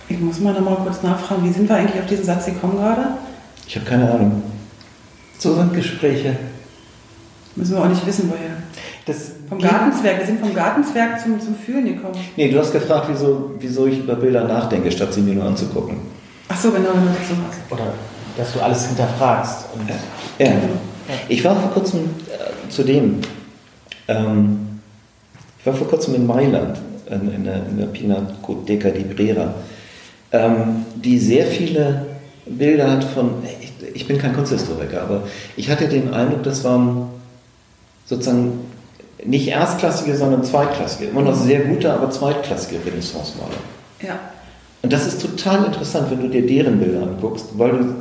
Ich 0.08 0.18
muss 0.18 0.40
mal 0.40 0.52
noch 0.52 0.60
mal 0.60 0.76
kurz 0.76 1.02
nachfragen, 1.02 1.44
wie 1.44 1.52
sind 1.52 1.68
wir 1.68 1.76
eigentlich 1.76 2.00
auf 2.00 2.08
diesen 2.08 2.24
Satz 2.24 2.46
gekommen 2.46 2.76
gerade? 2.76 3.06
Ich 3.66 3.76
habe 3.76 3.86
keine 3.86 4.10
Ahnung. 4.10 4.42
So 5.38 5.54
sind 5.54 5.74
Gespräche. 5.74 6.36
Müssen 7.56 7.74
wir 7.74 7.82
auch 7.82 7.88
nicht 7.88 8.06
wissen, 8.06 8.30
woher. 8.30 8.56
Das 9.06 9.32
vom 9.48 9.58
Gartenzwerg, 9.58 10.18
wir 10.18 10.26
sind 10.26 10.40
vom 10.40 10.54
Gartenzwerg 10.54 11.20
zum, 11.20 11.38
zum 11.40 11.54
Fühlen 11.54 11.84
gekommen. 11.84 12.14
Nee, 12.36 12.50
du 12.50 12.58
hast 12.58 12.72
gefragt, 12.72 13.06
wieso, 13.10 13.52
wieso 13.58 13.86
ich 13.86 13.98
über 13.98 14.16
Bilder 14.16 14.44
nachdenke, 14.44 14.90
statt 14.90 15.12
sie 15.12 15.20
mir 15.20 15.34
nur 15.34 15.44
anzugucken. 15.44 15.98
Ach 16.48 16.56
so, 16.56 16.70
genau, 16.70 16.88
wenn 16.94 17.02
du 17.02 17.18
das 17.18 17.28
so 17.28 17.34
machst. 17.34 17.60
Oder 17.70 17.92
dass 18.36 18.52
du 18.52 18.60
alles 18.60 18.86
hinterfragst. 18.86 19.66
ja. 20.38 20.46
ja. 20.46 20.52
Ich 21.28 21.44
war 21.44 21.54
vor 21.54 21.70
kurzem 21.70 22.00
äh, 22.00 22.70
zu 22.70 22.82
dem, 22.82 23.20
ähm, 24.08 24.80
ich 25.58 25.66
war 25.66 25.74
vor 25.74 25.88
kurzem 25.88 26.14
in 26.14 26.26
Mailand, 26.26 26.78
in, 27.10 27.34
in, 27.34 27.44
der, 27.44 27.66
in 27.66 27.78
der 27.78 27.86
Pinacoteca 27.86 28.90
di 28.90 29.02
Brera, 29.02 29.54
ähm, 30.32 30.84
die 30.94 31.18
sehr 31.18 31.46
viele 31.46 32.06
Bilder 32.46 32.90
hat 32.90 33.04
von, 33.04 33.30
ich, 33.60 33.72
ich 33.94 34.06
bin 34.06 34.18
kein 34.18 34.34
Kunsthistoriker, 34.34 35.02
aber 35.02 35.22
ich 35.56 35.70
hatte 35.70 35.88
den 35.88 36.12
Eindruck, 36.12 36.42
das 36.42 36.62
waren 36.64 37.08
sozusagen 38.04 38.60
nicht 39.24 39.48
erstklassige, 39.48 40.16
sondern 40.16 40.44
zweitklassige, 40.44 41.06
immer 41.06 41.22
noch 41.22 41.34
sehr 41.34 41.60
gute, 41.60 41.92
aber 41.92 42.10
zweitklassige 42.10 42.84
Renaissance-Maler. 42.84 43.56
Ja. 44.02 44.18
Und 44.82 44.92
das 44.92 45.06
ist 45.06 45.22
total 45.22 45.64
interessant, 45.64 46.10
wenn 46.10 46.20
du 46.20 46.28
dir 46.28 46.46
deren 46.46 46.78
Bilder 46.78 47.02
anguckst, 47.02 47.46
weil 47.56 47.70
du 47.70 47.94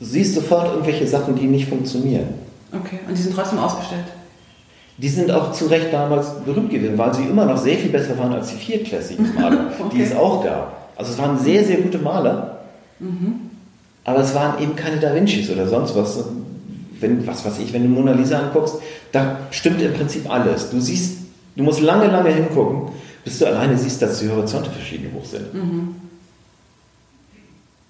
siehst 0.00 0.36
sofort 0.36 0.68
irgendwelche 0.68 1.06
Sachen, 1.08 1.34
die 1.34 1.46
nicht 1.46 1.68
funktionieren. 1.68 2.28
Okay, 2.72 3.00
und 3.08 3.18
die 3.18 3.22
sind 3.22 3.34
trotzdem 3.34 3.58
ausgestellt? 3.58 4.04
Die 5.00 5.08
sind 5.08 5.30
auch 5.30 5.52
zu 5.52 5.66
Recht 5.66 5.92
damals 5.92 6.28
berühmt 6.44 6.70
gewesen, 6.70 6.98
weil 6.98 7.14
sie 7.14 7.22
immer 7.22 7.46
noch 7.46 7.56
sehr 7.56 7.78
viel 7.78 7.90
besser 7.90 8.18
waren 8.18 8.34
als 8.34 8.50
die 8.50 8.56
vierklassigen 8.56 9.34
Maler, 9.40 9.72
okay. 9.78 9.96
die 9.96 10.02
es 10.02 10.14
auch 10.14 10.44
gab. 10.44 10.90
Also 10.96 11.12
es 11.12 11.18
waren 11.18 11.38
sehr, 11.38 11.64
sehr 11.64 11.78
gute 11.78 11.96
Maler, 11.96 12.58
mhm. 12.98 13.50
aber 14.04 14.20
es 14.20 14.34
waren 14.34 14.62
eben 14.62 14.76
keine 14.76 14.98
Da 14.98 15.14
Vincis 15.14 15.48
oder 15.48 15.66
sonst 15.66 15.96
was, 15.96 16.22
wenn, 17.00 17.26
was 17.26 17.46
weiß 17.46 17.60
ich, 17.60 17.72
wenn 17.72 17.84
du 17.84 17.88
Mona 17.88 18.12
Lisa 18.12 18.40
anguckst, 18.40 18.76
da 19.10 19.38
stimmt 19.50 19.80
im 19.80 19.94
Prinzip 19.94 20.30
alles. 20.30 20.68
Du 20.68 20.78
siehst, 20.78 21.16
du 21.56 21.62
musst 21.62 21.80
lange, 21.80 22.08
lange 22.08 22.28
hingucken, 22.28 22.92
bis 23.24 23.38
du 23.38 23.46
alleine 23.46 23.78
siehst, 23.78 24.02
dass 24.02 24.18
die 24.18 24.28
Horizonte 24.28 24.70
verschieden 24.70 25.10
hoch 25.14 25.24
sind. 25.24 25.54
Mhm. 25.54 25.94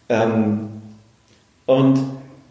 Ähm, 0.08 0.68
und, 1.66 1.98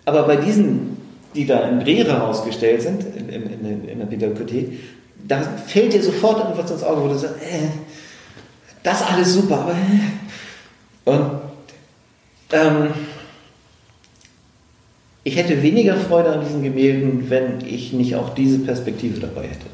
aber 0.03 0.23
bei 0.23 0.35
diesen, 0.35 0.97
die 1.35 1.45
da 1.45 1.67
in 1.67 1.79
Brera 1.79 2.27
ausgestellt 2.27 2.81
sind, 2.81 3.03
in, 3.15 3.29
in, 3.29 3.87
in 3.87 3.99
der 3.99 4.05
Pädagogik, 4.05 4.79
da 5.27 5.41
fällt 5.41 5.93
dir 5.93 6.01
sofort 6.01 6.39
irgendwas 6.39 6.71
ins 6.71 6.83
Auge, 6.83 7.03
wo 7.03 7.07
du 7.07 7.17
sagst, 7.17 7.35
äh, 7.41 7.67
das 8.83 9.03
alles 9.03 9.33
super, 9.33 9.59
aber. 9.59 9.71
Äh. 9.71 11.11
Und 11.11 11.31
ähm, 12.51 12.93
ich 15.23 15.35
hätte 15.35 15.61
weniger 15.61 15.95
Freude 15.95 16.31
an 16.31 16.45
diesen 16.45 16.63
Gemälden, 16.63 17.29
wenn 17.29 17.65
ich 17.65 17.93
nicht 17.93 18.15
auch 18.15 18.33
diese 18.33 18.59
Perspektive 18.59 19.19
dabei 19.19 19.43
hätte. 19.43 19.67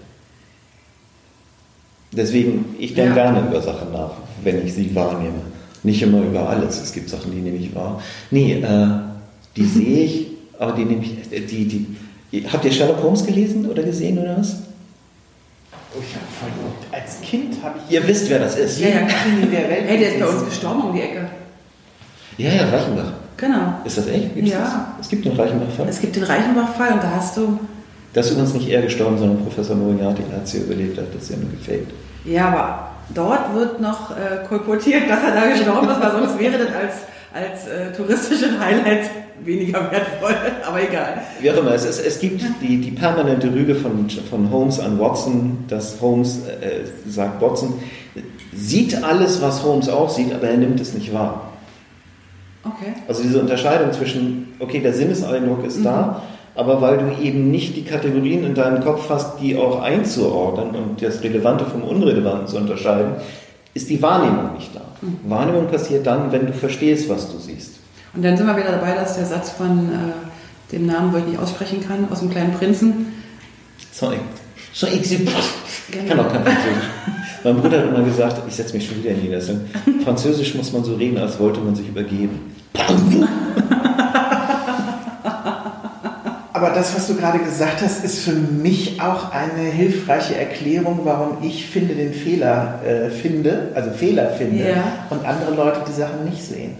Deswegen, 2.12 2.76
ich 2.80 2.94
denke 2.94 3.18
ja. 3.18 3.32
gerne 3.32 3.48
über 3.48 3.62
Sachen 3.62 3.92
nach, 3.92 4.12
wenn 4.44 4.66
ich 4.66 4.74
sie 4.74 4.94
wahrnehme. 4.96 5.42
Nicht 5.84 6.02
immer 6.02 6.22
über 6.24 6.50
alles. 6.50 6.82
Es 6.82 6.94
gibt 6.94 7.10
Sachen, 7.10 7.32
die 7.32 7.42
nehme 7.42 7.58
ich 7.58 7.76
wahr. 7.76 8.02
Nee, 8.32 8.54
äh, 8.54 8.88
die 9.56 9.66
sehe 9.66 10.04
ich, 10.04 10.28
aber 10.60 10.74
die 10.74 10.86
nehme 10.86 11.04
ich. 11.04 11.30
Die, 11.48 11.66
die, 12.32 12.48
habt 12.48 12.66
ihr 12.66 12.72
Sherlock 12.72 13.02
Holmes 13.02 13.26
gelesen 13.26 13.66
oder 13.70 13.84
gesehen 13.84 14.18
oder 14.18 14.38
was? 14.38 14.58
Oh, 15.96 16.02
ich 16.02 16.16
hab 16.16 17.00
als 17.02 17.22
Kind 17.22 17.56
habe 17.64 17.80
ich. 17.88 17.94
Ihr 17.94 18.08
wisst, 18.08 18.30
wer 18.30 18.40
das 18.40 18.58
ist. 18.58 18.80
Ja, 18.80 18.90
ja, 18.90 18.96
der 19.02 19.70
Welt. 19.70 19.84
Hey, 19.88 19.98
der 19.98 20.10
ist 20.10 20.20
bei 20.20 20.28
uns 20.28 20.46
gestorben 20.46 20.82
um 20.82 20.94
die 20.94 21.02
Ecke. 21.02 21.30
Ja, 22.38 22.52
ja, 22.52 22.70
Reichenbach. 22.70 23.14
Genau. 23.38 23.80
Ist 23.84 23.98
das 23.98 24.08
echt? 24.08 24.34
Gibt's 24.34 24.52
ja. 24.52 24.60
Das? 24.60 24.74
Es 25.02 25.10
gibt 25.10 25.26
den 25.26 25.34
Reichenbach-Fall. 25.34 25.88
Es 25.90 26.00
gibt 26.00 26.16
den 26.16 26.24
Reichenbach-Fall 26.24 26.94
und 26.94 27.04
da 27.04 27.12
hast 27.12 27.38
du. 27.38 27.60
Das 28.14 28.28
ist 28.28 28.32
übrigens 28.34 28.54
nicht 28.54 28.70
er 28.70 28.82
gestorben, 28.82 29.18
sondern 29.18 29.44
Professor 29.44 29.76
Moriarty, 29.76 30.24
der 30.30 30.38
hat 30.38 30.48
sie 30.48 30.60
überlebt, 30.60 30.98
hat 30.98 31.14
das 31.14 31.24
ist 31.24 31.32
ja 31.32 31.38
nur 31.38 31.52
gefaked. 31.52 31.92
Ja, 32.24 32.48
aber 32.48 32.92
dort 33.14 33.54
wird 33.54 33.82
noch 33.82 34.12
äh, 34.12 34.46
kolportiert, 34.48 35.10
dass 35.10 35.22
er 35.22 35.36
da 35.36 35.48
gestorben 35.48 35.90
ist, 35.90 36.02
weil 36.02 36.12
sonst 36.12 36.40
wäre 36.40 36.58
das 36.58 36.74
als, 36.74 36.96
als 37.36 37.68
äh, 37.68 37.92
touristische 37.92 38.58
Highlight 38.58 39.10
weniger 39.44 39.92
wertvoll, 39.92 40.36
aber 40.66 40.82
egal. 40.82 41.22
Wie 41.42 41.52
auch 41.52 41.58
immer, 41.58 41.74
es, 41.74 41.84
ist, 41.84 42.00
es 42.00 42.20
gibt 42.20 42.42
die, 42.62 42.80
die 42.80 42.92
permanente 42.92 43.54
Rüge 43.54 43.76
von, 43.76 44.10
von 44.30 44.50
Holmes 44.50 44.80
an 44.80 44.98
Watson, 44.98 45.66
dass 45.68 46.00
Holmes 46.00 46.40
äh, 46.48 46.86
sagt, 47.10 47.42
Watson 47.42 47.74
sieht 48.54 49.04
alles, 49.04 49.42
was 49.42 49.64
Holmes 49.64 49.90
auch 49.90 50.10
sieht, 50.10 50.34
aber 50.34 50.48
er 50.48 50.58
nimmt 50.58 50.80
es 50.80 50.94
nicht 50.94 51.14
wahr. 51.14 51.52
Okay. 52.64 52.94
Also 53.08 53.22
diese 53.22 53.42
Unterscheidung 53.42 53.92
zwischen, 53.92 54.54
okay, 54.60 54.80
der 54.80 54.94
Sinneseindruck 54.94 55.66
ist 55.66 55.80
mhm. 55.80 55.84
da, 55.84 56.22
aber 56.56 56.82
weil 56.82 56.98
du 57.00 57.22
eben 57.22 57.52
nicht 57.52 57.76
die 57.76 57.84
Kategorien 57.84 58.46
in 58.46 58.56
deinem 58.56 58.82
Kopf 58.82 59.10
hast, 59.10 59.42
die 59.42 59.58
auch 59.58 59.82
einzuordnen 59.82 60.70
und 60.74 61.02
das 61.02 61.22
Relevante 61.22 61.66
vom 61.66 61.84
Unrelevanten 61.84 62.48
zu 62.48 62.56
unterscheiden, 62.56 63.16
ist 63.76 63.90
die 63.90 64.02
Wahrnehmung 64.02 64.54
nicht 64.54 64.74
da. 64.74 64.82
Mhm. 65.02 65.30
Wahrnehmung 65.30 65.68
passiert 65.68 66.08
dann, 66.08 66.32
wenn 66.32 66.48
du 66.48 66.54
verstehst, 66.54 67.08
was 67.10 67.32
du 67.32 67.38
siehst. 67.38 67.74
Und 68.16 68.24
dann 68.24 68.36
sind 68.36 68.48
wir 68.48 68.56
wieder 68.58 68.72
dabei, 68.72 68.96
dass 68.96 69.18
der 69.18 69.26
Satz 69.26 69.52
von 69.52 69.90
äh, 69.90 70.72
dem 70.72 70.88
Namen, 70.88 71.14
wo 71.14 71.18
ich 71.18 71.26
nicht 71.26 71.38
aussprechen 71.38 71.86
kann, 71.86 72.08
aus 72.10 72.22
dem 72.22 72.32
kleinen 72.32 72.54
Prinzen. 72.54 73.14
Sorry. 73.92 74.18
So, 74.74 74.88
ich, 74.88 75.12
ich 75.12 76.08
kann 76.08 76.20
auch 76.20 76.32
kein 76.32 76.44
Französisch. 76.44 76.90
mein 77.44 77.58
Bruder 77.58 77.80
hat 77.80 77.90
immer 77.90 78.04
gesagt, 78.04 78.42
ich 78.48 78.56
setze 78.56 78.74
mich 78.74 78.88
schon 78.88 78.98
wieder 78.98 79.12
in 79.12 79.18
die 79.18 79.24
Niederlassung, 79.24 79.62
Französisch 80.04 80.56
muss 80.56 80.72
man 80.72 80.84
so 80.84 80.96
reden, 80.96 81.18
als 81.18 81.40
wollte 81.40 81.60
man 81.60 81.76
sich 81.76 81.88
übergeben. 81.88 82.56
Aber 86.56 86.70
das, 86.70 86.96
was 86.96 87.08
du 87.08 87.16
gerade 87.16 87.40
gesagt 87.40 87.82
hast, 87.82 88.06
ist 88.06 88.20
für 88.20 88.32
mich 88.32 89.02
auch 89.02 89.34
eine 89.34 89.70
hilfreiche 89.70 90.38
Erklärung, 90.38 91.02
warum 91.04 91.44
ich 91.44 91.66
finde 91.68 91.96
den 91.96 92.14
Fehler 92.14 92.80
äh, 92.82 93.10
finde, 93.10 93.74
also 93.76 93.92
Fehler 93.92 94.30
finde 94.30 94.70
ja. 94.70 94.84
und 95.10 95.26
andere 95.26 95.54
Leute 95.54 95.82
die 95.86 95.92
Sachen 95.92 96.24
nicht 96.24 96.42
sehen. 96.42 96.78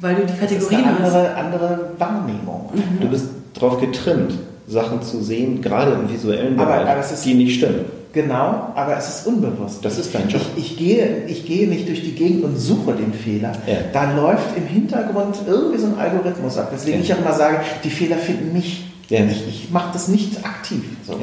Weil 0.00 0.16
du 0.16 0.26
die 0.26 0.36
Kategorien 0.36 0.82
das 0.98 1.10
ist 1.10 1.14
eine 1.14 1.36
andere, 1.36 1.36
andere 1.36 1.90
Wahrnehmung. 1.96 2.70
Mhm. 2.74 3.00
Du 3.02 3.08
bist 3.08 3.26
darauf 3.54 3.80
getrimmt, 3.80 4.34
Sachen 4.66 5.00
zu 5.00 5.22
sehen, 5.22 5.62
gerade 5.62 5.92
im 5.92 6.10
visuellen 6.10 6.56
Bereich, 6.56 6.80
aber, 6.80 6.90
aber 6.90 7.04
die 7.24 7.34
nicht 7.34 7.58
stimmen. 7.58 7.84
Genau, 8.14 8.72
aber 8.76 8.96
es 8.96 9.08
ist 9.08 9.26
unbewusst. 9.26 9.84
Das 9.84 9.98
ist 9.98 10.14
dein 10.14 10.28
Job. 10.28 10.40
Ich, 10.56 10.72
ich, 10.72 10.78
gehe, 10.78 11.24
ich 11.26 11.44
gehe 11.44 11.68
nicht 11.68 11.88
durch 11.88 12.02
die 12.02 12.14
Gegend 12.14 12.44
und 12.44 12.56
suche 12.56 12.92
den 12.92 13.12
Fehler. 13.12 13.52
Ja. 13.66 13.78
Da 13.92 14.14
läuft 14.14 14.56
im 14.56 14.66
Hintergrund 14.66 15.36
irgendwie 15.46 15.78
so 15.78 15.88
ein 15.88 15.98
Algorithmus 15.98 16.56
ab. 16.56 16.70
Deswegen 16.72 16.98
ja. 16.98 17.04
ich 17.04 17.12
auch 17.12 17.18
immer 17.18 17.32
sage, 17.32 17.58
die 17.82 17.90
Fehler 17.90 18.16
finden 18.16 18.52
mich. 18.52 18.84
Ja. 19.08 19.24
Ich, 19.24 19.48
ich 19.48 19.70
mache 19.70 19.92
das 19.92 20.06
nicht 20.06 20.44
aktiv. 20.44 20.82
So. 21.04 21.18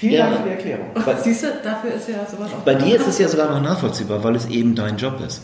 Vielen 0.00 0.18
Dank 0.18 0.36
für 0.38 0.42
die 0.42 0.50
Erklärung. 0.50 0.86
Siehst 1.22 1.44
du, 1.44 1.46
dafür 1.62 1.94
ist 1.94 2.08
ja 2.08 2.26
sowas 2.28 2.50
auch. 2.52 2.64
Bei 2.64 2.74
dir 2.74 2.96
ist 2.96 3.06
es 3.06 3.18
ja 3.18 3.28
sogar 3.28 3.48
noch 3.50 3.62
nachvollziehbar, 3.62 4.24
weil 4.24 4.34
es 4.34 4.46
eben 4.46 4.74
dein 4.74 4.96
Job 4.96 5.20
ist. 5.24 5.42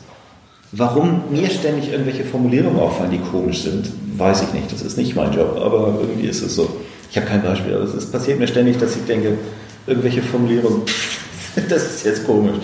Warum 0.73 1.23
mir 1.31 1.49
ständig 1.51 1.93
irgendwelche 1.93 2.25
Formulierungen 2.25 2.81
auffallen, 2.81 3.13
die 3.13 3.19
komisch 3.19 3.63
sind, 3.63 3.93
weiß 4.17 4.43
ich 4.43 4.53
nicht. 4.55 4.73
Das 4.73 4.83
ist 4.83 4.99
nicht 4.99 5.15
mein 5.15 5.33
Job, 5.33 5.57
aber 5.63 5.99
irgendwie 6.01 6.27
ist 6.27 6.43
es 6.43 6.57
so. 6.57 6.69
Ich 7.11 7.17
habe 7.17 7.27
kein 7.27 7.43
Beispiel, 7.43 7.75
aber 7.75 7.85
es 7.85 8.11
passiert 8.11 8.41
mir 8.41 8.49
ständig, 8.49 8.79
dass 8.79 8.97
ich 8.97 9.05
denke, 9.05 9.39
irgendwelche 9.87 10.23
Formulierungen, 10.23 10.83
das 11.69 11.83
ist 11.85 12.05
jetzt 12.05 12.27
komisch. 12.27 12.57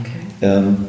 Okay. 0.00 0.20
Ähm, 0.40 0.86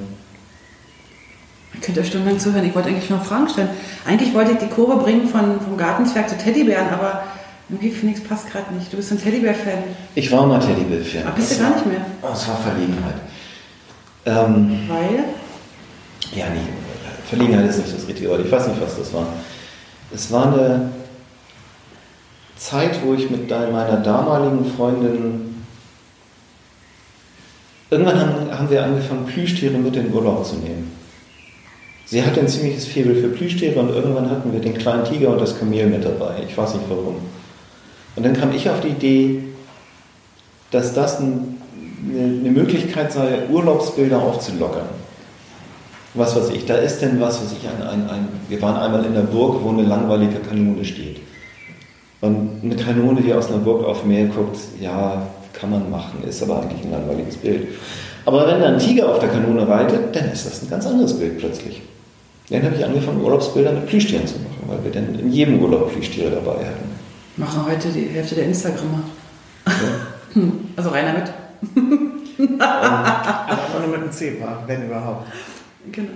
ich 1.74 1.82
könnte 1.82 2.06
stundenlang 2.06 2.40
zuhören. 2.40 2.66
Ich 2.66 2.76
wollte 2.76 2.90
eigentlich 2.90 3.10
noch 3.10 3.26
Fragen 3.26 3.50
stellen. 3.50 3.70
Eigentlich 4.06 4.34
wollte 4.34 4.52
ich 4.52 4.58
die 4.58 4.68
Kurve 4.68 5.04
bringen 5.04 5.28
von, 5.28 5.60
vom 5.60 5.78
Gartenzwerg 5.78 6.30
zu 6.30 6.38
Teddybären, 6.38 6.90
aber 6.90 7.24
irgendwie 7.70 7.92
finde 7.92 8.14
ich 8.14 8.22
es 8.22 8.28
passt 8.28 8.52
gerade 8.52 8.74
nicht. 8.74 8.92
Du 8.92 8.98
bist 8.98 9.12
ein 9.12 9.22
Teddybär-Fan. 9.22 9.84
Ich 10.16 10.32
war 10.32 10.46
mal 10.46 10.60
Teddybär-Fan. 10.60 11.28
Aber 11.28 11.36
bist 11.36 11.52
du 11.52 11.60
gar 11.60 11.76
nicht 11.76 11.86
mehr? 11.86 12.06
Oh, 12.22 12.28
es 12.34 12.48
war 12.48 12.58
Verlegenheit. 12.58 13.16
Ähm, 14.26 14.80
Weil? 14.88 15.24
Ja, 16.36 16.46
nee, 16.50 16.62
Verlegenheit 17.28 17.70
ist 17.70 17.78
nicht 17.80 17.98
das 17.98 18.08
richtige 18.08 18.30
Wort. 18.30 18.42
Ich 18.46 18.52
weiß 18.52 18.68
nicht, 18.68 18.82
was 18.82 18.98
das 18.98 19.14
war. 19.14 19.28
Es 20.14 20.32
war 20.32 20.54
eine 20.54 20.92
Zeit, 22.58 23.00
wo 23.04 23.14
ich 23.14 23.30
mit 23.30 23.50
meiner 23.50 23.98
damaligen 23.98 24.66
Freundin. 24.66 25.64
Irgendwann 27.90 28.20
haben, 28.20 28.58
haben 28.58 28.70
wir 28.70 28.84
angefangen, 28.84 29.26
Plüschtiere 29.26 29.78
mit 29.78 29.96
in 29.96 30.06
den 30.06 30.14
Urlaub 30.14 30.46
zu 30.46 30.56
nehmen. 30.56 30.92
Sie 32.06 32.24
hatte 32.24 32.42
ein 32.42 32.48
ziemliches 32.48 32.86
Febel 32.86 33.16
für 33.16 33.30
Plüschtiere 33.30 33.80
und 33.80 33.90
irgendwann 33.90 34.30
hatten 34.30 34.52
wir 34.54 34.60
den 34.60 34.74
kleinen 34.76 35.04
Tiger 35.04 35.30
und 35.30 35.42
das 35.42 35.58
Kamel 35.58 35.88
mit 35.88 36.04
dabei. 36.04 36.44
Ich 36.48 36.58
weiß 36.58 36.76
nicht 36.76 36.86
warum. 36.90 37.16
Und 38.16 38.24
dann 38.26 38.34
kam 38.34 38.54
ich 38.54 38.70
auf 38.70 38.82
die 38.82 38.90
Idee, 38.90 39.44
dass 40.72 40.94
das 40.94 41.20
ein, 41.20 41.60
eine, 42.10 42.52
Möglichkeit 42.52 43.12
sei, 43.12 43.48
Urlaubsbilder 43.50 44.22
aufzulockern. 44.22 44.86
Was 46.14 46.36
weiß 46.36 46.50
ich, 46.50 46.66
da 46.66 46.76
ist 46.76 47.00
denn 47.00 47.20
was, 47.20 47.44
was 47.44 47.52
ich, 47.54 47.68
ein, 47.68 47.82
ein, 47.82 48.10
ein, 48.10 48.28
wir 48.48 48.62
waren 48.62 48.76
einmal 48.76 49.04
in 49.06 49.16
der 49.16 49.22
Burg, 49.22 49.64
wo 49.64 49.70
eine 49.70 49.84
langweilige 49.84 50.40
Kanone 50.40 50.86
steht. 50.86 51.22
Und 52.24 52.62
eine 52.64 52.76
Kanone, 52.78 53.22
die 53.22 53.34
aus 53.34 53.50
einer 53.50 53.58
Burg 53.58 53.84
auf 53.84 54.06
Meer 54.06 54.28
guckt, 54.28 54.58
ja, 54.80 55.28
kann 55.52 55.70
man 55.70 55.92
machen, 55.92 56.24
ist 56.26 56.42
aber 56.42 56.62
eigentlich 56.62 56.86
ein 56.86 56.92
langweiliges 56.92 57.36
Bild. 57.36 57.68
Aber 58.24 58.48
wenn 58.48 58.62
da 58.62 58.68
ein 58.68 58.80
Tiger 58.80 59.10
auf 59.10 59.20
der 59.20 59.28
Kanone 59.28 59.68
reitet, 59.68 60.16
dann 60.16 60.32
ist 60.32 60.46
das 60.46 60.64
ein 60.64 60.70
ganz 60.70 60.86
anderes 60.86 61.20
Bild 61.20 61.38
plötzlich. 61.38 61.82
Dann 62.50 62.64
habe 62.64 62.76
ich 62.78 62.86
angefangen, 62.86 63.22
Urlaubsbilder 63.22 63.74
mit 63.74 63.88
Plüschtieren 63.88 64.26
zu 64.26 64.36
machen, 64.36 64.64
weil 64.68 64.82
wir 64.86 64.92
dann 64.92 65.20
in 65.20 65.34
jedem 65.34 65.62
Urlaub 65.62 65.92
Plüschtiere 65.92 66.32
dabei 66.32 66.66
hatten. 66.66 66.90
Machen 67.36 67.66
heute 67.70 67.90
die 67.90 68.06
Hälfte 68.06 68.36
der 68.36 68.46
Instagrammer. 68.46 69.04
Ja. 69.68 70.42
also 70.78 70.92
Rainer 70.92 71.14
mit. 71.14 71.34
aber 72.62 73.80
nur 73.82 73.90
mit 73.90 74.00
einem 74.00 74.12
Zebra, 74.14 74.64
wenn 74.66 74.86
überhaupt. 74.86 75.28
Genau. 75.92 76.08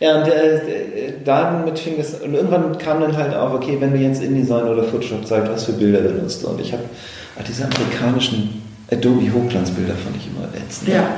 Ja, 0.00 0.20
und 0.20 0.28
äh, 0.28 1.12
damit 1.24 1.78
fing 1.78 1.94
es, 1.98 2.14
und 2.14 2.34
irgendwann 2.34 2.76
kam 2.78 3.00
dann 3.00 3.16
halt 3.16 3.34
auch, 3.34 3.54
okay, 3.54 3.76
wenn 3.80 3.92
mir 3.92 4.00
jetzt 4.00 4.22
InDesign 4.22 4.64
oder 4.64 4.84
Photoshop 4.84 5.26
zeigt, 5.26 5.48
was 5.48 5.64
für 5.64 5.72
Bilder 5.72 6.00
benutzt 6.00 6.42
du. 6.42 6.48
Und 6.48 6.60
ich 6.60 6.72
habe 6.72 6.82
diese 7.48 7.64
amerikanischen 7.64 8.62
Adobe 8.90 9.32
Hochglanzbilder 9.32 9.94
fand 9.94 10.16
ich 10.16 10.26
immer 10.26 10.46
ätzend. 10.54 10.88
Ja. 10.90 11.16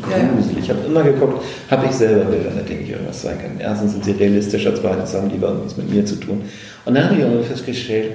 Gruselig. 0.00 0.58
Ich 0.64 0.70
habe 0.70 0.80
immer 0.86 1.02
geguckt, 1.02 1.42
habe 1.70 1.86
ich 1.86 1.92
selber 1.92 2.24
Bilder, 2.24 2.50
mit 2.50 2.68
denen 2.68 2.82
ich 2.82 2.90
irgendwas 2.90 3.22
sein 3.22 3.38
kann. 3.38 3.58
Erstens 3.58 3.92
sind 3.92 4.04
sie 4.04 4.12
realistischer, 4.12 4.74
zweitens 4.74 5.12
haben 5.14 5.28
die 5.28 5.36
irgendwas 5.36 5.76
mit 5.76 5.90
mir 5.90 6.04
zu 6.04 6.16
tun. 6.16 6.42
Und 6.84 6.94
dann 6.94 7.04
habe 7.04 7.14
ich 7.14 7.20
irgendwann 7.20 7.44
festgestellt, 7.44 8.12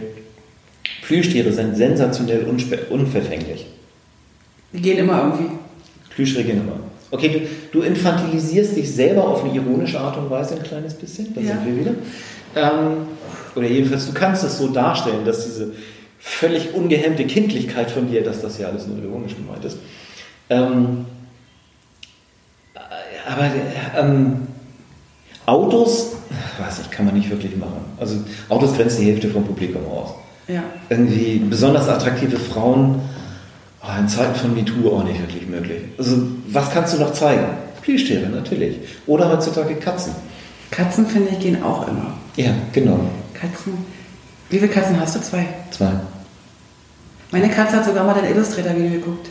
Plüschtiere 1.01 1.51
sind 1.51 1.75
sensationell 1.75 2.45
unverfänglich. 2.89 3.67
Die 4.71 4.81
gehen 4.81 4.97
immer 4.97 5.23
irgendwie. 5.23 5.51
Plüschtiere 6.09 6.45
gehen 6.45 6.61
immer. 6.61 6.79
Okay, 7.15 7.47
du, 7.71 7.79
du, 7.79 7.85
infantilisierst 7.85 8.75
dich 8.75 8.93
selber 8.93 9.25
auf 9.25 9.43
eine 9.43 9.53
ironische 9.53 9.99
Art 9.99 10.17
und 10.17 10.29
Weise 10.29 10.55
ein 10.55 10.63
kleines 10.63 10.93
bisschen, 10.93 11.33
da 11.33 11.41
ja. 11.41 11.47
sind 11.47 11.65
wir 11.65 11.79
wieder. 11.79 11.91
Ähm, 12.55 13.07
oder 13.55 13.67
jedenfalls, 13.67 14.05
du 14.07 14.13
kannst 14.13 14.43
es 14.43 14.57
so 14.57 14.67
darstellen, 14.67 15.23
dass 15.23 15.45
diese 15.45 15.71
völlig 16.19 16.73
ungehemmte 16.73 17.25
Kindlichkeit 17.25 17.89
von 17.89 18.09
dir, 18.09 18.23
dass 18.23 18.41
das 18.41 18.57
ja 18.57 18.67
alles 18.67 18.85
nur 18.87 18.97
ironisch 19.01 19.35
gemeint 19.35 19.63
ist. 19.63 19.77
Ähm, 20.49 21.05
aber 23.27 23.51
ähm, 23.97 24.47
Autos, 25.45 26.15
weiß 26.59 26.79
ich, 26.81 26.91
kann 26.91 27.05
man 27.05 27.15
nicht 27.15 27.29
wirklich 27.29 27.55
machen. 27.55 27.85
Also 27.97 28.17
Autos 28.49 28.75
grenzen 28.75 29.01
die 29.01 29.11
Hälfte 29.11 29.29
vom 29.29 29.45
Publikum 29.45 29.85
aus. 29.85 30.15
Ja. 30.47 30.63
Irgendwie 30.89 31.39
besonders 31.39 31.87
attraktive 31.87 32.37
Frauen 32.37 33.01
in 33.99 34.07
Zeiten 34.07 34.35
von 34.35 34.53
MeToo 34.53 34.89
auch 34.91 35.03
nicht 35.03 35.19
wirklich 35.19 35.47
möglich. 35.47 35.83
Also, 35.97 36.23
was 36.47 36.71
kannst 36.71 36.93
du 36.93 36.99
noch 36.99 37.13
zeigen? 37.13 37.45
Plüschtiere, 37.81 38.27
natürlich. 38.29 38.77
Oder 39.05 39.31
heutzutage 39.31 39.75
Katzen. 39.75 40.13
Katzen, 40.71 41.05
finde 41.05 41.29
ich, 41.31 41.39
gehen 41.39 41.61
auch 41.61 41.87
immer. 41.87 42.13
Ja, 42.35 42.51
genau. 42.71 42.99
Katzen. 43.33 43.73
Wie 44.49 44.57
viele 44.57 44.71
Katzen 44.71 44.99
hast 44.99 45.15
du? 45.15 45.21
Zwei? 45.21 45.45
Zwei. 45.71 45.91
Meine 47.31 47.49
Katze 47.49 47.77
hat 47.77 47.85
sogar 47.85 48.03
mal 48.05 48.15
dein 48.15 48.31
Illustrator-Video 48.31 48.91
geguckt. 48.91 49.29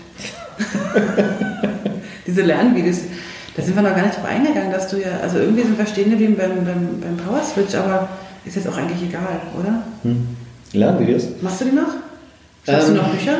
Diese 2.26 2.43
Lernvideos. 2.43 3.01
Da 3.56 3.62
sind 3.62 3.76
wir 3.76 3.82
noch 3.82 3.94
gar 3.94 4.02
nicht 4.05 4.16
drauf 4.16 4.24
eingegangen, 4.24 4.72
dass 4.72 4.89
du 4.89 5.01
ja, 5.01 5.20
also 5.22 5.39
irgendwie 5.39 5.62
sind 5.62 5.78
wir 5.78 5.86
stehen 5.86 6.10
geblieben 6.10 6.36
beim, 6.36 6.64
beim, 6.64 7.01
beim 7.01 7.16
Power 7.16 7.43
Switch, 7.43 7.74
aber 7.74 8.09
ist 8.44 8.56
jetzt 8.56 8.68
auch 8.68 8.76
eigentlich 8.76 9.02
egal, 9.02 9.40
oder? 9.59 9.82
Hm. 10.02 10.36
Lernvideos? 10.72 11.28
Machst 11.40 11.60
du 11.60 11.66
die 11.66 11.72
noch? 11.72 11.94
Schreibst 12.64 12.89
ähm, 12.89 12.94
du 12.97 13.02
noch 13.02 13.10
Bücher? 13.10 13.39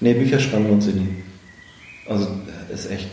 Nee, 0.00 0.14
Bücher 0.14 0.38
schreiben 0.38 0.68
lohnt 0.68 0.82
sich 0.82 0.94
nie. 0.94 1.08
Also 2.08 2.26
äh, 2.26 2.74
ist 2.74 2.90
echt. 2.90 3.08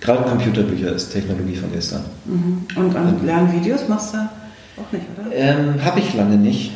Gerade 0.00 0.28
Computerbücher 0.28 0.92
ist 0.92 1.10
Technologie 1.12 1.56
von 1.56 1.72
gestern. 1.72 2.04
Mhm. 2.26 2.66
Und 2.76 2.94
an 2.96 3.24
Lernvideos 3.24 3.88
machst 3.88 4.14
du 4.14 4.18
auch 4.18 4.92
nicht, 4.92 5.04
oder? 5.16 5.34
Ähm, 5.34 5.84
Habe 5.84 6.00
ich 6.00 6.14
lange 6.14 6.36
nicht. 6.36 6.72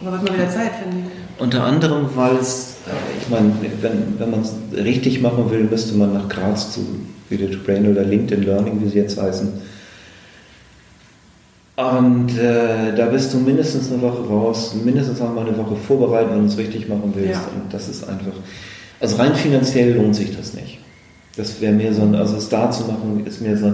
Aber 0.00 0.12
was 0.12 0.22
mal 0.22 0.34
wieder 0.34 0.50
Zeit, 0.50 0.72
finde 0.82 0.98
ich. 0.98 1.40
Unter 1.42 1.64
anderem, 1.64 2.08
weil 2.14 2.36
es, 2.36 2.76
äh, 2.86 3.20
ich 3.20 3.28
meine, 3.28 3.52
wenn, 3.80 4.18
wenn 4.18 4.30
man 4.30 4.40
es 4.40 4.54
richtig 4.72 5.20
machen 5.20 5.50
will, 5.50 5.64
müsste 5.64 5.94
man 5.94 6.12
nach 6.12 6.28
Graz 6.28 6.72
zu 6.72 6.80
Video 7.28 7.48
to 7.48 7.58
Brain 7.64 7.90
oder 7.90 8.04
LinkedIn 8.04 8.44
Learning, 8.44 8.80
wie 8.82 8.88
sie 8.88 8.98
jetzt 8.98 9.20
heißen 9.20 9.52
und 11.76 12.36
äh, 12.36 12.94
da 12.94 13.06
bist 13.06 13.32
du 13.32 13.38
mindestens 13.38 13.90
eine 13.90 14.02
Woche 14.02 14.26
raus, 14.28 14.74
mindestens 14.84 15.20
auch 15.22 15.32
mal 15.32 15.46
eine 15.46 15.56
Woche 15.56 15.74
vorbereiten, 15.76 16.30
wenn 16.30 16.40
du 16.40 16.46
es 16.46 16.58
richtig 16.58 16.88
machen 16.88 17.12
willst. 17.14 17.30
Ja. 17.30 17.48
Und 17.54 17.72
das 17.72 17.88
ist 17.88 18.06
einfach, 18.06 18.32
also 19.00 19.16
rein 19.16 19.34
finanziell 19.34 19.94
lohnt 19.94 20.14
sich 20.14 20.36
das 20.36 20.52
nicht. 20.52 20.78
Das 21.36 21.62
wäre 21.62 21.72
mir 21.72 21.94
so 21.94 22.02
ein, 22.02 22.14
also 22.14 22.36
es 22.36 22.50
da 22.50 22.70
zu 22.70 22.84
machen, 22.84 23.22
ist 23.24 23.40
mir 23.40 23.56
so. 23.56 23.72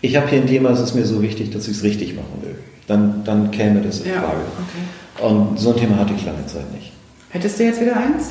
Ich 0.00 0.16
habe 0.16 0.28
hier 0.28 0.40
ein 0.40 0.48
Thema, 0.48 0.70
es 0.70 0.80
ist 0.80 0.94
mir 0.94 1.06
so 1.06 1.22
wichtig, 1.22 1.50
dass 1.52 1.68
ich 1.68 1.76
es 1.76 1.82
richtig 1.84 2.16
machen 2.16 2.42
will. 2.42 2.56
Dann, 2.88 3.22
dann 3.24 3.52
käme 3.52 3.80
das 3.80 4.00
in 4.00 4.10
ja, 4.10 4.20
Frage. 4.20 4.40
Okay. 4.40 5.24
Und 5.24 5.60
so 5.60 5.72
ein 5.72 5.76
Thema 5.76 5.96
hatte 5.96 6.14
ich 6.16 6.24
lange 6.24 6.44
Zeit 6.46 6.72
nicht. 6.74 6.90
Hättest 7.28 7.60
du 7.60 7.64
jetzt 7.64 7.80
wieder 7.80 7.96
eins? 7.96 8.30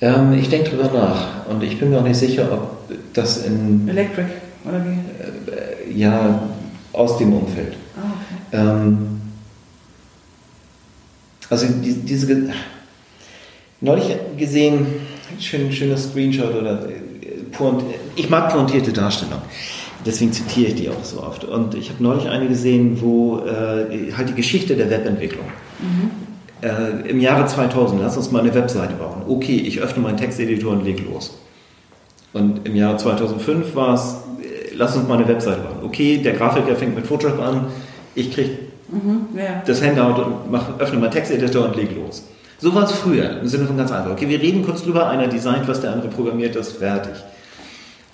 Ähm, 0.00 0.32
ich 0.32 0.48
denke 0.48 0.70
drüber 0.70 0.90
nach. 0.94 1.46
Und 1.50 1.62
ich 1.62 1.78
bin 1.78 1.90
mir 1.90 1.98
auch 1.98 2.04
nicht 2.04 2.16
sicher, 2.16 2.50
ob 2.50 2.88
das 3.12 3.44
in. 3.44 3.86
Electric, 3.88 4.28
oder 4.64 4.82
wie? 4.86 5.92
Äh, 5.92 5.98
ja, 5.98 6.40
aus 6.98 7.16
dem 7.18 7.32
Umfeld. 7.32 7.74
Ah, 7.96 8.00
okay. 8.50 8.62
ähm, 8.62 9.20
also 11.48 11.66
die, 11.66 11.94
diese 11.94 12.50
neulich 13.80 14.16
gesehen, 14.36 14.86
schön, 15.38 15.72
schönes 15.72 16.10
Screenshot 16.10 16.54
oder 16.54 16.88
äh, 16.88 16.94
ich 18.16 18.28
mag 18.28 18.52
pointierte 18.52 18.92
Darstellung. 18.92 19.40
Deswegen 20.04 20.32
zitiere 20.32 20.68
ich 20.68 20.74
die 20.76 20.88
auch 20.90 21.02
so 21.02 21.22
oft. 21.22 21.44
Und 21.44 21.74
ich 21.74 21.90
habe 21.90 22.02
neulich 22.02 22.28
eine 22.28 22.46
gesehen, 22.46 23.00
wo 23.00 23.38
äh, 23.38 24.12
halt 24.16 24.28
die 24.28 24.34
Geschichte 24.34 24.76
der 24.76 24.90
Webentwicklung. 24.90 25.46
Mhm. 25.80 26.10
Äh, 26.60 27.08
Im 27.10 27.20
Jahre 27.20 27.46
2000, 27.46 28.00
lass 28.00 28.16
uns 28.16 28.30
mal 28.30 28.40
eine 28.40 28.54
Webseite 28.54 28.94
bauen. 28.94 29.22
Okay, 29.26 29.56
ich 29.56 29.80
öffne 29.80 30.02
meinen 30.02 30.16
Texteditor 30.16 30.72
und 30.72 30.84
lege 30.84 31.02
los. 31.02 31.38
Und 32.32 32.66
im 32.66 32.76
Jahre 32.76 32.96
2005 32.96 33.74
war 33.74 33.94
es, 33.94 34.17
lass 34.78 34.96
uns 34.96 35.06
mal 35.06 35.18
eine 35.18 35.28
Webseite 35.28 35.58
machen. 35.58 35.80
Okay, 35.84 36.18
der 36.18 36.32
Grafiker 36.32 36.74
fängt 36.76 36.94
mit 36.94 37.06
Photoshop 37.06 37.40
an, 37.40 37.66
ich 38.14 38.32
kriege 38.32 38.50
mhm, 38.88 39.36
ja. 39.36 39.62
das 39.66 39.82
Handout 39.82 40.22
und 40.22 40.50
mach, 40.50 40.78
öffne 40.78 40.98
meinen 40.98 41.10
Texteditor 41.10 41.66
und 41.66 41.76
leg 41.76 41.94
los. 41.94 42.24
So 42.60 42.74
war 42.74 42.84
es 42.84 42.92
früher, 42.92 43.40
im 43.40 43.46
Sinne 43.46 43.66
von 43.66 43.76
ganz 43.76 43.92
einfach. 43.92 44.12
Okay, 44.12 44.28
wir 44.28 44.40
reden 44.40 44.64
kurz 44.64 44.82
drüber, 44.82 45.08
einer 45.08 45.28
designt 45.28 45.68
was, 45.68 45.80
der 45.80 45.92
andere 45.92 46.08
programmiert 46.08 46.56
das, 46.56 46.72
fertig. 46.72 47.12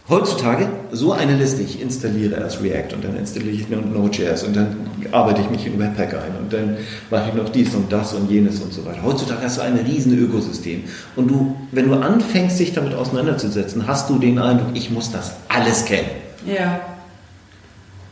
Heutzutage 0.07 0.69
so 0.93 1.13
eine 1.13 1.35
Liste, 1.35 1.63
ich 1.63 1.81
installiere 1.81 2.35
erst 2.35 2.63
React 2.63 2.95
und 2.95 3.05
dann 3.05 3.17
installiere 3.17 3.55
ich 3.55 3.71
Node.js 3.71 4.43
und 4.43 4.55
dann 4.55 4.77
arbeite 5.13 5.41
ich 5.41 5.49
mich 5.49 5.67
in 5.67 5.79
Webpack 5.79 6.13
ein 6.13 6.37
und 6.43 6.53
dann 6.53 6.77
mache 7.11 7.31
ich 7.31 7.35
noch 7.35 7.49
dies 7.49 7.75
und 7.75 7.91
das 7.91 8.13
und 8.13 8.31
jenes 8.31 8.61
und 8.61 8.71
so 8.71 8.85
weiter. 8.85 9.03
Heutzutage 9.03 9.43
hast 9.43 9.57
du 9.57 9.63
ein 9.63 9.79
riesen 9.79 10.19
Ökosystem 10.19 10.85
und 11.17 11.29
du, 11.29 11.57
wenn 11.73 11.89
du 11.89 11.95
anfängst, 11.95 12.59
sich 12.59 12.75
damit 12.75 12.93
auseinanderzusetzen, 12.93 13.87
hast 13.87 14.11
du 14.11 14.19
den 14.19 14.39
Eindruck, 14.39 14.69
ich 14.75 14.91
muss 14.91 15.11
das 15.11 15.37
alles 15.49 15.87
kennen. 15.87 16.24
Ja. 16.47 16.81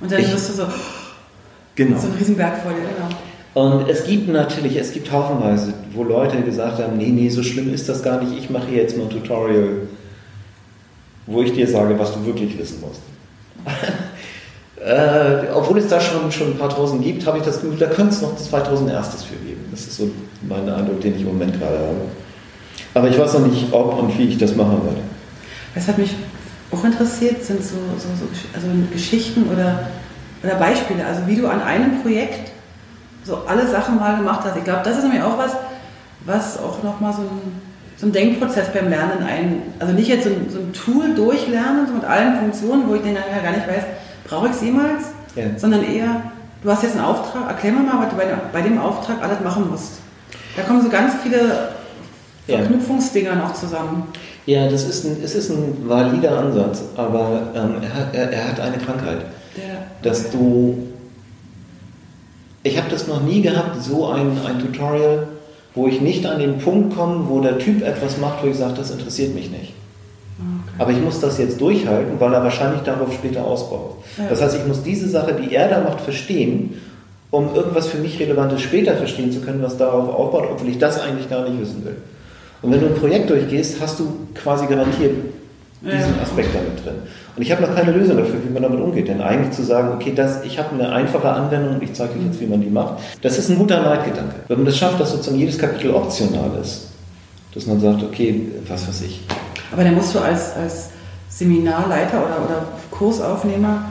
Und 0.00 0.10
dann 0.10 0.20
ich, 0.20 0.32
wirst 0.32 0.50
du 0.50 0.52
so, 0.54 0.66
genau. 1.74 1.98
so 1.98 2.08
ein 2.08 2.14
Riesenberg 2.14 2.62
vor 2.62 2.72
dir, 2.72 2.80
genau. 2.80 3.14
Und 3.54 3.88
es 3.88 4.04
gibt 4.04 4.28
natürlich, 4.28 4.76
es 4.76 4.92
gibt 4.92 5.12
haufenweise, 5.12 5.74
wo 5.92 6.04
Leute 6.04 6.40
gesagt 6.42 6.82
haben, 6.82 6.96
nee, 6.96 7.08
nee, 7.08 7.28
so 7.28 7.42
schlimm 7.42 7.72
ist 7.72 7.88
das 7.88 8.02
gar 8.02 8.22
nicht, 8.22 8.36
ich 8.36 8.50
mache 8.50 8.70
jetzt 8.70 8.96
mal 8.96 9.04
ein 9.04 9.10
Tutorial 9.10 9.88
wo 11.26 11.42
ich 11.42 11.52
dir 11.52 11.66
sage, 11.66 11.98
was 11.98 12.12
du 12.14 12.24
wirklich 12.26 12.58
wissen 12.58 12.80
musst. 12.80 13.00
äh, 14.84 15.48
obwohl 15.54 15.78
es 15.78 15.88
da 15.88 16.00
schon, 16.00 16.30
schon 16.32 16.48
ein 16.48 16.58
paar 16.58 16.68
tausend 16.68 17.02
gibt, 17.02 17.26
habe 17.26 17.38
ich 17.38 17.44
das 17.44 17.60
Gefühl, 17.60 17.78
da 17.78 17.86
könnte 17.86 18.14
es 18.14 18.22
noch 18.22 18.36
2000 18.36 18.90
erstes 18.90 19.22
für 19.22 19.36
geben. 19.36 19.64
Das 19.70 19.82
ist 19.82 19.96
so 19.96 20.10
mein 20.42 20.68
Eindruck, 20.68 21.00
den 21.00 21.14
ich 21.14 21.22
im 21.22 21.28
Moment 21.28 21.58
gerade 21.58 21.78
habe. 21.78 21.96
Aber 22.94 23.08
ich 23.08 23.18
weiß 23.18 23.34
noch 23.34 23.46
nicht, 23.46 23.72
ob 23.72 23.98
und 23.98 24.18
wie 24.18 24.24
ich 24.24 24.38
das 24.38 24.56
machen 24.56 24.84
werde. 24.84 25.00
Was 25.74 25.88
hat 25.88 25.98
mich 25.98 26.10
auch 26.72 26.84
interessiert, 26.84 27.44
sind 27.44 27.62
so, 27.62 27.76
so, 27.98 28.08
so 28.18 28.26
also 28.54 28.66
Geschichten 28.90 29.44
oder, 29.52 29.88
oder 30.42 30.54
Beispiele. 30.54 31.04
Also 31.04 31.26
wie 31.26 31.36
du 31.36 31.46
an 31.48 31.62
einem 31.62 32.02
Projekt 32.02 32.50
so 33.24 33.42
alle 33.46 33.66
Sachen 33.66 33.96
mal 33.96 34.16
gemacht 34.16 34.40
hast. 34.44 34.56
Ich 34.56 34.64
glaube, 34.64 34.80
das 34.84 34.96
ist 34.96 35.04
nämlich 35.04 35.22
auch 35.22 35.38
was, 35.38 35.52
was 36.24 36.58
auch 36.58 36.82
nochmal 36.82 37.12
so 37.12 37.22
ein 37.22 37.72
so 38.02 38.08
ein 38.08 38.12
Denkprozess 38.12 38.72
beim 38.72 38.90
Lernen 38.90 39.22
ein, 39.22 39.62
also 39.78 39.92
nicht 39.92 40.08
jetzt 40.08 40.24
so 40.24 40.30
ein, 40.30 40.50
so 40.50 40.58
ein 40.58 40.72
Tool 40.72 41.14
durchlernen, 41.14 41.86
so 41.86 41.94
mit 41.94 42.04
allen 42.04 42.36
Funktionen, 42.36 42.88
wo 42.88 42.96
ich 42.96 43.02
dann 43.02 43.12
nachher 43.12 43.40
gar 43.40 43.52
nicht 43.52 43.68
weiß, 43.68 43.84
brauche 44.24 44.48
ich 44.48 44.54
es 44.54 44.60
jemals, 44.60 45.04
ja. 45.36 45.44
sondern 45.56 45.84
eher, 45.84 46.20
du 46.64 46.68
hast 46.68 46.82
jetzt 46.82 46.96
einen 46.96 47.04
Auftrag, 47.04 47.46
erklär 47.46 47.70
mir 47.70 47.82
mal, 47.82 48.02
was 48.02 48.10
du 48.10 48.16
bei, 48.16 48.24
bei 48.52 48.60
dem 48.60 48.78
Auftrag 48.78 49.22
alles 49.22 49.38
machen 49.38 49.70
musst. 49.70 50.00
Da 50.56 50.62
kommen 50.62 50.82
so 50.82 50.88
ganz 50.88 51.12
viele 51.22 51.74
Verknüpfungsdinger 52.48 53.36
noch 53.36 53.54
zusammen. 53.54 54.08
Ja, 54.46 54.68
das 54.68 54.84
ist 54.84 55.04
ein, 55.04 55.16
es 55.22 55.34
ist 55.34 55.50
ein 55.50 55.88
valider 55.88 56.38
Ansatz, 56.38 56.82
aber 56.96 57.52
ähm, 57.54 57.76
er, 57.82 57.94
hat, 57.94 58.14
er, 58.14 58.32
er, 58.32 58.48
hat 58.48 58.60
eine 58.60 58.78
Krankheit. 58.78 59.18
Der, 59.56 59.86
dass 60.02 60.30
du. 60.30 60.88
Ich 62.64 62.76
habe 62.78 62.90
das 62.90 63.06
noch 63.06 63.22
nie 63.22 63.42
gehabt, 63.42 63.82
so 63.82 64.06
ein, 64.08 64.38
ein 64.46 64.58
Tutorial 64.58 65.26
wo 65.74 65.86
ich 65.86 66.00
nicht 66.00 66.26
an 66.26 66.38
den 66.38 66.58
Punkt 66.58 66.96
komme, 66.96 67.28
wo 67.28 67.40
der 67.40 67.58
Typ 67.58 67.82
etwas 67.82 68.18
macht, 68.18 68.42
wo 68.42 68.48
ich 68.48 68.56
sage, 68.56 68.74
das 68.76 68.90
interessiert 68.90 69.34
mich 69.34 69.50
nicht. 69.50 69.72
Okay. 70.38 70.74
Aber 70.78 70.90
ich 70.90 71.00
muss 71.00 71.20
das 71.20 71.38
jetzt 71.38 71.60
durchhalten, 71.60 72.18
weil 72.18 72.32
er 72.34 72.42
wahrscheinlich 72.42 72.82
darauf 72.82 73.12
später 73.12 73.44
ausbaut. 73.44 73.96
Ja. 74.18 74.24
Das 74.28 74.42
heißt, 74.42 74.56
ich 74.56 74.66
muss 74.66 74.82
diese 74.82 75.08
Sache, 75.08 75.34
die 75.34 75.54
er 75.54 75.68
da 75.68 75.80
macht, 75.80 76.00
verstehen, 76.00 76.80
um 77.30 77.54
irgendwas 77.54 77.88
für 77.88 77.98
mich 77.98 78.20
Relevantes 78.20 78.60
später 78.60 78.96
verstehen 78.96 79.32
zu 79.32 79.40
können, 79.40 79.62
was 79.62 79.78
darauf 79.78 80.14
aufbaut, 80.14 80.48
obwohl 80.50 80.68
ich 80.68 80.78
das 80.78 81.00
eigentlich 81.00 81.30
gar 81.30 81.48
nicht 81.48 81.58
wissen 81.60 81.84
will. 81.84 81.96
Und 82.62 82.72
wenn 82.72 82.80
du 82.80 82.86
ein 82.86 82.94
Projekt 82.94 83.28
durchgehst, 83.28 83.80
hast 83.80 83.98
du 83.98 84.12
quasi 84.34 84.66
garantiert 84.66 85.12
diesen 85.82 86.20
Aspekt 86.20 86.54
damit 86.54 86.84
drin. 86.84 86.94
Und 87.34 87.42
ich 87.42 87.50
habe 87.50 87.62
noch 87.62 87.74
keine 87.74 87.90
Lösung 87.90 88.16
dafür, 88.16 88.36
wie 88.44 88.52
man 88.52 88.62
damit 88.62 88.80
umgeht. 88.80 89.08
Denn 89.08 89.20
eigentlich 89.20 89.52
zu 89.52 89.64
sagen, 89.64 89.88
okay, 89.94 90.12
das, 90.14 90.44
ich 90.44 90.58
habe 90.58 90.74
eine 90.74 90.92
einfache 90.92 91.28
Anwendung 91.28 91.74
und 91.74 91.82
ich 91.82 91.92
zeige 91.92 92.12
euch 92.12 92.24
jetzt, 92.26 92.40
wie 92.40 92.46
man 92.46 92.60
die 92.60 92.70
macht, 92.70 93.00
das 93.22 93.38
ist 93.38 93.48
ein 93.48 93.58
guter 93.58 93.80
Neidgedanke. 93.80 94.34
Wenn 94.46 94.58
man 94.58 94.66
das 94.66 94.76
schafft, 94.78 95.00
dass 95.00 95.10
sozusagen 95.10 95.38
jedes 95.38 95.58
Kapitel 95.58 95.90
optional 95.90 96.50
ist, 96.60 96.88
dass 97.54 97.66
man 97.66 97.80
sagt, 97.80 98.02
okay, 98.02 98.48
was 98.68 98.86
weiß 98.86 99.02
ich. 99.02 99.22
Aber 99.72 99.82
dann 99.82 99.94
musst 99.94 100.14
du 100.14 100.20
als, 100.20 100.54
als 100.54 100.90
Seminarleiter 101.28 102.18
oder, 102.18 102.44
oder 102.44 102.66
Kursaufnehmer 102.90 103.86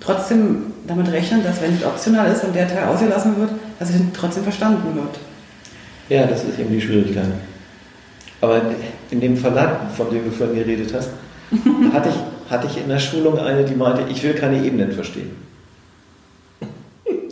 trotzdem 0.00 0.72
damit 0.86 1.10
rechnen, 1.10 1.42
dass 1.42 1.60
wenn 1.60 1.74
es 1.74 1.84
optional 1.84 2.30
ist 2.30 2.44
und 2.44 2.54
der 2.54 2.68
Teil 2.68 2.86
ausgelassen 2.86 3.36
wird, 3.38 3.50
dass 3.78 3.90
es 3.90 3.96
trotzdem 4.12 4.44
verstanden 4.44 4.94
wird. 4.94 5.18
Ja, 6.08 6.26
das 6.26 6.44
ist 6.44 6.58
eben 6.58 6.70
die 6.70 6.80
Schwierigkeit. 6.80 7.24
Aber 8.40 8.60
in 9.10 9.20
dem 9.20 9.36
Verlag, 9.36 9.90
von 9.96 10.10
dem 10.10 10.24
du 10.24 10.30
vorhin 10.30 10.56
geredet 10.56 10.92
hast, 10.94 11.10
hatte 11.92 12.10
ich, 12.10 12.50
hatte 12.50 12.66
ich 12.66 12.78
in 12.78 12.88
der 12.88 12.98
Schulung 12.98 13.38
eine, 13.38 13.64
die 13.64 13.74
meinte, 13.74 14.04
ich 14.10 14.22
will 14.22 14.34
keine 14.34 14.64
Ebenen 14.64 14.92
verstehen. 14.92 15.30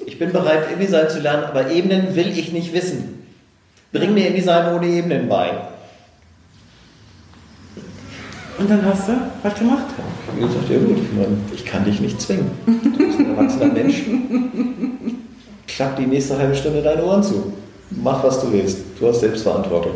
Ich 0.07 0.19
bin 0.19 0.33
bereit, 0.33 0.71
InDesign 0.73 1.09
zu 1.09 1.21
lernen, 1.21 1.45
aber 1.45 1.71
Ebenen 1.71 2.15
will 2.15 2.29
ich 2.29 2.53
nicht 2.53 2.73
wissen. 2.73 3.27
Bring 3.93 4.15
mir 4.15 4.29
InDesign 4.29 4.75
ohne 4.75 4.87
Ebenen 4.87 5.29
bei. 5.29 5.51
Und 8.59 8.71
dann 8.71 8.85
hast 8.85 9.09
du 9.09 9.13
was 9.43 9.55
gemacht? 9.57 9.85
Ich 9.99 10.33
habe 10.33 10.47
gesagt, 10.47 10.71
ja 10.71 10.79
gut, 10.79 10.99
ich, 10.99 11.13
meine, 11.13 11.37
ich 11.53 11.65
kann 11.65 11.85
dich 11.85 12.01
nicht 12.01 12.21
zwingen. 12.21 12.51
Du 12.67 12.99
bist 12.99 13.19
ein 13.19 13.37
erwachsener 13.37 13.73
Mensch. 13.73 14.05
Klapp 15.67 15.97
die 15.97 16.07
nächste 16.07 16.39
halbe 16.39 16.55
Stunde 16.55 16.81
deine 16.81 17.05
Ohren 17.05 17.23
zu. 17.23 17.53
Mach, 17.91 18.23
was 18.23 18.41
du 18.41 18.53
willst. 18.53 18.79
Du 18.99 19.09
hast 19.09 19.21
Selbstverantwortung. 19.21 19.95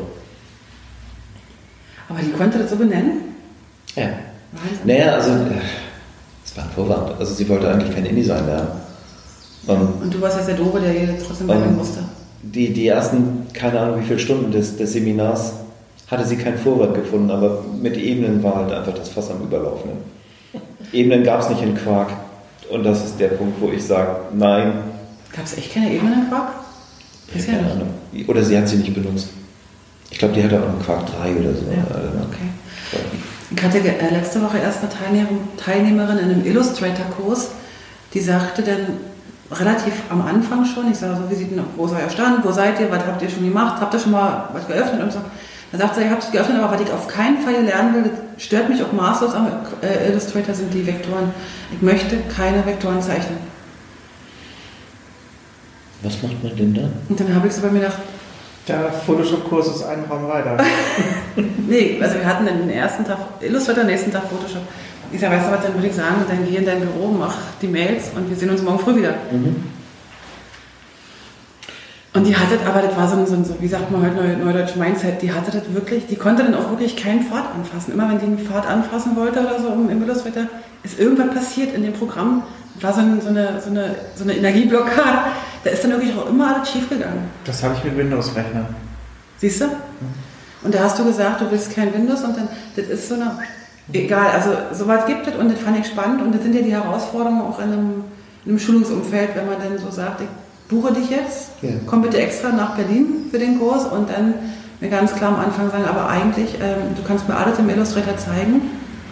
Aber 2.08 2.18
die 2.20 2.30
konnte 2.30 2.58
das 2.58 2.70
so 2.70 2.76
benennen? 2.76 3.34
Ja. 3.94 4.08
Wahnsinn. 4.52 4.78
Naja, 4.84 5.14
also 5.14 5.30
es 6.44 6.56
war 6.56 6.64
ein 6.64 6.70
Vorwand. 6.70 7.18
Also 7.18 7.34
sie 7.34 7.48
wollte 7.48 7.70
eigentlich 7.70 7.94
kein 7.94 8.06
InDesign 8.06 8.46
lernen. 8.46 8.68
Und, 9.66 10.02
und, 10.02 10.14
du 10.14 10.20
warst 10.20 10.38
jetzt 10.38 10.48
der 10.48 10.56
Doofe, 10.56 10.80
der 10.80 10.92
hier 10.92 11.18
trotzdem 11.24 11.46
bleiben 11.46 11.76
musste. 11.76 12.00
Die, 12.42 12.72
die 12.72 12.86
ersten, 12.86 13.46
keine 13.52 13.80
Ahnung 13.80 14.00
wie 14.00 14.06
viele 14.06 14.18
Stunden 14.18 14.50
des, 14.50 14.76
des 14.76 14.92
Seminars 14.92 15.52
hatte 16.06 16.24
sie 16.24 16.36
kein 16.36 16.56
Vorwand 16.56 16.94
gefunden, 16.94 17.30
aber 17.30 17.62
mit 17.78 17.96
Ebenen 17.98 18.42
war 18.42 18.56
halt 18.56 18.72
einfach 18.72 18.94
das 18.94 19.10
Fass 19.10 19.30
am 19.30 19.42
Überlaufen. 19.42 19.90
Ebenen 20.92 21.22
gab 21.22 21.40
es 21.40 21.50
nicht 21.50 21.62
in 21.62 21.74
Quark. 21.74 22.10
Und 22.70 22.84
das 22.84 23.04
ist 23.04 23.20
der 23.20 23.28
Punkt, 23.28 23.60
wo 23.60 23.70
ich 23.70 23.84
sage, 23.84 24.16
nein. 24.32 24.72
Gab 25.34 25.44
es 25.44 25.58
echt 25.58 25.74
keine 25.74 25.92
Ebenen 25.92 26.22
in 26.22 26.28
Quark? 26.28 26.52
Ja, 27.34 27.44
keine 27.44 27.72
Ahnung. 27.72 27.88
Oder 28.26 28.42
sie 28.42 28.56
hat 28.56 28.68
sie 28.68 28.76
nicht 28.76 28.94
benutzt. 28.94 29.28
Ich 30.10 30.18
glaube, 30.18 30.34
die 30.34 30.42
hatte 30.42 30.60
auch 30.60 30.68
einen 30.68 30.82
Quark 30.82 31.06
3 31.06 31.32
oder 31.32 31.54
so. 31.54 31.64
Ja, 31.70 31.84
okay. 32.24 32.48
Ich 33.50 33.62
hatte 33.62 33.78
äh, 33.78 34.14
letzte 34.14 34.42
Woche 34.42 34.58
erst 34.58 34.80
eine 34.80 35.26
Teilnehmerin 35.56 36.18
in 36.18 36.24
einem 36.30 36.46
Illustrator-Kurs, 36.46 37.50
die 38.14 38.20
sagte 38.20 38.62
dann 38.62 38.98
relativ 39.50 39.94
am 40.10 40.22
Anfang 40.22 40.64
schon, 40.64 40.90
ich 40.90 40.98
sage 40.98 41.16
so, 41.16 41.30
wie 41.30 41.34
sieht 41.34 41.50
denn, 41.50 41.64
wo 41.76 41.86
ist 41.86 41.92
euer 41.92 42.10
Stand, 42.10 42.44
wo 42.44 42.52
seid 42.52 42.78
ihr, 42.80 42.90
was 42.90 43.06
habt 43.06 43.22
ihr 43.22 43.30
schon 43.30 43.44
gemacht, 43.44 43.80
habt 43.80 43.94
ihr 43.94 44.00
schon 44.00 44.12
mal 44.12 44.48
was 44.52 44.66
geöffnet 44.66 45.02
und 45.02 45.12
so. 45.12 45.20
Da 45.72 45.78
sagt 45.78 45.96
sie, 45.96 46.02
ich 46.02 46.10
habe 46.10 46.20
es 46.20 46.30
geöffnet, 46.30 46.58
aber 46.62 46.74
was 46.74 46.80
ich 46.82 46.92
auf 46.92 47.08
keinen 47.08 47.38
Fall 47.38 47.62
lernen 47.62 47.94
will, 47.94 48.02
das 48.02 48.44
stört 48.44 48.68
mich 48.68 48.82
auch 48.82 48.92
maßlos 48.92 49.34
am 49.34 49.48
äh, 49.82 50.08
Illustrator, 50.10 50.54
sind 50.54 50.72
die 50.72 50.86
Vektoren. 50.86 51.30
Ich 51.72 51.82
möchte 51.82 52.16
keine 52.34 52.64
Vektoren 52.64 53.02
zeichnen. 53.02 53.38
Was 56.02 56.22
macht 56.22 56.42
man 56.42 56.56
denn 56.56 56.74
dann? 56.74 56.92
Und 57.08 57.18
dann 57.18 57.34
habe 57.34 57.48
ich 57.48 57.54
so 57.54 57.62
bei 57.62 57.70
mir 57.70 57.80
gedacht, 57.80 57.98
der 58.68 58.92
Photoshop-Kurs 58.92 59.68
ist 59.68 59.82
einen 59.82 60.04
Raum 60.04 60.28
weiter. 60.28 60.56
nee, 61.68 61.98
also 62.00 62.16
wir 62.16 62.26
hatten 62.26 62.46
den 62.46 62.70
ersten 62.70 63.04
Tag 63.04 63.18
Illustrator, 63.40 63.84
nächsten 63.84 64.12
Tag 64.12 64.22
Photoshop. 64.24 64.62
Ich 65.10 65.20
sage, 65.20 65.36
weißt 65.36 65.48
du 65.48 65.52
was, 65.52 65.62
dann 65.62 65.74
würde 65.74 65.88
ich 65.88 65.94
sagen, 65.94 66.16
dann 66.28 66.46
geh 66.46 66.56
in 66.56 66.66
dein 66.66 66.80
Büro, 66.80 67.08
mach 67.08 67.34
die 67.62 67.68
Mails 67.68 68.10
und 68.14 68.28
wir 68.28 68.36
sehen 68.36 68.50
uns 68.50 68.62
morgen 68.62 68.78
früh 68.78 68.96
wieder. 68.96 69.14
Mhm. 69.30 69.56
Und 72.14 72.26
die 72.26 72.36
hatte, 72.36 72.58
aber 72.66 72.82
das 72.82 72.96
war 72.96 73.08
so, 73.08 73.24
so, 73.26 73.42
so 73.44 73.56
wie 73.60 73.68
sagt 73.68 73.90
man 73.90 74.02
heute 74.02 74.36
Neudeutsch 74.36 74.76
Mindset, 74.76 75.22
die 75.22 75.32
hatte 75.32 75.50
das 75.50 75.72
wirklich, 75.72 76.06
die 76.06 76.16
konnte 76.16 76.42
dann 76.42 76.54
auch 76.54 76.70
wirklich 76.70 76.96
keinen 76.96 77.22
Pfad 77.22 77.44
anfassen. 77.54 77.92
Immer 77.92 78.08
wenn 78.08 78.18
die 78.18 78.26
einen 78.26 78.38
Pfad 78.38 78.66
anfassen 78.66 79.14
wollte 79.14 79.40
oder 79.40 79.60
so 79.60 79.68
im 79.68 80.02
Illustrator, 80.02 80.44
ist 80.82 80.98
irgendwas 80.98 81.34
passiert 81.34 81.74
in 81.74 81.82
dem 81.82 81.92
Programm, 81.92 82.42
war 82.80 82.92
so, 82.92 83.00
ein, 83.00 83.20
so, 83.20 83.28
eine, 83.28 83.60
so, 83.62 83.70
eine, 83.70 83.94
so 84.14 84.24
eine 84.24 84.34
Energieblockade. 84.34 85.18
Da 85.64 85.70
ist 85.70 85.84
dann 85.84 85.92
wirklich 85.92 86.16
auch 86.16 86.28
immer 86.28 86.54
alles 86.54 86.70
schief 86.70 86.88
gegangen. 86.88 87.30
Das 87.44 87.62
habe 87.62 87.74
ich 87.76 87.84
mit 87.84 87.96
Windows-Rechnern. 87.96 88.66
Siehst 89.38 89.60
du? 89.60 89.66
Und 90.62 90.74
da 90.74 90.80
hast 90.80 90.98
du 90.98 91.04
gesagt, 91.04 91.40
du 91.40 91.50
willst 91.50 91.74
kein 91.74 91.92
Windows 91.94 92.22
und 92.22 92.36
dann, 92.36 92.48
das 92.74 92.86
ist 92.86 93.08
so 93.08 93.14
eine, 93.14 93.38
egal, 93.92 94.30
also 94.32 94.50
sowas 94.72 95.06
gibt 95.06 95.26
es 95.26 95.34
und 95.36 95.50
das 95.52 95.60
fand 95.60 95.78
ich 95.78 95.86
spannend 95.86 96.20
und 96.22 96.34
das 96.34 96.42
sind 96.42 96.54
ja 96.54 96.62
die 96.62 96.72
Herausforderungen 96.72 97.42
auch 97.42 97.58
in 97.58 97.72
einem, 97.72 98.04
in 98.44 98.50
einem 98.50 98.58
Schulungsumfeld, 98.58 99.30
wenn 99.34 99.46
man 99.46 99.56
dann 99.62 99.78
so 99.78 99.90
sagt, 99.90 100.20
ich 100.20 100.28
buche 100.68 100.92
dich 100.92 101.10
jetzt, 101.10 101.50
ja. 101.62 101.70
komm 101.86 102.02
bitte 102.02 102.18
extra 102.18 102.50
nach 102.50 102.74
Berlin 102.74 103.26
für 103.30 103.38
den 103.38 103.58
Kurs 103.58 103.84
und 103.86 104.10
dann 104.10 104.34
mir 104.80 104.90
ganz 104.90 105.14
klar 105.14 105.32
am 105.34 105.40
Anfang 105.40 105.70
sagen, 105.70 105.84
aber 105.84 106.08
eigentlich, 106.08 106.54
ähm, 106.54 106.94
du 106.96 107.02
kannst 107.02 107.28
mir 107.28 107.36
alles 107.36 107.58
im 107.58 107.68
Illustrator 107.68 108.16
zeigen, 108.16 108.62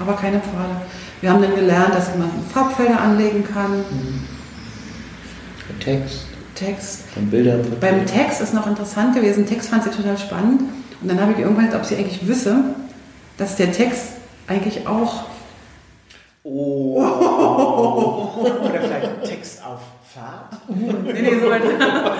aber 0.00 0.14
keine 0.14 0.40
Pfade. 0.40 0.76
Wir 1.20 1.32
haben 1.32 1.42
dann 1.42 1.54
gelernt, 1.54 1.94
dass 1.94 2.14
man 2.16 2.30
Farbfelder 2.52 3.00
anlegen 3.00 3.44
kann. 3.44 3.78
Mhm. 3.78 4.24
Text. 5.80 6.26
Text. 6.56 7.04
Von 7.14 7.30
Bildern. 7.30 7.64
Beim 7.80 8.04
Text 8.06 8.40
ist 8.40 8.52
noch 8.52 8.66
interessant 8.66 9.14
gewesen. 9.14 9.46
Text 9.46 9.68
fand 9.68 9.84
sie 9.84 9.90
total 9.90 10.18
spannend. 10.18 10.62
Und 11.00 11.08
dann 11.08 11.20
habe 11.20 11.32
ich 11.32 11.38
irgendwann, 11.38 11.72
ob 11.74 11.84
sie 11.84 11.96
eigentlich 11.96 12.26
wisse, 12.26 12.56
dass 13.38 13.54
der 13.56 13.70
Text 13.70 14.08
eigentlich 14.48 14.88
auch. 14.88 15.24
Oh. 16.42 16.96
Oder 18.64 18.80
vielleicht 18.80 19.24
Text 19.24 19.62
auf 19.64 19.80
Fahrt. 20.12 20.52
nee, 20.68 21.22
nee, 21.22 21.40
so 21.40 21.50
weit. 21.50 21.62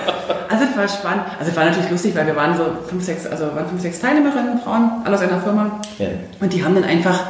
Also 0.49 0.63
es 0.63 0.77
war 0.77 0.87
spannend. 0.87 1.25
Also 1.37 1.51
es 1.51 1.57
war 1.57 1.65
natürlich 1.65 1.91
lustig, 1.91 2.15
weil 2.15 2.25
wir 2.25 2.35
waren 2.37 2.55
so 2.55 2.63
fünf, 2.87 3.03
sechs, 3.03 3.25
also 3.25 3.47
waren 3.53 3.67
fünf, 3.67 3.81
sechs 3.81 3.99
Teilnehmerinnen, 3.99 4.59
Frauen, 4.61 5.01
alle 5.03 5.15
aus 5.15 5.21
einer 5.21 5.41
Firma. 5.41 5.81
Ja. 5.97 6.07
Und 6.39 6.53
die 6.53 6.63
haben 6.63 6.73
dann 6.73 6.85
einfach 6.85 7.25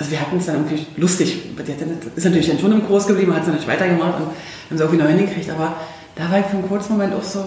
also 0.00 0.12
wir 0.12 0.20
hatten 0.20 0.38
es 0.38 0.46
dann 0.46 0.56
irgendwie 0.56 0.86
lustig. 0.96 1.54
Die 1.54 1.72
hat 1.72 1.80
dann, 1.80 1.98
ist 2.16 2.24
natürlich 2.24 2.48
dann 2.48 2.58
schon 2.58 2.72
im 2.72 2.86
Kurs 2.86 3.06
geblieben, 3.06 3.34
hat 3.34 3.46
es 3.46 3.52
nicht 3.52 3.68
weitergemacht 3.68 4.14
und 4.18 4.28
haben 4.28 4.34
sie 4.70 4.82
irgendwie 4.82 5.02
neu 5.02 5.08
hingekriegt. 5.10 5.50
Aber 5.50 5.74
da 6.20 6.30
war 6.30 6.40
ich 6.40 6.46
für 6.46 6.58
einen 6.58 6.68
kurzen 6.68 6.92
Moment 6.92 7.14
auch 7.14 7.22
so, 7.22 7.42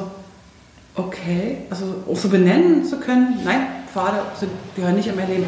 okay, 0.96 1.58
also 1.70 1.86
auch 2.10 2.18
so 2.18 2.30
benennen 2.30 2.84
zu 2.86 2.98
können, 2.98 3.40
nein, 3.46 3.68
Pfade 3.92 4.18
sind, 4.40 4.52
gehören 4.76 4.96
nicht 4.96 5.08
in 5.08 5.16
mein 5.16 5.28
Leben. 5.28 5.46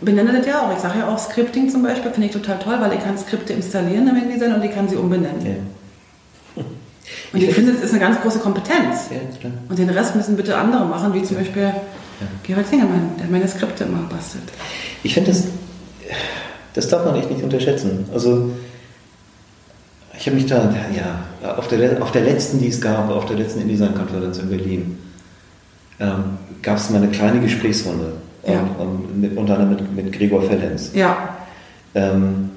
Benenne 0.00 0.32
das 0.32 0.46
ja 0.46 0.60
auch. 0.60 0.72
Ich 0.72 0.78
sage 0.78 1.00
ja 1.00 1.08
auch 1.08 1.18
Scripting 1.18 1.68
zum 1.68 1.82
Beispiel, 1.82 2.12
finde 2.12 2.28
ich 2.28 2.32
total 2.32 2.60
toll, 2.60 2.76
weil 2.78 2.92
ich 2.92 3.02
kann 3.02 3.18
Skripte 3.18 3.52
installieren 3.52 4.06
im 4.06 4.14
Handy 4.14 4.44
und 4.44 4.62
ich 4.62 4.72
kann 4.72 4.88
sie 4.88 4.94
umbenennen. 4.94 5.44
Ja. 5.44 6.62
Und 7.32 7.42
ich, 7.42 7.48
ich 7.48 7.54
finde, 7.54 7.72
das 7.72 7.82
ist 7.82 7.90
eine 7.90 8.00
ganz 8.00 8.20
große 8.20 8.38
Kompetenz. 8.38 9.10
Ja, 9.10 9.50
und 9.68 9.78
den 9.78 9.90
Rest 9.90 10.14
müssen 10.14 10.36
bitte 10.36 10.56
andere 10.56 10.84
machen, 10.84 11.12
wie 11.14 11.22
zum 11.22 11.36
Beispiel 11.36 11.62
ja. 11.62 12.26
Gerald 12.44 12.68
Zingermann, 12.68 13.10
der 13.18 13.26
meine 13.28 13.48
Skripte 13.48 13.84
immer 13.84 14.02
bastelt. 14.08 14.44
Ich 15.02 15.14
finde, 15.14 15.32
das, 15.32 15.44
das 16.74 16.88
darf 16.88 17.04
man 17.04 17.16
echt 17.16 17.30
nicht 17.30 17.42
unterschätzen. 17.42 18.08
Also, 18.12 18.50
ich 20.18 20.26
habe 20.26 20.36
mich 20.36 20.46
da, 20.46 20.74
ja, 20.94 21.54
auf 21.56 21.68
der, 21.68 22.02
auf 22.02 22.10
der 22.10 22.22
letzten, 22.22 22.58
die 22.58 22.68
es 22.68 22.80
gab, 22.80 23.08
auf 23.08 23.26
der 23.26 23.36
letzten 23.36 23.60
InDesign-Konferenz 23.60 24.38
in 24.38 24.48
Berlin, 24.48 24.98
ähm, 26.00 26.38
gab 26.60 26.76
es 26.76 26.90
mal 26.90 27.00
eine 27.00 27.08
kleine 27.08 27.40
Gesprächsrunde. 27.40 28.14
Ja. 28.46 28.62
Und, 28.78 29.20
mit, 29.20 29.36
unter 29.36 29.58
anderem 29.58 29.76
mit, 29.76 30.04
mit 30.04 30.12
Gregor 30.12 30.42
Fellens. 30.42 30.90
Ja. 30.94 31.36
Ähm, 31.94 32.50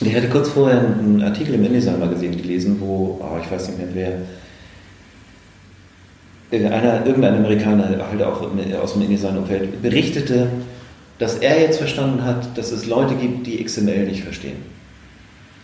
ich 0.00 0.14
hatte 0.14 0.28
kurz 0.28 0.48
vorher 0.48 0.80
einen 0.80 1.22
Artikel 1.22 1.54
im 1.54 1.64
InDesign-Magazin 1.64 2.36
gelesen, 2.36 2.76
wo, 2.80 3.20
oh, 3.20 3.38
ich 3.42 3.50
weiß 3.50 3.68
nicht 3.68 3.94
mehr 3.94 4.22
wer, 6.50 6.72
einer, 6.72 7.04
irgendein 7.04 7.36
Amerikaner 7.36 7.88
halt 7.88 8.22
auch 8.22 8.40
aus 8.82 8.92
dem 8.94 9.02
InDesign-Umfeld 9.02 9.82
berichtete, 9.82 10.48
dass 11.18 11.36
er 11.36 11.60
jetzt 11.60 11.78
verstanden 11.78 12.24
hat, 12.24 12.56
dass 12.56 12.72
es 12.72 12.86
Leute 12.86 13.14
gibt, 13.14 13.46
die 13.46 13.62
XML 13.62 14.06
nicht 14.06 14.22
verstehen. 14.22 14.56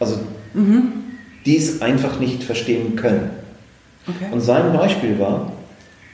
Also 0.00 0.18
mhm. 0.54 0.92
die 1.46 1.56
es 1.56 1.82
einfach 1.82 2.18
nicht 2.20 2.42
verstehen 2.42 2.96
können. 2.96 3.30
Okay. 4.06 4.32
Und 4.32 4.40
sein 4.40 4.72
Beispiel 4.72 5.18
war, 5.18 5.52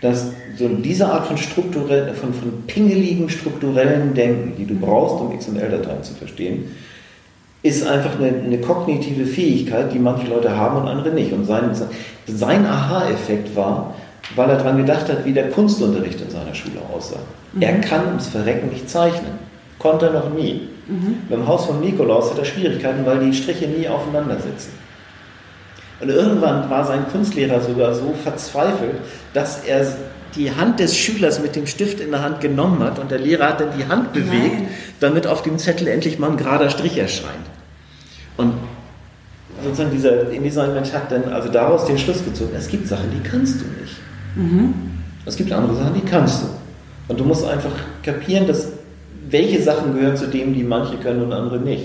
dass 0.01 0.33
so 0.57 0.69
diese 0.69 1.09
Art 1.09 1.27
von, 1.27 1.37
strukturell, 1.37 2.13
von, 2.15 2.35
von 2.35 2.63
pingeligem 2.67 3.29
strukturellen 3.29 4.15
Denken, 4.15 4.55
die 4.57 4.67
du 4.67 4.75
brauchst, 4.75 5.21
um 5.21 5.37
XML-Dateien 5.37 6.03
zu 6.03 6.15
verstehen, 6.15 6.65
ist 7.63 7.87
einfach 7.87 8.19
eine, 8.19 8.29
eine, 8.29 8.59
kognitive 8.59 9.27
Fähigkeit, 9.27 9.93
die 9.93 9.99
manche 9.99 10.29
Leute 10.29 10.57
haben 10.57 10.77
und 10.83 10.89
andere 10.89 11.11
nicht. 11.11 11.33
Und 11.33 11.45
sein, 11.45 11.71
sein 12.27 12.67
Aha-Effekt 12.67 13.55
war, 13.57 13.95
weil 14.37 14.51
er 14.51 14.59
daran 14.59 14.77
gedacht 14.77 15.09
hat, 15.09 15.25
wie 15.25 15.33
der 15.33 15.51
Kunstunterricht 15.51 16.21
in 16.21 16.31
seiner 16.31 16.55
Schule 16.55 16.81
aussah. 16.95 17.19
Mhm. 17.53 17.63
Er 17.63 17.81
kann 17.81 18.07
ums 18.07 18.29
Verrecken 18.29 18.69
nicht 18.69 18.89
zeichnen. 18.89 19.33
Konnte 19.79 20.07
er 20.07 20.13
noch 20.13 20.31
nie. 20.33 20.69
Mhm. 20.89 21.17
Beim 21.29 21.47
Haus 21.47 21.67
von 21.67 21.81
Nikolaus 21.81 22.31
hat 22.31 22.39
er 22.39 22.45
Schwierigkeiten, 22.45 23.05
weil 23.05 23.21
die 23.21 23.35
Striche 23.35 23.69
nie 23.69 23.89
aufeinander 23.89 24.37
sitzen. 24.37 24.73
Und 26.01 26.09
irgendwann 26.09 26.71
war 26.71 26.85
sein 26.85 27.07
Kunstlehrer 27.11 27.61
sogar 27.61 27.95
so 27.95 28.15
verzweifelt, 28.23 28.97
dass 29.35 29.65
er 29.65 29.87
die 30.35 30.53
Hand 30.53 30.79
des 30.79 30.97
Schülers 30.97 31.41
mit 31.41 31.57
dem 31.57 31.67
Stift 31.67 32.01
in 32.01 32.11
der 32.11 32.23
Hand 32.23 32.41
genommen 32.41 32.83
hat 32.83 32.99
und 32.99 33.11
der 33.11 33.19
Lehrer 33.19 33.49
hat 33.49 33.61
dann 33.61 33.77
die 33.77 33.87
Hand 33.87 34.13
bewegt, 34.13 34.55
Nein. 34.55 34.69
damit 35.01 35.27
auf 35.27 35.43
dem 35.43 35.59
Zettel 35.59 35.89
endlich 35.89 36.19
mal 36.19 36.31
ein 36.31 36.37
gerader 36.37 36.71
Strich 36.71 36.97
erscheint. 36.97 37.35
Und 38.37 38.55
sozusagen 39.63 39.91
dieser 39.91 40.31
InDesign-Mensch 40.31 40.93
hat 40.93 41.11
dann 41.11 41.25
also 41.25 41.49
daraus 41.49 41.87
den 41.87 41.99
Schluss 41.99 42.25
gezogen, 42.25 42.53
es 42.57 42.69
gibt 42.69 42.87
Sachen, 42.87 43.11
die 43.11 43.29
kannst 43.29 43.61
du 43.61 43.65
nicht. 43.81 43.97
Mhm. 44.37 44.75
Es 45.25 45.37
gibt 45.37 45.51
andere 45.51 45.75
Sachen, 45.75 45.95
die 45.95 46.03
kannst 46.03 46.43
du. 46.43 46.47
Und 47.09 47.19
du 47.19 47.25
musst 47.25 47.45
einfach 47.47 47.73
kapieren, 48.03 48.47
dass 48.47 48.69
welche 49.31 49.63
Sachen 49.63 49.95
gehören 49.95 50.17
zu 50.17 50.27
dem, 50.27 50.55
die 50.55 50.63
manche 50.63 50.97
können 50.97 51.23
und 51.23 51.33
andere 51.33 51.59
nicht. 51.59 51.85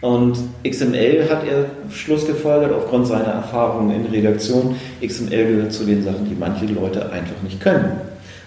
Und 0.00 0.36
XML 0.68 1.28
hat 1.30 1.44
er 1.46 1.66
Schluss 1.94 2.26
gefolgert 2.26 2.72
aufgrund 2.72 3.06
seiner 3.06 3.28
Erfahrungen 3.28 3.94
in 3.94 4.06
Redaktion. 4.12 4.74
XML 5.00 5.46
gehört 5.46 5.72
zu 5.72 5.84
den 5.84 6.02
Sachen, 6.02 6.28
die 6.28 6.34
manche 6.38 6.66
Leute 6.66 7.10
einfach 7.12 7.40
nicht 7.44 7.60
können. 7.60 7.92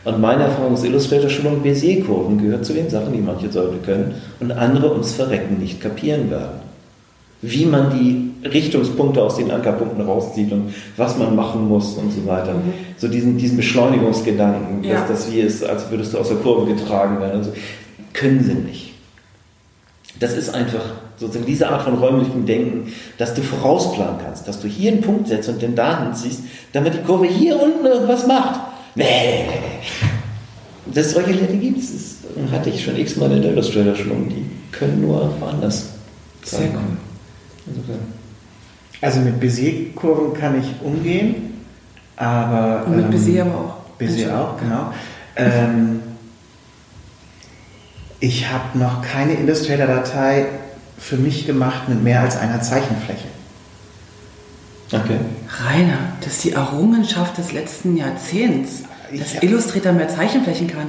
Und 0.03 0.21
meine 0.21 0.43
Erfahrung 0.43 0.73
ist 0.75 0.83
Illustrator-Schulung, 0.83 1.63
Bézier-Kurven 1.63 2.37
gehört 2.37 2.65
zu 2.65 2.73
den 2.73 2.89
Sachen, 2.89 3.13
die 3.13 3.19
manche 3.19 3.47
Leute 3.47 3.77
können 3.83 4.15
und 4.39 4.51
andere 4.51 4.91
ums 4.91 5.13
Verrecken 5.13 5.57
nicht 5.59 5.81
kapieren 5.81 6.29
werden. 6.29 6.59
Wie 7.41 7.65
man 7.65 7.89
die 7.89 8.47
Richtungspunkte 8.47 9.21
aus 9.21 9.37
den 9.37 9.49
Ankerpunkten 9.49 10.05
rauszieht 10.05 10.51
und 10.51 10.73
was 10.97 11.17
man 11.17 11.35
machen 11.35 11.67
muss 11.67 11.93
und 11.93 12.11
so 12.11 12.25
weiter. 12.27 12.53
Mhm. 12.53 12.73
So 12.97 13.07
diesen, 13.07 13.37
diesen 13.37 13.57
Beschleunigungsgedanken, 13.57 14.83
ja. 14.83 14.99
dass 14.99 15.07
das 15.07 15.31
wie 15.31 15.39
ist, 15.39 15.63
als 15.63 15.89
würdest 15.89 16.13
du 16.13 16.19
aus 16.19 16.27
der 16.27 16.37
Kurve 16.37 16.71
getragen 16.71 17.19
werden. 17.19 17.39
Also, 17.39 17.51
können 18.15 18.43
sie 18.43 18.53
nicht. 18.53 18.93
Das 20.19 20.33
ist 20.33 20.49
einfach 20.49 20.93
sozusagen 21.17 21.45
diese 21.45 21.69
Art 21.69 21.83
von 21.83 21.95
räumlichem 21.95 22.45
Denken, 22.45 22.91
dass 23.17 23.33
du 23.33 23.41
vorausplanen 23.41 24.19
kannst, 24.23 24.47
dass 24.47 24.61
du 24.61 24.67
hier 24.67 24.93
einen 24.93 25.01
Punkt 25.01 25.27
setzt 25.27 25.49
und 25.49 25.61
den 25.61 25.75
dahin 25.75 26.13
ziehst, 26.13 26.41
damit 26.71 26.93
die 26.93 26.99
Kurve 26.99 27.25
hier 27.25 27.61
unten 27.61 27.85
irgendwas 27.85 28.25
macht. 28.25 28.61
Nee. 28.95 29.45
Das 30.85 31.11
solche 31.11 31.31
Leute 31.31 31.57
gibt 31.57 31.79
es. 31.79 32.17
Das 32.35 32.51
hatte 32.51 32.69
ich 32.69 32.83
schon 32.83 32.97
x-mal 32.97 33.31
in 33.31 33.41
der 33.41 33.51
Illustrator-Schulung. 33.51 34.29
Die 34.29 34.45
können 34.71 35.01
nur 35.01 35.33
woanders. 35.39 35.89
Sehr 36.43 36.69
cool. 36.69 36.97
Also 39.01 39.19
mit 39.19 39.39
Bézier-Kurven 39.39 40.33
kann 40.33 40.59
ich 40.59 40.67
umgehen, 40.81 41.63
aber... 42.15 42.85
Und 42.85 42.95
mit 42.95 43.05
ähm, 43.05 43.11
Bézier 43.11 43.41
aber 43.41 43.55
auch. 43.55 43.99
Bézier 43.99 44.33
auch, 44.33 44.57
genau. 44.57 44.93
Ähm, 45.35 46.01
ich 48.19 48.49
habe 48.49 48.77
noch 48.77 49.01
keine 49.01 49.33
Illustrator-Datei 49.33 50.45
für 50.97 51.17
mich 51.17 51.45
gemacht 51.45 51.89
mit 51.89 52.03
mehr 52.03 52.21
als 52.21 52.37
einer 52.37 52.61
Zeichenfläche. 52.61 53.27
Okay. 54.91 55.19
Rainer, 55.49 55.97
das 56.21 56.33
ist 56.33 56.43
die 56.45 56.51
Errungenschaft 56.53 57.37
des 57.37 57.51
letzten 57.51 57.97
Jahrzehnts, 57.97 58.83
dass 59.11 59.33
ich, 59.33 59.43
Illustrator 59.43 59.91
mehr 59.91 60.07
Zeichenflächen 60.07 60.67
kann. 60.67 60.87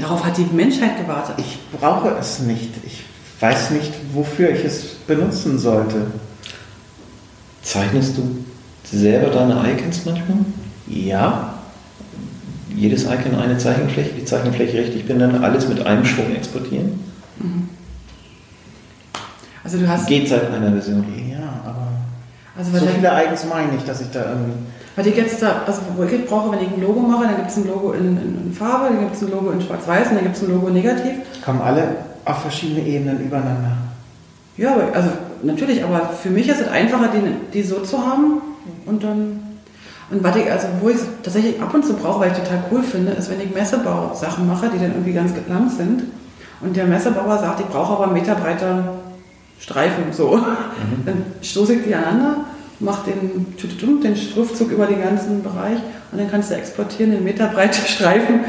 Darauf 0.00 0.24
hat 0.24 0.36
die 0.36 0.44
Menschheit 0.44 0.98
gewartet. 0.98 1.36
Ich 1.38 1.58
brauche 1.72 2.10
es 2.10 2.40
nicht. 2.40 2.70
Ich 2.84 3.04
weiß 3.40 3.70
nicht, 3.70 3.92
wofür 4.12 4.50
ich 4.50 4.64
es 4.64 4.94
benutzen 5.06 5.58
sollte. 5.58 6.06
Zeichnest 7.62 8.16
du 8.18 8.44
selber 8.84 9.30
deine 9.30 9.54
Icons 9.72 10.04
manchmal? 10.04 10.38
Ja. 10.86 11.53
Jedes 12.76 13.04
Icon 13.04 13.34
eine 13.40 13.58
Zeichenfläche, 13.58 14.10
die 14.18 14.24
Zeichenfläche 14.24 14.78
richtig 14.78 15.06
bin, 15.06 15.18
dann 15.18 15.42
alles 15.44 15.68
mit 15.68 15.84
einem 15.86 16.04
Schwung 16.04 16.34
exportieren? 16.34 17.00
Mhm. 17.38 17.68
Also 19.62 19.78
du 19.78 19.88
hast. 19.88 20.06
Geht 20.06 20.28
seit 20.28 20.52
einer 20.52 20.72
Version. 20.72 21.04
Ja, 21.30 21.60
aber. 21.64 21.88
Also 22.56 22.70
so 22.78 22.86
viele 22.86 23.08
Icons 23.24 23.46
meine 23.46 23.76
ich, 23.76 23.84
dass 23.84 24.00
ich 24.00 24.10
da 24.10 24.20
irgendwie. 24.30 24.52
Weil 24.96 25.06
ich 25.08 25.16
jetzt 25.16 25.42
da, 25.42 25.62
also 25.66 25.80
wo 25.96 26.04
ich 26.04 26.26
brauche, 26.26 26.52
wenn 26.52 26.60
ich 26.60 26.68
ein 26.68 26.80
Logo 26.80 27.00
mache, 27.00 27.24
dann 27.24 27.36
gibt 27.36 27.50
es 27.50 27.56
ein 27.56 27.66
Logo 27.66 27.92
in, 27.92 28.16
in, 28.16 28.46
in 28.46 28.52
Farbe, 28.52 28.94
dann 28.94 29.00
gibt 29.00 29.16
es 29.16 29.22
ein 29.22 29.30
Logo 29.30 29.50
in 29.50 29.60
Schwarz-Weiß 29.60 30.08
und 30.10 30.14
dann 30.16 30.22
gibt 30.22 30.36
es 30.36 30.42
ein 30.42 30.50
Logo 30.50 30.68
negativ. 30.68 31.14
Kommen 31.44 31.60
alle 31.60 31.96
auf 32.24 32.42
verschiedene 32.42 32.86
Ebenen 32.86 33.18
übereinander. 33.20 33.76
Ja, 34.56 34.74
aber, 34.74 34.94
also 34.94 35.08
natürlich, 35.42 35.82
aber 35.82 36.10
für 36.10 36.30
mich 36.30 36.48
ist 36.48 36.60
es 36.60 36.68
einfacher, 36.68 37.08
die, 37.08 37.52
die 37.52 37.62
so 37.62 37.80
zu 37.80 37.98
haben 37.98 38.40
und 38.86 39.02
dann. 39.02 39.40
Und 40.14 40.22
was 40.22 40.36
ich, 40.36 40.50
also 40.50 40.68
wo 40.80 40.88
ich 40.88 40.96
es 40.96 41.06
tatsächlich 41.24 41.60
ab 41.60 41.74
und 41.74 41.84
zu 41.84 41.94
brauche, 41.94 42.20
weil 42.20 42.30
ich 42.30 42.38
total 42.38 42.62
cool 42.70 42.84
finde, 42.84 43.12
ist, 43.12 43.28
wenn 43.30 43.40
ich 43.40 43.52
Messebau-Sachen 43.52 44.46
mache, 44.46 44.70
die 44.72 44.78
dann 44.78 44.92
irgendwie 44.92 45.12
ganz 45.12 45.32
lang 45.48 45.68
sind. 45.68 46.04
Und 46.60 46.76
der 46.76 46.84
Messebauer 46.84 47.36
sagt, 47.38 47.60
ich 47.60 47.66
brauche 47.66 47.94
aber 47.94 48.04
einen 48.04 48.12
Meter 48.12 48.36
breiter 48.36 48.94
Streifen, 49.58 50.04
so. 50.12 50.36
Mhm. 50.36 51.04
Dann 51.04 51.22
stoße 51.42 51.74
ich 51.74 51.84
die 51.84 51.94
aneinander, 51.94 52.44
mache 52.78 53.10
den, 53.10 54.00
den 54.00 54.16
Schriftzug 54.16 54.70
über 54.70 54.86
den 54.86 55.02
ganzen 55.02 55.42
Bereich 55.42 55.78
und 56.12 56.20
dann 56.20 56.30
kannst 56.30 56.50
du 56.50 56.54
exportieren 56.54 57.12
in 57.12 57.24
Meter 57.24 57.48
breite 57.48 57.80
Streifen. 57.80 58.40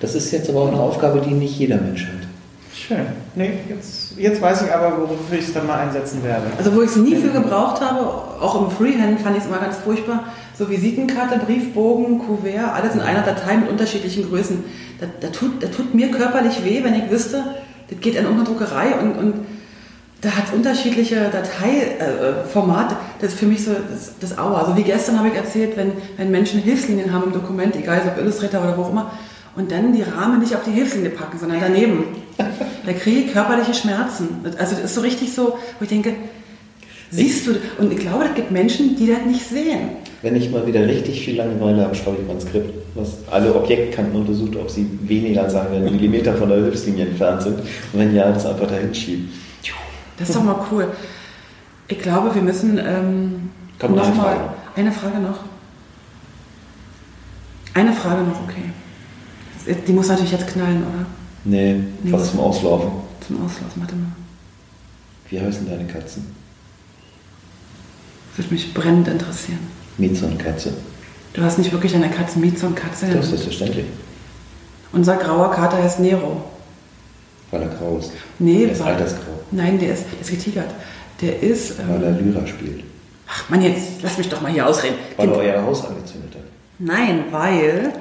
Das 0.00 0.16
ist 0.16 0.32
jetzt 0.32 0.50
aber 0.50 0.62
auch 0.62 0.68
eine 0.68 0.80
Aufgabe, 0.80 1.20
die 1.20 1.34
nicht 1.34 1.56
jeder 1.56 1.76
Mensch 1.76 2.04
hat. 2.04 2.26
Schön. 2.74 3.06
Nee, 3.36 3.60
jetzt, 3.68 4.18
jetzt 4.18 4.42
weiß 4.42 4.62
ich 4.62 4.72
aber, 4.72 5.02
wofür 5.02 5.38
ich 5.38 5.46
es 5.46 5.54
dann 5.54 5.66
mal 5.68 5.78
einsetzen 5.78 6.24
werde. 6.24 6.46
Also 6.58 6.74
wo 6.74 6.82
ich 6.82 6.90
es 6.90 6.96
nie 6.96 7.14
für 7.14 7.28
gebraucht 7.28 7.80
habe, 7.80 8.00
auch 8.40 8.60
im 8.60 8.70
Freehand 8.70 9.20
fand 9.20 9.36
ich 9.36 9.44
es 9.44 9.48
immer 9.48 9.58
ganz 9.58 9.76
furchtbar, 9.76 10.24
so 10.62 10.70
Visitenkarte, 10.70 11.40
Briefbogen, 11.44 12.18
Kuvert, 12.18 12.72
alles 12.74 12.94
in 12.94 13.00
einer 13.00 13.22
Datei 13.22 13.56
mit 13.56 13.68
unterschiedlichen 13.68 14.28
Größen. 14.28 14.62
Da, 15.00 15.06
da, 15.20 15.28
tut, 15.28 15.62
da 15.62 15.66
tut 15.66 15.94
mir 15.94 16.10
körperlich 16.10 16.64
weh, 16.64 16.84
wenn 16.84 16.94
ich 16.94 17.10
wüsste, 17.10 17.44
das 17.90 18.00
geht 18.00 18.14
in 18.14 18.24
irgendeine 18.24 18.48
Druckerei 18.48 18.94
und, 18.94 19.18
und 19.18 19.34
da 20.20 20.30
hat 20.30 20.44
es 20.46 20.52
unterschiedliche 20.52 21.30
Dateiformate. 21.32 22.94
das 23.20 23.32
ist 23.32 23.40
für 23.40 23.46
mich 23.46 23.64
so 23.64 23.72
das, 23.72 24.14
das 24.20 24.38
Aua. 24.38 24.60
Also 24.60 24.76
wie 24.76 24.84
gestern 24.84 25.18
habe 25.18 25.28
ich 25.28 25.34
erzählt, 25.34 25.76
wenn, 25.76 25.92
wenn 26.16 26.30
Menschen 26.30 26.60
Hilfslinien 26.60 27.12
haben 27.12 27.24
im 27.24 27.32
Dokument, 27.32 27.74
egal 27.74 28.02
ob 28.06 28.22
Illustrator 28.22 28.62
oder 28.62 28.78
wo 28.78 28.82
auch 28.82 28.90
immer, 28.90 29.10
und 29.56 29.72
dann 29.72 29.92
die 29.92 30.02
Rahmen 30.02 30.38
nicht 30.38 30.54
auf 30.54 30.62
die 30.62 30.70
Hilfslinie 30.70 31.10
packen, 31.10 31.38
sondern 31.38 31.60
daneben. 31.60 32.04
Da 32.84 32.92
kriege 32.92 33.20
ich 33.20 33.32
körperliche 33.32 33.74
Schmerzen. 33.74 34.40
Also 34.58 34.74
das 34.74 34.86
ist 34.86 34.94
so 34.96 35.02
richtig 35.02 35.32
so, 35.32 35.56
wo 35.78 35.82
ich 35.82 35.88
denke, 35.88 36.16
siehst 37.12 37.46
du, 37.46 37.52
und 37.78 37.92
ich 37.92 38.00
glaube, 38.00 38.24
es 38.24 38.34
gibt 38.34 38.50
Menschen, 38.50 38.96
die 38.96 39.06
das 39.06 39.24
nicht 39.24 39.48
sehen. 39.48 39.90
Wenn 40.22 40.36
ich 40.36 40.50
mal 40.50 40.64
wieder 40.66 40.86
richtig 40.86 41.24
viel 41.24 41.36
Langeweile 41.36 41.82
habe, 41.82 41.94
schreibe 41.94 42.18
ich 42.22 42.26
mein 42.28 42.40
Skript, 42.40 42.72
was 42.94 43.18
alle 43.30 43.52
Objektkanten 43.54 44.14
untersucht, 44.14 44.54
ob 44.56 44.70
sie 44.70 44.86
weniger 45.02 45.42
als 45.42 45.52
sagen 45.52 45.70
wir, 45.72 45.78
einen 45.80 45.92
Millimeter 45.96 46.34
von 46.34 46.48
der 46.48 46.58
Hilfslinie 46.58 47.06
entfernt 47.06 47.42
sind. 47.42 47.58
Und 47.58 47.66
wenn 47.94 48.14
ja, 48.14 48.30
das 48.30 48.46
einfach 48.46 48.68
dahin 48.68 48.94
schieben. 48.94 49.30
Das 50.16 50.28
ist 50.28 50.36
doch 50.36 50.44
mal 50.44 50.64
cool. 50.70 50.86
Ich 51.88 51.98
glaube, 51.98 52.32
wir 52.34 52.42
müssen 52.42 52.78
ähm, 52.78 53.50
Kommt 53.78 53.96
noch 53.96 54.06
eine 54.06 54.14
mal 54.14 54.22
Frage. 54.22 54.40
eine 54.76 54.92
Frage 54.92 55.18
noch. 55.18 55.38
Eine 57.74 57.92
Frage 57.92 58.22
noch, 58.22 58.40
okay. 58.42 59.74
Die 59.86 59.92
muss 59.92 60.08
natürlich 60.08 60.32
jetzt 60.32 60.46
knallen, 60.48 60.82
oder? 60.82 61.06
Nee, 61.44 61.74
Nee, 62.02 62.12
was 62.12 62.30
zum 62.30 62.40
Auslaufen. 62.40 62.90
Zum 63.26 63.44
Auslassen, 63.44 63.80
warte 63.80 63.94
mal. 63.96 64.12
Wie 65.30 65.40
heißen 65.40 65.68
deine 65.68 65.84
Katzen? 65.86 66.26
Das 68.36 68.44
würde 68.44 68.54
mich 68.54 68.72
brennend 68.74 69.08
interessieren. 69.08 69.58
Mieze 70.02 70.26
und 70.26 70.38
Katze. 70.38 70.72
Du 71.34 71.42
hast 71.42 71.58
nicht 71.58 71.72
wirklich 71.72 71.94
eine 71.94 72.10
Katze, 72.10 72.38
Mieze 72.38 72.66
und 72.66 72.74
Katze. 72.76 73.06
Das 73.06 73.24
ist 73.24 73.30
selbstverständlich, 73.30 73.86
Unser 74.92 75.16
grauer 75.16 75.50
Kater 75.52 75.78
heißt 75.82 76.00
Nero. 76.00 76.42
weil 77.50 77.62
er 77.62 77.68
grau 77.68 77.98
ist. 77.98 78.12
Nee, 78.38 78.64
Er 78.64 78.72
ist 78.72 78.80
altersgrau, 78.82 79.32
Nein, 79.50 79.78
der 79.78 79.92
ist, 79.94 80.04
der 80.12 80.20
ist 80.20 80.30
getigert. 80.30 80.70
Der 81.20 81.40
ist. 81.42 81.78
weil 81.88 82.02
er 82.02 82.08
Ähm, 82.18 82.32
Lyra 82.32 82.46
spielt. 82.46 82.82
ach 83.28 83.48
Mann, 83.50 83.62
jetzt 83.62 84.02
lass 84.02 84.18
mich 84.18 84.28
doch 84.28 84.40
mal 84.40 84.50
hier 84.50 84.66
ausreden. 84.66 84.96
Weil 85.16 85.28
Den- 85.28 85.34
er 85.40 85.40
euer 85.54 85.62
Haus 85.64 85.84
angezündet 85.86 86.34
hat. 86.34 86.42
Nein, 86.78 87.24
weil. 87.30 87.92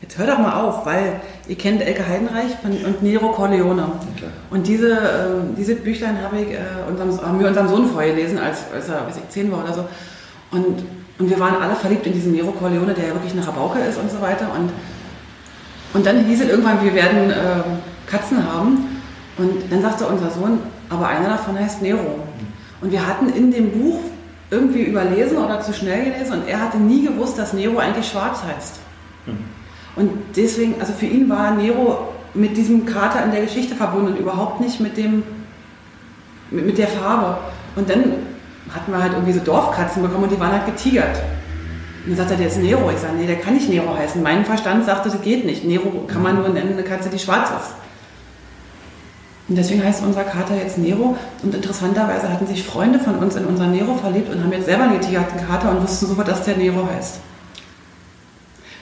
Jetzt 0.00 0.16
hör 0.16 0.26
doch 0.28 0.38
mal 0.38 0.62
auf, 0.62 0.86
weil 0.86 1.20
ihr 1.48 1.56
kennt 1.56 1.82
Elke 1.82 2.06
Heidenreich 2.06 2.52
und 2.62 3.02
Nero 3.02 3.30
Corleone. 3.32 3.82
klar. 4.16 4.30
Und 4.50 4.64
diese, 4.66 4.90
ähm, 4.92 5.56
diese 5.58 5.74
Büchlein 5.74 6.22
habe 6.22 6.36
ich, 6.40 6.52
äh, 6.52 6.58
unserem, 6.88 7.20
haben 7.20 7.40
wir 7.40 7.48
unserem 7.48 7.68
Sohn 7.68 7.88
vorgelesen, 7.90 8.38
als, 8.38 8.58
als 8.72 8.88
er 8.88 9.06
weiß 9.08 9.16
ich, 9.16 9.28
zehn 9.28 9.50
war 9.50 9.64
oder 9.64 9.74
so. 9.74 9.84
Und, 10.52 10.84
und 11.18 11.30
wir 11.30 11.38
waren 11.40 11.60
alle 11.60 11.74
verliebt 11.74 12.06
in 12.06 12.12
diesen 12.12 12.32
Nero 12.32 12.52
Corleone, 12.52 12.94
der 12.94 13.08
ja 13.08 13.14
wirklich 13.14 13.32
eine 13.32 13.46
Rabauke 13.46 13.80
ist 13.80 13.98
und 13.98 14.10
so 14.10 14.20
weiter. 14.20 14.50
Und, 14.56 14.70
und 15.94 16.06
dann 16.06 16.24
hieß 16.24 16.42
es 16.42 16.48
irgendwann, 16.48 16.82
wir 16.84 16.94
werden 16.94 17.30
ähm, 17.30 17.78
Katzen 18.06 18.44
haben. 18.44 19.00
Und 19.36 19.70
dann 19.70 19.82
sagte 19.82 20.06
unser 20.06 20.30
Sohn, 20.30 20.58
aber 20.88 21.08
einer 21.08 21.28
davon 21.28 21.58
heißt 21.58 21.82
Nero. 21.82 22.20
Und 22.80 22.92
wir 22.92 23.04
hatten 23.04 23.28
in 23.30 23.50
dem 23.50 23.70
Buch 23.70 24.00
irgendwie 24.50 24.82
überlesen 24.82 25.38
oder 25.38 25.60
zu 25.60 25.72
schnell 25.72 26.10
gelesen 26.10 26.32
und 26.34 26.48
er 26.48 26.60
hatte 26.60 26.78
nie 26.78 27.04
gewusst, 27.04 27.38
dass 27.38 27.52
Nero 27.52 27.78
eigentlich 27.78 28.08
schwarz 28.08 28.42
heißt. 28.42 28.80
Und 29.96 30.10
deswegen, 30.36 30.76
also 30.80 30.92
für 30.92 31.06
ihn 31.06 31.28
war 31.28 31.50
Nero 31.50 32.08
mit 32.32 32.56
diesem 32.56 32.86
Kater 32.86 33.24
in 33.24 33.32
der 33.32 33.42
Geschichte 33.42 33.74
verbunden 33.74 34.12
und 34.12 34.18
überhaupt 34.18 34.60
nicht 34.60 34.80
mit 34.80 34.96
dem, 34.96 35.22
mit, 36.50 36.66
mit 36.66 36.78
der 36.78 36.88
Farbe. 36.88 37.38
Und 37.76 37.90
dann 37.90 38.04
hatten 38.74 38.92
wir 38.92 39.02
halt 39.02 39.12
irgendwie 39.12 39.32
so 39.32 39.40
Dorfkatzen 39.40 40.02
bekommen 40.02 40.24
und 40.24 40.32
die 40.32 40.40
waren 40.40 40.52
halt 40.52 40.66
getigert. 40.66 41.16
Und 42.04 42.10
dann 42.10 42.16
sagt 42.16 42.30
er, 42.30 42.36
der 42.36 42.46
ist 42.46 42.58
Nero. 42.58 42.90
Ich 42.90 42.98
sage, 42.98 43.14
nee, 43.16 43.26
der 43.26 43.36
kann 43.36 43.54
nicht 43.54 43.68
Nero 43.68 43.96
heißen. 43.96 44.22
Mein 44.22 44.44
Verstand 44.44 44.84
sagte, 44.86 45.10
das 45.10 45.20
geht 45.20 45.44
nicht. 45.44 45.64
Nero 45.64 46.04
kann 46.06 46.22
man 46.22 46.36
nur 46.36 46.48
nennen, 46.48 46.72
eine 46.72 46.82
Katze, 46.82 47.10
die 47.10 47.18
schwarz 47.18 47.50
ist. 47.50 47.74
Und 49.48 49.56
deswegen 49.56 49.82
heißt 49.82 50.02
unser 50.02 50.24
Kater 50.24 50.56
jetzt 50.56 50.78
Nero. 50.78 51.16
Und 51.42 51.54
interessanterweise 51.54 52.30
hatten 52.30 52.46
sich 52.46 52.64
Freunde 52.64 52.98
von 52.98 53.16
uns 53.16 53.36
in 53.36 53.44
unseren 53.44 53.72
Nero 53.72 53.94
verliebt 53.94 54.30
und 54.30 54.42
haben 54.42 54.52
jetzt 54.52 54.66
selber 54.66 54.84
einen 54.84 55.00
getigerten 55.00 55.38
Kater 55.46 55.70
und 55.70 55.82
wussten 55.82 56.06
sofort, 56.06 56.28
dass 56.28 56.44
der 56.44 56.56
Nero 56.56 56.86
heißt. 56.86 57.20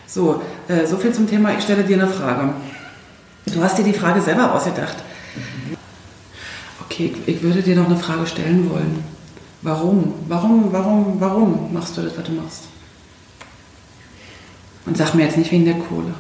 So, 0.07 0.43
äh, 0.69 0.87
so 0.87 0.97
viel 0.97 1.13
zum 1.13 1.29
Thema, 1.29 1.53
ich 1.57 1.63
stelle 1.63 1.85
dir 1.85 2.01
eine 2.01 2.09
Frage. 2.09 2.55
Du 3.53 3.63
hast 3.63 3.79
dir 3.79 3.85
die 3.85 3.93
Frage 3.93 4.21
selber 4.21 4.55
ausgedacht. 4.55 4.97
Okay, 6.85 7.15
ich, 7.27 7.37
ich 7.37 7.43
würde 7.43 7.63
dir 7.63 7.77
noch 7.77 7.87
eine 7.87 7.97
Frage 7.97 8.27
stellen 8.27 8.71
wollen. 8.71 9.16
Warum? 9.67 10.15
Warum, 10.29 10.69
warum, 10.71 11.17
warum 11.19 11.73
machst 11.73 11.97
du 11.97 12.03
das, 12.03 12.17
was 12.17 12.25
du 12.25 12.31
machst? 12.31 12.63
Und 14.87 14.97
sag 14.97 15.13
mir 15.13 15.25
jetzt 15.25 15.37
nicht 15.37 15.51
wegen 15.51 15.65
der 15.65 15.75
Kohle. 15.75 16.15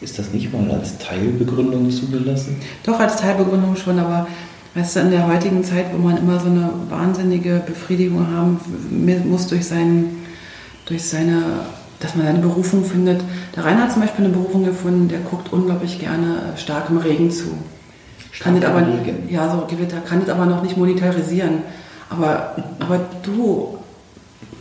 Ist 0.00 0.20
das 0.20 0.32
nicht 0.32 0.52
mal 0.52 0.70
als 0.70 0.96
Teilbegründung 0.98 1.90
zugelassen? 1.90 2.60
Doch 2.84 3.00
als 3.00 3.16
Teilbegründung 3.16 3.74
schon, 3.74 3.98
aber 3.98 4.28
weißt 4.76 4.94
du, 4.94 5.00
in 5.00 5.10
der 5.10 5.26
heutigen 5.26 5.64
Zeit, 5.64 5.86
wo 5.92 5.98
man 5.98 6.16
immer 6.16 6.38
so 6.38 6.46
eine 6.46 6.70
wahnsinnige 6.90 7.60
Befriedigung 7.66 8.24
haben 8.28 8.60
muss 9.28 9.48
durch, 9.48 9.66
seinen, 9.66 10.24
durch 10.86 11.02
seine, 11.02 11.42
dass 11.98 12.14
man 12.14 12.26
seine 12.26 12.38
Berufung 12.38 12.84
findet. 12.84 13.20
Der 13.56 13.64
Rainer 13.64 13.82
hat 13.82 13.92
zum 13.94 14.02
Beispiel 14.02 14.26
eine 14.26 14.34
Berufung 14.34 14.64
gefunden, 14.64 15.08
der 15.08 15.18
guckt 15.18 15.52
unglaublich 15.52 15.98
gerne 15.98 16.52
starkem 16.54 16.98
Regen 16.98 17.32
zu. 17.32 17.48
Kann 18.38 18.54
das 18.54 18.70
Starkem 18.70 18.92
aber, 18.94 19.04
Regen? 19.06 19.28
ja, 19.28 19.50
so 19.50 19.66
Gewitter, 19.66 19.96
kann 20.08 20.20
das 20.20 20.28
aber 20.28 20.46
noch 20.46 20.62
nicht 20.62 20.76
monetarisieren. 20.76 21.62
Aber, 22.12 22.56
aber 22.78 23.00
du, 23.22 23.78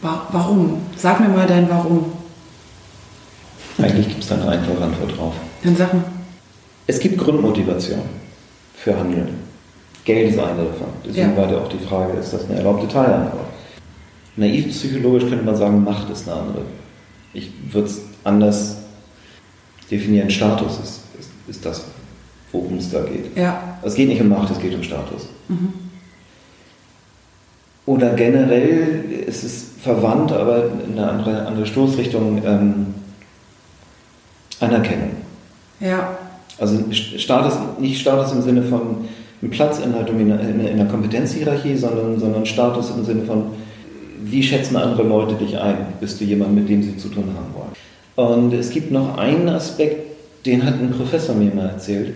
wa 0.01 0.27
warum? 0.31 0.77
Sag 0.95 1.19
mir 1.19 1.29
mal 1.29 1.47
dein 1.47 1.69
Warum. 1.69 2.05
Eigentlich 3.77 4.07
gibt 4.09 4.21
es 4.23 4.29
da 4.29 4.35
eine 4.35 4.47
einfache 4.47 4.83
Antwort 4.83 5.17
drauf. 5.17 5.33
Dann 5.63 5.75
sag 5.75 5.93
mal. 5.93 6.03
Es 6.87 6.99
gibt 6.99 7.17
Grundmotivation 7.17 8.01
für 8.75 8.97
Handeln. 8.97 9.29
Geld 10.03 10.31
ist 10.31 10.39
eine 10.39 10.57
davon. 10.65 10.87
Deswegen 11.05 11.31
Ja. 11.31 11.37
war 11.37 11.51
ja 11.51 11.57
auch 11.59 11.67
die 11.69 11.77
Frage, 11.77 12.13
ist 12.13 12.33
das 12.33 12.45
eine 12.45 12.57
erlaubte 12.57 12.87
Teilantwort? 12.87 13.45
Naiv 14.35 14.69
psychologisch 14.69 15.29
könnte 15.29 15.43
man 15.45 15.55
sagen, 15.55 15.83
Macht 15.83 16.09
ist 16.09 16.27
eine 16.27 16.39
andere. 16.41 16.61
Ich 17.33 17.51
würde 17.71 17.87
es 17.87 18.01
anders 18.23 18.77
definieren. 19.89 20.29
Status 20.29 20.73
ist, 20.79 21.01
ist, 21.19 21.29
ist 21.47 21.65
das, 21.65 21.85
worum 22.51 22.77
es 22.77 22.89
da 22.89 23.01
geht. 23.03 23.35
Ja. 23.37 23.77
Es 23.83 23.93
geht 23.95 24.07
nicht 24.07 24.21
um 24.21 24.29
Macht, 24.29 24.49
es 24.51 24.59
geht 24.59 24.73
um 24.73 24.83
Status. 24.83 25.27
Oder 27.91 28.13
generell 28.13 29.03
ist 29.27 29.43
es 29.43 29.65
verwandt, 29.81 30.31
aber 30.31 30.63
in 30.87 30.97
eine 30.97 31.09
andere, 31.09 31.45
andere 31.45 31.65
Stoßrichtung 31.65 32.41
ähm, 32.45 32.85
Anerkennung. 34.61 35.09
Ja. 35.81 36.17
Also 36.57 36.77
Status, 36.91 37.55
nicht 37.79 37.99
Status 37.99 38.31
im 38.31 38.43
Sinne 38.43 38.63
von 38.63 39.09
einem 39.41 39.51
Platz 39.51 39.79
in 39.79 39.91
der, 39.91 40.03
Domina 40.03 40.37
in 40.37 40.61
in 40.61 40.77
der 40.77 40.85
Kompetenzhierarchie, 40.85 41.75
sondern, 41.75 42.17
sondern 42.17 42.45
Status 42.45 42.91
im 42.95 43.03
Sinne 43.03 43.23
von, 43.23 43.47
wie 44.23 44.41
schätzen 44.41 44.77
andere 44.77 45.03
Leute 45.03 45.35
dich 45.35 45.57
ein? 45.57 45.87
Bist 45.99 46.21
du 46.21 46.23
jemand, 46.23 46.55
mit 46.55 46.69
dem 46.69 46.81
sie 46.81 46.95
zu 46.95 47.09
tun 47.09 47.25
haben 47.35 47.53
wollen? 47.53 48.37
Und 48.37 48.53
es 48.53 48.69
gibt 48.69 48.91
noch 48.91 49.17
einen 49.17 49.49
Aspekt, 49.49 50.15
den 50.45 50.63
hat 50.63 50.75
ein 50.75 50.91
Professor 50.91 51.35
mir 51.35 51.53
mal 51.53 51.67
erzählt, 51.67 52.15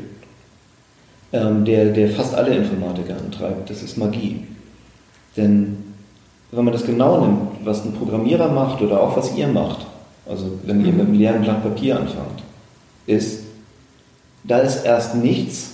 ähm, 1.33 1.65
der, 1.65 1.87
der 1.87 2.07
fast 2.11 2.33
alle 2.33 2.55
Informatiker 2.55 3.17
antreibt, 3.17 3.69
das 3.69 3.83
ist 3.83 3.97
Magie. 3.97 4.39
Denn 5.37 5.93
wenn 6.51 6.63
man 6.63 6.73
das 6.73 6.85
genau 6.85 7.25
nimmt, 7.25 7.65
was 7.65 7.83
ein 7.83 7.93
Programmierer 7.93 8.49
macht 8.49 8.81
oder 8.81 9.01
auch 9.01 9.17
was 9.17 9.35
ihr 9.35 9.47
macht, 9.47 9.85
also 10.27 10.59
wenn 10.63 10.85
ihr 10.85 10.93
mit 10.93 11.07
einem 11.07 11.13
leeren 11.13 11.41
Blatt 11.41 11.63
Papier 11.63 11.97
anfangt, 11.97 12.43
ist, 13.05 13.43
da 14.43 14.59
ist 14.59 14.85
erst 14.85 15.15
nichts 15.15 15.71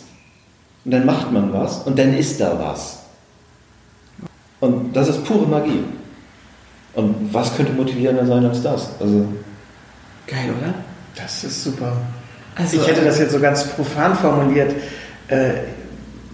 und 0.83 0.91
dann 0.91 1.05
macht 1.05 1.31
man 1.31 1.53
was 1.53 1.79
und 1.83 1.97
dann 1.99 2.13
ist 2.17 2.39
da 2.41 2.57
was. 2.59 2.99
Und 4.59 4.95
das 4.95 5.07
ist 5.09 5.23
pure 5.25 5.47
Magie. 5.47 5.83
Und 6.93 7.33
was 7.33 7.55
könnte 7.55 7.73
motivierender 7.73 8.25
sein 8.25 8.45
als 8.45 8.61
das? 8.61 8.89
Also, 8.99 9.25
Geil, 10.27 10.49
oder? 10.59 10.73
Das 11.15 11.43
ist 11.43 11.63
super. 11.63 11.93
Also- 12.55 12.77
ich 12.77 12.88
hätte 12.88 13.03
das 13.03 13.19
jetzt 13.19 13.31
so 13.31 13.39
ganz 13.39 13.67
profan 13.69 14.15
formuliert. 14.15 14.73
Äh, 15.27 15.51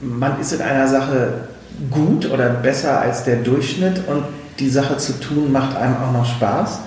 man 0.02 0.40
ist 0.40 0.52
in 0.54 0.62
einer 0.62 0.88
Sache 0.88 1.47
gut 1.92 2.30
oder 2.32 2.50
besser 2.50 3.00
als 3.02 3.24
der 3.24 3.38
Durchschnitt 3.38 4.08
und 4.08 4.24
die 4.60 4.70
Sache 4.70 4.98
zu 4.98 5.20
tun 5.20 5.52
macht 5.52 5.76
einem 5.78 5.96
auch 5.98 6.12
noch 6.12 6.26
Spaß. 6.26 6.80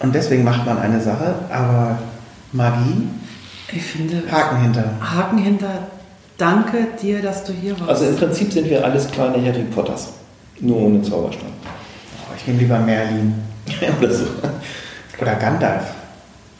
Und 0.00 0.14
deswegen 0.14 0.44
macht 0.44 0.64
man 0.66 0.78
eine 0.78 1.00
Sache, 1.00 1.34
aber 1.50 1.98
Magie, 2.52 3.08
Ich 3.72 3.82
finde. 3.82 4.22
Haken 4.30 4.62
hinter. 4.62 4.84
Haken 5.00 5.38
hinter. 5.38 5.88
Danke 6.38 6.86
dir, 7.02 7.20
dass 7.20 7.44
du 7.44 7.52
hier 7.52 7.78
warst. 7.78 7.90
also 7.90 8.04
im 8.06 8.16
Prinzip 8.16 8.52
sind 8.52 8.70
wir 8.70 8.82
alles 8.84 9.10
kleine 9.10 9.44
Harry 9.44 9.64
Potters. 9.64 10.08
Nur 10.60 10.76
ohne 10.78 11.02
Zauberstab. 11.02 11.44
Oh, 11.44 12.32
ich 12.36 12.46
nehme 12.46 12.60
lieber 12.60 12.78
Merlin 12.78 13.34
Oder 14.00 14.12
so. 14.12 14.24
oder 15.20 15.34
Gandalf. 15.34 15.84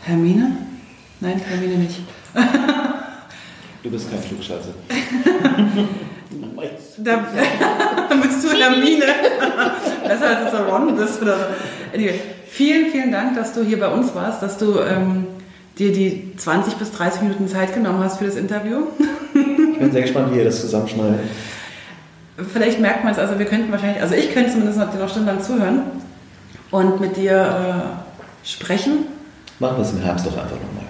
Hermine? 0.03 0.53
Nein, 1.21 1.41
Hermine 1.49 1.77
nicht. 1.79 2.01
Du 3.83 3.91
bist 3.91 4.11
kein 4.11 4.21
Flugscheiße. 4.21 4.69
Da, 6.99 7.25
dann 8.09 8.21
bist 8.21 8.45
du 8.45 8.51
Hermine. 8.51 9.07
Besser 10.07 10.39
als 10.39 10.51
du 10.51 10.57
Ron 10.59 10.97
bist 10.97 11.21
oder 11.23 11.37
so. 11.37 11.45
Anyway, 11.95 12.21
vielen, 12.47 12.91
vielen 12.91 13.11
Dank, 13.11 13.35
dass 13.35 13.53
du 13.53 13.63
hier 13.63 13.81
bei 13.81 13.89
uns 13.89 14.15
warst, 14.15 14.43
dass 14.43 14.59
du 14.59 14.79
ähm, 14.81 15.27
dir 15.79 15.93
die 15.93 16.37
20 16.37 16.75
bis 16.75 16.93
30 16.93 17.23
Minuten 17.23 17.49
Zeit 17.49 17.75
genommen 17.75 18.03
hast 18.05 18.19
für 18.19 18.27
das 18.27 18.37
Interview. 18.37 18.83
Ich 19.35 19.79
bin 19.79 19.93
sehr 19.93 20.03
gespannt, 20.03 20.33
wie 20.33 20.39
ihr 20.39 20.45
das 20.45 20.61
zusammenschneidet. 20.61 21.21
Vielleicht 22.53 22.81
merkt 22.81 23.03
man 23.05 23.13
es, 23.13 23.19
also 23.19 23.39
wir 23.39 23.47
könnten 23.47 23.73
wahrscheinlich, 23.73 24.03
also 24.03 24.15
ich 24.15 24.33
könnte 24.33 24.51
zumindest 24.51 24.79
noch, 24.79 24.93
noch 24.95 25.09
stundenlang 25.09 25.43
zuhören 25.43 25.83
und 26.71 27.01
mit 27.01 27.17
dir 27.17 27.95
äh, 28.45 28.47
sprechen. 28.47 29.07
Machen 29.59 29.77
wir 29.79 29.83
es 29.83 29.93
im 29.93 30.01
Herbst 30.01 30.27
doch 30.27 30.33
einfach 30.33 30.57
nochmal. 30.57 30.85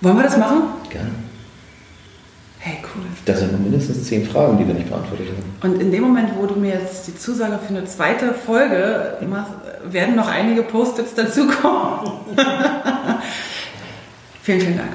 Wollen 0.00 0.16
wir 0.16 0.24
das 0.24 0.36
machen? 0.36 0.62
Gerne. 0.90 1.10
Hey, 2.62 2.76
cool. 2.94 3.04
Da 3.24 3.34
sind 3.34 3.58
mindestens 3.62 4.04
zehn 4.04 4.26
Fragen, 4.26 4.58
die 4.58 4.66
wir 4.66 4.74
nicht 4.74 4.90
beantwortet 4.90 5.28
haben. 5.28 5.72
Und 5.72 5.80
in 5.80 5.90
dem 5.90 6.02
Moment, 6.02 6.32
wo 6.36 6.44
du 6.44 6.56
mir 6.56 6.74
jetzt 6.74 7.06
die 7.06 7.16
Zusage 7.16 7.58
für 7.58 7.74
eine 7.74 7.86
zweite 7.86 8.34
Folge 8.34 9.16
machst, 9.26 9.52
werden 9.84 10.14
noch 10.14 10.28
einige 10.28 10.62
Post-its 10.62 11.14
dazukommen. 11.14 12.12
vielen, 14.42 14.60
vielen 14.60 14.76
Dank. 14.76 14.92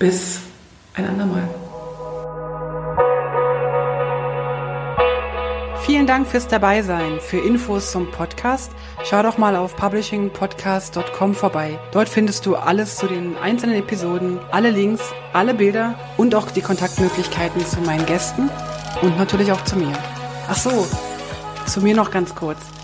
Bis 0.00 0.40
ein 0.94 1.06
andermal. 1.06 1.48
Vielen 5.88 6.06
Dank 6.06 6.26
fürs 6.26 6.46
Dabeisein. 6.46 7.18
Für 7.18 7.38
Infos 7.38 7.92
zum 7.92 8.10
Podcast 8.10 8.72
schau 9.04 9.22
doch 9.22 9.38
mal 9.38 9.56
auf 9.56 9.74
publishingpodcast.com 9.74 11.34
vorbei. 11.34 11.78
Dort 11.92 12.10
findest 12.10 12.44
du 12.44 12.56
alles 12.56 12.96
zu 12.96 13.06
den 13.06 13.38
einzelnen 13.38 13.76
Episoden, 13.76 14.38
alle 14.50 14.68
Links, 14.70 15.00
alle 15.32 15.54
Bilder 15.54 15.98
und 16.18 16.34
auch 16.34 16.50
die 16.50 16.60
Kontaktmöglichkeiten 16.60 17.64
zu 17.64 17.80
meinen 17.80 18.04
Gästen 18.04 18.50
und 19.00 19.16
natürlich 19.16 19.50
auch 19.50 19.64
zu 19.64 19.76
mir. 19.76 19.94
Ach 20.46 20.56
so, 20.56 20.86
zu 21.64 21.80
mir 21.80 21.96
noch 21.96 22.10
ganz 22.10 22.34
kurz. 22.34 22.58